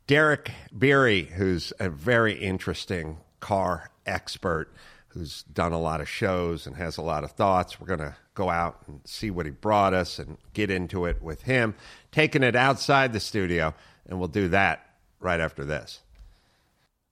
Derek 0.07 0.51
Bieri, 0.77 1.25
who's 1.25 1.73
a 1.81 1.89
very 1.89 2.35
interesting 2.35 3.19
car 3.41 3.91
expert 4.07 4.73
who's 5.09 5.43
done 5.45 5.73
a 5.73 5.81
lot 5.81 6.01
of 6.01 6.09
shows 6.09 6.67
and 6.67 6.77
has 6.77 6.99
a 6.99 7.03
lot 7.03 7.25
of 7.25 7.33
thoughts. 7.33 7.81
We're 7.81 7.87
going 7.87 8.01
to 8.01 8.17
go 8.35 8.51
out 8.51 8.83
and 8.87 9.01
see 9.05 9.31
what 9.31 9.47
he 9.47 9.53
brought 9.53 9.95
us 9.95 10.19
and 10.19 10.37
get 10.53 10.71
into 10.71 11.07
it 11.07 11.23
with 11.23 11.43
him, 11.43 11.75
taking 12.13 12.43
it 12.43 12.55
outside 12.55 13.13
the 13.13 13.21
studio, 13.21 13.75
and 14.07 14.19
we'll 14.19 14.29
do 14.29 14.49
that 14.49 14.91
right 15.19 15.41
after 15.41 15.65
this. 15.65 16.01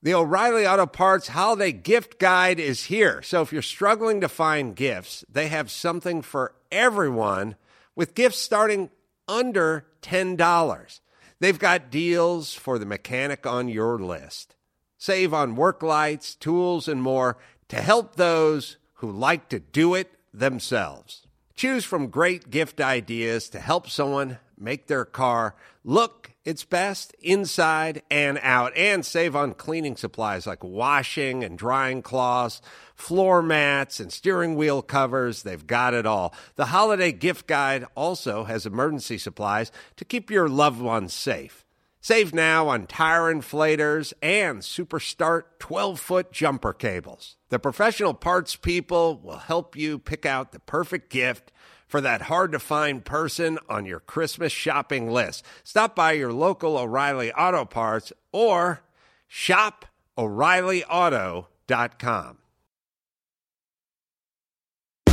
The 0.04 0.12
O'Reilly 0.12 0.66
Auto 0.66 0.84
Parts 0.84 1.28
Holiday 1.28 1.72
Gift 1.72 2.18
Guide 2.18 2.60
is 2.60 2.84
here. 2.84 3.22
So 3.22 3.40
if 3.40 3.54
you're 3.54 3.62
struggling 3.62 4.20
to 4.20 4.28
find 4.28 4.76
gifts, 4.76 5.24
they 5.32 5.48
have 5.48 5.70
something 5.70 6.20
for 6.20 6.54
everyone 6.70 7.56
with 7.96 8.14
gifts 8.14 8.38
starting 8.38 8.90
under 9.26 9.86
$10. 10.02 11.00
They've 11.40 11.58
got 11.58 11.90
deals 11.90 12.52
for 12.52 12.78
the 12.78 12.84
mechanic 12.84 13.46
on 13.46 13.70
your 13.70 13.98
list. 13.98 14.54
Save 14.98 15.32
on 15.32 15.56
work 15.56 15.82
lights, 15.82 16.34
tools, 16.34 16.86
and 16.86 17.00
more 17.00 17.38
to 17.68 17.76
help 17.80 18.16
those 18.16 18.76
who 18.96 19.10
like 19.10 19.48
to 19.48 19.58
do 19.58 19.94
it 19.94 20.10
themselves. 20.34 21.26
Choose 21.54 21.86
from 21.86 22.08
great 22.08 22.50
gift 22.50 22.78
ideas 22.78 23.48
to 23.48 23.58
help 23.58 23.88
someone 23.88 24.36
make 24.58 24.86
their 24.86 25.04
car 25.04 25.54
look 25.84 26.32
its 26.44 26.64
best 26.64 27.14
inside 27.20 28.02
and 28.10 28.38
out, 28.42 28.76
and 28.76 29.04
save 29.04 29.34
on 29.34 29.54
cleaning 29.54 29.96
supplies 29.96 30.46
like 30.46 30.62
washing 30.62 31.42
and 31.42 31.56
drying 31.56 32.02
cloths, 32.02 32.60
floor 32.94 33.42
mats, 33.42 33.98
and 33.98 34.12
steering 34.12 34.54
wheel 34.54 34.82
covers. 34.82 35.42
They've 35.42 35.66
got 35.66 35.94
it 35.94 36.06
all. 36.06 36.34
The 36.56 36.66
holiday 36.66 37.12
gift 37.12 37.46
guide 37.46 37.86
also 37.94 38.44
has 38.44 38.66
emergency 38.66 39.18
supplies 39.18 39.72
to 39.96 40.04
keep 40.04 40.30
your 40.30 40.48
loved 40.48 40.80
ones 40.80 41.14
safe. 41.14 41.64
Save 42.04 42.34
now 42.34 42.68
on 42.68 42.86
tire 42.86 43.32
inflators 43.32 44.12
and 44.20 44.62
Super 44.62 45.00
Start 45.00 45.58
12 45.58 45.98
foot 45.98 46.32
jumper 46.32 46.74
cables. 46.74 47.38
The 47.48 47.58
professional 47.58 48.12
parts 48.12 48.56
people 48.56 49.18
will 49.24 49.38
help 49.38 49.74
you 49.74 49.98
pick 49.98 50.26
out 50.26 50.52
the 50.52 50.60
perfect 50.60 51.08
gift 51.08 51.50
for 51.94 52.00
that 52.00 52.22
hard 52.22 52.50
to 52.50 52.58
find 52.58 53.04
person 53.04 53.56
on 53.68 53.86
your 53.86 54.00
Christmas 54.00 54.52
shopping 54.52 55.08
list. 55.08 55.44
Stop 55.62 55.94
by 55.94 56.10
your 56.10 56.32
local 56.32 56.76
O'Reilly 56.76 57.32
Auto 57.32 57.64
Parts 57.64 58.12
or 58.32 58.80
shop 59.28 59.84
O'ReillyAuto.com. 60.18 62.38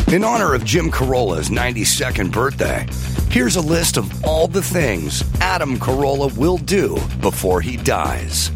In 0.08 0.24
honor 0.24 0.56
of 0.56 0.66
Jim 0.66 0.90
Carolla's 0.90 1.52
92nd 1.52 2.32
birthday, 2.32 2.88
here's 3.30 3.58
a 3.58 3.62
list 3.62 3.98
of 3.98 4.26
all 4.26 4.48
the 4.48 4.64
things 4.64 5.24
Adam 5.40 5.78
Carolla 5.78 6.36
will 6.36 6.58
do 6.58 6.96
before 7.22 7.62
he 7.62 7.78
dies. 7.78 8.50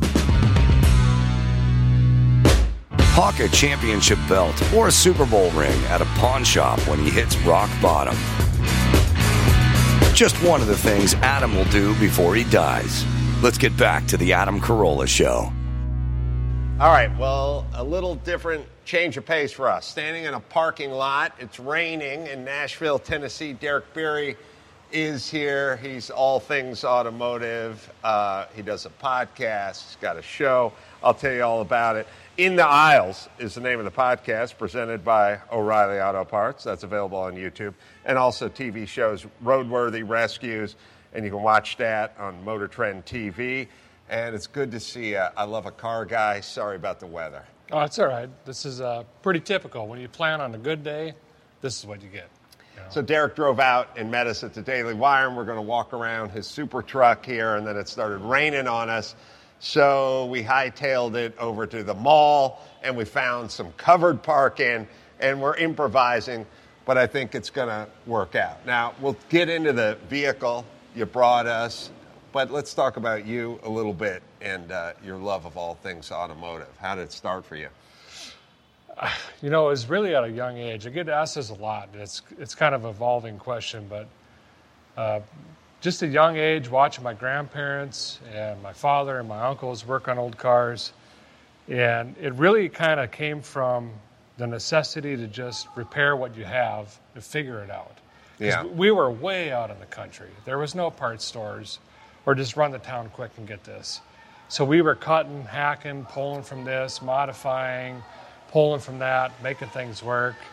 Hawk 3.18 3.40
a 3.40 3.48
championship 3.48 4.20
belt 4.28 4.62
or 4.74 4.90
a 4.90 4.92
Super 4.92 5.26
Bowl 5.26 5.50
ring 5.52 5.82
at 5.86 6.02
a 6.02 6.06
pawn 6.20 6.44
shop 6.44 6.78
when 6.82 7.00
he 7.00 7.10
hits 7.10 7.38
rock 7.44 7.70
bottom. 7.82 8.14
Just 10.14 10.36
one 10.44 10.60
of 10.60 10.68
the 10.68 10.76
things 10.76 11.14
Adam 11.14 11.56
will 11.56 11.64
do 11.72 11.98
before 11.98 12.36
he 12.36 12.44
dies. 12.44 13.06
Let's 13.42 13.58
get 13.58 13.78
back 13.78 14.06
to 14.08 14.18
the 14.18 14.34
Adam 14.34 14.60
Carolla 14.60 15.08
Show. 15.08 15.50
All 16.78 16.92
right, 16.92 17.10
well, 17.18 17.66
a 17.76 17.84
little 17.86 18.16
different 18.16 18.66
change 18.84 19.16
of 19.16 19.26
pace 19.26 19.54
for 19.54 19.70
us. 19.70 19.86
Standing 19.86 20.26
in 20.26 20.34
a 20.34 20.42
parking 20.42 20.92
lot, 20.92 21.34
it's 21.40 21.58
raining 21.58 22.28
in 22.28 22.44
Nashville, 22.44 23.00
Tennessee. 23.00 23.54
Derek 23.54 23.94
Bieri 23.94 24.36
is 24.92 25.30
here. 25.30 25.78
He's 25.78 26.10
all 26.10 26.42
things 26.42 26.84
automotive. 26.84 27.90
Uh, 28.04 28.48
he 28.54 28.62
does 28.62 28.86
a 28.86 28.90
podcast, 28.90 29.88
he's 29.88 29.98
got 30.02 30.18
a 30.18 30.22
show. 30.22 30.74
I'll 31.02 31.14
tell 31.14 31.32
you 31.32 31.44
all 31.44 31.62
about 31.62 31.96
it. 31.96 32.08
In 32.38 32.58
the 32.58 32.66
Aisles 32.66 33.30
is 33.40 33.56
the 33.56 33.62
name 33.62 33.80
of 33.80 33.86
the 33.86 33.92
podcast, 33.92 34.58
presented 34.58 35.06
by 35.06 35.40
O'Reilly 35.54 36.02
Auto 36.02 36.26
Parts. 36.26 36.66
That's 36.66 36.84
available 36.84 37.18
on 37.18 37.36
YouTube. 37.36 37.74
And 38.04 38.18
also 38.18 38.50
TV 38.50 38.86
shows, 38.86 39.26
Roadworthy 39.42 40.04
Rescues, 40.06 40.76
and 41.14 41.24
you 41.24 41.32
can 41.32 41.42
watch 41.42 41.78
that 41.78 42.14
on 42.20 42.44
Motor 42.44 42.68
Trend 42.68 43.06
TV. 43.06 43.70
And 44.10 44.36
it's 44.36 44.48
good 44.48 44.70
to 44.72 44.82
see 44.82 45.12
you. 45.12 45.24
I 45.38 45.46
love 45.46 45.66
a 45.66 45.72
car 45.72 46.04
guy. 46.04 46.42
Sorry 46.42 46.76
about 46.76 47.00
the 47.00 47.08
weather. 47.08 47.46
Oh, 47.72 47.80
it's 47.84 48.00
all 48.00 48.08
right. 48.08 48.30
This 48.44 48.66
is 48.66 48.82
uh, 48.82 49.06
pretty 49.22 49.40
typical. 49.40 49.88
When 49.88 50.02
you 50.02 50.10
plan 50.10 50.42
on 50.42 50.54
a 50.56 50.58
good 50.60 50.84
day, 50.84 51.14
this 51.62 51.80
is 51.80 51.86
what 51.86 52.02
you 52.02 52.10
get. 52.10 52.30
So 52.90 53.02
Derek 53.02 53.38
drove 53.38 53.62
out 53.62 53.98
and 53.98 54.12
met 54.12 54.28
us 54.28 54.44
at 54.44 54.54
the 54.54 54.62
Daily 54.62 54.94
Wire, 54.94 55.28
and 55.28 55.38
we're 55.38 55.46
going 55.46 55.58
to 55.58 55.62
walk 55.62 55.94
around 55.94 56.32
his 56.32 56.46
super 56.46 56.82
truck 56.82 57.26
here, 57.26 57.56
and 57.56 57.66
then 57.66 57.78
it 57.78 57.88
started 57.88 58.18
raining 58.18 58.68
on 58.68 58.90
us. 58.90 59.16
So 59.60 60.26
we 60.26 60.44
hightailed 60.44 61.16
it 61.16 61.38
over 61.38 61.66
to 61.66 61.84
the 61.84 61.94
mall, 61.94 62.62
and 62.84 62.96
we 62.96 63.06
found 63.06 63.50
some 63.50 63.72
covered 63.74 64.22
parking, 64.22 64.88
and 65.20 65.42
we're 65.42 65.56
improvising, 65.56 66.46
but 66.86 66.98
I 66.98 67.08
think 67.08 67.36
it's 67.36 67.50
going 67.50 67.70
to 67.70 67.88
work 68.06 68.36
out. 68.36 68.66
Now, 68.66 68.94
we'll 69.00 69.18
get 69.30 69.50
into 69.50 69.74
the 69.74 69.98
vehicle 70.08 70.66
you 70.96 71.06
brought 71.06 71.48
us, 71.48 71.90
but 72.32 72.52
let's 72.52 72.74
talk 72.74 72.98
about 72.98 73.26
you 73.26 73.60
a 73.64 73.70
little 73.70 73.94
bit 73.94 74.22
and 74.42 74.72
uh, 74.72 74.94
your 75.04 75.18
love 75.18 75.46
of 75.46 75.58
all 75.58 75.76
things 75.76 76.12
automotive. 76.12 76.70
How 76.80 76.96
did 76.96 77.04
it 77.04 77.12
start 77.12 77.46
for 77.46 77.56
you? 77.56 77.70
You 79.42 79.52
know, 79.52 79.68
it 79.68 79.72
was 79.72 79.90
really 79.90 80.16
at 80.16 80.24
a 80.24 80.30
young 80.30 80.58
age. 80.58 80.88
I 80.88 80.90
get 80.90 81.08
asked 81.08 81.36
this 81.36 81.50
a 81.52 81.54
lot. 81.54 81.90
It's 81.94 82.24
it's 82.40 82.56
kind 82.56 82.74
of 82.74 82.86
an 82.86 82.90
evolving 82.90 83.38
question, 83.38 83.86
but 83.88 84.08
uh, 84.98 85.20
just 85.82 86.02
a 86.02 86.08
young 86.08 86.38
age, 86.38 86.70
watching 86.70 87.04
my 87.04 87.14
grandparents 87.14 88.20
and 88.34 88.62
my 88.64 88.74
father 88.74 89.20
and 89.20 89.30
my 89.30 89.42
uncles 89.46 89.86
work 89.86 90.08
on 90.08 90.18
old 90.18 90.38
cars, 90.38 90.94
and 91.68 92.16
it 92.20 92.34
really 92.34 92.70
kind 92.70 93.00
of 93.00 93.12
came 93.12 93.42
from 93.42 93.92
the 94.38 94.48
necessity 94.48 95.16
to 95.16 95.28
just 95.28 95.68
repair 95.76 96.16
what 96.16 96.36
you 96.36 96.44
have 96.44 96.98
and 97.14 97.24
figure 97.24 97.64
it 97.64 97.70
out. 97.70 97.98
Yeah. 98.40 98.66
We 98.66 98.92
were 98.92 99.10
way 99.10 99.52
out 99.52 99.72
in 99.72 99.80
the 99.80 99.86
country. 99.86 100.30
There 100.44 100.58
was 100.58 100.76
no 100.76 100.92
parts 100.92 101.24
stores, 101.24 101.80
or 102.26 102.36
just 102.36 102.58
run 102.58 102.72
to 102.72 102.80
town 102.80 103.10
quick 103.14 103.32
and 103.38 103.48
get 103.48 103.64
this. 103.64 104.02
So 104.50 104.66
we 104.66 104.82
were 104.82 104.96
cutting, 104.96 105.44
hacking, 105.44 106.06
pulling 106.06 106.44
from 106.44 106.66
this, 106.66 107.02
modifying, 107.02 108.04
pulling 108.52 108.80
from 108.80 109.00
that, 109.00 109.32
making 109.44 109.70
things 109.70 110.04
work. 110.04 110.36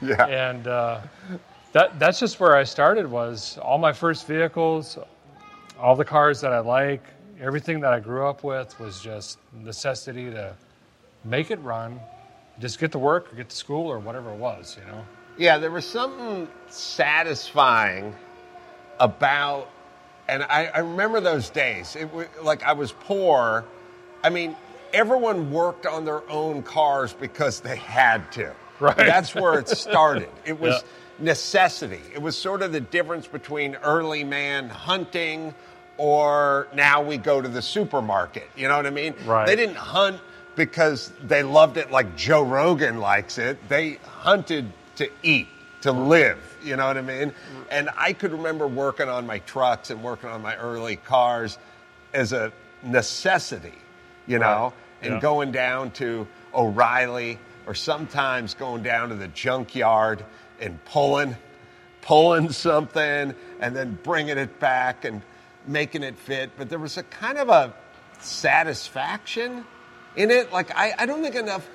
Yeah. 0.00 0.26
And 0.26 0.68
uh, 0.68 1.00
that 1.72 1.98
that's 1.98 2.20
just 2.20 2.38
where 2.40 2.56
I 2.56 2.64
started. 2.64 3.10
Was 3.10 3.58
all 3.58 3.78
my 3.78 3.92
first 3.92 4.26
vehicles, 4.26 4.98
all 5.78 5.96
the 5.96 6.04
cars 6.04 6.40
that 6.42 6.52
I 6.52 6.60
like, 6.60 7.02
everything 7.40 7.80
that 7.80 7.92
I 7.92 8.00
grew 8.00 8.26
up 8.26 8.44
with 8.44 8.78
was 8.78 9.00
just 9.00 9.38
necessity 9.52 10.30
to 10.30 10.54
make 11.24 11.50
it 11.50 11.60
run, 11.60 12.00
just 12.60 12.78
get 12.78 12.92
to 12.92 12.98
work 12.98 13.32
or 13.32 13.36
get 13.36 13.48
to 13.48 13.56
school 13.56 13.86
or 13.90 13.98
whatever 13.98 14.30
it 14.30 14.36
was, 14.38 14.76
you 14.80 14.86
know. 14.90 15.04
Yeah, 15.38 15.58
there 15.58 15.70
was 15.70 15.86
something 15.86 16.46
satisfying 16.68 18.14
about, 19.00 19.70
and 20.28 20.42
I, 20.42 20.66
I 20.66 20.78
remember 20.80 21.20
those 21.20 21.48
days. 21.50 21.96
It 21.96 22.12
was 22.12 22.26
like 22.42 22.62
I 22.64 22.72
was 22.74 22.92
poor. 22.92 23.64
I 24.22 24.30
mean, 24.30 24.54
everyone 24.92 25.50
worked 25.50 25.86
on 25.86 26.04
their 26.04 26.28
own 26.30 26.62
cars 26.62 27.12
because 27.14 27.60
they 27.60 27.76
had 27.76 28.30
to. 28.32 28.52
Right. 28.78 28.96
That's 28.96 29.34
where 29.34 29.58
it 29.58 29.68
started. 29.68 30.28
It 30.44 30.60
was 30.60 30.74
Yeah. 30.74 30.88
Necessity. 31.22 32.00
It 32.12 32.20
was 32.20 32.36
sort 32.36 32.62
of 32.62 32.72
the 32.72 32.80
difference 32.80 33.26
between 33.26 33.76
early 33.76 34.24
man 34.24 34.68
hunting 34.68 35.54
or 35.96 36.68
now 36.74 37.02
we 37.02 37.16
go 37.16 37.40
to 37.40 37.48
the 37.48 37.62
supermarket. 37.62 38.48
You 38.56 38.68
know 38.68 38.76
what 38.76 38.86
I 38.86 38.90
mean? 38.90 39.14
Right. 39.24 39.46
They 39.46 39.56
didn't 39.56 39.76
hunt 39.76 40.20
because 40.56 41.12
they 41.22 41.42
loved 41.42 41.76
it 41.76 41.90
like 41.90 42.16
Joe 42.16 42.42
Rogan 42.42 42.98
likes 42.98 43.38
it. 43.38 43.68
They 43.68 43.94
hunted 44.06 44.72
to 44.96 45.08
eat, 45.22 45.48
to 45.82 45.92
live. 45.92 46.38
You 46.64 46.76
know 46.76 46.86
what 46.86 46.96
I 46.96 47.02
mean? 47.02 47.32
And 47.70 47.88
I 47.96 48.12
could 48.12 48.32
remember 48.32 48.66
working 48.66 49.08
on 49.08 49.26
my 49.26 49.38
trucks 49.40 49.90
and 49.90 50.02
working 50.02 50.28
on 50.28 50.42
my 50.42 50.56
early 50.56 50.96
cars 50.96 51.58
as 52.12 52.32
a 52.32 52.52
necessity, 52.82 53.74
you 54.26 54.38
know, 54.38 54.64
Right. 54.64 54.72
and 55.06 55.14
Yeah. 55.14 55.20
going 55.20 55.52
down 55.52 55.90
to 55.92 56.26
O'Reilly 56.54 57.38
or 57.66 57.74
sometimes 57.74 58.54
going 58.54 58.82
down 58.82 59.08
to 59.10 59.14
the 59.14 59.28
junkyard 59.28 60.24
and 60.62 60.82
pulling 60.86 61.36
pulling 62.02 62.50
something 62.50 63.34
and 63.60 63.74
then 63.74 63.98
bringing 64.02 64.36
it 64.36 64.60
back 64.60 65.06
and 65.06 65.22
making 65.66 66.02
it 66.02 66.18
fit. 66.18 66.50
But 66.58 66.68
there 66.68 66.78
was 66.78 66.98
a 66.98 67.02
kind 67.04 67.38
of 67.38 67.48
a 67.48 67.72
satisfaction 68.20 69.64
in 70.16 70.30
it. 70.30 70.52
Like, 70.52 70.76
I, 70.76 70.92
I 70.98 71.06
don't 71.06 71.22
think 71.22 71.36
enough 71.36 71.66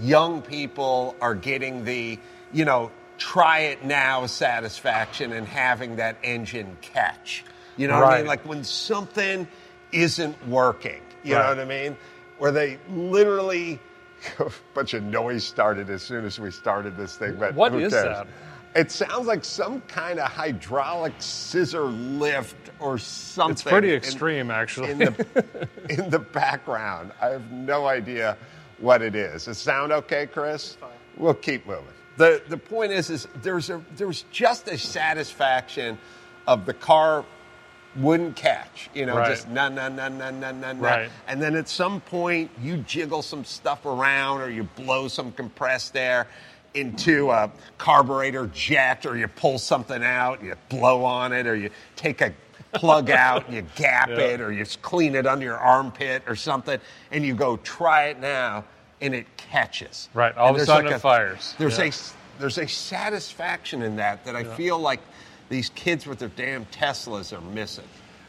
young 0.00 0.40
people 0.40 1.14
are 1.20 1.34
getting 1.34 1.84
the, 1.84 2.18
you 2.52 2.64
know, 2.64 2.90
try 3.18 3.60
it 3.60 3.84
now 3.84 4.26
satisfaction 4.26 5.32
and 5.32 5.46
having 5.46 5.96
that 5.96 6.16
engine 6.22 6.76
catch. 6.80 7.44
You 7.76 7.88
know 7.88 8.00
what 8.00 8.14
I 8.14 8.18
mean? 8.18 8.26
Like 8.26 8.46
when 8.46 8.64
something 8.64 9.46
isn't 9.92 10.48
working, 10.48 11.00
you 11.24 11.34
know 11.34 11.48
what 11.48 11.58
I 11.58 11.64
mean? 11.64 11.96
Where 12.38 12.52
they 12.52 12.78
literally, 12.90 13.80
a 14.38 14.50
bunch 14.74 14.94
of 14.94 15.02
noise 15.02 15.44
started 15.44 15.90
as 15.90 16.02
soon 16.02 16.24
as 16.24 16.38
we 16.38 16.50
started 16.50 16.96
this 16.96 17.16
thing. 17.16 17.36
But 17.36 17.54
What 17.54 17.72
who 17.72 17.78
is 17.78 17.92
cares? 17.92 18.04
that? 18.04 18.26
It 18.74 18.90
sounds 18.90 19.26
like 19.26 19.44
some 19.44 19.80
kind 19.82 20.18
of 20.18 20.30
hydraulic 20.30 21.12
scissor 21.18 21.84
lift 21.84 22.56
or 22.80 22.98
something. 22.98 23.52
It's 23.52 23.62
pretty 23.62 23.90
in- 23.90 23.96
extreme, 23.96 24.50
actually. 24.50 24.90
In 24.90 24.98
the, 24.98 25.68
in 25.90 26.10
the 26.10 26.18
background. 26.18 27.12
I 27.22 27.28
have 27.28 27.52
no 27.52 27.86
idea 27.86 28.36
what 28.78 29.00
it 29.00 29.14
is. 29.14 29.44
Does 29.44 29.56
it 29.58 29.60
sound 29.60 29.92
okay, 29.92 30.26
Chris? 30.26 30.76
We'll 31.16 31.34
keep 31.34 31.66
moving. 31.66 31.84
The, 32.16 32.42
the 32.48 32.56
point 32.58 32.90
is, 32.92 33.10
is 33.10 33.28
there's, 33.42 33.70
a, 33.70 33.80
there's 33.96 34.24
just 34.32 34.66
a 34.68 34.76
satisfaction 34.78 35.98
of 36.46 36.66
the 36.66 36.74
car 36.74 37.24
wouldn't 37.96 38.36
catch, 38.36 38.90
you 38.94 39.06
know, 39.06 39.16
Right. 39.16 39.30
just 39.30 39.48
na 39.48 39.68
na 39.68 39.88
na 39.88 40.08
na 40.08 40.30
na 40.30 40.50
na 40.52 40.72
na. 40.72 40.88
Right. 40.88 41.10
And 41.28 41.40
then 41.40 41.54
at 41.56 41.68
some 41.68 42.00
point, 42.00 42.50
you 42.62 42.78
jiggle 42.78 43.22
some 43.22 43.44
stuff 43.44 43.86
around 43.86 44.40
or 44.40 44.50
you 44.50 44.64
blow 44.76 45.08
some 45.08 45.32
compressed 45.32 45.96
air 45.96 46.26
into 46.74 47.30
a 47.30 47.50
carburetor 47.78 48.48
jet 48.48 49.06
or 49.06 49.16
you 49.16 49.28
pull 49.28 49.58
something 49.58 50.02
out, 50.02 50.42
you 50.42 50.54
blow 50.68 51.04
on 51.04 51.32
it, 51.32 51.46
or 51.46 51.54
you 51.54 51.70
take 51.94 52.20
a 52.20 52.32
plug 52.72 53.10
out, 53.12 53.50
you 53.50 53.62
gap 53.76 54.08
Yeah. 54.08 54.18
it, 54.18 54.40
or 54.40 54.50
you 54.52 54.64
just 54.64 54.82
clean 54.82 55.14
it 55.14 55.26
under 55.26 55.44
your 55.44 55.58
armpit 55.58 56.24
or 56.26 56.34
something, 56.34 56.80
and 57.12 57.24
you 57.24 57.34
go 57.34 57.58
try 57.58 58.06
it 58.06 58.18
now, 58.18 58.64
and 59.00 59.14
it 59.14 59.26
catches. 59.36 60.08
Right, 60.14 60.36
all 60.36 60.48
And 60.48 60.56
of 60.56 60.62
a 60.62 60.66
sudden 60.66 60.86
like 60.86 60.96
it 60.96 61.00
fires. 61.00 61.54
There's 61.58 61.78
Yeah. 61.78 61.84
a 61.84 61.92
there's 62.40 62.58
a 62.58 62.66
satisfaction 62.66 63.82
in 63.82 63.94
that 63.96 64.24
that 64.24 64.34
I 64.34 64.42
feel 64.42 64.76
like 64.80 64.98
these 65.54 65.68
kids 65.70 66.04
with 66.04 66.18
their 66.18 66.30
damn 66.30 66.64
Teslas 66.66 67.32
are 67.32 67.40
missing. 67.40 67.84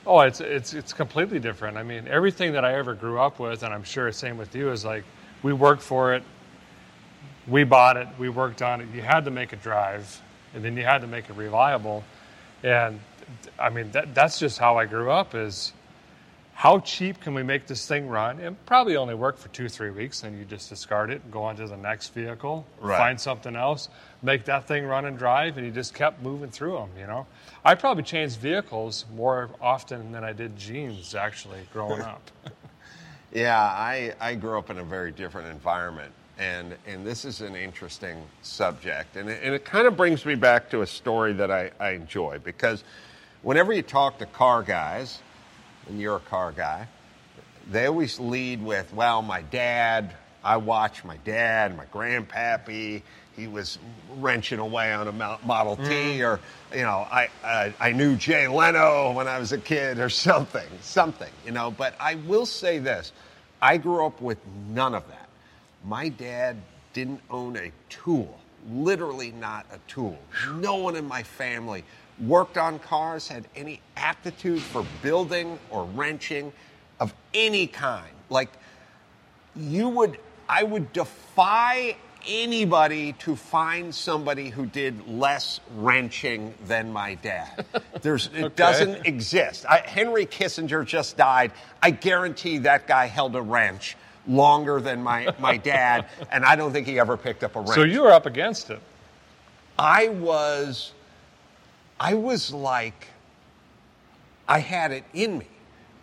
Oh, 0.05 0.19
it's 0.19 0.39
it's 0.41 0.75
it's 0.75 0.93
completely 0.93 1.39
different. 1.39 1.75
I 1.75 1.81
mean, 1.81 2.07
everything 2.07 2.53
that 2.53 2.63
I 2.63 2.75
ever 2.75 2.93
grew 2.93 3.17
up 3.19 3.39
with, 3.39 3.63
and 3.63 3.73
I'm 3.73 3.83
sure 3.83 4.11
same 4.11 4.37
with 4.37 4.55
you, 4.55 4.69
is 4.69 4.85
like 4.85 5.03
we 5.41 5.51
worked 5.51 5.81
for 5.81 6.13
it, 6.13 6.21
we 7.47 7.63
bought 7.63 7.97
it, 7.97 8.07
we 8.19 8.29
worked 8.29 8.61
on 8.61 8.79
it. 8.79 8.89
You 8.93 9.01
had 9.01 9.25
to 9.25 9.31
make 9.31 9.53
it 9.53 9.63
drive, 9.63 10.21
and 10.53 10.63
then 10.63 10.77
you 10.77 10.83
had 10.83 10.99
to 11.01 11.07
make 11.07 11.27
it 11.27 11.35
reliable. 11.35 12.03
And 12.61 12.99
I 13.57 13.71
mean, 13.71 13.89
that, 13.93 14.13
that's 14.13 14.37
just 14.37 14.59
how 14.59 14.77
I 14.77 14.85
grew 14.85 15.09
up. 15.09 15.33
Is 15.33 15.73
how 16.53 16.79
cheap 16.79 17.19
can 17.21 17.33
we 17.33 17.41
make 17.41 17.65
this 17.65 17.87
thing 17.87 18.07
run? 18.07 18.39
It 18.39 18.53
probably 18.67 18.97
only 18.97 19.15
work 19.15 19.39
for 19.39 19.47
two, 19.49 19.67
three 19.67 19.89
weeks, 19.89 20.21
and 20.23 20.37
you 20.37 20.45
just 20.45 20.69
discard 20.69 21.09
it 21.09 21.23
and 21.23 21.33
go 21.33 21.41
on 21.43 21.55
to 21.55 21.67
the 21.67 21.75
next 21.77 22.13
vehicle, 22.13 22.67
Right. 22.79 22.97
find 22.97 23.19
something 23.19 23.55
else, 23.55 23.89
make 24.25 24.45
that 24.45 24.67
thing 24.67 24.85
run 24.85 25.05
and 25.05 25.17
drive, 25.17 25.57
and 25.57 25.65
you 25.65 25.71
just 25.71 25.93
kept 25.93 26.21
moving 26.21 26.49
through 26.49 26.73
them. 26.73 26.89
You 26.99 27.07
know, 27.07 27.27
I 27.63 27.75
probably 27.75 28.03
changed 28.03 28.39
vehicles 28.39 29.05
more 29.15 29.51
often 29.61 30.11
than 30.11 30.23
I 30.23 30.33
did 30.33 30.57
jeans 30.57 31.15
actually 31.15 31.61
growing 31.71 32.01
up. 32.01 32.31
Yeah, 33.33 33.61
I, 33.61 34.13
I 34.21 34.35
grew 34.35 34.57
up 34.57 34.69
in 34.69 34.77
a 34.77 34.83
very 34.83 35.11
different 35.11 35.49
environment, 35.49 36.13
and, 36.39 36.73
and 36.87 37.05
this 37.05 37.25
is 37.25 37.41
an 37.41 37.53
interesting 37.53 38.15
subject. 38.43 39.17
And 39.17 39.27
it, 39.27 39.41
and 39.43 39.53
it 39.53 39.65
kind 39.65 39.87
of 39.87 39.97
brings 39.97 40.25
me 40.25 40.35
back 40.35 40.69
to 40.69 40.83
a 40.83 40.87
story 40.87 41.33
that 41.33 41.51
I, 41.51 41.71
I 41.77 41.89
enjoy 41.89 42.39
because 42.39 42.85
whenever 43.41 43.73
you 43.73 43.81
talk 43.81 44.19
to 44.19 44.25
car 44.25 44.63
guys, 44.63 45.19
and 45.87 45.99
you're 45.99 46.15
a 46.15 46.21
car 46.21 46.53
guy, 46.53 46.87
they 47.69 47.87
always 47.87 48.21
lead 48.21 48.63
with, 48.63 48.93
well, 48.93 49.21
my 49.21 49.41
dad, 49.41 50.13
I 50.41 50.55
watched 50.57 51.03
my 51.03 51.17
dad, 51.17 51.75
my 51.75 51.85
grandpappy, 51.85 53.01
he 53.35 53.47
was 53.47 53.77
wrenching 54.17 54.59
away 54.59 54.93
on 54.93 55.07
a 55.07 55.11
Mo- 55.11 55.39
Model 55.43 55.75
T, 55.75 55.83
mm. 55.83 56.25
or, 56.25 56.39
you 56.75 56.83
know, 56.83 57.05
I, 57.11 57.29
I, 57.43 57.73
I 57.79 57.91
knew 57.91 58.15
Jay 58.15 58.47
Leno 58.47 59.11
when 59.11 59.27
I 59.27 59.39
was 59.39 59.51
a 59.51 59.57
kid, 59.57 59.99
or 59.99 60.09
something, 60.27 60.67
something, 60.81 61.31
you 61.45 61.51
know. 61.51 61.71
But 61.71 61.95
I 61.99 62.15
will 62.15 62.45
say 62.45 62.79
this 62.79 63.11
I 63.61 63.77
grew 63.77 64.05
up 64.05 64.21
with 64.21 64.37
none 64.69 64.93
of 64.95 65.07
that. 65.09 65.29
My 65.83 66.09
dad 66.09 66.57
didn't 66.93 67.21
own 67.29 67.57
a 67.57 67.71
tool, 67.89 68.39
literally 68.71 69.31
not 69.31 69.65
a 69.71 69.79
tool. 69.87 70.17
No 70.55 70.75
one 70.75 70.95
in 70.95 71.07
my 71.07 71.23
family 71.23 71.83
worked 72.19 72.57
on 72.57 72.79
cars, 72.79 73.27
had 73.27 73.45
any 73.55 73.81
aptitude 73.97 74.61
for 74.61 74.85
building 75.01 75.59
or 75.69 75.85
wrenching 75.85 76.53
of 76.99 77.13
any 77.33 77.67
kind. 77.67 78.13
Like, 78.29 78.49
you 79.55 79.89
would, 79.89 80.17
I 80.47 80.63
would 80.63 80.93
defy 80.93 81.97
anybody 82.27 83.13
to 83.13 83.35
find 83.35 83.93
somebody 83.93 84.49
who 84.49 84.65
did 84.65 85.07
less 85.07 85.59
wrenching 85.75 86.53
than 86.65 86.91
my 86.91 87.15
dad. 87.15 87.65
There's, 88.01 88.29
it 88.33 88.55
doesn't 88.55 89.05
exist. 89.05 89.65
I, 89.67 89.77
Henry 89.79 90.25
Kissinger 90.25 90.85
just 90.85 91.17
died. 91.17 91.51
I 91.81 91.91
guarantee 91.91 92.59
that 92.59 92.87
guy 92.87 93.05
held 93.05 93.35
a 93.35 93.41
wrench 93.41 93.95
longer 94.27 94.81
than 94.81 95.03
my, 95.03 95.33
my 95.39 95.57
dad, 95.73 96.07
and 96.31 96.45
I 96.45 96.55
don't 96.55 96.71
think 96.71 96.87
he 96.87 96.99
ever 96.99 97.17
picked 97.17 97.43
up 97.43 97.55
a 97.55 97.59
wrench. 97.59 97.75
so 97.75 97.83
you 97.83 98.03
were 98.03 98.11
up 98.11 98.25
against 98.25 98.69
it. 98.69 98.79
I 99.77 100.07
was, 100.09 100.93
I 101.99 102.13
was 102.13 102.53
like, 102.53 103.07
I 104.47 104.59
had 104.59 104.91
it 104.91 105.03
in 105.13 105.37
me, 105.37 105.47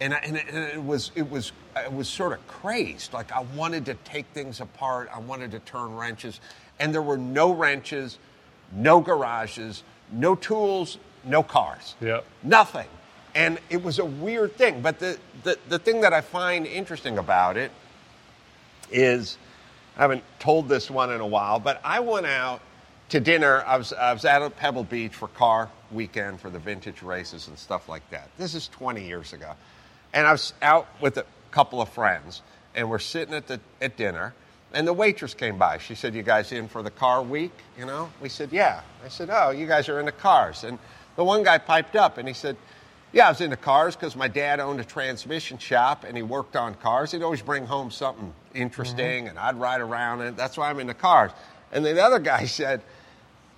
and, 0.00 0.14
I, 0.14 0.18
and, 0.18 0.36
it, 0.36 0.44
and 0.48 0.64
it 0.64 0.82
was, 0.82 1.10
it 1.14 1.30
was, 1.30 1.52
I 1.74 1.88
was 1.88 2.08
sort 2.08 2.32
of 2.32 2.46
crazed. 2.46 3.12
Like 3.12 3.32
I 3.32 3.40
wanted 3.56 3.86
to 3.86 3.94
take 3.94 4.26
things 4.34 4.60
apart. 4.60 5.08
I 5.14 5.18
wanted 5.18 5.50
to 5.52 5.58
turn 5.60 5.94
wrenches, 5.96 6.40
and 6.78 6.94
there 6.94 7.02
were 7.02 7.16
no 7.18 7.52
wrenches, 7.52 8.18
no 8.72 9.00
garages, 9.00 9.82
no 10.12 10.34
tools, 10.34 10.98
no 11.24 11.42
cars. 11.42 11.94
Yep. 12.00 12.24
Nothing. 12.42 12.88
And 13.34 13.58
it 13.70 13.82
was 13.82 13.98
a 13.98 14.04
weird 14.04 14.56
thing. 14.56 14.82
But 14.82 14.98
the, 14.98 15.18
the, 15.42 15.58
the 15.68 15.78
thing 15.78 16.02
that 16.02 16.12
I 16.12 16.20
find 16.20 16.66
interesting 16.66 17.18
about 17.18 17.56
it 17.56 17.70
is 18.90 19.38
I 19.96 20.02
haven't 20.02 20.24
told 20.38 20.68
this 20.68 20.90
one 20.90 21.10
in 21.12 21.20
a 21.20 21.26
while, 21.26 21.58
but 21.58 21.80
I 21.84 22.00
went 22.00 22.26
out 22.26 22.60
to 23.10 23.20
dinner. 23.20 23.62
I 23.66 23.76
was, 23.76 23.92
I 23.92 24.12
was 24.12 24.24
at 24.24 24.56
Pebble 24.56 24.84
Beach 24.84 25.14
for 25.14 25.28
car 25.28 25.70
weekend 25.90 26.40
for 26.40 26.50
the 26.50 26.58
vintage 26.58 27.02
races 27.02 27.48
and 27.48 27.58
stuff 27.58 27.88
like 27.88 28.08
that. 28.10 28.28
This 28.38 28.54
is 28.54 28.68
20 28.68 29.06
years 29.06 29.32
ago. 29.32 29.52
And 30.14 30.26
I 30.26 30.32
was 30.32 30.52
out 30.60 30.88
with 31.00 31.16
a 31.18 31.24
couple 31.52 31.80
of 31.80 31.88
friends, 31.88 32.42
and 32.74 32.90
we're 32.90 32.98
sitting 32.98 33.34
at, 33.34 33.46
the, 33.46 33.60
at 33.80 33.96
dinner, 33.96 34.34
and 34.74 34.86
the 34.86 34.92
waitress 34.92 35.34
came 35.34 35.58
by. 35.58 35.78
She 35.78 35.94
said, 35.94 36.14
You 36.14 36.22
guys 36.22 36.50
in 36.52 36.68
for 36.68 36.82
the 36.82 36.90
car 36.90 37.22
week? 37.22 37.52
You 37.78 37.86
know? 37.86 38.10
We 38.20 38.28
said, 38.28 38.50
Yeah. 38.52 38.80
I 39.04 39.08
said, 39.08 39.28
Oh, 39.30 39.50
you 39.50 39.66
guys 39.66 39.88
are 39.88 40.00
into 40.00 40.12
cars. 40.12 40.64
And 40.64 40.78
the 41.16 41.24
one 41.24 41.42
guy 41.42 41.58
piped 41.58 41.94
up 41.94 42.18
and 42.18 42.26
he 42.26 42.34
said, 42.34 42.56
Yeah, 43.12 43.26
I 43.26 43.30
was 43.30 43.40
into 43.40 43.56
cars 43.56 43.94
because 43.94 44.16
my 44.16 44.28
dad 44.28 44.60
owned 44.60 44.80
a 44.80 44.84
transmission 44.84 45.58
shop 45.58 46.04
and 46.04 46.16
he 46.16 46.22
worked 46.22 46.56
on 46.56 46.74
cars. 46.74 47.12
He'd 47.12 47.22
always 47.22 47.42
bring 47.42 47.66
home 47.66 47.90
something 47.90 48.28
mm-hmm. 48.28 48.62
interesting 48.62 49.28
and 49.28 49.38
I'd 49.38 49.56
ride 49.56 49.80
around 49.80 50.22
it. 50.22 50.36
That's 50.36 50.56
why 50.56 50.70
I'm 50.70 50.80
into 50.80 50.94
cars. 50.94 51.32
And 51.70 51.84
then 51.84 51.96
the 51.96 52.02
other 52.04 52.18
guy 52.18 52.46
said, 52.46 52.82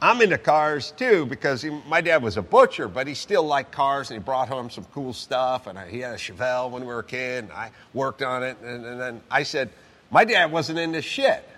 I'm 0.04 0.20
into 0.20 0.36
cars 0.36 0.90
too 0.90 1.24
because 1.24 1.62
he, 1.62 1.70
my 1.88 2.02
dad 2.02 2.22
was 2.22 2.36
a 2.36 2.42
butcher, 2.42 2.88
but 2.88 3.06
he 3.06 3.14
still 3.14 3.42
liked 3.42 3.72
cars 3.72 4.10
and 4.10 4.20
he 4.20 4.22
brought 4.22 4.48
home 4.48 4.68
some 4.68 4.84
cool 4.92 5.14
stuff. 5.14 5.66
And 5.66 5.78
I, 5.78 5.88
he 5.88 6.00
had 6.00 6.12
a 6.12 6.18
Chevelle 6.18 6.70
when 6.70 6.82
we 6.82 6.88
were 6.88 6.98
a 6.98 7.04
kid, 7.04 7.44
and 7.44 7.52
I 7.52 7.70
worked 7.94 8.20
on 8.20 8.42
it. 8.42 8.58
And, 8.62 8.84
and 8.84 9.00
then 9.00 9.20
I 9.30 9.44
said, 9.44 9.70
my 10.10 10.24
dad 10.24 10.52
wasn't 10.52 10.78
into 10.78 11.00
shit, 11.00 11.48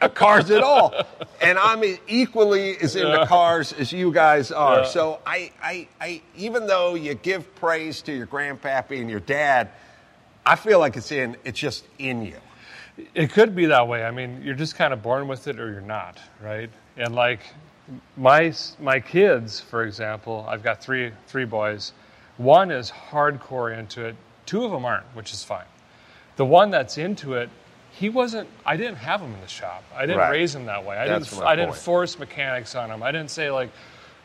uh, 0.00 0.08
cars 0.08 0.50
at 0.50 0.62
all, 0.62 0.94
and 1.42 1.58
I'm 1.58 1.84
equally 2.08 2.78
as 2.78 2.96
into 2.96 3.08
Yeah. 3.18 3.26
cars 3.26 3.74
as 3.74 3.92
you 3.92 4.10
guys 4.12 4.50
are. 4.50 4.78
Yeah. 4.78 4.84
So 4.86 5.20
I, 5.26 5.52
I, 5.62 5.86
I, 6.00 6.22
even 6.36 6.66
though 6.66 6.94
you 6.94 7.12
give 7.14 7.54
praise 7.56 8.00
to 8.02 8.12
your 8.16 8.26
grandpappy 8.26 8.98
and 8.98 9.10
your 9.10 9.20
dad, 9.20 9.68
I 10.46 10.56
feel 10.56 10.78
like 10.78 10.96
it's 10.96 11.12
in, 11.12 11.36
it's 11.44 11.58
just 11.58 11.84
in 11.98 12.24
you. 12.24 12.38
It 13.14 13.30
could 13.32 13.54
be 13.54 13.66
that 13.66 13.88
way. 13.88 14.04
I 14.04 14.10
mean, 14.10 14.40
you're 14.42 14.54
just 14.54 14.74
kind 14.74 14.94
of 14.94 15.02
born 15.02 15.28
with 15.28 15.48
it 15.48 15.60
or 15.60 15.70
you're 15.70 15.80
not, 15.82 16.18
right? 16.42 16.70
And 16.96 17.14
like 17.14 17.40
my 18.16 18.52
my 18.80 19.00
kids, 19.00 19.60
for 19.60 19.84
example, 19.84 20.44
I've 20.48 20.62
got 20.62 20.82
three 20.82 21.12
three 21.26 21.44
boys. 21.44 21.92
One 22.36 22.70
is 22.70 22.90
hardcore 22.90 23.76
into 23.76 24.04
it. 24.06 24.16
Two 24.46 24.64
of 24.64 24.70
them 24.70 24.84
aren't, 24.84 25.06
which 25.14 25.32
is 25.32 25.44
fine. 25.44 25.66
The 26.36 26.44
one 26.44 26.70
that's 26.70 26.98
into 26.98 27.34
it, 27.34 27.48
he 27.92 28.08
wasn't. 28.08 28.48
I 28.66 28.76
didn't 28.76 28.96
have 28.96 29.20
him 29.20 29.32
in 29.34 29.40
the 29.40 29.46
shop. 29.48 29.84
I 29.94 30.02
didn't 30.02 30.18
Right. 30.18 30.30
raise 30.32 30.54
him 30.54 30.66
that 30.66 30.84
way. 30.84 30.96
I 30.96 31.06
That's 31.06 31.30
didn't. 31.30 31.44
I 31.46 31.56
didn't 31.56 31.76
force 31.76 32.18
mechanics 32.18 32.74
on 32.74 32.90
him. 32.90 33.02
I 33.02 33.12
didn't 33.12 33.30
say 33.30 33.50
like, 33.50 33.70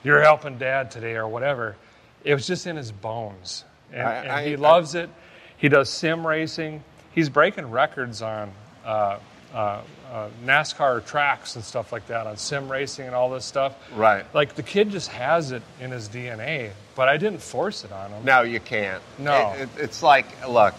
"You're 0.03 0.21
helping 0.21 0.57
dad 0.57 0.89
today" 0.91 1.15
or 1.15 1.27
whatever. 1.27 1.75
It 2.23 2.33
was 2.33 2.47
just 2.47 2.65
in 2.67 2.75
his 2.75 2.91
bones, 2.91 3.63
and, 3.93 4.07
I- 4.07 4.13
and 4.15 4.31
I- 4.31 4.43
he 4.45 4.53
I- 4.53 4.55
loves 4.57 4.95
it. 4.95 5.09
He 5.57 5.69
does 5.69 5.89
sim 5.89 6.25
racing. 6.25 6.83
He's 7.11 7.29
breaking 7.29 7.69
records 7.69 8.21
on 8.21 8.51
uh, 8.85 9.17
uh, 9.53 9.81
uh, 10.11 10.27
NASCAR 10.45 11.05
tracks 11.05 11.55
and 11.55 11.63
stuff 11.63 11.91
like 11.91 12.07
that 12.07 12.25
on 12.27 12.35
sim 12.37 12.71
racing 12.71 13.05
and 13.05 13.15
all 13.15 13.29
this 13.29 13.45
stuff. 13.45 13.75
Right. 13.95 14.25
Like 14.33 14.55
the 14.55 14.63
kid 14.63 14.89
just 14.89 15.09
has 15.09 15.51
it 15.51 15.61
in 15.79 15.91
his 15.91 16.09
DNA, 16.09 16.71
but 16.95 17.07
I 17.07 17.17
didn't 17.17 17.41
force 17.41 17.83
it 17.83 17.91
on 17.91 18.11
him. 18.11 18.25
No, 18.25 18.41
you 18.41 18.59
can't. 18.59 19.01
No. 19.17 19.51
It- 19.53 19.61
it- 19.61 19.69
it's 19.77 20.01
like, 20.03 20.25
look, 20.47 20.73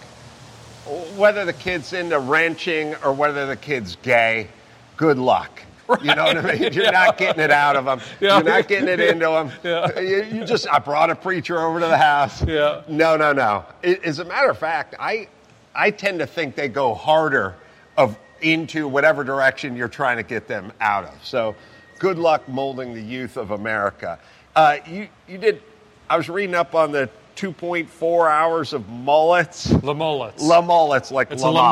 whether 1.17 1.45
the 1.45 1.53
kid's 1.53 1.93
into 1.93 2.19
wrenching 2.19 2.95
or 3.05 3.13
whether 3.13 3.47
the 3.47 3.57
kid's 3.57 3.97
gay, 4.03 4.49
good 4.97 5.19
luck. 5.19 5.63
You 6.03 6.15
know 6.15 6.25
what 6.25 6.37
I 6.37 6.57
mean? 6.57 6.73
You're 6.73 6.93
not 6.93 7.17
getting 7.19 7.43
it 7.43 7.51
out 7.51 7.75
of 7.77 7.85
them. 7.85 8.01
Yeah. 8.21 8.37
You're 8.37 8.45
not 8.45 8.69
getting 8.69 8.89
it 8.89 9.01
into 9.01 9.27
them. 9.27 9.51
Yeah. 9.65 9.99
You, 10.01 10.23
you 10.25 10.45
just, 10.45 10.69
I 10.69 10.79
brought 10.79 11.11
a 11.11 11.17
preacher 11.17 11.59
over 11.61 11.81
to 11.81 11.87
the 11.87 11.99
house. 11.99 12.45
Yeah. 12.47 12.83
No, 12.89 13.17
no, 13.17 13.33
no. 13.33 13.65
I- 13.85 13.99
As 14.05 14.21
a 14.21 14.25
matter 14.25 14.51
of 14.51 14.59
fact, 14.59 14.95
I, 15.01 15.29
I 15.75 15.91
tend 15.91 16.21
to 16.21 16.27
think 16.27 16.55
they 16.55 16.69
go 16.69 16.95
harder 16.95 17.57
of 17.97 18.17
into 18.43 18.89
whatever 18.89 19.25
direction 19.25 19.77
you're 19.77 19.89
trying 19.89 20.17
to 20.17 20.23
get 20.23 20.47
them 20.49 20.73
out 20.81 21.05
of. 21.05 21.15
So, 21.25 21.55
good 21.99 22.19
luck 22.19 22.49
molding 22.49 22.95
the 22.95 23.03
youth 23.03 23.37
of 23.37 23.51
America. 23.51 24.19
Uh, 24.57 24.79
you, 24.87 25.09
you 25.29 25.39
did. 25.39 25.63
I 26.09 26.17
was 26.17 26.29
reading 26.29 26.55
up 26.55 26.75
on 26.75 26.91
the 26.93 27.09
2.4 27.37 28.31
hours 28.31 28.73
of 28.73 28.89
mullets. 28.89 29.71
La 29.83 29.95
Mullets. 29.95 30.43
La 30.43 30.61
mullets, 30.61 31.11
like 31.11 31.31
It's 31.31 31.43
La 31.43 31.51
a. 31.51 31.53
Le 31.53 31.63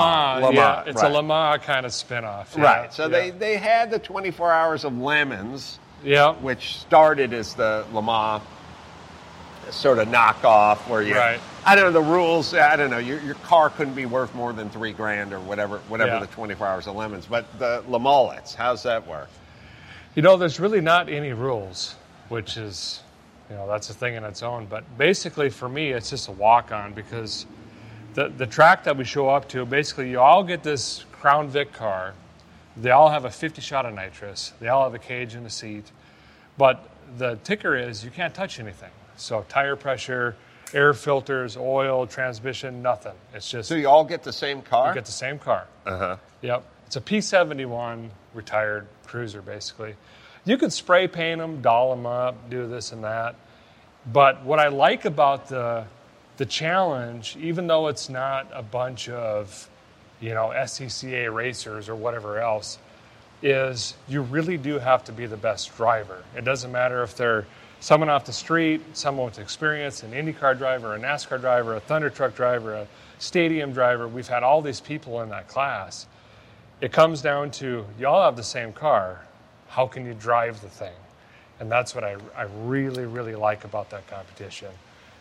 Mans, 0.40 0.54
yeah, 0.54 0.84
it's 0.86 1.02
right. 1.02 1.10
a 1.10 1.14
Le 1.14 1.22
Mans 1.22 1.62
kind 1.64 1.84
of 1.84 1.92
spinoff. 1.92 2.56
Yeah, 2.56 2.62
Right. 2.62 2.92
So 2.94 3.02
yeah. 3.04 3.08
they, 3.08 3.30
they 3.30 3.56
had 3.56 3.90
the 3.90 3.98
24 3.98 4.50
hours 4.52 4.84
of 4.84 4.96
lemons, 4.96 5.78
Yeah. 6.04 6.32
which 6.34 6.78
started 6.78 7.32
as 7.34 7.54
the 7.54 7.84
Le 7.92 8.00
Mans 8.00 8.42
sort 9.70 9.98
of 9.98 10.08
knockoff 10.08 10.78
where 10.88 11.02
you 11.02 11.14
Right. 11.14 11.40
I 11.66 11.74
don't 11.74 11.92
know 11.92 12.00
the 12.02 12.08
rules 12.08 12.54
I 12.54 12.76
don't 12.76 12.90
know 12.90 12.98
your, 12.98 13.20
your 13.20 13.34
car 13.36 13.70
couldn't 13.70 13.94
be 13.94 14.06
worth 14.06 14.34
more 14.34 14.52
than 14.52 14.70
three 14.70 14.92
grand 14.92 15.32
or 15.32 15.40
whatever 15.40 15.78
whatever 15.88 16.12
Yeah. 16.14 16.20
the 16.20 16.26
24 16.28 16.66
hours 16.66 16.86
of 16.86 16.96
lemons 16.96 17.26
but 17.26 17.46
the 17.58 17.82
Lamullets 17.88 18.54
how's 18.54 18.82
that 18.84 19.06
work 19.06 19.28
You 20.14 20.22
know, 20.22 20.36
there's 20.36 20.58
really 20.58 20.80
not 20.80 21.08
any 21.08 21.32
rules, 21.32 21.94
which 22.28 22.56
is, 22.56 23.02
you 23.50 23.54
know, 23.56 23.68
that's 23.68 23.88
a 23.90 23.94
thing 23.94 24.14
in 24.16 24.24
its 24.24 24.42
own. 24.42 24.66
But 24.66 24.82
basically, 24.98 25.48
for 25.50 25.68
me, 25.68 25.92
it's 25.92 26.10
just 26.10 26.28
a 26.28 26.32
walk 26.32 26.72
on 26.72 26.92
because 26.92 27.46
the, 28.14 28.28
the 28.30 28.46
track 28.46 28.82
that 28.84 28.96
we 28.96 29.04
show 29.04 29.28
up 29.28 29.48
to, 29.50 29.64
basically, 29.64 30.10
you 30.10 30.18
all 30.20 30.42
get 30.42 30.64
this 30.64 31.04
Crown 31.12 31.48
Vic 31.48 31.72
car. 31.72 32.14
They 32.76 32.90
all 32.90 33.10
have 33.10 33.26
a 33.26 33.30
50 33.30 33.60
shot 33.62 33.86
of 33.86 33.94
nitrous, 33.94 34.52
they 34.60 34.68
all 34.68 34.82
have 34.84 34.94
a 34.94 34.98
cage 34.98 35.34
and 35.34 35.46
a 35.46 35.50
seat. 35.50 35.92
But 36.56 36.88
the 37.16 37.36
ticker 37.44 37.76
is 37.76 38.04
you 38.04 38.10
can't 38.10 38.34
touch 38.34 38.58
anything. 38.58 38.90
So, 39.16 39.44
tire 39.48 39.76
pressure, 39.76 40.34
air 40.74 40.92
filters, 40.94 41.56
oil, 41.56 42.06
transmission, 42.06 42.82
nothing. 42.82 43.14
It's 43.34 43.50
just 43.50 43.68
so 43.68 43.74
you 43.74 43.88
all 43.88 44.04
get 44.04 44.22
the 44.22 44.32
same 44.32 44.62
car 44.62 44.88
you 44.88 44.94
get 44.94 45.06
the 45.06 45.12
same 45.12 45.38
car. 45.38 45.66
uh-huh 45.86 46.16
Yep. 46.42 46.64
It's 46.86 46.96
a 46.96 47.00
P71 47.00 48.08
retired 48.32 48.86
cruiser, 49.06 49.42
basically. 49.42 49.94
You 50.44 50.56
could 50.56 50.72
spray 50.72 51.08
paint 51.08 51.40
them, 51.40 51.60
doll 51.60 51.94
them 51.94 52.06
up, 52.06 52.48
do 52.48 52.66
this 52.66 52.92
and 52.92 53.04
that. 53.04 53.34
But 54.10 54.44
what 54.44 54.58
I 54.58 54.68
like 54.68 55.04
about 55.04 55.48
the, 55.48 55.84
the 56.38 56.46
challenge, 56.46 57.36
even 57.40 57.66
though 57.66 57.88
it's 57.88 58.08
not 58.08 58.48
a 58.54 58.62
bunch 58.62 59.08
of, 59.08 59.68
you 60.20 60.32
know, 60.32 60.52
SCCA 60.54 61.32
racers 61.34 61.88
or 61.88 61.94
whatever 61.94 62.40
else, 62.40 62.78
is 63.42 63.94
you 64.08 64.22
really 64.22 64.56
do 64.56 64.78
have 64.78 65.04
to 65.04 65.12
be 65.12 65.26
the 65.26 65.36
best 65.36 65.76
driver. 65.76 66.24
It 66.36 66.44
doesn't 66.44 66.72
matter 66.72 67.02
if 67.02 67.16
they're 67.16 67.46
someone 67.80 68.08
off 68.08 68.24
the 68.24 68.32
street, 68.32 68.80
someone 68.92 69.26
with 69.26 69.38
experience, 69.38 70.02
an 70.02 70.12
IndyCar 70.12 70.58
driver, 70.58 70.94
a 70.94 70.98
NASCAR 70.98 71.40
driver, 71.40 71.76
a 71.76 71.80
Thunder 71.80 72.10
Truck 72.10 72.34
driver, 72.34 72.74
a 72.74 72.86
stadium 73.18 73.72
driver. 73.72 74.08
We've 74.08 74.28
had 74.28 74.42
all 74.42 74.62
these 74.62 74.80
people 74.80 75.22
in 75.22 75.28
that 75.30 75.48
class. 75.48 76.06
It 76.80 76.92
comes 76.92 77.22
down 77.22 77.50
to 77.52 77.84
y'all 77.98 78.24
have 78.24 78.36
the 78.36 78.42
same 78.42 78.72
car. 78.72 79.22
How 79.68 79.86
can 79.86 80.06
you 80.06 80.14
drive 80.14 80.60
the 80.60 80.68
thing? 80.68 80.94
And 81.60 81.70
that's 81.70 81.94
what 81.94 82.04
I, 82.04 82.16
I 82.36 82.42
really, 82.62 83.04
really 83.04 83.34
like 83.34 83.64
about 83.64 83.90
that 83.90 84.06
competition. 84.06 84.70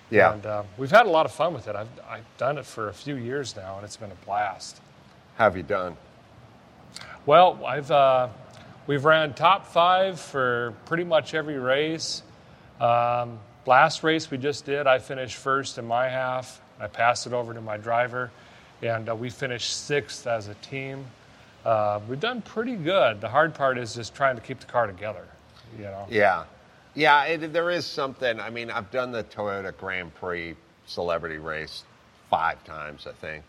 Yeah. 0.10 0.34
And 0.34 0.46
um, 0.46 0.66
we've 0.78 0.92
had 0.92 1.06
a 1.06 1.10
lot 1.10 1.26
of 1.26 1.32
fun 1.32 1.54
with 1.54 1.68
it. 1.68 1.76
I've, 1.76 1.90
I've 2.10 2.38
done 2.38 2.58
it 2.58 2.66
for 2.66 2.90
a 2.90 2.94
few 2.94 3.16
years 3.16 3.56
now, 3.56 3.76
and 3.76 3.84
it's 3.84 3.98
been 3.98 4.12
a 4.12 4.26
blast. 4.26 4.80
Have 5.38 5.58
you 5.58 5.64
done 5.64 5.98
Well, 7.26 7.60
I've 7.66 7.92
uh, 7.92 8.30
we've 8.88 9.04
ran 9.04 9.34
top 9.34 9.66
five 9.66 10.20
for 10.20 10.74
pretty 10.86 11.04
much 11.04 11.34
every 11.34 11.60
race. 11.60 12.24
Um, 12.80 13.40
last 13.66 14.04
race 14.04 14.30
we 14.30 14.38
just 14.38 14.66
did, 14.66 14.88
I 14.88 15.00
finished 15.00 15.36
first 15.36 15.78
in 15.78 15.86
my 15.86 16.08
half. 16.08 16.62
I 16.80 16.88
passed 16.88 17.28
it 17.28 17.34
over 17.34 17.54
to 17.54 17.62
my 17.62 17.78
driver, 17.78 18.32
and 18.82 19.10
uh, 19.10 19.16
we 19.16 19.30
finished 19.30 19.86
sixth 19.86 20.28
as 20.28 20.48
a 20.48 20.54
team. 20.56 21.06
Uh, 21.66 22.00
we've 22.08 22.20
done 22.20 22.42
pretty 22.42 22.76
good. 22.76 23.20
The 23.20 23.30
hard 23.30 23.54
part 23.56 23.78
is 23.78 23.96
just 23.96 24.16
trying 24.16 24.36
to 24.36 24.42
keep 24.42 24.60
the 24.60 24.68
car 24.68 24.88
together. 24.88 25.26
You 25.78 25.86
know. 25.86 26.06
Yeah. 26.10 26.46
Yeah, 26.94 27.26
it, 27.26 27.54
there 27.54 27.70
is 27.70 27.86
something. 27.86 28.40
I 28.40 28.50
mean, 28.50 28.72
I've 28.72 28.90
done 28.90 29.12
the 29.12 29.24
Toyota 29.24 29.76
Grand 29.76 30.16
Prix 30.16 30.56
celebrity 30.86 31.38
race 31.38 31.84
five 32.30 32.64
times, 32.64 33.06
I 33.06 33.12
think. 33.14 33.44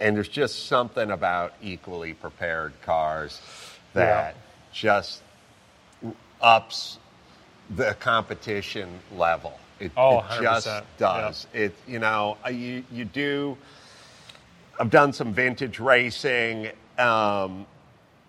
And 0.00 0.14
there's 0.16 0.28
just 0.28 0.66
something 0.66 1.10
about 1.10 1.54
equally 1.62 2.12
prepared 2.12 2.74
cars 2.82 3.40
that 3.94 4.36
just 4.72 5.22
ups 6.40 6.98
the 7.70 7.94
competition 8.00 8.88
level. 9.16 9.58
It, 9.80 9.92
Oh, 9.96 10.18
it 10.20 10.24
100%. 10.24 10.42
just 10.42 10.68
does. 10.98 11.46
It, 11.52 11.74
you 11.86 11.98
know, 11.98 12.36
you, 12.50 12.84
you 12.90 13.04
do. 13.04 13.56
I've 14.78 14.90
done 14.90 15.12
some 15.12 15.32
vintage 15.32 15.80
racing. 15.80 16.70
Um, 16.98 17.66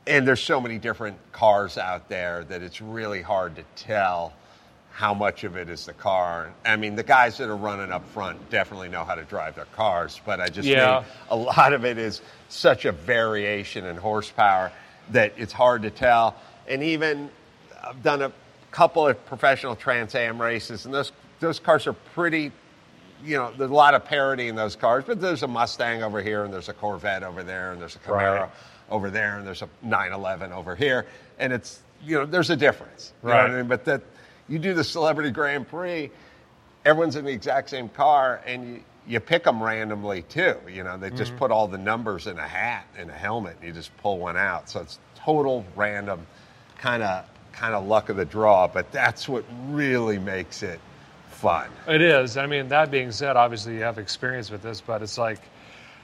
and 0.05 0.27
there's 0.27 0.41
so 0.41 0.59
many 0.61 0.77
different 0.77 1.17
cars 1.31 1.77
out 1.77 2.09
there 2.09 2.43
that 2.45 2.61
it's 2.61 2.81
really 2.81 3.21
hard 3.21 3.55
to 3.57 3.63
tell 3.75 4.33
how 4.91 5.13
much 5.13 5.43
of 5.43 5.55
it 5.57 5.69
is 5.69 5.85
the 5.85 5.93
car. 5.93 6.51
I 6.65 6.75
mean, 6.75 6.95
the 6.95 7.03
guys 7.03 7.37
that 7.37 7.49
are 7.49 7.55
running 7.55 7.91
up 7.91 8.05
front 8.09 8.49
definitely 8.49 8.89
know 8.89 9.03
how 9.03 9.15
to 9.15 9.23
drive 9.23 9.55
their 9.55 9.65
cars, 9.65 10.19
but 10.25 10.39
I 10.41 10.47
just 10.47 10.67
Yeah. 10.67 10.95
mean 10.99 11.05
a 11.29 11.35
lot 11.35 11.73
of 11.73 11.85
it 11.85 11.97
is 11.97 12.21
such 12.49 12.85
a 12.85 12.91
variation 12.91 13.85
in 13.85 13.95
horsepower 13.95 14.71
that 15.11 15.33
it's 15.37 15.53
hard 15.53 15.83
to 15.83 15.91
tell. 15.91 16.35
And 16.67 16.81
even 16.81 17.29
I've 17.83 18.01
done 18.01 18.21
a 18.23 18.31
couple 18.77 19.07
of 19.07 19.25
professional 19.25 19.75
Trans 19.75 20.13
Am 20.13 20.39
races, 20.39 20.85
and 20.85 20.93
those 20.93 21.11
those 21.39 21.59
cars 21.59 21.87
are 21.87 21.93
pretty 21.93 22.51
you 23.25 23.35
know, 23.35 23.51
there's 23.57 23.71
a 23.71 23.73
lot 23.73 23.95
of 23.95 24.05
parity 24.05 24.47
in 24.47 24.55
those 24.55 24.75
cars, 24.75 25.03
but 25.07 25.19
there's 25.19 25.41
a 25.41 25.47
Mustang 25.47 26.03
over 26.03 26.21
here, 26.21 26.43
and 26.43 26.53
there's 26.53 26.69
a 26.69 26.73
Corvette 26.73 27.23
over 27.23 27.41
there, 27.41 27.71
and 27.71 27.81
there's 27.81 27.95
a 27.95 27.99
Camaro 27.99 28.41
Right. 28.41 28.49
over 28.91 29.09
there, 29.09 29.39
and 29.39 29.47
there's 29.47 29.63
a 29.63 29.69
911 29.81 30.53
over 30.53 30.75
here, 30.75 31.07
and 31.39 31.51
it's 31.51 31.79
you 32.03 32.19
know, 32.19 32.27
there's 32.27 32.51
a 32.51 32.55
difference, 32.55 33.13
you 33.23 33.29
know 33.29 33.35
what 33.35 33.45
I 33.45 33.47
Right. 33.47 33.57
mean? 33.57 33.67
But 33.67 33.83
that 33.85 34.03
you 34.47 34.59
do 34.59 34.75
the 34.75 34.83
Celebrity 34.83 35.31
Grand 35.31 35.67
Prix, 35.67 36.11
everyone's 36.85 37.15
in 37.15 37.25
the 37.25 37.31
exact 37.31 37.71
same 37.71 37.89
car, 37.89 38.41
and 38.45 38.75
you, 38.75 38.83
you 39.07 39.19
pick 39.19 39.43
them 39.43 39.63
randomly 39.63 40.21
too. 40.21 40.55
You 40.71 40.83
know, 40.83 40.97
they 40.99 41.09
just 41.09 41.31
mm-hmm. 41.31 41.39
put 41.39 41.49
all 41.49 41.67
the 41.67 41.79
numbers 41.79 42.27
in 42.27 42.37
a 42.37 42.47
hat 42.47 42.85
in 42.95 43.09
a 43.09 43.13
helmet, 43.13 43.55
and 43.57 43.67
you 43.67 43.73
just 43.73 43.97
pull 43.97 44.19
one 44.19 44.37
out, 44.37 44.69
so 44.69 44.81
it's 44.81 44.99
total 45.15 45.65
random, 45.75 46.27
kind 46.77 47.01
of 47.01 47.25
kind 47.57 47.73
of 47.73 47.87
luck 47.87 48.09
of 48.09 48.17
the 48.17 48.25
draw. 48.25 48.67
But 48.67 48.91
that's 48.91 49.27
what 49.27 49.43
really 49.69 50.19
makes 50.19 50.63
it 50.63 50.79
fun. 51.31 51.69
It 51.87 52.01
is. 52.01 52.37
I 52.37 52.45
mean, 52.45 52.67
that 52.69 52.91
being 52.91 53.11
said, 53.11 53.35
obviously 53.35 53.75
you 53.75 53.81
have 53.81 53.97
experience 53.97 54.49
with 54.49 54.61
this, 54.61 54.81
but 54.81 55.01
it's 55.01 55.17
like, 55.17 55.39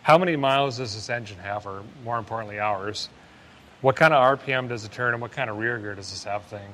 how 0.01 0.17
many 0.17 0.35
miles 0.35 0.77
does 0.77 0.93
this 0.93 1.09
engine 1.09 1.39
have, 1.39 1.65
or 1.65 1.81
more 2.03 2.17
importantly, 2.17 2.59
hours? 2.59 3.09
What 3.81 3.95
kind 3.95 4.13
of 4.13 4.39
RPM 4.39 4.67
does 4.67 4.83
it 4.85 4.91
turn, 4.91 5.13
and 5.13 5.21
what 5.21 5.31
kind 5.31 5.49
of 5.49 5.57
rear 5.57 5.77
gear 5.77 5.95
does 5.95 6.11
this 6.11 6.23
have 6.25 6.43
thing? 6.43 6.67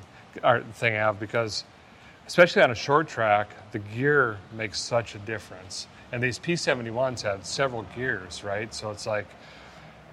thing 0.74 0.94
have 0.94 1.18
because, 1.18 1.64
especially 2.26 2.62
on 2.62 2.70
a 2.70 2.74
short 2.74 3.08
track, 3.08 3.50
the 3.72 3.78
gear 3.78 4.38
makes 4.52 4.78
such 4.78 5.14
a 5.14 5.18
difference. 5.18 5.86
And 6.12 6.22
these 6.22 6.38
P71s 6.38 7.22
have 7.22 7.44
several 7.44 7.84
gears, 7.96 8.44
right? 8.44 8.72
So 8.74 8.90
it's 8.90 9.06
like 9.06 9.26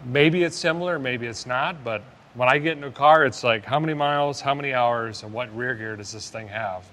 maybe 0.06 0.44
it's 0.44 0.58
similar, 0.58 1.00
maybe 1.00 1.28
it's 1.28 1.46
not, 1.46 1.84
but 1.84 2.02
when 2.38 2.48
I 2.48 2.60
get 2.60 2.78
in 2.78 2.84
a 2.84 2.92
car, 2.92 3.26
it's 3.26 3.44
like 3.44 3.66
how 3.66 3.80
many 3.80 3.96
miles, 3.96 4.40
how 4.42 4.54
many 4.54 4.72
hours, 4.72 5.24
and 5.24 5.34
what 5.34 5.54
rear 5.58 5.74
gear 5.74 5.96
does 5.96 6.12
this 6.12 6.30
thing 6.30 6.48
have? 6.50 6.86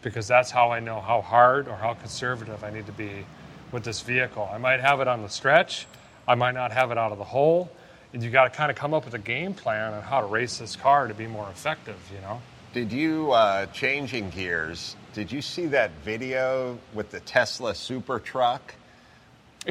Because 0.00 0.26
that's 0.26 0.50
how 0.50 0.70
I 0.70 0.80
know 0.80 1.00
how 1.00 1.20
hard 1.20 1.68
or 1.68 1.76
how 1.76 1.92
conservative 1.94 2.64
I 2.64 2.70
need 2.70 2.86
to 2.86 2.92
be 2.92 3.26
with 3.72 3.84
this 3.84 4.00
vehicle. 4.00 4.48
I 4.50 4.56
might 4.56 4.80
have 4.80 5.00
it 5.00 5.08
on 5.08 5.20
the 5.20 5.28
stretch, 5.28 5.86
I 6.26 6.34
might 6.34 6.54
not 6.54 6.72
have 6.72 6.90
it 6.92 6.98
out 6.98 7.12
of 7.12 7.18
the 7.18 7.24
hole, 7.24 7.70
and 8.14 8.22
you 8.22 8.30
got 8.30 8.44
to 8.44 8.50
kind 8.50 8.70
of 8.70 8.76
come 8.78 8.94
up 8.94 9.04
with 9.04 9.12
a 9.12 9.18
game 9.18 9.52
plan 9.52 9.92
on 9.92 10.02
how 10.02 10.20
to 10.22 10.26
race 10.26 10.56
this 10.58 10.76
car 10.76 11.08
to 11.08 11.14
be 11.14 11.26
more 11.26 11.48
effective, 11.50 11.96
you 12.14 12.20
know? 12.22 12.40
Did 12.72 12.90
you, 12.90 13.32
uh, 13.32 13.66
changing 13.66 14.30
gears, 14.30 14.96
did 15.12 15.30
you 15.30 15.42
see 15.42 15.66
that 15.66 15.90
video 16.04 16.78
with 16.94 17.10
the 17.10 17.20
Tesla 17.20 17.74
super 17.74 18.18
truck? 18.18 18.74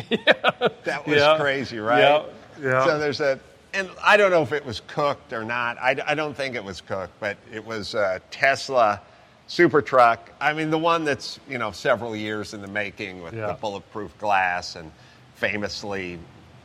yeah. 0.09 0.33
That 0.83 1.07
was 1.07 1.17
Yeah. 1.17 1.37
crazy, 1.39 1.79
right? 1.79 1.99
Yeah, 1.99 2.23
yeah. 2.61 2.85
So 2.85 2.99
there's 2.99 3.21
a, 3.21 3.39
and 3.75 3.89
I 4.03 4.17
don't 4.17 4.31
know 4.31 4.41
if 4.41 4.51
it 4.51 4.65
was 4.65 4.81
cooked 4.87 5.33
or 5.33 5.43
not. 5.43 5.77
I, 5.77 5.95
I 6.05 6.15
don't 6.15 6.35
think 6.35 6.55
it 6.55 6.63
was 6.63 6.81
cooked, 6.81 7.13
but 7.19 7.37
it 7.53 7.65
was 7.65 7.93
a 7.93 8.21
Tesla 8.31 9.01
super 9.47 9.81
truck. 9.81 10.31
I 10.41 10.53
mean, 10.53 10.69
the 10.71 10.77
one 10.77 11.03
that's, 11.03 11.39
you 11.47 11.57
know, 11.57 11.71
several 11.71 12.15
years 12.15 12.53
in 12.53 12.61
the 12.61 12.67
making 12.67 13.21
with 13.21 13.33
Yeah. 13.33 13.47
the 13.47 13.53
bulletproof 13.53 14.17
glass 14.17 14.75
and 14.75 14.91
famously 15.35 16.17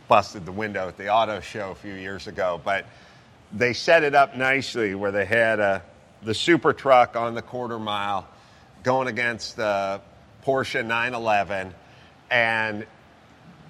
busted 0.08 0.46
the 0.46 0.52
window 0.52 0.88
at 0.88 0.96
the 0.96 1.08
auto 1.08 1.40
show 1.40 1.70
a 1.70 1.74
few 1.74 1.94
years 1.94 2.26
ago. 2.26 2.60
But 2.64 2.86
they 3.52 3.72
set 3.72 4.02
it 4.02 4.14
up 4.14 4.36
nicely 4.36 4.94
where 4.94 5.12
they 5.12 5.24
had 5.26 5.60
a, 5.60 5.82
the 6.22 6.34
super 6.34 6.72
truck 6.72 7.16
on 7.16 7.34
the 7.34 7.42
quarter 7.42 7.78
mile 7.78 8.26
going 8.82 9.08
against 9.08 9.56
the 9.56 10.00
Porsche 10.44 10.84
911 10.84 11.74
and 12.30 12.86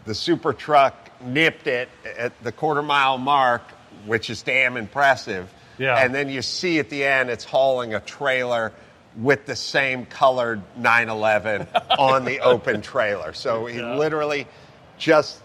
the 0.05 0.15
super 0.15 0.53
truck 0.53 1.10
nipped 1.23 1.67
it 1.67 1.89
at 2.19 2.33
the 2.43 2.53
quarter 2.53 2.83
mile 2.83 3.19
mark, 3.19 3.63
which 4.07 4.31
is 4.31 4.43
damn 4.43 4.77
impressive. 4.77 5.53
Yeah. 5.79 5.97
And 5.97 6.15
then 6.15 6.29
you 6.29 6.43
see 6.43 6.79
at 6.79 6.91
the 6.91 7.05
end 7.05 7.31
it's 7.31 7.45
hauling 7.45 7.95
a 7.95 8.01
trailer 8.01 8.73
with 9.17 9.47
the 9.47 9.57
same 9.57 10.07
colored 10.07 10.63
911 10.77 11.67
on 11.99 12.25
the 12.25 12.41
open 12.41 12.83
trailer. 12.83 13.33
So 13.33 13.67
he 13.67 13.79
Yeah. 13.79 13.97
literally 13.97 14.47
just 14.99 15.41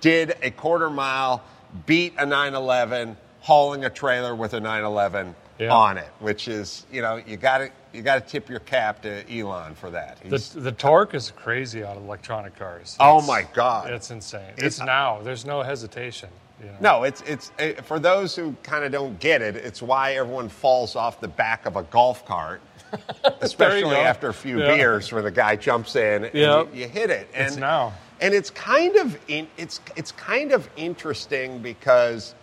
did 0.00 0.36
a 0.42 0.50
quarter 0.50 0.90
mile, 0.90 1.42
beat 1.86 2.14
a 2.18 2.26
911, 2.26 3.16
hauling 3.40 3.84
a 3.84 3.90
trailer 3.90 4.34
with 4.34 4.52
a 4.54 4.60
911 4.60 5.34
Yeah. 5.58 5.72
on 5.74 5.98
it, 5.98 6.08
which 6.20 6.46
is, 6.46 6.86
you 6.92 7.02
know, 7.02 7.16
you 7.26 7.36
got 7.36 7.58
to 7.58 7.70
you 7.92 8.02
got 8.02 8.24
to 8.24 8.30
tip 8.30 8.48
your 8.48 8.60
cap 8.60 9.02
to 9.02 9.24
Elon 9.32 9.74
for 9.74 9.90
that. 9.90 10.18
The, 10.22 10.28
He's- 10.30 10.50
the 10.50 10.72
torque 10.72 11.14
is 11.14 11.30
crazy 11.32 11.82
out 11.84 11.96
of 11.96 12.04
electronic 12.04 12.56
cars. 12.56 12.96
Oh 13.00 13.20
my 13.22 13.46
God. 13.54 13.90
It's 13.90 14.10
insane. 14.10 14.42
It's- 14.56 14.64
It's, 14.64 14.80
now. 14.80 15.20
There's 15.22 15.44
no 15.44 15.62
hesitation. 15.62 16.28
You 16.60 16.66
know? 16.66 16.76
No, 16.80 17.02
it's 17.04 17.22
it's 17.22 17.52
eh, 17.58 17.72
for 17.80 17.98
those 17.98 18.36
who 18.36 18.54
kind 18.62 18.84
of 18.84 18.92
don't 18.92 19.18
get 19.18 19.40
it. 19.40 19.56
It's 19.56 19.80
why 19.80 20.14
everyone 20.16 20.48
falls 20.50 20.94
off 20.94 21.18
the 21.18 21.26
back 21.28 21.64
of 21.64 21.76
a 21.76 21.84
golf 21.84 22.26
cart, 22.26 22.60
especially 23.40 23.96
after 23.96 24.28
a 24.28 24.34
few 24.34 24.60
Yeah. 24.60 24.74
beers, 24.76 25.10
where 25.10 25.22
the 25.22 25.30
guy 25.30 25.56
jumps 25.56 25.96
in 25.96 26.24
and 26.26 26.34
Yep. 26.34 26.68
you, 26.74 26.82
you 26.82 26.88
hit 26.88 27.08
it. 27.10 27.28
And 27.34 27.46
It's 27.46 27.56
now. 27.56 27.94
and 28.20 28.34
it's 28.34 28.50
kind 28.50 28.94
of 28.96 29.18
in, 29.28 29.48
it's 29.56 29.80
it's 29.96 30.12
kind 30.12 30.52
of 30.52 30.68
interesting 30.76 31.60
because 31.62 32.34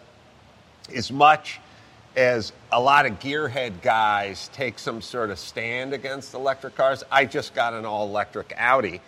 as 0.96 1.12
much 1.12 1.60
as 2.18 2.52
a 2.72 2.82
lot 2.82 3.06
of 3.06 3.20
gearhead 3.20 3.82
guys 3.84 4.50
take 4.52 4.80
some 4.80 5.02
sort 5.02 5.30
of 5.30 5.38
stand 5.38 5.94
against 5.94 6.34
electric 6.34 6.76
cars, 6.76 7.04
I 7.12 7.26
just 7.26 7.54
got 7.54 7.74
an 7.74 7.86
all 7.86 8.08
electric 8.08 8.54
Audi 8.58 9.00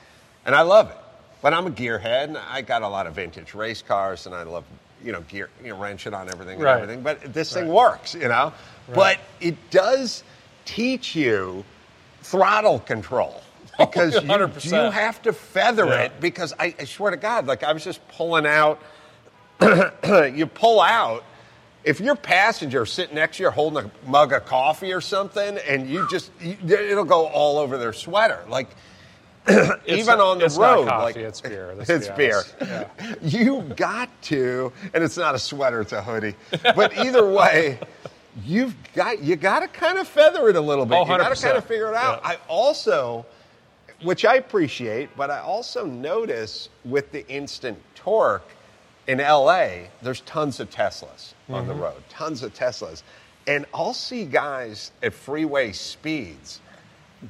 and 0.46 0.56
I 0.56 0.62
love 0.62 0.90
it. 0.92 0.98
But 1.42 1.54
I'm 1.54 1.66
a 1.66 1.72
gearhead 1.72 2.26
and 2.26 2.38
I 2.38 2.62
got 2.62 2.84
a 2.84 2.88
lot 2.88 3.08
of 3.08 3.16
vintage 3.16 3.54
race 3.56 3.82
cars 3.82 4.28
and 4.28 4.36
I 4.36 4.44
love, 4.44 4.64
you 5.04 5.12
know, 5.12 5.22
gear, 5.22 5.50
you 5.64 5.70
know, 5.72 5.80
wrenching 5.80 6.14
on 6.14 6.30
everything 6.30 6.56
and 6.56 6.64
Right. 6.64 6.76
everything. 6.76 7.02
But 7.02 7.34
this 7.34 7.52
thing 7.52 7.68
works, 7.68 8.14
you 8.14 8.28
know? 8.28 8.54
But 8.94 9.18
it 9.42 9.56
does 9.72 10.24
teach 10.66 11.16
you 11.16 11.66
throttle 12.22 12.80
control. 12.80 13.42
Because 13.78 14.22
you, 14.22 14.52
you 14.64 14.92
have 14.92 15.22
to 15.22 15.32
feather 15.32 15.86
Yeah. 15.86 16.02
it 16.02 16.20
because 16.20 16.54
I, 16.60 16.76
I 16.78 16.84
swear 16.84 17.12
to 17.12 17.18
God, 17.18 17.48
like 17.48 17.64
I 17.64 17.72
was 17.72 17.82
just 17.82 18.06
pulling 18.10 18.46
out 18.46 18.82
you 20.34 20.48
pull 20.48 20.82
out. 20.82 21.24
If 21.84 22.00
your 22.02 22.16
passenger 22.16 22.86
sitting 22.86 23.16
next 23.16 23.38
to 23.38 23.44
you 23.44 23.50
holding 23.52 23.86
a 23.86 24.10
mug 24.10 24.34
of 24.34 24.46
coffee 24.46 24.92
or 24.92 25.02
something, 25.02 25.58
and 25.68 25.90
you 25.90 26.08
just, 26.10 26.32
you, 26.42 26.58
it'll 26.76 27.06
go 27.06 27.28
all 27.28 27.58
over 27.58 27.78
their 27.78 27.94
sweater. 27.94 28.44
Like, 28.50 28.68
even 29.88 30.20
on 30.20 30.40
the 30.40 30.46
it's 30.46 30.58
road, 30.58 30.88
coffee, 30.88 31.04
like 31.04 31.16
it's 31.16 31.42
beer, 31.42 31.74
let's 31.78 31.90
be 31.90 31.96
it's 31.96 32.10
beer. 32.10 32.44
honest. 32.60 33.22
You 33.22 33.62
got 33.76 34.10
to, 34.24 34.74
and 34.94 35.04
it's 35.04 35.18
not 35.18 35.36
a 35.36 35.40
sweater; 35.40 35.82
it's 35.82 35.94
a 35.94 36.04
hoodie. 36.04 36.36
But 36.62 36.98
either 36.98 37.28
way, 37.32 37.80
you've 38.44 38.76
got 38.94 39.20
you 39.24 39.38
got 39.38 39.62
to 39.62 39.68
kind 39.70 39.98
of 39.98 40.08
feather 40.08 40.50
it 40.50 40.58
a 40.58 40.62
little 40.62 40.86
bit. 40.86 40.96
Oh, 40.96 41.02
you 41.02 41.18
got 41.18 41.36
to 41.36 41.42
kind 41.42 41.58
of 41.58 41.66
figure 41.66 41.90
it 41.90 41.96
out. 41.96 42.20
Yeah. 42.22 42.32
I 42.32 42.38
also, 42.50 43.26
which 44.04 44.26
I 44.26 44.36
appreciate, 44.36 45.16
but 45.16 45.32
I 45.32 45.40
also 45.40 45.86
notice 45.86 46.68
with 46.84 47.12
the 47.14 47.26
instant 47.30 47.80
torque 47.96 48.48
in 49.08 49.20
LA, 49.20 49.70
there's 50.02 50.22
tons 50.22 50.60
of 50.60 50.70
Teslas 50.70 51.34
on 51.50 51.68
the 51.68 51.74
mm-hmm. 51.74 51.82
road, 51.82 52.04
tons 52.10 52.44
of 52.44 52.54
Teslas. 52.54 53.04
And 53.48 53.66
I'll 53.74 53.94
see 53.94 54.26
guys 54.26 54.92
at 55.02 55.14
freeway 55.14 55.72
speeds 55.72 56.62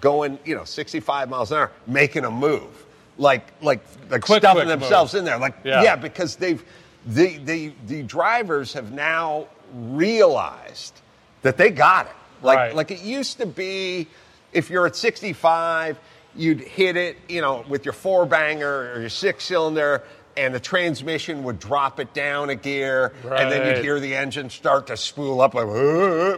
going, 0.01 0.37
you 0.45 0.55
know, 0.55 0.65
65 0.65 1.29
miles 1.29 1.51
an 1.51 1.57
hour, 1.57 1.71
making 1.87 2.25
a 2.25 2.31
move. 2.31 2.85
Like, 3.17 3.47
like, 3.61 3.83
like 4.09 4.21
Quick, 4.21 4.41
stuffing 4.41 4.65
quick 4.65 4.79
themselves 4.79 5.13
move. 5.13 5.19
in 5.19 5.25
there. 5.25 5.37
Like, 5.37 5.55
Yeah. 5.63 5.83
yeah, 5.83 5.95
because 5.95 6.35
they've, 6.35 6.63
the, 7.05 7.37
the, 7.37 7.73
the 7.87 8.03
drivers 8.03 8.73
have 8.73 8.91
now 8.91 9.47
realized 9.73 10.99
that 11.41 11.57
they 11.57 11.69
got 11.69 12.07
it. 12.07 12.11
Like, 12.41 12.57
Right. 12.57 12.75
like 12.75 12.91
it 12.91 13.01
used 13.01 13.37
to 13.39 13.45
be, 13.45 14.07
if 14.53 14.69
you're 14.69 14.85
at 14.85 14.95
65, 14.95 15.99
you'd 16.35 16.61
hit 16.61 16.95
it, 16.95 17.17
you 17.27 17.41
know, 17.41 17.65
with 17.67 17.85
your 17.85 17.93
four 17.93 18.25
banger 18.25 18.93
or 18.93 18.99
your 19.01 19.09
six 19.09 19.45
cylinder, 19.45 20.03
and 20.39 20.55
the 20.55 20.59
transmission 20.59 21.43
would 21.43 21.59
drop 21.59 21.99
it 21.99 22.13
down 22.13 22.49
a 22.49 22.55
gear, 22.55 23.11
and 23.23 23.51
then 23.51 23.67
you'd 23.75 23.83
hear 23.83 23.99
the 23.99 24.15
engine 24.15 24.49
start 24.49 24.87
to 24.87 24.95
spool 24.95 25.41
up, 25.41 25.53
like, 25.53 25.67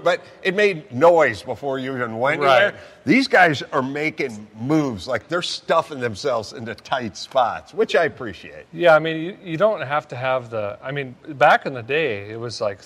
but 0.04 0.22
it 0.42 0.56
made 0.56 0.92
noise 0.92 1.44
before 1.44 1.78
you 1.78 1.94
even 1.96 2.18
went 2.18 2.42
Right. 2.42 2.72
there. 2.72 2.74
These 3.06 3.28
guys 3.28 3.62
are 3.72 3.82
making 3.84 4.48
moves, 4.60 5.08
like 5.08 5.28
they're 5.28 5.42
stuffing 5.42 6.00
themselves 6.00 6.52
into 6.54 6.74
tight 6.74 7.16
spots, 7.16 7.74
which 7.74 7.96
I 7.96 8.06
appreciate. 8.06 8.66
Yeah, 8.74 8.96
I 8.96 9.00
mean, 9.00 9.18
you, 9.22 9.38
you 9.44 9.58
don't 9.58 9.82
have 9.82 10.08
to 10.10 10.16
have 10.16 10.50
the. 10.50 10.80
I 10.82 10.92
mean, 10.92 11.16
back 11.30 11.66
in 11.68 11.74
the 11.74 11.84
day, 11.84 12.30
it 12.32 12.40
was 12.40 12.60
like 12.60 12.80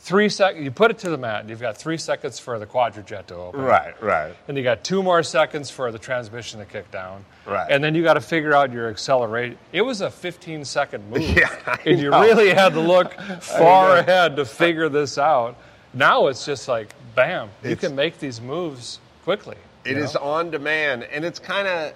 three 0.00 0.28
seconds. 0.28 0.64
You 0.64 0.70
put 0.70 0.90
it 0.90 0.98
to 1.00 1.10
the 1.10 1.18
mat, 1.18 1.40
and 1.42 1.50
you've 1.50 1.60
got 1.60 1.76
three 1.76 1.98
seconds 1.98 2.38
for 2.38 2.58
the 2.58 2.66
Quadrajet 2.66 3.26
to 3.26 3.34
open. 3.34 3.60
Right, 3.60 4.00
right. 4.02 4.34
And 4.48 4.56
you 4.56 4.62
got 4.62 4.82
two 4.82 5.02
more 5.02 5.22
seconds 5.22 5.70
for 5.70 5.92
the 5.92 5.98
transmission 5.98 6.58
to 6.58 6.66
kick 6.66 6.90
down. 6.90 7.24
Right. 7.46 7.70
And 7.70 7.84
then 7.84 7.94
you 7.94 8.02
got 8.02 8.14
to 8.14 8.20
figure 8.20 8.54
out 8.54 8.72
your 8.72 8.88
acceleration. 8.88 9.58
It 9.72 9.82
was 9.82 10.00
a 10.00 10.10
15 10.10 10.64
second 10.64 11.08
move. 11.10 11.20
Yeah, 11.40 11.48
I 11.66 11.78
and 11.86 12.00
you 12.00 12.10
know. 12.10 12.20
really 12.20 12.48
had 12.52 12.72
to 12.72 12.80
look 12.80 13.14
far 13.40 13.98
ahead 13.98 14.36
to 14.36 14.44
figure 14.44 14.88
this 14.88 15.18
out. 15.18 15.56
Now 15.92 16.26
it's 16.28 16.44
just 16.44 16.66
like, 16.66 16.92
bam, 17.14 17.50
you 17.62 17.76
can 17.76 17.94
make 17.94 18.18
these 18.18 18.40
moves 18.40 19.00
quickly. 19.24 19.56
It 19.84 19.96
you 19.96 20.02
is 20.02 20.14
know? 20.14 20.22
on 20.22 20.50
demand, 20.50 21.04
and 21.04 21.24
it's 21.24 21.38
kind 21.38 21.68
of 21.68 21.92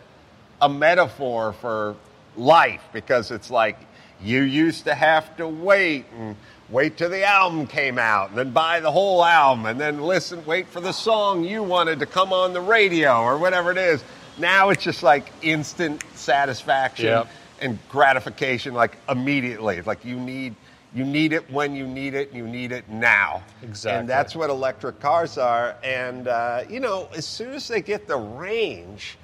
a 0.60 0.68
metaphor 0.68 1.52
for 1.54 1.96
life 2.36 2.82
because 2.92 3.30
it's 3.30 3.50
like 3.50 3.78
you 4.22 4.42
used 4.42 4.84
to 4.84 4.94
have 4.94 5.36
to 5.36 5.46
wait 5.46 6.06
and 6.16 6.36
wait 6.74 6.96
till 6.96 7.08
the 7.08 7.24
album 7.24 7.68
came 7.68 7.98
out, 8.00 8.30
and 8.30 8.36
then 8.38 8.50
buy 8.50 8.80
the 8.80 8.90
whole 8.90 9.24
album, 9.24 9.64
and 9.64 9.80
then 9.80 10.00
listen, 10.02 10.44
wait 10.44 10.66
for 10.68 10.80
the 10.80 10.90
song 10.92 11.44
you 11.44 11.62
wanted 11.62 12.00
to 12.00 12.06
come 12.06 12.32
on 12.32 12.52
the 12.52 12.60
radio 12.60 13.22
or 13.22 13.38
whatever 13.38 13.70
it 13.70 13.78
is. 13.78 14.02
Now 14.38 14.70
it's 14.70 14.82
just 14.82 15.04
like 15.04 15.30
instant 15.40 16.02
satisfaction 16.16 17.06
Yep. 17.06 17.28
and 17.60 17.78
gratification, 17.88 18.74
like 18.74 18.96
immediately. 19.08 19.76
It's 19.76 19.86
like 19.86 20.04
you 20.04 20.18
need. 20.18 20.56
You 20.92 21.04
need 21.04 21.32
it 21.32 21.50
when 21.50 21.74
you 21.74 21.88
need 21.88 22.14
it. 22.14 22.28
and 22.28 22.36
You 22.38 22.46
need 22.46 22.70
it 22.70 22.88
now. 22.88 23.42
Exactly. 23.62 23.98
And 23.98 24.08
that's 24.08 24.36
what 24.36 24.48
electric 24.48 25.00
cars 25.00 25.38
are. 25.38 25.74
And, 25.82 26.28
uh, 26.28 26.62
you 26.70 26.78
know, 26.78 27.08
as 27.16 27.26
soon 27.26 27.52
as 27.52 27.66
they 27.66 27.82
get 27.82 28.06
the 28.06 28.16
range 28.16 29.18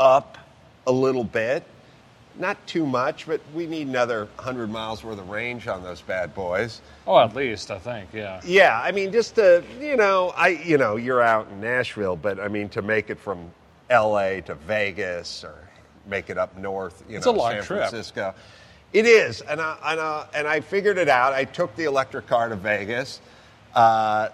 up 0.00 0.36
a 0.84 0.90
little 0.90 1.22
bit, 1.22 1.62
not 2.38 2.64
too 2.66 2.86
much, 2.86 3.26
but 3.26 3.40
we 3.54 3.66
need 3.66 3.86
another 3.88 4.26
100 4.36 4.70
miles 4.70 5.02
worth 5.04 5.18
of 5.18 5.28
range 5.28 5.68
on 5.68 5.82
those 5.82 6.00
bad 6.00 6.34
boys. 6.34 6.80
Oh, 7.06 7.18
at 7.18 7.34
least, 7.34 7.70
I 7.70 7.78
think, 7.78 8.10
yeah. 8.12 8.40
Yeah, 8.44 8.80
I 8.82 8.92
mean, 8.92 9.12
just 9.12 9.36
to, 9.36 9.64
you 9.80 9.96
know, 9.96 10.32
I, 10.36 10.48
you 10.48 10.78
know, 10.78 10.96
you're 10.96 11.22
out 11.22 11.48
in 11.50 11.60
Nashville, 11.60 12.16
but 12.16 12.38
I 12.40 12.48
mean, 12.48 12.68
to 12.70 12.82
make 12.82 13.10
it 13.10 13.18
from 13.18 13.50
LA 13.90 14.40
to 14.42 14.54
Vegas 14.66 15.44
or 15.44 15.54
make 16.06 16.30
it 16.30 16.38
up 16.38 16.56
north, 16.56 17.02
you 17.08 17.16
It's 17.16 17.26
know, 17.26 17.32
a 17.32 17.36
long 17.36 17.52
San 17.52 17.62
trip. 17.62 17.78
Francisco. 17.88 18.34
It 18.92 19.06
is, 19.06 19.40
and 19.40 19.60
I, 19.60 19.76
and, 19.84 20.00
uh, 20.00 20.24
and 20.34 20.46
I 20.46 20.60
figured 20.60 20.98
it 20.98 21.08
out. 21.08 21.32
I 21.32 21.44
took 21.44 21.74
the 21.76 21.84
electric 21.84 22.26
car 22.26 22.48
to 22.48 22.56
Vegas. 22.56 23.20
Uh, 23.74 24.28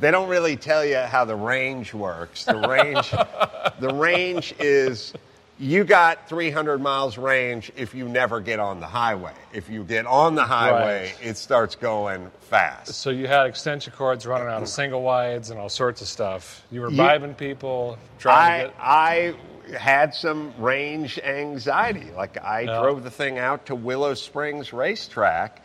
they 0.00 0.10
don't 0.10 0.28
really 0.28 0.56
tell 0.56 0.84
you 0.84 0.96
how 0.98 1.24
the 1.24 1.36
range 1.36 1.94
works. 1.94 2.44
The 2.44 2.58
range, 2.68 3.10
the 3.80 3.94
range 3.94 4.54
is 4.58 5.12
you 5.58 5.82
got 5.84 6.28
300 6.28 6.80
miles 6.80 7.18
range 7.18 7.72
if 7.76 7.94
you 7.94 8.08
never 8.08 8.40
get 8.40 8.60
on 8.60 8.80
the 8.80 8.86
highway. 8.86 9.32
If 9.52 9.68
you 9.68 9.82
get 9.84 10.06
on 10.06 10.34
the 10.36 10.44
highway, 10.44 11.12
Right. 11.20 11.26
it 11.28 11.36
starts 11.36 11.74
going 11.74 12.30
fast. 12.42 12.94
So 12.94 13.10
you 13.10 13.26
had 13.26 13.46
extension 13.46 13.92
cords 13.96 14.24
running 14.26 14.46
out 14.48 14.62
of 14.62 14.68
single 14.68 15.02
wides 15.02 15.50
and 15.50 15.58
all 15.58 15.68
sorts 15.68 16.00
of 16.00 16.06
stuff. 16.08 16.62
You 16.70 16.82
were 16.82 16.90
You- 16.90 17.34
people, 17.36 17.98
trying 18.18 18.70
I 18.78 19.26
to 19.26 19.34
get. 19.34 19.74
I 19.74 19.78
had 19.78 20.14
some 20.14 20.54
range 20.58 21.18
anxiety. 21.18 22.10
Like 22.16 22.42
I 22.42 22.60
Yeah. 22.60 22.80
drove 22.80 23.04
the 23.04 23.10
thing 23.10 23.38
out 23.38 23.66
to 23.66 23.74
Willow 23.74 24.14
Springs 24.14 24.72
Racetrack, 24.72 25.60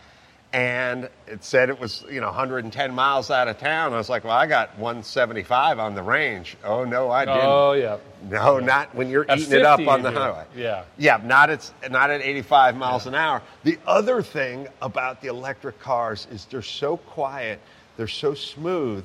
and 0.53 1.09
it 1.25 1.43
said 1.43 1.69
it 1.69 1.79
was 1.79 2.05
you 2.09 2.21
know 2.21 2.27
110 2.27 2.93
miles 2.93 3.31
out 3.31 3.47
of 3.47 3.57
town. 3.57 3.91
I 3.91 3.97
was 3.97 4.07
like, 4.07 4.23
well, 4.23 4.33
I 4.37 4.45
got 4.45 4.77
175 4.77 5.79
on 5.79 5.95
the 5.95 6.03
range. 6.03 6.55
Oh 6.63 6.85
no, 6.85 7.09
I 7.09 7.25
didn't. 7.25 7.41
Oh 7.41 7.73
yeah. 7.73 7.97
No, 8.29 8.59
not 8.59 8.93
when 8.95 9.09
you're 9.09 9.29
At 9.29 9.39
eating 9.39 9.53
it 9.53 9.65
up 9.65 9.79
on 9.87 10.03
the 10.03 10.11
do. 10.11 10.15
highway. 10.17 10.45
Yeah. 10.55 10.85
Yeah, 10.97 11.19
not 11.23 11.49
at 11.49 11.71
not 11.89 12.11
at 12.11 12.21
85 12.21 12.77
miles 12.77 13.07
an 13.07 13.15
hour. 13.15 13.41
The 13.63 13.79
other 13.87 14.21
thing 14.21 14.67
about 14.81 15.21
the 15.21 15.27
electric 15.29 15.79
cars 15.79 16.27
is 16.31 16.45
they're 16.45 16.61
so 16.61 16.97
quiet, 16.97 17.59
they're 17.97 18.07
so 18.07 18.35
smooth, 18.35 19.03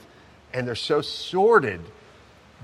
and 0.53 0.69
they're 0.69 0.75
so 0.75 1.01
sorted 1.01 1.81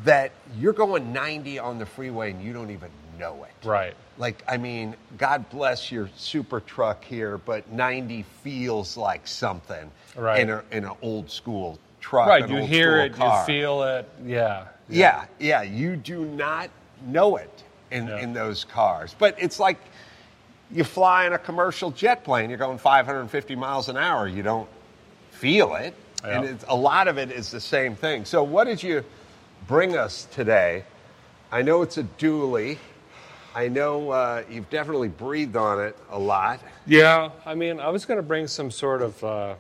that 0.05 0.33
you're 0.59 0.73
going 0.73 1.13
90 1.13 1.59
on 1.59 1.79
the 1.79 1.87
freeway 1.87 2.33
and 2.33 2.43
you 2.43 2.53
don't 2.53 2.71
even 2.71 2.91
know 3.19 3.45
it. 3.45 3.67
Right. 3.67 3.95
Like, 4.17 4.43
I 4.47 4.57
mean, 4.57 4.95
God 5.19 5.49
bless 5.51 5.91
your 5.91 6.09
super 6.17 6.61
truck 6.61 7.05
here, 7.05 7.39
but 7.39 7.71
90 7.73 8.25
feels 8.43 8.97
like 8.97 9.27
something 9.27 9.91
Right. 10.17 10.41
in, 10.41 10.51
a, 10.51 10.63
in 10.71 10.85
an 10.85 10.93
old 11.03 11.31
school 11.31 11.79
truck. 12.01 12.29
Right. 12.29 12.49
You 12.49 12.59
hear 12.59 12.99
it, 13.01 13.15
car. 13.15 13.41
you 13.41 13.47
feel 13.47 13.83
it. 13.83 14.09
Yeah. 14.25 14.67
Yeah, 14.89 15.25
yeah, 15.41 15.63
you 15.63 15.97
do 15.97 16.25
not 16.25 16.69
know 17.07 17.37
it 17.37 17.51
in, 17.91 18.07
Yeah. 18.07 18.19
in 18.21 18.33
those 18.35 18.65
cars. 18.65 19.15
But 19.19 19.35
it's 19.39 19.59
like 19.59 19.79
you 20.71 20.85
fly 20.85 21.27
in 21.27 21.33
a 21.33 21.39
commercial 21.39 21.91
jet 21.91 22.23
plane, 22.23 22.51
you're 22.51 22.59
going 22.59 22.79
550 22.79 23.57
miles 23.57 23.89
an 23.89 23.97
hour, 23.97 24.29
you 24.29 24.43
don't 24.43 24.69
feel 25.31 25.75
it. 25.75 25.95
And 26.23 26.45
Yeah. 26.45 26.51
it's, 26.53 26.65
a 26.69 26.77
lot 26.77 27.09
of 27.09 27.19
it 27.19 27.31
is 27.33 27.51
the 27.51 27.61
same 27.61 27.97
thing. 27.97 28.25
So, 28.25 28.43
what 28.45 28.65
did 28.65 28.83
you 28.83 29.05
bring 29.67 29.97
us 29.97 30.27
today? 30.33 30.85
I 31.51 31.63
know 31.63 31.83
it's 31.83 31.99
a 31.99 32.05
dually. 32.05 32.79
I 33.55 33.69
know 33.69 34.11
uh, 34.11 34.43
you've 34.51 34.69
definitely 34.69 35.09
breathed 35.09 35.57
on 35.57 35.81
it 35.81 35.97
a 36.11 36.19
lot. 36.19 36.61
Yeah, 36.87 37.31
I 37.47 37.55
mean, 37.55 37.79
I 37.79 37.89
was 37.89 38.05
going 38.05 38.19
to 38.19 38.23
bring 38.23 38.49
some 38.49 38.71
sort 38.71 39.01
of, 39.01 39.23
uh, 39.23 39.55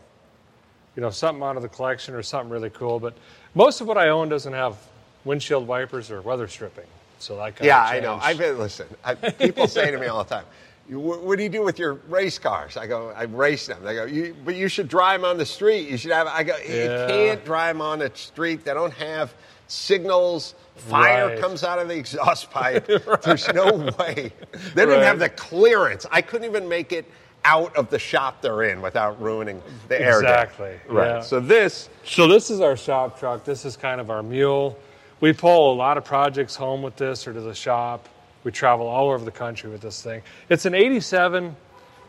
you 0.96 1.02
know, 1.02 1.10
something 1.10 1.42
out 1.42 1.56
of 1.56 1.62
the 1.62 1.68
collection 1.68 2.14
or 2.14 2.22
something 2.22 2.50
really 2.50 2.70
cool, 2.70 2.98
but 2.98 3.14
most 3.54 3.80
of 3.80 3.86
what 3.86 3.96
I 3.96 4.08
own 4.08 4.28
doesn't 4.28 4.52
have 4.52 4.76
windshield 5.24 5.66
wipers 5.66 6.10
or 6.10 6.20
weather 6.22 6.48
stripping, 6.48 6.86
so 7.18 7.36
that 7.36 7.56
kind 7.56 7.60
of 7.60 7.66
Yeah, 7.66 7.82
I 7.82 8.00
know. 8.00 8.18
I've 8.20 8.38
been, 8.38 8.58
listen, 8.58 8.88
I, 9.04 9.14
people 9.14 9.68
say 9.68 9.90
to 9.90 9.98
me 9.98 10.06
all 10.08 10.24
the 10.24 10.30
time, 10.34 10.44
what, 10.88 11.22
what 11.22 11.38
do 11.38 11.44
you 11.44 11.48
do 11.48 11.62
with 11.62 11.78
your 11.78 11.94
race 12.08 12.38
cars? 12.38 12.76
I 12.76 12.86
go, 12.86 13.10
I 13.10 13.22
race 13.22 13.66
them. 13.66 13.82
They 13.82 13.94
go, 13.94 14.04
you, 14.04 14.36
but 14.44 14.56
you 14.56 14.68
should 14.68 14.88
drive 14.88 15.20
them 15.20 15.30
on 15.30 15.38
the 15.38 15.46
street. 15.46 15.88
You 15.88 15.96
should 15.96 16.10
have, 16.10 16.26
I 16.26 16.42
go, 16.42 16.56
you 16.56 17.06
can't 17.08 17.44
drive 17.44 17.76
them 17.76 17.80
on 17.80 18.00
the 18.00 18.10
street. 18.14 18.64
They 18.64 18.74
don't 18.74 18.92
have 18.92 19.32
signals. 19.74 20.54
Fire 20.76 21.28
Right. 21.28 21.40
comes 21.40 21.62
out 21.62 21.78
of 21.78 21.88
the 21.88 21.94
exhaust 21.96 22.50
pipe. 22.52 22.86
There's 23.22 23.48
no 23.52 23.90
way. 23.98 24.32
They 24.52 24.58
didn't 24.74 24.90
even 24.90 25.02
have 25.02 25.18
the 25.20 25.28
clearance. 25.28 26.04
I 26.10 26.20
couldn't 26.20 26.48
even 26.48 26.68
make 26.68 26.92
it 26.92 27.08
out 27.44 27.76
of 27.76 27.90
the 27.90 27.98
shop 27.98 28.40
they're 28.42 28.62
in 28.64 28.80
without 28.82 29.20
ruining 29.20 29.62
the 29.88 30.00
air. 30.00 30.18
Exactly, 30.18 30.72
Right. 30.88 31.06
yeah. 31.08 31.20
So 31.20 31.38
this, 31.40 31.88
So 32.04 32.26
this 32.26 32.50
is 32.50 32.60
our 32.60 32.76
shop 32.76 33.18
truck. 33.20 33.44
This 33.44 33.64
is 33.64 33.76
kind 33.76 34.00
of 34.00 34.10
our 34.10 34.22
mule. 34.22 34.78
We 35.20 35.32
pull 35.32 35.72
a 35.72 35.76
lot 35.76 35.96
of 35.98 36.04
projects 36.04 36.56
home 36.56 36.82
with 36.82 36.96
this 36.96 37.26
or 37.26 37.32
to 37.32 37.40
the 37.40 37.54
shop. 37.54 38.08
We 38.44 38.50
travel 38.50 38.86
all 38.86 39.10
over 39.10 39.24
the 39.24 39.30
country 39.30 39.70
with 39.70 39.80
this 39.80 40.02
thing. 40.02 40.22
It's 40.48 40.64
an 40.66 40.74
87 40.74 41.54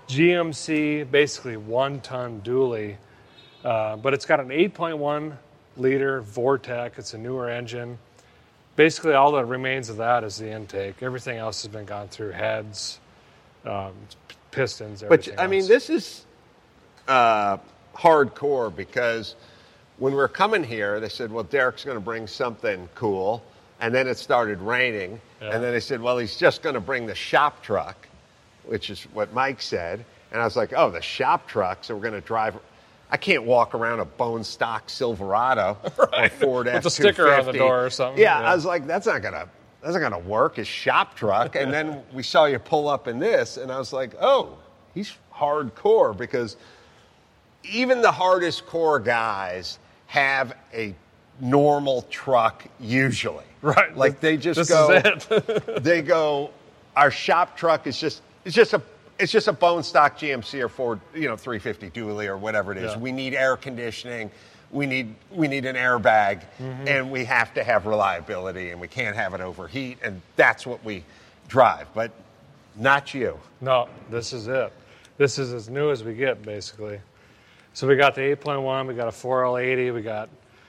GMC, 0.07 1.09
basically 1.11 1.57
one 1.57 1.99
ton 2.01 2.41
dually, 2.43 2.95
uh, 3.63 3.95
but 3.97 4.13
it's 4.13 4.25
got 4.25 4.39
an 4.39 4.49
8.1 4.49 5.37
liter 5.77 6.21
Vortec. 6.21 6.97
It's 6.97 7.13
a 7.13 7.17
newer 7.17 7.49
engine. 7.49 7.97
Basically, 8.75 9.13
all 9.13 9.31
that 9.33 9.45
remains 9.45 9.89
of 9.89 9.97
that 9.97 10.23
is 10.23 10.37
the 10.37 10.51
intake. 10.51 11.01
Everything 11.01 11.37
else 11.37 11.61
has 11.63 11.71
been 11.71 11.85
gone 11.85 12.09
through 12.09 12.31
heads, 12.31 12.99
um, 13.65 13.93
pistons. 14.51 15.03
But 15.07 15.29
I 15.39 15.47
mean, 15.47 15.65
this 15.67 15.89
is 15.89 16.25
uh, 17.07 17.57
hardcore 17.95 18.75
because 18.75 19.35
when 19.97 20.11
we 20.11 20.17
were 20.17 20.27
coming 20.27 20.63
here, 20.63 20.99
they 20.99 21.07
said, 21.09 21.31
"Well, 21.31 21.45
Derek's 21.45 21.85
going 21.85 21.95
to 21.97 22.03
bring 22.03 22.27
something 22.27 22.89
cool," 22.95 23.41
and 23.79 23.93
then 23.95 24.07
it 24.07 24.17
started 24.17 24.59
raining, 24.59 25.21
Yeah. 25.41 25.51
and 25.53 25.63
then 25.63 25.71
they 25.71 25.79
said, 25.79 26.01
"Well, 26.01 26.17
he's 26.17 26.35
just 26.35 26.61
going 26.61 26.75
to 26.75 26.81
bring 26.81 27.05
the 27.05 27.15
shop 27.15 27.63
truck," 27.63 28.07
which 28.65 28.89
is 28.89 29.03
what 29.13 29.31
Mike 29.33 29.61
said, 29.61 30.03
and 30.33 30.41
I 30.41 30.43
was 30.43 30.57
like, 30.57 30.73
"Oh, 30.75 30.89
the 30.89 31.01
shop 31.01 31.47
truck!" 31.47 31.85
So 31.85 31.95
we're 31.95 32.01
going 32.01 32.13
to 32.21 32.27
drive. 32.27 32.57
I 33.09 33.17
can't 33.17 33.43
walk 33.43 33.75
around 33.75 33.99
a 33.99 34.05
bone 34.05 34.43
stock 34.43 34.89
Silverado 34.89 35.77
or 35.97 36.29
Ford 36.29 36.65
With 36.65 36.75
F 36.75 36.85
a 36.85 36.89
sticker 36.89 37.31
on 37.31 37.45
the 37.45 37.51
F250. 37.53 37.57
door 37.57 37.85
or 37.85 37.89
something, 37.89 38.21
Yeah, 38.21 38.39
yeah. 38.41 38.49
I 38.49 38.55
was 38.55 38.65
like, 38.65 38.87
that's 38.87 39.05
not 39.07 39.21
gonna 39.21 39.47
that's 39.81 39.93
not 39.95 40.01
gonna 40.01 40.19
work. 40.27 40.55
His 40.55 40.67
shop 40.67 41.15
truck. 41.15 41.55
And 41.55 41.71
then 41.71 42.01
we 42.13 42.23
saw 42.23 42.45
you 42.45 42.57
pull 42.59 42.87
up 42.87 43.07
in 43.07 43.19
this, 43.19 43.57
and 43.57 43.71
I 43.71 43.77
was 43.77 43.93
like, 43.93 44.13
oh, 44.19 44.57
he's 44.95 45.13
hardcore 45.33 46.17
because 46.17 46.57
even 47.63 48.01
the 48.01 48.11
hardest 48.11 48.65
core 48.65 48.99
guys 48.99 49.77
have 50.07 50.55
a 50.73 50.95
normal 51.39 52.03
truck 52.03 52.65
usually. 52.79 53.43
Right. 53.61 53.95
Like 53.95 54.19
they 54.19 54.37
just 54.37 54.57
This 54.57 54.69
go. 54.69 54.91
is 54.91 55.27
it. 55.29 55.83
they 55.83 56.01
go. 56.01 56.51
Our 56.95 57.11
shop 57.11 57.57
truck 57.57 57.87
is 57.87 57.99
just 57.99 58.21
it's 58.45 58.55
just 58.55 58.73
a 58.73 58.81
it's 59.19 59.31
just 59.31 59.47
a 59.47 59.53
bone 59.53 59.83
stock 59.83 60.17
GMC 60.17 60.61
or 60.61 60.69
Ford 60.69 60.99
you 61.13 61.27
know 61.27 61.37
350 61.37 61.89
dually 61.91 62.27
or 62.27 62.37
whatever 62.37 62.71
it 62.71 62.77
is. 62.77 62.91
Yeah. 62.93 62.97
We 62.99 63.11
need 63.11 63.33
air 63.33 63.55
conditioning. 63.57 64.31
We 64.71 64.85
need 64.87 65.15
we 65.31 65.47
need 65.47 65.65
an 65.65 65.75
airbag, 65.75 66.41
Mm-hmm. 66.59 66.87
and 66.87 67.11
we 67.11 67.23
have 67.25 67.53
to 67.53 67.63
have 67.63 67.85
reliability, 67.85 68.71
and 68.71 68.81
we 68.81 68.87
can't 68.87 69.15
have 69.15 69.33
it 69.33 69.41
overheat, 69.41 69.99
and 70.03 70.21
that's 70.35 70.65
what 70.65 70.83
we 70.83 71.03
drive. 71.47 71.87
But 71.93 72.11
not 72.75 73.13
you. 73.13 73.39
No, 73.61 73.87
this 74.09 74.33
is 74.33 74.47
it. 74.47 74.73
This 75.17 75.39
is 75.39 75.53
as 75.53 75.69
new 75.69 75.91
as 75.91 76.03
we 76.03 76.13
get, 76.13 76.43
basically. 76.43 76.99
So 77.73 77.87
we 77.87 77.95
got 77.95 78.15
the 78.15 78.21
8.1, 78.21 78.87
we 78.87 78.93
got 78.95 79.07
a 79.07 79.11
4L80, 79.11 79.93
we 79.93 80.01
got 80.01 80.27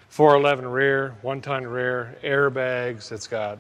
411 0.08 0.66
rear, 0.70 1.14
one 1.22 1.40
ton 1.40 1.66
rear, 1.66 2.16
airbags. 2.22 3.10
It's 3.10 3.26
got 3.26 3.58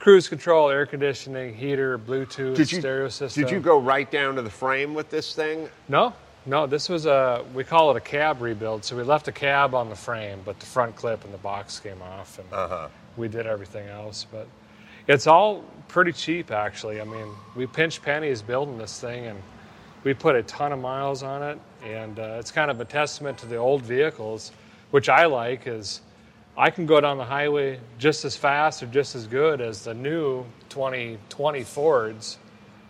cruise 0.00 0.28
control, 0.28 0.68
air 0.70 0.86
conditioning, 0.86 1.54
heater, 1.54 1.96
Bluetooth, 1.98 2.56
Did 2.56 2.72
you 2.72 2.80
stereo 2.80 3.08
system. 3.08 3.44
Did 3.44 3.52
you 3.52 3.60
go 3.60 3.78
right 3.78 4.10
down 4.10 4.34
to 4.34 4.42
the 4.42 4.50
frame 4.50 4.94
with 4.94 5.10
this 5.10 5.34
thing? 5.34 5.68
No, 5.88 6.12
no. 6.46 6.66
This 6.66 6.88
was 6.88 7.06
a 7.06 7.44
we 7.54 7.62
call 7.62 7.90
it 7.92 7.96
a 7.96 8.00
cab 8.00 8.40
rebuild. 8.40 8.84
So 8.84 8.96
we 8.96 9.04
left 9.04 9.28
a 9.28 9.32
cab 9.32 9.74
on 9.74 9.88
the 9.88 9.94
frame, 9.94 10.40
but 10.44 10.58
the 10.58 10.66
front 10.66 10.96
clip 10.96 11.22
and 11.24 11.32
the 11.32 11.38
box 11.38 11.78
came 11.78 12.02
off, 12.02 12.38
and 12.40 12.52
Uh-huh. 12.52 12.88
we 13.16 13.28
did 13.28 13.46
everything 13.46 13.88
else. 13.88 14.26
But 14.32 14.48
it's 15.06 15.26
all 15.26 15.62
pretty 15.88 16.12
cheap, 16.12 16.50
actually. 16.50 17.00
I 17.00 17.04
mean, 17.04 17.28
we 17.54 17.66
pinched 17.66 18.02
pennies 18.02 18.42
building 18.42 18.78
this 18.78 18.98
thing, 19.00 19.26
and 19.26 19.40
we 20.02 20.14
put 20.14 20.34
a 20.34 20.42
ton 20.44 20.72
of 20.72 20.78
miles 20.80 21.22
on 21.22 21.42
it, 21.42 21.58
and 21.84 22.18
uh, 22.18 22.36
it's 22.40 22.50
kind 22.50 22.70
of 22.70 22.80
a 22.80 22.84
testament 22.86 23.36
to 23.38 23.46
the 23.46 23.56
old 23.56 23.82
vehicles, 23.82 24.50
which 24.92 25.08
I 25.10 25.26
like. 25.26 25.66
Is 25.66 26.00
I 26.56 26.70
can 26.70 26.86
go 26.86 27.00
down 27.00 27.18
the 27.18 27.24
highway 27.24 27.80
just 27.98 28.24
as 28.24 28.36
fast 28.36 28.82
or 28.82 28.86
just 28.86 29.14
as 29.14 29.26
good 29.26 29.60
as 29.60 29.84
the 29.84 29.94
new 29.94 30.44
2020 30.68 31.64
Fords 31.64 32.38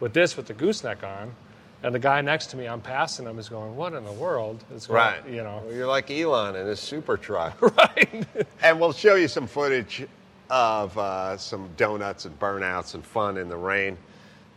with 0.00 0.12
this 0.12 0.36
with 0.36 0.46
the 0.46 0.54
gooseneck 0.54 1.02
on. 1.04 1.34
And 1.82 1.94
the 1.94 1.98
guy 1.98 2.20
next 2.20 2.48
to 2.48 2.56
me, 2.56 2.66
I'm 2.66 2.80
passing 2.80 3.26
him, 3.26 3.38
is 3.38 3.48
going, 3.48 3.74
"What 3.74 3.94
in 3.94 4.04
the 4.04 4.12
world 4.12 4.62
is 4.74 4.86
going?" 4.86 4.98
Right. 4.98 5.26
You 5.26 5.42
know, 5.42 5.62
Well, 5.64 5.74
you're 5.74 5.86
like 5.86 6.10
Elon 6.10 6.54
in 6.56 6.66
his 6.66 6.78
super 6.78 7.16
truck. 7.16 7.60
right? 7.78 8.26
and 8.62 8.78
we'll 8.78 8.92
show 8.92 9.14
you 9.14 9.28
some 9.28 9.46
footage 9.46 10.06
of 10.50 10.96
uh, 10.98 11.38
some 11.38 11.70
donuts 11.78 12.26
and 12.26 12.38
burnouts 12.38 12.94
and 12.94 13.04
fun 13.04 13.38
in 13.38 13.48
the 13.48 13.56
rain, 13.56 13.96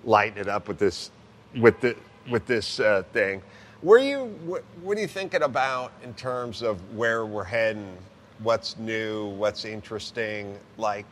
lighting 0.03 0.39
it 0.39 0.49
up 0.49 0.67
with 0.67 0.79
this, 0.79 1.11
with 1.55 1.79
the, 1.79 1.95
with 2.29 2.45
this 2.45 2.81
uh, 2.81 3.03
thing. 3.13 3.41
Were 3.81 3.99
you? 3.99 4.25
What, 4.45 4.63
what 4.81 4.97
are 4.97 5.01
you 5.01 5.07
thinking 5.07 5.43
about 5.43 5.93
in 6.03 6.13
terms 6.15 6.61
of 6.61 6.95
where 6.95 7.25
we're 7.25 7.43
heading? 7.45 7.97
What's 8.43 8.77
new? 8.77 9.27
What's 9.27 9.65
interesting? 9.65 10.57
Like, 10.77 11.05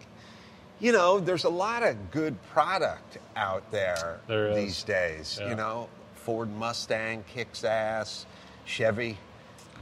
you 0.80 0.92
know, 0.92 1.20
there's 1.20 1.46
a 1.46 1.50
lot 1.50 1.82
of 1.82 2.12
good 2.12 2.36
product 2.52 3.18
out 3.36 3.70
there, 3.72 4.20
There 4.28 4.54
these 4.54 4.84
days. 4.84 5.38
Yeah. 5.40 5.50
You 5.50 5.56
know, 5.56 5.90
Ford 6.16 6.52
Mustang 6.58 7.24
kicks 7.34 7.64
ass, 7.64 8.26
Chevy 8.66 9.18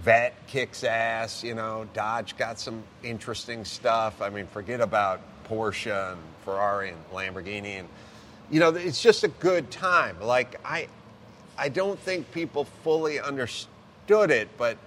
Vette 0.01 0.35
kicks 0.47 0.83
ass. 0.83 1.43
You 1.43 1.55
know, 1.55 1.87
Dodge 1.93 2.37
got 2.37 2.59
some 2.59 2.83
interesting 3.03 3.65
stuff. 3.65 4.21
I 4.21 4.29
mean, 4.29 4.47
forget 4.47 4.79
about 4.79 5.21
Porsche 5.49 6.11
and 6.11 6.21
Ferrari 6.45 6.89
and 6.89 6.97
Lamborghini, 7.11 7.79
and 7.79 7.87
you 8.51 8.59
know, 8.59 8.69
it's 8.69 9.01
just 9.01 9.23
a 9.23 9.27
good 9.27 9.71
time. 9.71 10.19
Like 10.21 10.59
I, 10.63 10.87
I 11.57 11.69
don't 11.69 11.99
think 11.99 12.31
people 12.31 12.65
fully 12.83 13.19
understood 13.19 14.31
it, 14.31 14.49
but 14.57 14.77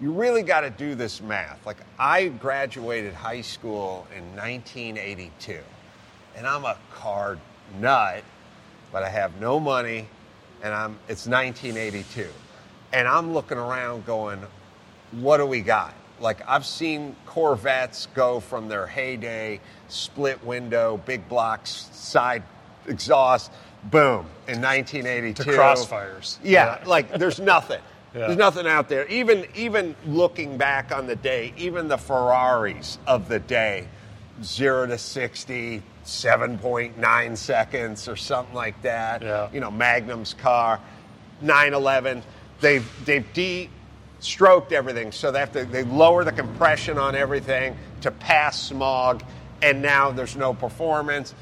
you 0.00 0.12
really 0.12 0.42
got 0.42 0.60
to 0.60 0.70
do 0.70 0.94
this 0.94 1.20
math. 1.20 1.64
Like 1.66 1.78
I 1.98 2.28
graduated 2.28 3.14
high 3.14 3.40
school 3.40 4.06
in 4.14 4.24
1982, 4.36 5.58
and 6.36 6.46
I'm 6.46 6.64
a 6.64 6.76
car 6.94 7.38
nut, 7.80 8.22
but 8.92 9.02
I 9.02 9.08
have 9.08 9.40
no 9.40 9.58
money, 9.58 10.08
and 10.62 10.74
I'm 10.74 10.98
it's 11.08 11.26
1982, 11.26 12.28
and 12.92 13.08
I'm 13.08 13.32
looking 13.32 13.58
around 13.58 14.04
going, 14.06 14.40
what 15.12 15.38
do 15.38 15.46
we 15.46 15.60
got? 15.60 15.94
Like 16.20 16.46
I've 16.48 16.66
seen 16.66 17.14
Corvettes 17.26 18.06
go 18.14 18.40
from 18.40 18.68
their 18.68 18.86
heyday, 18.86 19.60
split 19.88 20.42
window, 20.44 21.00
big 21.06 21.28
blocks, 21.28 21.88
side 21.92 22.42
exhaust, 22.86 23.50
boom, 23.84 24.26
in 24.46 24.60
1982. 24.60 25.42
To 25.44 25.50
crossfires. 25.50 26.38
Yeah, 26.42 26.78
Yeah. 26.80 26.88
like 26.88 27.18
there's 27.18 27.40
nothing. 27.40 27.80
Yeah. 28.16 28.28
There's 28.28 28.38
nothing 28.38 28.66
out 28.66 28.88
there. 28.88 29.06
Even 29.08 29.46
even 29.54 29.94
looking 30.06 30.56
back 30.56 30.90
on 30.90 31.06
the 31.06 31.16
day, 31.16 31.52
even 31.58 31.88
the 31.88 31.98
Ferraris 31.98 32.98
of 33.06 33.28
the 33.28 33.38
day, 33.38 33.88
zero 34.42 34.86
to 34.86 34.96
60, 34.96 35.82
7.9 36.04 37.36
seconds 37.36 38.08
or 38.08 38.16
something 38.16 38.54
like 38.54 38.80
that. 38.82 39.20
Yeah. 39.20 39.50
You 39.52 39.60
know, 39.60 39.70
Magnum's 39.70 40.32
car, 40.32 40.80
911. 41.42 42.22
They've 42.62 42.90
they've 43.04 43.30
de-stroked 43.34 44.72
everything, 44.72 45.12
so 45.12 45.30
they 45.30 45.40
have 45.40 45.52
to 45.52 45.66
they 45.66 45.82
lower 45.82 46.24
the 46.24 46.32
compression 46.32 46.96
on 46.96 47.14
everything 47.14 47.76
to 48.00 48.10
pass 48.10 48.62
smog, 48.62 49.22
and 49.60 49.82
now 49.82 50.10
there's 50.10 50.36
no 50.36 50.54
performance. 50.54 51.34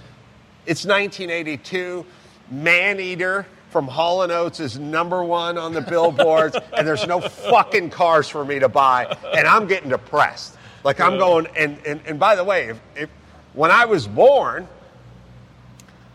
It's 0.66 0.84
1982. 0.84 2.04
Man 2.50 2.98
Eater 2.98 3.46
from 3.74 3.88
Hall 3.88 4.20
& 4.20 4.30
Oates 4.30 4.60
is 4.60 4.78
number 4.78 5.24
one 5.24 5.58
on 5.58 5.72
the 5.72 5.80
billboards, 5.80 6.56
and 6.78 6.86
there's 6.86 7.08
no 7.08 7.20
fucking 7.20 7.90
cars 7.90 8.28
for 8.28 8.44
me 8.44 8.60
to 8.60 8.68
buy, 8.68 9.04
and 9.36 9.48
I'm 9.48 9.66
getting 9.66 9.88
depressed. 9.90 10.56
Like 10.84 11.00
I'm 11.00 11.18
going, 11.18 11.48
and 11.56 11.76
and, 11.84 12.00
and 12.06 12.20
by 12.20 12.36
the 12.36 12.44
way, 12.44 12.68
if, 12.68 12.80
if 12.94 13.10
when 13.52 13.72
I 13.72 13.86
was 13.86 14.06
born, 14.06 14.68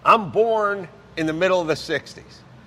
I'm 0.05 0.29
born 0.31 0.87
in 1.17 1.25
the 1.25 1.33
middle 1.33 1.59
of 1.59 1.67
the 1.67 1.73
60s 1.73 2.21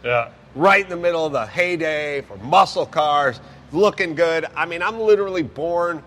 Yeah. 0.05 0.29
right 0.55 0.85
in 0.85 0.91
the 0.91 0.97
middle 0.97 1.25
of 1.25 1.33
the 1.33 1.47
heyday 1.47 2.21
for 2.21 2.37
muscle 2.37 2.85
cars, 2.85 3.41
looking 3.73 4.15
good. 4.15 4.45
I 4.55 4.67
mean, 4.67 4.83
I'm 4.83 5.01
literally 5.01 5.43
born 5.43 6.03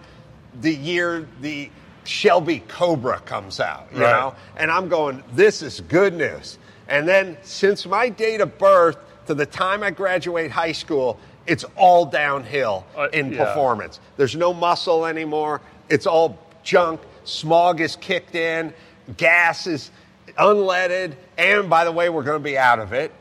the 0.61 0.71
year 0.75 1.27
the 1.41 1.71
Shelby 2.03 2.59
Cobra 2.67 3.19
comes 3.21 3.59
out, 3.59 3.87
you 3.91 4.01
Right. 4.01 4.11
know? 4.11 4.35
And 4.57 4.69
I'm 4.69 4.89
going, 4.89 5.23
this 5.33 5.63
is 5.63 5.81
good 5.81 6.13
news. 6.13 6.59
And 6.87 7.07
then 7.07 7.37
since 7.41 7.85
my 7.85 8.09
date 8.09 8.41
of 8.41 8.57
birth 8.57 8.97
to 9.27 9.33
the 9.33 9.45
time 9.45 9.81
I 9.83 9.91
graduate 9.91 10.51
high 10.51 10.71
school, 10.73 11.19
it's 11.47 11.63
all 11.75 12.05
downhill 12.05 12.85
Uh, 12.97 13.07
in 13.13 13.31
yeah. 13.33 13.45
performance. 13.45 13.99
There's 14.17 14.35
no 14.35 14.53
muscle 14.53 15.05
anymore. 15.05 15.61
It's 15.89 16.07
all 16.07 16.37
junk. 16.63 17.01
Smog 17.23 17.81
is 17.81 17.95
kicked 17.95 18.35
in. 18.35 18.73
Gas 19.17 19.67
is 19.67 19.91
unleaded. 20.37 21.13
And 21.37 21.69
by 21.69 21.85
the 21.85 21.91
way, 21.91 22.09
we're 22.09 22.23
going 22.23 22.39
to 22.39 22.43
be 22.43 22.57
out 22.57 22.79
of 22.79 22.93
it 22.93 23.11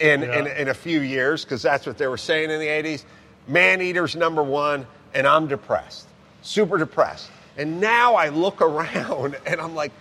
in, 0.00 0.22
in, 0.22 0.46
in 0.46 0.68
a 0.68 0.74
few 0.74 1.00
years 1.00 1.44
because 1.44 1.62
that's 1.62 1.86
what 1.86 1.98
they 1.98 2.06
were 2.06 2.16
saying 2.16 2.50
in 2.50 2.60
the 2.60 2.66
80s. 2.66 3.04
Man 3.46 3.80
Eater's 3.80 4.14
number 4.14 4.42
one, 4.42 4.86
and 5.14 5.26
I'm 5.26 5.48
depressed, 5.48 6.06
super 6.42 6.78
depressed. 6.78 7.30
And 7.56 7.80
now 7.80 8.14
I 8.14 8.28
look 8.28 8.60
around 8.62 9.36
and 9.46 9.60
I'm 9.60 9.74
like, 9.74 9.92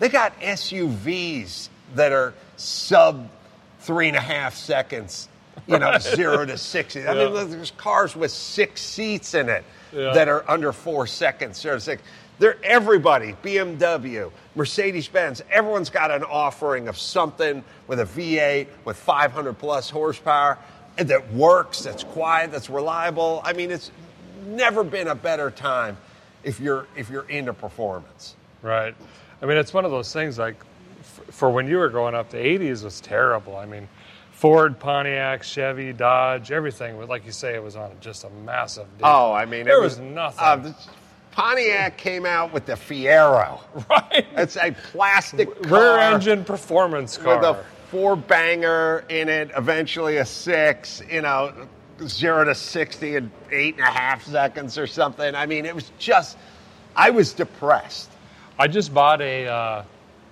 they 0.00 0.08
got 0.08 0.38
SUVs 0.40 1.68
that 1.94 2.12
are 2.12 2.34
sub 2.56 3.28
three 3.80 4.08
and 4.08 4.16
a 4.16 4.20
half 4.20 4.54
seconds, 4.54 5.28
you 5.66 5.78
know, 5.78 5.98
zero 6.00 6.44
to 6.44 6.56
60. 6.58 7.06
I 7.06 7.14
mean, 7.14 7.50
there's 7.50 7.70
cars 7.72 8.14
with 8.16 8.30
six 8.30 8.80
seats 8.80 9.34
in 9.34 9.48
it 9.48 9.64
Yeah. 9.92 10.12
that 10.14 10.28
are 10.28 10.44
under 10.48 10.72
four 10.72 11.06
seconds, 11.06 11.60
zero 11.60 11.76
to 11.76 11.80
six. 11.80 12.02
They're 12.38 12.56
everybody, 12.64 13.34
BMW, 13.44 14.30
Mercedes 14.56 15.06
Benz, 15.06 15.42
everyone's 15.50 15.90
got 15.90 16.10
an 16.10 16.24
offering 16.24 16.88
of 16.88 16.98
something 16.98 17.62
with 17.86 18.00
a 18.00 18.04
V8 18.04 18.66
with 18.84 18.96
500 18.96 19.56
plus 19.56 19.88
horsepower 19.88 20.58
that 20.96 21.32
works, 21.32 21.82
that's 21.82 22.02
quiet, 22.02 22.50
that's 22.50 22.68
reliable. 22.70 23.40
I 23.44 23.52
mean, 23.52 23.70
it's 23.70 23.90
never 24.46 24.82
been 24.82 25.06
a 25.08 25.14
better 25.14 25.50
time 25.50 25.96
if 26.42 26.58
you're 26.60 26.86
if 26.96 27.08
you're 27.08 27.28
into 27.28 27.52
performance. 27.52 28.34
Right. 28.62 28.94
I 29.40 29.46
mean, 29.46 29.56
it's 29.56 29.72
one 29.72 29.84
of 29.84 29.90
those 29.92 30.12
things 30.12 30.36
like 30.38 30.56
for 31.30 31.50
when 31.50 31.66
you 31.66 31.78
were 31.78 31.88
growing 31.88 32.14
up, 32.14 32.30
the 32.30 32.38
80s 32.38 32.84
was 32.84 33.00
terrible. 33.00 33.56
I 33.56 33.66
mean, 33.66 33.88
Ford, 34.32 34.78
Pontiac, 34.78 35.42
Chevy, 35.42 35.92
Dodge, 35.92 36.50
everything 36.50 36.96
was, 36.96 37.08
like 37.08 37.24
you 37.24 37.32
say, 37.32 37.54
it 37.54 37.62
was 37.62 37.76
on 37.76 37.92
just 38.00 38.24
a 38.24 38.30
massive 38.30 38.86
deal. 38.98 39.06
Oh, 39.06 39.32
I 39.32 39.44
mean, 39.44 39.64
there 39.64 39.78
it 39.78 39.82
was, 39.82 39.98
nothing. 39.98 40.40
uh, 40.40 40.72
Pontiac 41.30 41.96
came 41.96 42.26
out 42.26 42.52
with 42.52 42.66
the 42.66 42.74
Fiero. 42.74 43.60
right. 43.90 44.26
It's 44.36 44.56
a 44.56 44.72
plastic 44.92 45.48
rear 45.70 45.98
engine 45.98 46.44
performance 46.44 47.16
car. 47.16 47.36
with 47.36 47.44
a 47.44 47.64
four 47.90 48.16
banger 48.16 49.04
in 49.08 49.28
it, 49.28 49.50
eventually 49.56 50.18
a 50.18 50.24
six, 50.24 51.02
you 51.10 51.22
know, 51.22 51.52
zero 52.06 52.44
to 52.44 52.54
60 52.54 53.16
in 53.16 53.30
eight 53.50 53.76
and 53.76 53.84
a 53.84 53.90
half 53.90 54.24
seconds 54.24 54.78
or 54.78 54.86
something. 54.86 55.34
I 55.34 55.46
mean, 55.46 55.64
it 55.64 55.74
was 55.74 55.90
just, 55.98 56.36
I 56.94 57.10
was 57.10 57.32
depressed. 57.32 58.10
I 58.58 58.68
just 58.68 58.94
bought 58.94 59.20
a, 59.20 59.46
uh, 59.46 59.84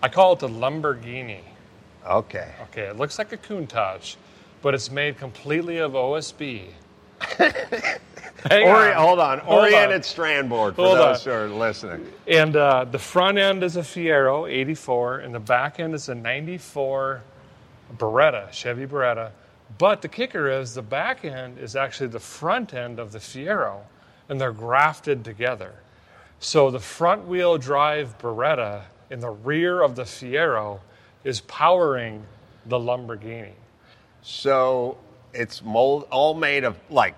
I 0.02 0.08
call 0.08 0.32
it 0.32 0.40
the 0.40 0.48
Lamborghini. 0.48 1.40
Okay. 2.06 2.50
Okay, 2.64 2.82
it 2.82 2.96
looks 2.96 3.18
like 3.18 3.32
a 3.32 3.36
Countach, 3.36 4.16
but 4.60 4.74
it's 4.74 4.90
made 4.90 5.16
completely 5.18 5.78
of 5.78 5.92
OSB. 5.92 6.64
Hang 7.38 8.66
Ori- 8.68 8.92
on. 8.92 8.94
hold 8.96 9.18
on. 9.20 9.38
Hold 9.38 9.60
Oriented 9.60 9.96
on. 9.98 10.02
strand 10.02 10.48
board 10.48 10.74
for 10.74 10.82
Hold 10.86 10.98
those 10.98 11.26
on. 11.26 11.32
who 11.32 11.38
are 11.38 11.48
listening. 11.48 12.12
And 12.26 12.56
uh, 12.56 12.84
the 12.84 12.98
front 12.98 13.38
end 13.38 13.62
is 13.62 13.76
a 13.76 13.82
Fiero 13.82 14.50
84, 14.50 15.18
and 15.20 15.32
the 15.34 15.38
back 15.40 15.78
end 15.78 15.94
is 15.94 16.08
a 16.08 16.14
94 16.14 17.22
Beretta, 17.96 18.50
Chevy 18.50 18.86
Beretta. 18.86 19.30
But 19.78 20.02
the 20.02 20.08
kicker 20.08 20.50
is 20.50 20.74
the 20.74 20.82
back 20.82 21.24
end 21.24 21.58
is 21.58 21.76
actually 21.76 22.08
the 22.08 22.20
front 22.20 22.74
end 22.74 22.98
of 22.98 23.12
the 23.12 23.18
Fiero, 23.20 23.78
and 24.28 24.40
they're 24.40 24.52
grafted 24.52 25.24
together. 25.24 25.74
So 26.40 26.70
the 26.72 26.80
front 26.80 27.26
wheel 27.28 27.56
drive 27.58 28.18
Beretta 28.18 28.82
in 29.12 29.20
the 29.20 29.30
rear 29.30 29.82
of 29.82 29.94
the 29.94 30.02
Fiero 30.04 30.80
is 31.22 31.42
powering 31.42 32.24
the 32.66 32.78
Lamborghini. 32.78 33.52
So 34.22 34.96
it's 35.34 35.62
mold, 35.62 36.08
all 36.10 36.32
made 36.34 36.64
of 36.64 36.78
like, 36.88 37.14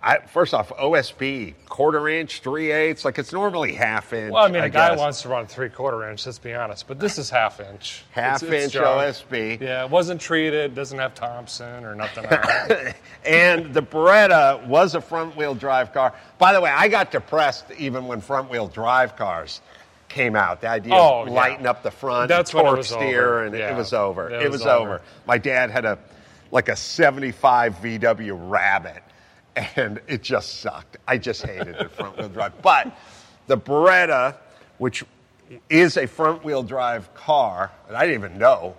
I, 0.00 0.18
first 0.18 0.54
off, 0.54 0.68
OSB, 0.76 1.54
quarter 1.68 2.08
inch, 2.08 2.40
three 2.40 2.70
eighths. 2.70 3.04
Like 3.04 3.18
it's 3.18 3.32
normally 3.32 3.72
half 3.72 4.12
inch. 4.12 4.32
Well, 4.32 4.44
I 4.44 4.48
mean, 4.48 4.62
a 4.62 4.68
guy 4.68 4.90
guess. 4.90 4.98
wants 4.98 5.22
to 5.22 5.28
run 5.28 5.46
three 5.46 5.70
quarter 5.70 6.08
inch, 6.08 6.24
let's 6.26 6.38
be 6.38 6.54
honest, 6.54 6.86
but 6.86 7.00
this 7.00 7.18
is 7.18 7.30
half 7.30 7.58
inch. 7.58 8.04
half 8.12 8.42
It's- 8.42 8.52
it's 8.52 8.64
inch 8.64 8.72
junk. 8.74 8.86
OSB. 8.86 9.60
Yeah, 9.60 9.84
it 9.84 9.90
wasn't 9.90 10.20
treated, 10.20 10.74
doesn't 10.74 10.98
have 10.98 11.14
Thompson 11.14 11.84
or 11.84 11.94
nothing 11.96 12.26
and 13.26 13.72
the 13.74 13.82
Beretta 13.82 14.64
was 14.68 14.94
a 14.94 15.00
front 15.00 15.34
wheel 15.36 15.54
drive 15.54 15.92
car. 15.92 16.14
By 16.38 16.52
the 16.52 16.60
way, 16.60 16.70
I 16.70 16.86
got 16.88 17.10
depressed 17.10 17.64
even 17.76 18.06
when 18.06 18.20
front 18.20 18.50
wheel 18.50 18.68
drive 18.68 19.16
cars 19.16 19.62
came 20.08 20.34
out. 20.36 20.60
The 20.60 20.68
idea 20.68 20.94
Oh, 20.94 21.22
of 21.22 21.28
yeah. 21.28 21.34
lighting 21.34 21.66
up 21.66 21.82
the 21.82 21.90
front, 21.90 22.28
That's 22.28 22.50
torque 22.50 22.84
steer, 22.84 23.24
over. 23.26 23.44
and 23.44 23.56
Yeah. 23.56 23.72
it 23.72 23.76
was 23.76 23.92
over. 23.92 24.30
It 24.30 24.42
It, 24.42 24.50
was 24.50 24.60
was, 24.60 24.66
over. 24.66 24.90
over. 24.94 25.02
My 25.26 25.38
dad 25.38 25.70
had 25.70 25.84
a 25.84 25.98
like 26.50 26.68
a 26.70 26.76
75 26.76 27.74
VW 27.82 28.32
Rabbit, 28.50 29.02
and 29.76 30.00
it 30.08 30.22
just 30.22 30.60
sucked. 30.60 30.96
I 31.06 31.18
just 31.18 31.42
hated 31.44 31.76
it 31.76 31.90
front 31.92 32.16
wheel 32.16 32.28
drive. 32.30 32.52
But 32.62 32.90
the 33.48 33.58
Beretta, 33.58 34.36
which 34.78 35.04
is 35.68 35.96
a 35.98 36.06
front 36.06 36.44
wheel 36.44 36.62
drive 36.62 37.12
car, 37.14 37.70
and 37.86 37.96
I 37.96 38.06
didn't 38.06 38.24
even 38.24 38.38
know 38.38 38.76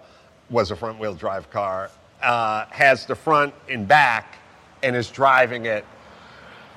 was 0.49 0.71
a 0.71 0.75
front 0.75 0.97
wheel 0.99 1.13
drive 1.13 1.51
car, 1.51 1.91
uh, 2.23 2.65
has 2.71 3.05
the 3.05 3.15
front 3.15 3.53
and 3.69 3.87
back 3.87 4.39
and 4.81 4.95
is 4.95 5.09
driving 5.09 5.65
it. 5.67 5.85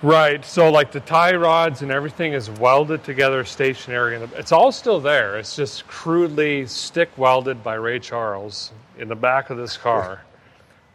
Right. 0.03 0.45
So 0.45 0.71
like 0.71 0.91
the 0.91 1.01
tie 1.01 1.35
rods 1.37 1.83
and 1.83 1.93
everything 1.93 2.33
is 2.33 2.51
welded 2.51 3.05
together 3.05 3.45
stationary. 3.45 4.17
And 4.17 4.31
it's 4.35 4.53
all 4.53 4.73
still 4.73 5.01
there. 5.01 5.39
It's 5.39 5.55
just 5.55 5.87
crudely 5.87 6.67
stick 6.67 7.17
welded 7.17 7.63
by 7.63 7.75
Ray 7.75 8.01
Charles 8.01 8.73
in 8.99 9.09
the 9.09 9.15
back 9.15 9.51
of 9.51 9.57
this 9.57 9.77
car. 9.77 10.23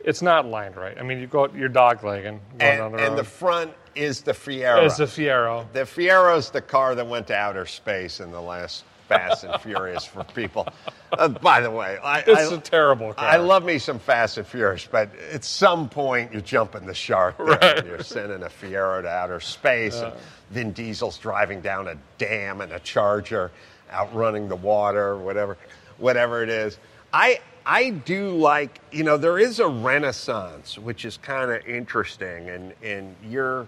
it's 0.04 0.22
not 0.22 0.46
lined 0.46 0.76
right. 0.76 0.98
I 1.00 1.04
mean, 1.04 1.20
you 1.20 1.28
go, 1.28 1.48
you're 1.56 1.70
dog 1.70 2.04
legging 2.04 2.40
And, 2.60 2.94
the 2.94 3.06
and 3.06 3.18
the 3.18 3.24
front 3.24 3.72
is 3.96 4.22
the 4.22 4.34
Fiero. 4.34 4.86
It's 4.86 4.98
the 4.98 5.06
Fiero. 5.06 5.72
the 5.74 5.80
Fiero 5.82 6.38
is 6.38 6.50
the 6.50 6.62
car 6.62 6.94
that 6.96 7.08
went 7.08 7.28
to 7.28 7.36
outer 7.36 7.66
space 7.66 8.20
in 8.20 8.32
the 8.32 8.42
last 8.42 8.84
Fast 9.08 9.44
and 9.44 9.62
Furious 9.62 10.06
for 10.06 10.24
people. 10.24 10.68
Uh, 11.12 11.28
by 11.30 11.62
the 11.62 11.72
way, 11.72 11.98
I, 12.04 12.20
It's 12.20 12.52
I- 12.52 12.56
a 12.56 12.58
terrible 12.60 13.14
car. 13.14 13.26
I 13.26 13.38
love 13.38 13.64
me 13.64 13.78
some 13.80 14.00
Fast 14.00 14.38
and 14.38 14.46
Furious, 14.46 14.88
but 14.92 15.10
at 15.32 15.44
some 15.44 15.88
point 15.90 16.32
you're 16.34 16.42
jumping 16.42 16.86
the 16.86 16.94
shark. 16.94 17.38
There. 17.48 17.48
Right. 17.58 17.86
You're 17.86 18.04
sending 18.04 18.44
a 18.44 18.50
Fiero 18.50 19.02
to 19.02 19.08
outer 19.10 19.40
space, 19.40 19.96
and 19.96 20.14
Vin 20.52 20.72
Diesel's 20.74 21.18
driving 21.18 21.62
down 21.62 21.88
a 21.88 21.96
dam 22.18 22.62
and 22.62 22.72
a 22.74 22.80
Charger 22.80 23.52
outrunning 23.92 24.50
the 24.50 24.56
water, 24.56 25.18
whatever, 25.18 25.58
whatever 25.98 26.44
it 26.44 26.50
is. 26.50 26.78
I 27.14 27.40
I 27.66 27.90
do 27.92 28.32
like 28.32 28.80
you 28.92 29.04
know 29.04 29.18
there 29.18 29.40
is 29.40 29.60
a 29.60 29.68
renaissance 29.68 30.78
which 30.78 31.06
is 31.06 31.18
kind 31.18 31.52
of 31.52 31.66
interesting, 31.68 32.50
and 32.50 32.74
and 32.84 33.16
you're 33.24 33.68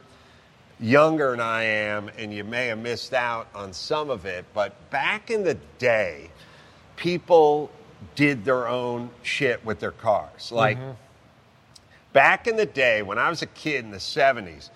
younger 0.79 1.31
than 1.31 1.41
I 1.41 1.63
am, 1.63 2.09
and 2.17 2.33
you 2.33 2.43
may 2.43 2.67
have 2.67 2.79
missed 2.79 3.13
out 3.13 3.47
on 3.53 3.73
some 3.73 4.09
of 4.09 4.25
it. 4.25 4.45
But 4.53 4.89
back 4.89 5.29
in 5.29 5.43
the 5.43 5.55
day, 5.77 6.29
people 6.95 7.71
did 8.15 8.45
their 8.45 8.67
own 8.67 9.09
shit 9.23 9.63
with 9.65 9.79
their 9.79 9.91
cars. 9.91 10.51
Like 10.51 10.77
mm-hmm. 10.77 10.91
back 12.13 12.47
in 12.47 12.55
the 12.55 12.65
day 12.65 13.01
when 13.01 13.17
I 13.17 13.29
was 13.29 13.41
a 13.41 13.47
kid 13.47 13.83
in 13.83 13.91
the 13.91 13.97
70s, 13.97 14.69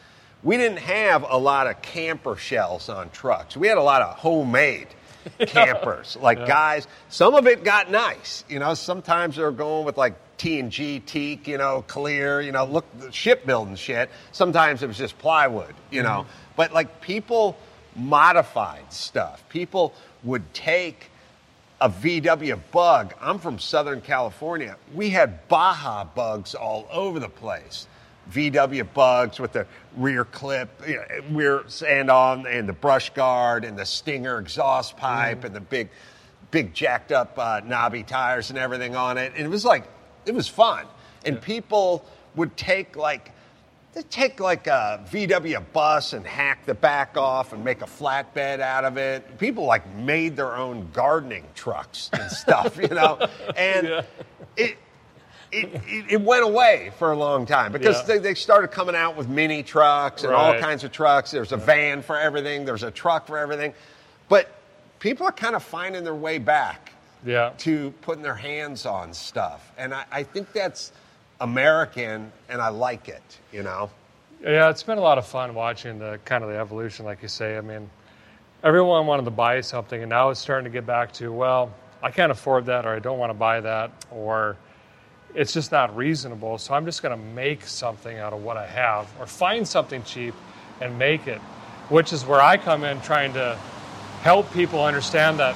we 0.43 0.57
didn't 0.57 0.79
have 0.79 1.25
a 1.27 1.37
lot 1.37 1.67
of 1.67 1.81
camper 1.81 2.35
shells 2.35 2.89
on 2.89 3.09
trucks. 3.11 3.55
We 3.55 3.67
had 3.67 3.77
a 3.77 3.83
lot 3.83 4.01
of 4.01 4.17
homemade 4.17 4.87
campers. 5.47 6.17
Like 6.21 6.45
guys, 6.45 6.87
some 7.09 7.35
of 7.35 7.47
it 7.47 7.63
got 7.63 7.89
nice. 7.89 8.43
You 8.49 8.59
know, 8.59 8.73
sometimes 8.73 9.37
they 9.37 9.43
were 9.43 9.51
going 9.51 9.85
with 9.85 9.97
like 9.97 10.15
T 10.43 10.59
and 10.59 10.73
G 10.73 10.99
teak, 10.99 11.47
you 11.47 11.57
know, 11.57 11.85
clear, 11.87 12.41
you 12.41 12.51
know, 12.51 12.65
look 12.65 12.85
shipbuilding 13.11 13.77
shit. 13.77 14.09
Sometimes 14.33 14.83
it 14.83 14.87
was 14.87 14.97
just 14.97 15.17
plywood, 15.17 15.73
you 15.89 16.03
know. 16.03 16.25
But 16.57 16.73
like 16.73 16.99
people 16.99 17.57
modified 17.95 18.91
stuff. 18.91 19.47
People 19.47 19.93
would 20.21 20.53
take 20.53 21.09
a 21.79 21.89
VW 21.89 22.59
bug. 22.73 23.13
I'm 23.21 23.39
from 23.39 23.57
Southern 23.57 24.01
California. 24.01 24.75
We 24.93 25.11
had 25.11 25.47
Baja 25.47 26.03
bugs 26.03 26.55
all 26.55 26.89
over 26.91 27.21
the 27.21 27.29
place. 27.29 27.87
VW 28.29 28.85
bugs 28.93 29.39
with 29.39 29.53
the 29.53 29.65
rear 29.95 30.25
clip, 30.25 30.69
you 30.85 30.95
know, 30.97 31.03
rear 31.31 31.63
on, 32.09 32.47
and 32.47 32.67
the 32.67 32.73
brush 32.73 33.11
guard, 33.11 33.63
and 33.63 33.79
the 33.79 33.85
Stinger 33.85 34.39
exhaust 34.39 34.97
pipe, 34.97 35.45
and 35.45 35.55
the 35.55 35.61
big, 35.61 35.87
big 36.51 36.73
jacked 36.73 37.13
up 37.13 37.39
uh, 37.39 37.61
knobby 37.63 38.03
tires 38.03 38.49
and 38.49 38.59
everything 38.59 38.93
on 38.93 39.17
it. 39.17 39.31
And 39.37 39.45
it 39.45 39.49
was 39.49 39.63
like, 39.63 39.87
it 40.25 40.33
was 40.33 40.47
fun. 40.47 40.85
And 41.25 41.41
people 41.41 42.05
would 42.35 42.55
take 42.57 42.95
like, 42.95 43.31
they 43.93 44.01
take 44.03 44.39
like 44.39 44.67
a 44.67 45.05
VW 45.11 45.63
bus 45.71 46.13
and 46.13 46.25
hack 46.25 46.65
the 46.65 46.73
back 46.73 47.15
off 47.15 47.53
and 47.53 47.63
make 47.63 47.81
a 47.81 47.85
flatbed 47.85 48.59
out 48.59 48.85
of 48.85 48.97
it. 48.97 49.37
People 49.37 49.65
like 49.65 49.87
made 49.95 50.35
their 50.35 50.55
own 50.55 50.89
gardening 50.93 51.45
trucks 51.55 52.09
and 52.13 52.31
stuff, 52.31 52.77
you 52.81 52.87
know. 52.87 53.19
And 53.55 53.87
it, 54.57 54.77
it, 55.51 55.69
it, 55.85 56.05
it 56.13 56.21
went 56.21 56.43
away 56.43 56.91
for 56.97 57.11
a 57.11 57.15
long 57.15 57.45
time 57.45 57.71
because 57.71 57.99
Yeah. 57.99 58.15
they, 58.15 58.17
they 58.17 58.33
started 58.33 58.69
coming 58.69 58.95
out 58.95 59.15
with 59.15 59.29
mini 59.29 59.61
trucks 59.61 60.23
and 60.23 60.33
all 60.33 60.57
kinds 60.59 60.83
of 60.83 60.91
trucks. 60.91 61.29
There's 61.29 61.51
a 61.51 61.57
van 61.57 62.01
for 62.01 62.19
everything. 62.19 62.65
There's 62.65 62.81
a 62.83 62.89
truck 62.91 63.27
for 63.27 63.37
everything. 63.37 63.73
But 64.29 64.49
people 64.97 65.27
are 65.27 65.31
kind 65.31 65.55
of 65.55 65.61
finding 65.61 66.03
their 66.03 66.15
way 66.15 66.39
back 66.39 66.92
Yeah. 67.25 67.51
to 67.59 67.91
putting 68.01 68.21
their 68.23 68.35
hands 68.35 68.85
on 68.85 69.13
stuff. 69.13 69.71
And 69.77 69.93
I, 69.93 70.05
I 70.11 70.23
think 70.23 70.51
that's 70.51 70.91
American 71.39 72.31
and 72.49 72.61
I 72.61 72.69
like 72.69 73.07
it, 73.07 73.23
you 73.51 73.63
know? 73.63 73.89
Yeah, 74.41 74.69
it's 74.69 74.83
been 74.83 74.97
a 74.97 75.01
lot 75.01 75.17
of 75.17 75.25
fun 75.25 75.55
watching 75.55 75.99
the 75.99 76.19
kind 76.25 76.43
of 76.43 76.49
the 76.49 76.57
evolution, 76.57 77.05
like 77.05 77.21
you 77.21 77.29
say. 77.29 77.57
I 77.57 77.61
mean, 77.61 77.89
everyone 78.63 79.07
wanted 79.07 79.25
to 79.25 79.31
buy 79.31 79.61
something, 79.61 80.01
and 80.01 80.09
now 80.09 80.29
it's 80.29 80.39
starting 80.39 80.65
to 80.65 80.69
get 80.69 80.85
back 80.85 81.13
to, 81.13 81.31
well, 81.31 81.73
I 82.01 82.11
can't 82.11 82.31
afford 82.31 82.65
that, 82.65 82.85
or 82.85 82.93
I 82.93 82.99
don't 82.99 83.19
want 83.19 83.29
to 83.29 83.37
buy 83.37 83.61
that, 83.61 83.91
or 84.11 84.57
it's 85.33 85.53
just 85.53 85.71
not 85.71 85.95
reasonable. 85.95 86.57
So 86.57 86.73
I'm 86.73 86.83
just 86.85 87.01
going 87.01 87.17
to 87.17 87.25
make 87.25 87.65
something 87.65 88.17
out 88.17 88.33
of 88.33 88.43
what 88.43 88.57
I 88.57 88.67
have, 88.67 89.07
or 89.17 89.25
find 89.25 89.65
something 89.65 90.03
cheap 90.03 90.33
and 90.81 90.99
make 90.99 91.27
it, 91.27 91.39
which 91.87 92.11
is 92.11 92.25
where 92.25 92.41
I 92.41 92.57
come 92.57 92.83
in 92.83 92.99
trying 93.01 93.33
to 93.33 93.57
help 94.23 94.51
people 94.53 94.83
understand 94.83 95.39
that 95.39 95.55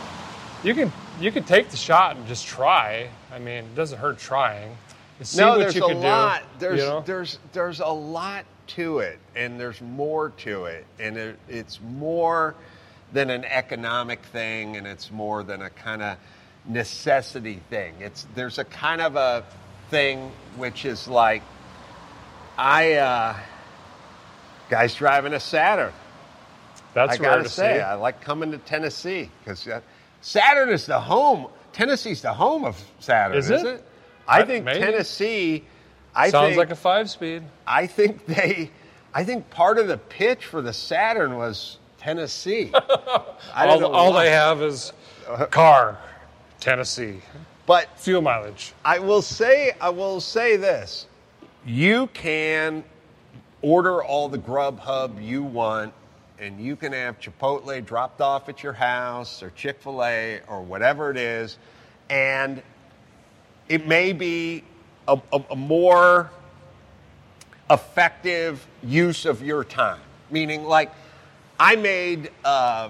you 0.64 0.74
can 0.74 0.92
you 1.20 1.32
could 1.32 1.48
take 1.48 1.70
the 1.70 1.78
shot 1.78 2.16
and 2.16 2.28
just 2.28 2.46
try. 2.48 3.10
I 3.32 3.40
mean, 3.40 3.66
it 3.66 3.76
doesn't 3.76 3.98
hurt 3.98 4.20
trying. 4.20 4.78
See 5.22 5.40
no, 5.40 5.52
what 5.52 5.60
there's 5.60 5.76
you 5.76 5.86
a 5.86 5.94
lot. 5.94 6.42
do. 6.42 6.48
There's 6.60 6.80
you 6.80 6.86
know? 6.86 7.04
there's 7.06 7.40
there's 7.54 7.80
a 7.80 7.88
lot 7.88 8.46
to 8.68 9.00
it, 9.00 9.20
and 9.36 9.60
there's 9.60 9.82
more 9.82 10.30
to 10.30 10.66
it, 10.66 10.86
and 11.00 11.18
it, 11.18 11.40
it's 11.50 11.80
more 11.82 12.54
than 13.14 13.30
an 13.30 13.44
economic 13.46 14.22
thing, 14.26 14.78
and 14.78 14.86
it's 14.86 15.12
more 15.12 15.44
than 15.44 15.62
a 15.62 15.70
kind 15.70 16.04
of 16.04 16.18
necessity 16.68 17.62
thing. 17.70 17.96
It's 18.00 18.28
there's 18.36 18.60
a 18.60 18.66
kind 18.66 19.02
of 19.02 19.16
a 19.16 19.44
thing 19.90 20.32
which 20.58 20.86
is 20.86 21.08
like 21.08 21.42
I 22.58 22.94
uh, 22.94 23.38
guys 24.70 24.94
driving 24.94 25.34
a 25.34 25.40
Saturn. 25.40 25.94
That's 26.94 27.14
I 27.14 27.18
gotta 27.18 27.44
to 27.44 27.50
say, 27.50 27.78
see. 27.78 27.82
I 27.82 27.96
like 27.96 28.22
coming 28.22 28.52
to 28.52 28.58
Tennessee 28.60 29.32
because 29.44 29.68
uh, 29.68 29.82
Saturn 30.28 30.68
is 30.72 30.86
the 30.86 31.00
home. 31.00 31.48
Tennessee's 31.72 32.22
the 32.22 32.34
home 32.34 32.66
of 32.66 32.78
Saturn, 33.00 33.38
Is 33.38 33.50
isn't 33.50 33.66
it? 33.66 33.74
it? 33.76 33.86
I 34.28 34.42
I- 34.42 34.46
think 34.46 34.66
maybe. 34.66 34.80
Tennessee. 34.80 35.64
I 36.14 36.32
Sounds 36.32 36.48
think, 36.50 36.58
like 36.58 36.72
a 36.72 36.76
five 36.76 37.10
speed. 37.10 37.44
I 37.66 37.88
think 37.88 38.26
they. 38.26 38.70
I 39.14 39.24
think 39.24 39.50
part 39.50 39.78
of 39.78 39.88
the 39.88 39.98
pitch 39.98 40.44
for 40.46 40.62
the 40.62 40.74
Saturn 40.74 41.38
was 41.38 41.78
Tennessee. 41.98 42.72
All, 43.56 43.86
all 43.86 44.12
they 44.14 44.30
have 44.32 44.62
is 44.62 44.92
car, 45.50 45.98
Tennessee, 46.60 47.22
But 47.66 47.88
fuel 47.98 48.22
mileage. 48.22 48.74
I 48.84 49.00
will 49.00 49.22
say, 49.22 49.72
I 49.80 49.90
will 49.92 50.20
say 50.20 50.58
this: 50.58 51.06
you 51.66 52.08
can 52.08 52.84
order 53.62 54.04
all 54.04 54.28
the 54.28 54.40
Grubhub 54.40 55.24
you 55.24 55.42
want, 55.44 55.94
and 56.40 56.60
you 56.60 56.76
can 56.76 56.94
have 56.94 57.20
Chipotle 57.20 57.86
dropped 57.86 58.22
off 58.22 58.50
at 58.50 58.64
your 58.64 58.74
house, 58.74 59.42
or 59.44 59.52
Chick 59.52 59.82
Fil 59.82 60.04
A, 60.04 60.42
or 60.48 60.62
whatever 60.62 61.12
it 61.12 61.18
is, 61.18 61.58
and 62.10 62.62
it 63.70 63.88
may 63.88 64.14
be 64.14 64.64
a, 65.08 65.20
a, 65.34 65.44
a 65.52 65.56
more 65.56 66.32
effective 67.70 68.66
use 68.84 69.26
of 69.26 69.42
your 69.42 69.64
time. 69.64 70.00
Meaning, 70.30 70.64
like, 70.64 70.92
I 71.60 71.76
made. 71.76 72.32
Uh, 72.44 72.90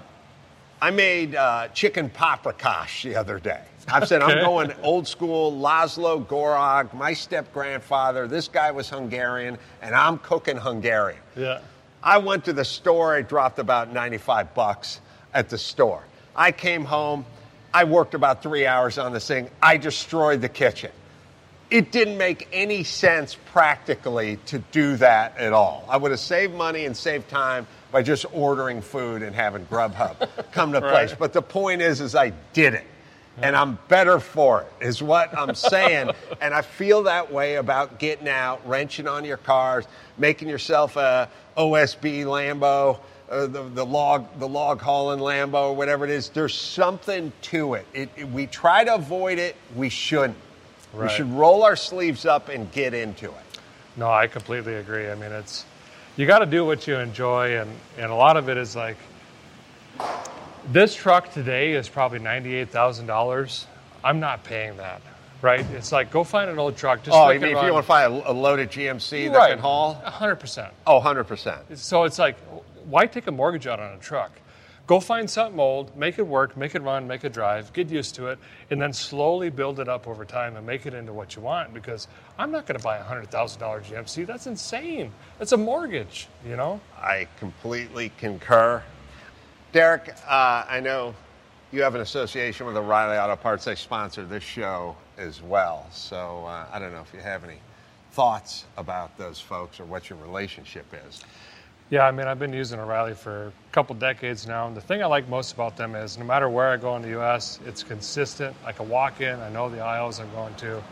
I 0.80 0.90
made 0.92 1.34
uh, 1.34 1.66
chicken 1.74 2.08
paprikash 2.08 3.02
the 3.02 3.16
other 3.16 3.40
day. 3.40 3.64
I've 3.88 4.06
said, 4.06 4.22
I'm 4.22 4.44
going 4.44 4.72
old 4.82 5.08
school 5.08 5.50
Laszlo 5.50 6.24
Gorog, 6.24 6.94
my 6.94 7.14
step 7.14 7.52
grandfather. 7.52 8.28
This 8.28 8.46
guy 8.46 8.70
was 8.70 8.88
Hungarian, 8.88 9.58
and 9.82 9.92
I'm 9.92 10.18
cooking 10.18 10.56
Hungarian. 10.56 11.18
Yeah. 11.34 11.60
I 12.02 12.18
went 12.18 12.44
to 12.46 12.52
the 12.52 12.64
store. 12.64 13.14
I 13.14 13.22
dropped 13.22 13.58
about 13.58 13.92
95 13.92 14.54
bucks 14.54 15.00
at 15.34 15.48
the 15.48 15.58
store. 15.58 16.04
I 16.34 16.52
came 16.52 16.84
home. 16.84 17.26
I 17.74 17.84
worked 17.84 18.14
about 18.14 18.42
three 18.42 18.66
hours 18.66 18.98
on 18.98 19.12
this 19.12 19.26
thing. 19.26 19.50
I 19.60 19.76
destroyed 19.76 20.40
the 20.40 20.48
kitchen. 20.48 20.90
It 21.70 21.92
didn't 21.92 22.16
make 22.16 22.48
any 22.50 22.82
sense 22.82 23.36
practically 23.52 24.38
to 24.46 24.58
do 24.58 24.96
that 24.96 25.36
at 25.36 25.52
all. 25.52 25.84
I 25.88 25.98
would 25.98 26.12
have 26.12 26.20
saved 26.20 26.54
money 26.54 26.86
and 26.86 26.96
saved 26.96 27.28
time 27.28 27.66
by 27.92 28.02
just 28.02 28.24
ordering 28.32 28.80
food 28.80 29.22
and 29.22 29.34
having 29.34 29.66
Grubhub 29.66 30.28
come 30.52 30.72
to 30.72 30.80
place. 30.80 31.14
But 31.18 31.34
the 31.34 31.42
point 31.42 31.82
is, 31.82 32.00
is 32.00 32.14
I 32.14 32.32
did 32.52 32.74
it. 32.74 32.86
And 33.40 33.54
I'm 33.54 33.78
better 33.86 34.18
for 34.18 34.62
it, 34.62 34.84
is 34.84 35.00
what 35.00 35.36
I'm 35.36 35.54
saying. 35.54 36.10
and 36.40 36.52
I 36.52 36.62
feel 36.62 37.04
that 37.04 37.30
way 37.32 37.54
about 37.54 38.00
getting 38.00 38.28
out, 38.28 38.66
wrenching 38.66 39.06
on 39.06 39.24
your 39.24 39.36
cars, 39.36 39.86
making 40.16 40.48
yourself 40.48 40.96
a 40.96 41.28
OSB 41.58 42.24
Lambo, 42.24 42.98
uh, 43.30 43.46
the, 43.46 43.62
the 43.64 43.84
log 43.84 44.26
the 44.38 44.48
log 44.48 44.80
hauling 44.80 45.18
Lambo, 45.20 45.70
or 45.70 45.76
whatever 45.76 46.04
it 46.04 46.10
is. 46.10 46.28
There's 46.30 46.54
something 46.54 47.32
to 47.42 47.74
it. 47.74 47.86
It, 47.92 48.08
it- 48.16 48.28
We 48.30 48.46
try 48.46 48.84
to 48.84 48.94
avoid 48.94 49.38
it. 49.38 49.56
We 49.76 49.88
shouldn't. 49.88 50.36
We 50.94 51.08
should 51.10 51.30
roll 51.32 51.64
our 51.64 51.76
sleeves 51.76 52.24
up 52.24 52.48
and 52.48 52.72
get 52.72 52.94
into 52.94 53.26
it. 53.26 53.60
No, 53.96 54.08
I 54.10 54.26
completely 54.26 54.74
agree. 54.76 55.10
I 55.10 55.14
mean, 55.16 55.32
it's 55.32 55.66
you 56.16 56.26
got 56.26 56.38
to 56.38 56.46
do 56.46 56.64
what 56.64 56.86
you 56.86 56.96
enjoy, 56.96 57.58
and 57.60 57.70
and 57.98 58.10
a 58.10 58.14
lot 58.14 58.36
of 58.38 58.48
it 58.48 58.56
is 58.56 58.74
like 58.74 58.96
this 60.72 60.94
truck 60.94 61.32
today 61.32 61.72
is 61.72 61.88
probably 61.88 62.18
ninety 62.20 62.54
eight 62.54 62.70
thousand 62.70 63.06
dollars. 63.06 63.66
I'm 64.04 64.20
not 64.20 64.44
paying 64.44 64.76
that, 64.78 65.02
right? 65.42 65.64
It's 65.72 65.92
like 65.92 66.10
go 66.10 66.24
find 66.24 66.50
an 66.50 66.58
old 66.58 66.76
truck. 66.76 67.02
Just 67.02 67.16
Oh, 67.16 67.30
you 67.30 67.40
mean 67.40 67.56
if 67.56 67.62
you 67.62 67.72
want 67.72 67.84
to 67.84 67.88
find 67.88 68.12
a, 68.12 68.30
a 68.30 68.32
loaded 68.32 68.70
GMC 68.70 69.30
that 69.32 69.36
right, 69.36 69.50
can 69.50 69.58
haul? 69.58 69.94
hundred 69.94 70.36
percent. 70.36 70.72
Oh, 70.86 71.00
100%. 71.00 71.76
So 71.76 72.04
it's 72.04 72.18
like, 72.18 72.36
why 72.84 73.06
take 73.06 73.26
a 73.26 73.32
mortgage 73.32 73.66
out 73.66 73.80
on 73.80 73.92
a 73.92 73.98
truck? 73.98 74.32
Go 74.86 75.00
find 75.00 75.28
something 75.28 75.60
old, 75.60 75.94
make 75.98 76.18
it 76.18 76.26
work, 76.26 76.56
make 76.56 76.74
it 76.74 76.80
run, 76.80 77.06
make 77.06 77.22
it 77.22 77.34
drive, 77.34 77.70
get 77.74 77.90
used 77.90 78.14
to 78.14 78.28
it, 78.28 78.38
and 78.70 78.80
then 78.80 78.94
slowly 78.94 79.50
build 79.50 79.80
it 79.80 79.88
up 79.88 80.08
over 80.08 80.24
time 80.24 80.56
and 80.56 80.66
make 80.66 80.86
it 80.86 80.94
into 80.94 81.12
what 81.12 81.36
you 81.36 81.42
want. 81.42 81.74
Because 81.74 82.08
I'm 82.38 82.50
not 82.50 82.64
going 82.64 82.78
to 82.78 82.82
buy 82.82 82.96
a 82.96 83.02
hundred 83.02 83.30
thousand 83.30 83.60
dollar 83.60 83.82
GMC. 83.82 84.26
That's 84.26 84.46
insane. 84.46 85.12
That's 85.38 85.52
a 85.52 85.58
mortgage, 85.58 86.28
you 86.46 86.56
know. 86.56 86.80
I 86.96 87.28
completely 87.38 88.12
concur. 88.16 88.82
Derek, 89.72 90.08
uh, 90.26 90.64
I 90.66 90.80
know 90.80 91.14
you 91.70 91.82
have 91.82 91.94
an 91.94 92.00
association 92.00 92.66
with 92.66 92.76
O'Reilly 92.76 93.18
Auto 93.18 93.36
Parts. 93.36 93.64
They 93.64 93.74
sponsor 93.74 94.24
this 94.24 94.42
show 94.42 94.96
as 95.18 95.42
well. 95.42 95.86
So 95.92 96.44
uh, 96.46 96.66
I 96.72 96.78
don't 96.78 96.92
know 96.92 97.00
if 97.00 97.12
you 97.12 97.20
have 97.20 97.44
any 97.44 97.58
thoughts 98.12 98.64
about 98.76 99.16
those 99.18 99.38
folks 99.38 99.78
or 99.78 99.84
what 99.84 100.08
your 100.08 100.18
relationship 100.20 100.86
is. 101.06 101.22
Yeah, 101.90 102.06
I 102.06 102.10
mean, 102.10 102.26
I've 102.26 102.38
been 102.38 102.52
using 102.52 102.78
O'Reilly 102.78 103.14
for 103.14 103.46
a 103.46 103.52
couple 103.72 103.94
decades 103.94 104.46
now, 104.46 104.66
and 104.66 104.76
the 104.76 104.80
thing 104.80 105.02
I 105.02 105.06
like 105.06 105.26
most 105.28 105.54
about 105.54 105.76
them 105.76 105.94
is 105.94 106.18
no 106.18 106.24
matter 106.24 106.48
where 106.48 106.68
I 106.68 106.76
go 106.76 106.96
in 106.96 107.02
the 107.02 107.08
U.S., 107.10 107.60
it's 107.64 107.82
consistent. 107.82 108.54
I 108.64 108.72
can 108.72 108.90
walk 108.90 109.22
in, 109.22 109.40
I 109.40 109.48
know 109.48 109.70
the 109.70 109.80
aisles 109.80 110.20
I'm 110.20 110.30
going 110.32 110.54
to, 110.56 110.82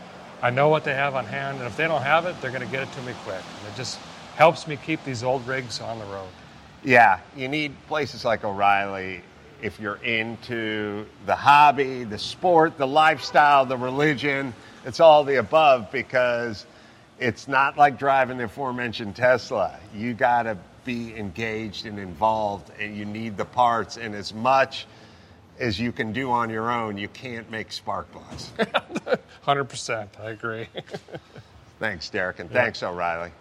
I 0.40 0.48
know 0.48 0.69
what 0.69 0.85
they 0.85 0.94
have 0.94 1.15
on 1.15 1.27
hand, 1.27 1.59
and 1.59 1.66
if 1.66 1.77
they 1.77 1.86
don't 1.86 2.01
have 2.01 2.24
it, 2.24 2.40
they're 2.40 2.51
going 2.51 2.65
to 2.65 2.73
get 2.73 2.82
it 2.82 2.93
to 2.93 3.03
me 3.03 3.12
quick. 3.24 3.36
And 3.36 3.73
it 3.73 3.77
just 3.77 3.98
helps 4.36 4.66
me 4.66 4.77
keep 4.77 5.05
these 5.05 5.23
old 5.23 5.47
rigs 5.47 5.81
on 5.81 5.98
the 5.98 6.05
road. 6.07 6.28
Yeah, 6.82 7.20
you 7.36 7.48
need 7.48 7.74
places 7.89 8.24
like 8.24 8.44
O'Reilly 8.44 9.23
if 9.62 9.81
you're 9.81 9.97
into 9.97 11.07
the 11.24 11.37
hobby, 11.37 12.05
the 12.05 12.19
sport, 12.19 12.78
the 12.78 12.87
lifestyle, 12.87 13.66
the 13.66 13.77
religion. 13.77 14.55
It's 14.85 15.01
all 15.01 15.24
the 15.24 15.37
above 15.37 15.91
because 15.91 16.66
it's 17.19 17.49
not 17.49 17.77
like 17.77 17.99
driving 17.99 18.39
the 18.39 18.45
aforementioned 18.45 19.16
Tesla. 19.16 19.78
You 19.95 20.15
got 20.15 20.45
to 20.45 20.59
be 20.85 21.16
engaged 21.16 21.87
and 21.87 21.99
involved, 21.99 22.70
and 22.78 22.97
you 22.97 23.05
need 23.05 23.37
the 23.37 23.45
parts. 23.45 23.97
And 23.97 24.15
as 24.15 24.33
much 24.33 24.87
as 25.59 25.81
you 25.81 25.93
can 25.93 26.12
do 26.12 26.31
on 26.31 26.51
your 26.51 26.70
own, 26.70 26.99
you 26.99 27.09
can't 27.09 27.51
make 27.51 27.73
spark 27.73 28.11
plugs. 28.12 28.53
100%. 29.47 30.09
I 30.20 30.31
agree. 30.31 30.69
thanks, 31.78 32.11
Derek, 32.11 32.39
and 32.39 32.51
thanks, 32.51 32.83
O'Reilly. 32.83 33.33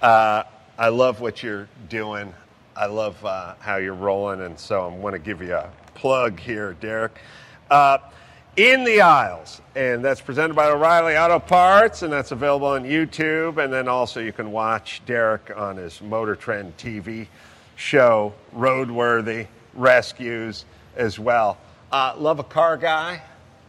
Uh, 0.00 0.44
I 0.78 0.88
love 0.88 1.20
what 1.20 1.42
you're 1.42 1.68
doing. 1.88 2.34
I 2.76 2.86
love 2.86 3.24
uh, 3.24 3.54
how 3.60 3.76
you're 3.76 3.94
rolling, 3.94 4.40
and 4.40 4.58
so 4.58 4.84
I'm 4.84 5.00
going 5.00 5.12
to 5.12 5.20
give 5.20 5.40
you 5.40 5.54
a 5.54 5.70
plug 5.94 6.40
here, 6.40 6.72
Derek. 6.80 7.18
Uh, 7.70 7.98
in 8.56 8.84
the 8.84 9.00
aisles, 9.00 9.60
and 9.76 10.04
that's 10.04 10.20
presented 10.20 10.54
by 10.54 10.66
O'Reilly 10.66 11.16
Auto 11.16 11.38
Parts, 11.38 12.02
and 12.02 12.12
that's 12.12 12.32
available 12.32 12.68
on 12.68 12.84
YouTube. 12.84 13.62
And 13.62 13.72
then 13.72 13.86
also 13.88 14.20
you 14.20 14.32
can 14.32 14.50
watch 14.50 15.02
Derek 15.06 15.52
on 15.56 15.76
his 15.76 16.00
Motor 16.00 16.34
Trend 16.34 16.76
TV 16.76 17.28
show, 17.76 18.34
Roadworthy 18.54 19.46
Rescues, 19.74 20.64
as 20.96 21.18
well. 21.18 21.58
Uh, 21.92 22.14
love 22.16 22.38
a 22.40 22.44
car 22.44 22.76
guy. 22.76 23.22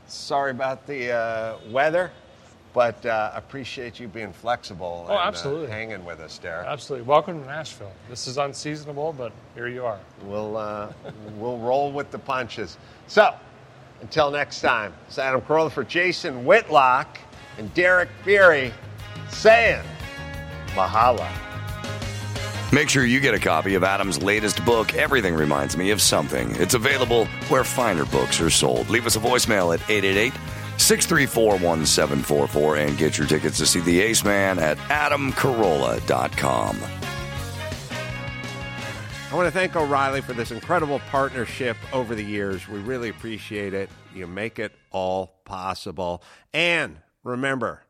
Sorry 0.08 0.52
about 0.52 0.86
the 0.88 1.12
uh, 1.12 1.58
weather, 1.70 2.12
but 2.76 3.04
uh, 3.06 3.32
appreciate 3.34 4.00
you 4.02 4.08
being 4.10 4.34
flexible 4.34 5.06
Oh, 5.08 5.14
and 5.14 5.20
uh, 5.20 5.24
absolutely. 5.24 5.68
hanging 5.72 6.04
with 6.04 6.20
us, 6.20 6.38
Derek. 6.38 6.68
Absolutely. 6.68 7.08
Welcome 7.08 7.40
to 7.42 7.48
Nashville. 7.48 7.92
This 8.10 8.28
is 8.28 8.38
unseasonable, 8.38 9.14
but 9.14 9.32
here 9.56 9.68
you 9.70 9.86
are. 9.86 9.98
We'll 10.26 10.58
uh, 10.58 10.92
we'll 11.38 11.58
roll 11.58 11.92
with 11.94 12.12
the 12.12 12.20
punches. 12.20 12.78
So, 13.08 13.34
until 14.02 14.30
next 14.30 14.60
time, 14.60 14.94
it's 15.08 15.18
Adam 15.18 15.40
Carolla 15.42 15.72
for 15.72 15.86
Jason 15.86 16.44
Whitlock 16.46 17.18
and 17.58 17.74
Derek 17.74 18.10
Bieri 18.26 18.74
saying 19.30 19.82
mahalo. 20.72 21.26
Make 22.74 22.90
sure 22.90 23.06
you 23.06 23.22
get 23.22 23.34
a 23.34 23.40
copy 23.40 23.76
of 23.76 23.86
Adam's 23.86 24.22
latest 24.22 24.66
book, 24.66 24.96
Everything 24.96 25.34
Reminds 25.34 25.78
Me 25.78 25.92
of 25.92 26.02
Something. 26.02 26.54
It's 26.58 26.74
available 26.74 27.26
where 27.48 27.64
finer 27.64 28.04
books 28.06 28.42
are 28.42 28.50
sold. 28.50 28.90
Leave 28.90 29.06
us 29.06 29.16
a 29.16 29.20
voicemail 29.20 29.74
at 29.74 29.80
888 29.90 30.34
634 30.78 31.60
1744 31.60 32.78
and 32.78 32.98
get 32.98 33.18
your 33.18 33.28
tickets 33.28 33.58
to 33.58 33.66
see 33.66 33.80
The 33.80 34.02
Ace 34.02 34.24
Man 34.24 34.60
at 34.60 34.78
adamcarolla.com. 34.78 36.78
I 39.32 39.38
want 39.38 39.48
to 39.48 39.52
thank 39.52 39.76
O'Reilly 39.76 40.22
for 40.22 40.34
this 40.34 40.52
incredible 40.52 41.00
partnership 41.10 41.76
over 41.92 42.16
the 42.16 42.24
years. 42.24 42.70
We 42.70 42.80
really 42.80 43.10
appreciate 43.10 43.74
it. 43.74 43.90
You 44.14 44.28
make 44.28 44.60
it 44.60 44.72
all 44.92 45.42
possible. 45.44 46.24
And 46.54 47.00
remember, 47.24 47.82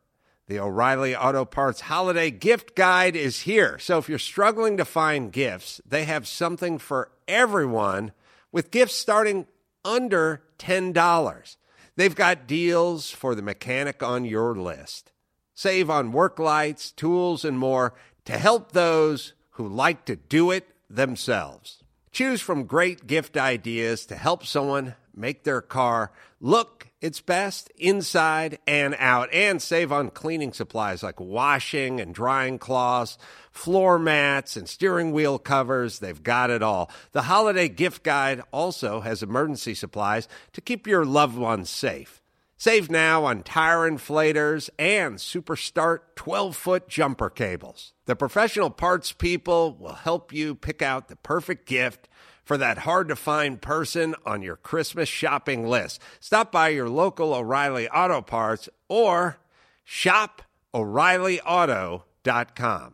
the 0.48 0.60
O'Reilly 0.60 1.16
Auto 1.16 1.46
Parts 1.46 1.82
Holiday 1.82 2.32
Gift 2.32 2.76
Guide 2.76 3.16
is 3.16 3.42
here. 3.42 3.78
So 3.80 3.98
if 3.98 4.10
you're 4.10 4.18
struggling 4.18 4.78
to 4.78 4.86
find 4.86 5.32
gifts, 5.32 5.82
they 5.86 6.06
have 6.06 6.28
something 6.28 6.80
for 6.80 7.12
everyone 7.28 8.12
with 8.52 8.72
gifts 8.72 8.96
starting 8.96 9.46
under 9.84 10.42
$10. 10.58 11.56
They've 11.96 12.16
got 12.16 12.48
deals 12.48 13.10
for 13.10 13.36
the 13.36 13.42
mechanic 13.42 14.04
on 14.04 14.26
your 14.26 14.56
list. 14.56 15.12
Save 15.54 15.90
on 15.90 16.12
work 16.12 16.40
lights, 16.40 16.92
tools, 16.92 17.46
and 17.46 17.58
more 17.58 17.94
to 18.26 18.38
help 18.38 18.72
those 18.72 19.34
who 19.52 19.68
like 19.68 20.06
to 20.06 20.18
do 20.18 20.52
it 20.52 20.68
themselves. 20.90 21.84
Choose 22.12 22.42
from 22.42 22.66
great 22.66 23.08
gift 23.08 23.38
ideas 23.38 24.06
to 24.08 24.16
help 24.16 24.46
someone 24.46 24.96
make 25.16 25.44
their 25.44 25.62
car 25.62 26.12
look 26.42 26.90
its 27.02 27.22
best 27.22 27.70
inside 27.78 28.58
and 28.66 28.96
out, 29.00 29.32
and 29.32 29.62
save 29.62 29.92
on 29.92 30.10
cleaning 30.10 30.52
supplies 30.52 31.04
like 31.04 31.20
washing 31.20 32.00
and 32.00 32.16
drying 32.16 32.58
cloths, 32.58 33.18
floor 33.56 33.98
mats, 33.98 34.58
and 34.58 34.68
steering 34.68 35.14
wheel 35.14 35.40
covers. 35.40 36.00
They've 36.00 36.22
got 36.22 36.50
it 36.50 36.62
all. 36.62 36.92
The 37.14 37.24
holiday 37.24 37.70
gift 37.70 38.04
guide 38.04 38.42
also 38.52 39.00
has 39.00 39.24
emergency 39.24 39.74
supplies 39.74 40.28
to 40.54 40.62
keep 40.62 40.86
your 40.86 41.06
loved 41.06 41.38
ones 41.38 41.70
safe. 41.70 42.22
Save 42.58 42.92
now 42.92 43.26
on 43.26 43.44
tire 43.44 43.90
inflators 43.90 44.70
and 44.78 45.20
Super 45.20 45.56
Start 45.56 46.16
12 46.16 46.56
foot 46.56 46.88
jumper 46.88 47.30
cables. 47.30 47.94
The 48.06 48.16
professional 48.16 48.70
parts 48.70 49.12
people 49.14 49.76
will 49.80 49.94
help 49.94 50.34
you 50.34 50.54
pick 50.54 50.82
out 50.82 51.08
the 51.08 51.16
perfect 51.16 51.66
gift 51.66 52.10
for 52.44 52.58
that 52.58 52.80
hard 52.80 53.08
to 53.08 53.16
find 53.16 53.62
person 53.62 54.16
on 54.26 54.42
your 54.42 54.58
Christmas 54.58 55.10
shopping 55.10 55.68
list. 55.68 56.02
Stop 56.20 56.52
by 56.52 56.70
your 56.70 56.90
local 56.90 57.34
O'Reilly 57.34 57.90
Auto 57.90 58.22
Parts 58.22 58.70
or 58.88 59.40
shop 59.84 60.44
O'ReillyAuto.com. 60.74 62.94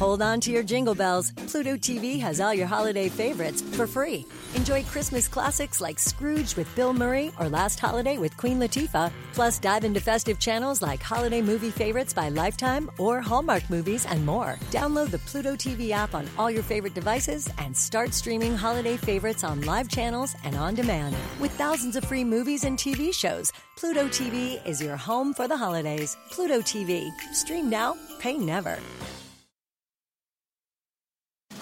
Hold 0.00 0.22
on 0.22 0.40
to 0.40 0.50
your 0.50 0.62
jingle 0.62 0.94
bells. 0.94 1.30
Pluto 1.48 1.76
TV 1.76 2.18
has 2.20 2.40
all 2.40 2.54
your 2.54 2.66
holiday 2.66 3.10
favorites 3.10 3.60
for 3.60 3.86
free. 3.86 4.24
Enjoy 4.54 4.82
Christmas 4.84 5.28
classics 5.28 5.78
like 5.78 5.98
Scrooge 5.98 6.56
with 6.56 6.74
Bill 6.74 6.94
Murray 6.94 7.32
or 7.38 7.50
Last 7.50 7.78
Holiday 7.78 8.16
with 8.16 8.34
Queen 8.38 8.58
Latifah. 8.58 9.12
Plus, 9.34 9.58
dive 9.58 9.84
into 9.84 10.00
festive 10.00 10.38
channels 10.38 10.80
like 10.80 11.02
Holiday 11.02 11.42
Movie 11.42 11.70
Favorites 11.70 12.14
by 12.14 12.30
Lifetime 12.30 12.90
or 12.96 13.20
Hallmark 13.20 13.68
Movies 13.68 14.06
and 14.06 14.24
more. 14.24 14.58
Download 14.70 15.10
the 15.10 15.18
Pluto 15.18 15.54
TV 15.54 15.90
app 15.90 16.14
on 16.14 16.26
all 16.38 16.50
your 16.50 16.62
favorite 16.62 16.94
devices 16.94 17.50
and 17.58 17.76
start 17.76 18.14
streaming 18.14 18.56
holiday 18.56 18.96
favorites 18.96 19.44
on 19.44 19.60
live 19.60 19.90
channels 19.90 20.34
and 20.44 20.56
on 20.56 20.74
demand. 20.74 21.14
With 21.38 21.52
thousands 21.58 21.94
of 21.94 22.04
free 22.04 22.24
movies 22.24 22.64
and 22.64 22.78
TV 22.78 23.12
shows, 23.12 23.52
Pluto 23.76 24.08
TV 24.08 24.66
is 24.66 24.80
your 24.80 24.96
home 24.96 25.34
for 25.34 25.46
the 25.46 25.58
holidays. 25.58 26.16
Pluto 26.30 26.62
TV. 26.62 27.10
Stream 27.34 27.68
now, 27.68 27.98
pay 28.18 28.38
never. 28.38 28.78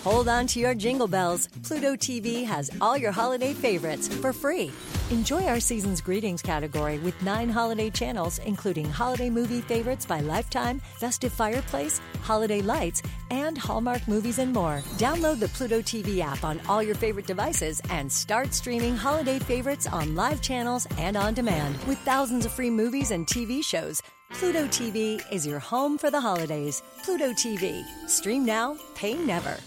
Hold 0.08 0.28
on 0.28 0.46
to 0.46 0.58
your 0.58 0.74
jingle 0.74 1.06
bells. 1.06 1.48
Pluto 1.62 1.94
TV 1.94 2.42
has 2.42 2.70
all 2.80 2.96
your 2.96 3.12
holiday 3.12 3.52
favorites 3.52 4.08
for 4.08 4.32
free. 4.32 4.72
Enjoy 5.10 5.44
our 5.44 5.60
season's 5.60 6.00
greetings 6.00 6.40
category 6.40 6.96
with 7.00 7.20
nine 7.22 7.50
holiday 7.50 7.90
channels, 7.90 8.38
including 8.46 8.88
holiday 8.88 9.28
movie 9.28 9.60
favorites 9.60 10.06
by 10.06 10.20
Lifetime, 10.20 10.80
Festive 10.98 11.30
Fireplace, 11.30 12.00
Holiday 12.22 12.62
Lights, 12.62 13.02
and 13.30 13.58
Hallmark 13.58 14.08
movies 14.08 14.38
and 14.38 14.54
more. 14.54 14.82
Download 14.96 15.38
the 15.38 15.48
Pluto 15.48 15.82
TV 15.82 16.20
app 16.20 16.42
on 16.42 16.58
all 16.70 16.82
your 16.82 16.94
favorite 16.94 17.26
devices 17.26 17.82
and 17.90 18.10
start 18.10 18.54
streaming 18.54 18.96
holiday 18.96 19.38
favorites 19.38 19.86
on 19.88 20.14
live 20.14 20.40
channels 20.40 20.86
and 20.96 21.18
on 21.18 21.34
demand. 21.34 21.76
With 21.84 21.98
thousands 21.98 22.46
of 22.46 22.52
free 22.52 22.70
movies 22.70 23.10
and 23.10 23.26
TV 23.26 23.62
shows, 23.62 24.00
Pluto 24.30 24.66
TV 24.68 25.20
is 25.30 25.46
your 25.46 25.58
home 25.58 25.98
for 25.98 26.10
the 26.10 26.20
holidays. 26.20 26.82
Pluto 27.04 27.32
TV. 27.32 27.84
Stream 28.08 28.46
now, 28.46 28.74
pay 28.94 29.12
never. 29.12 29.58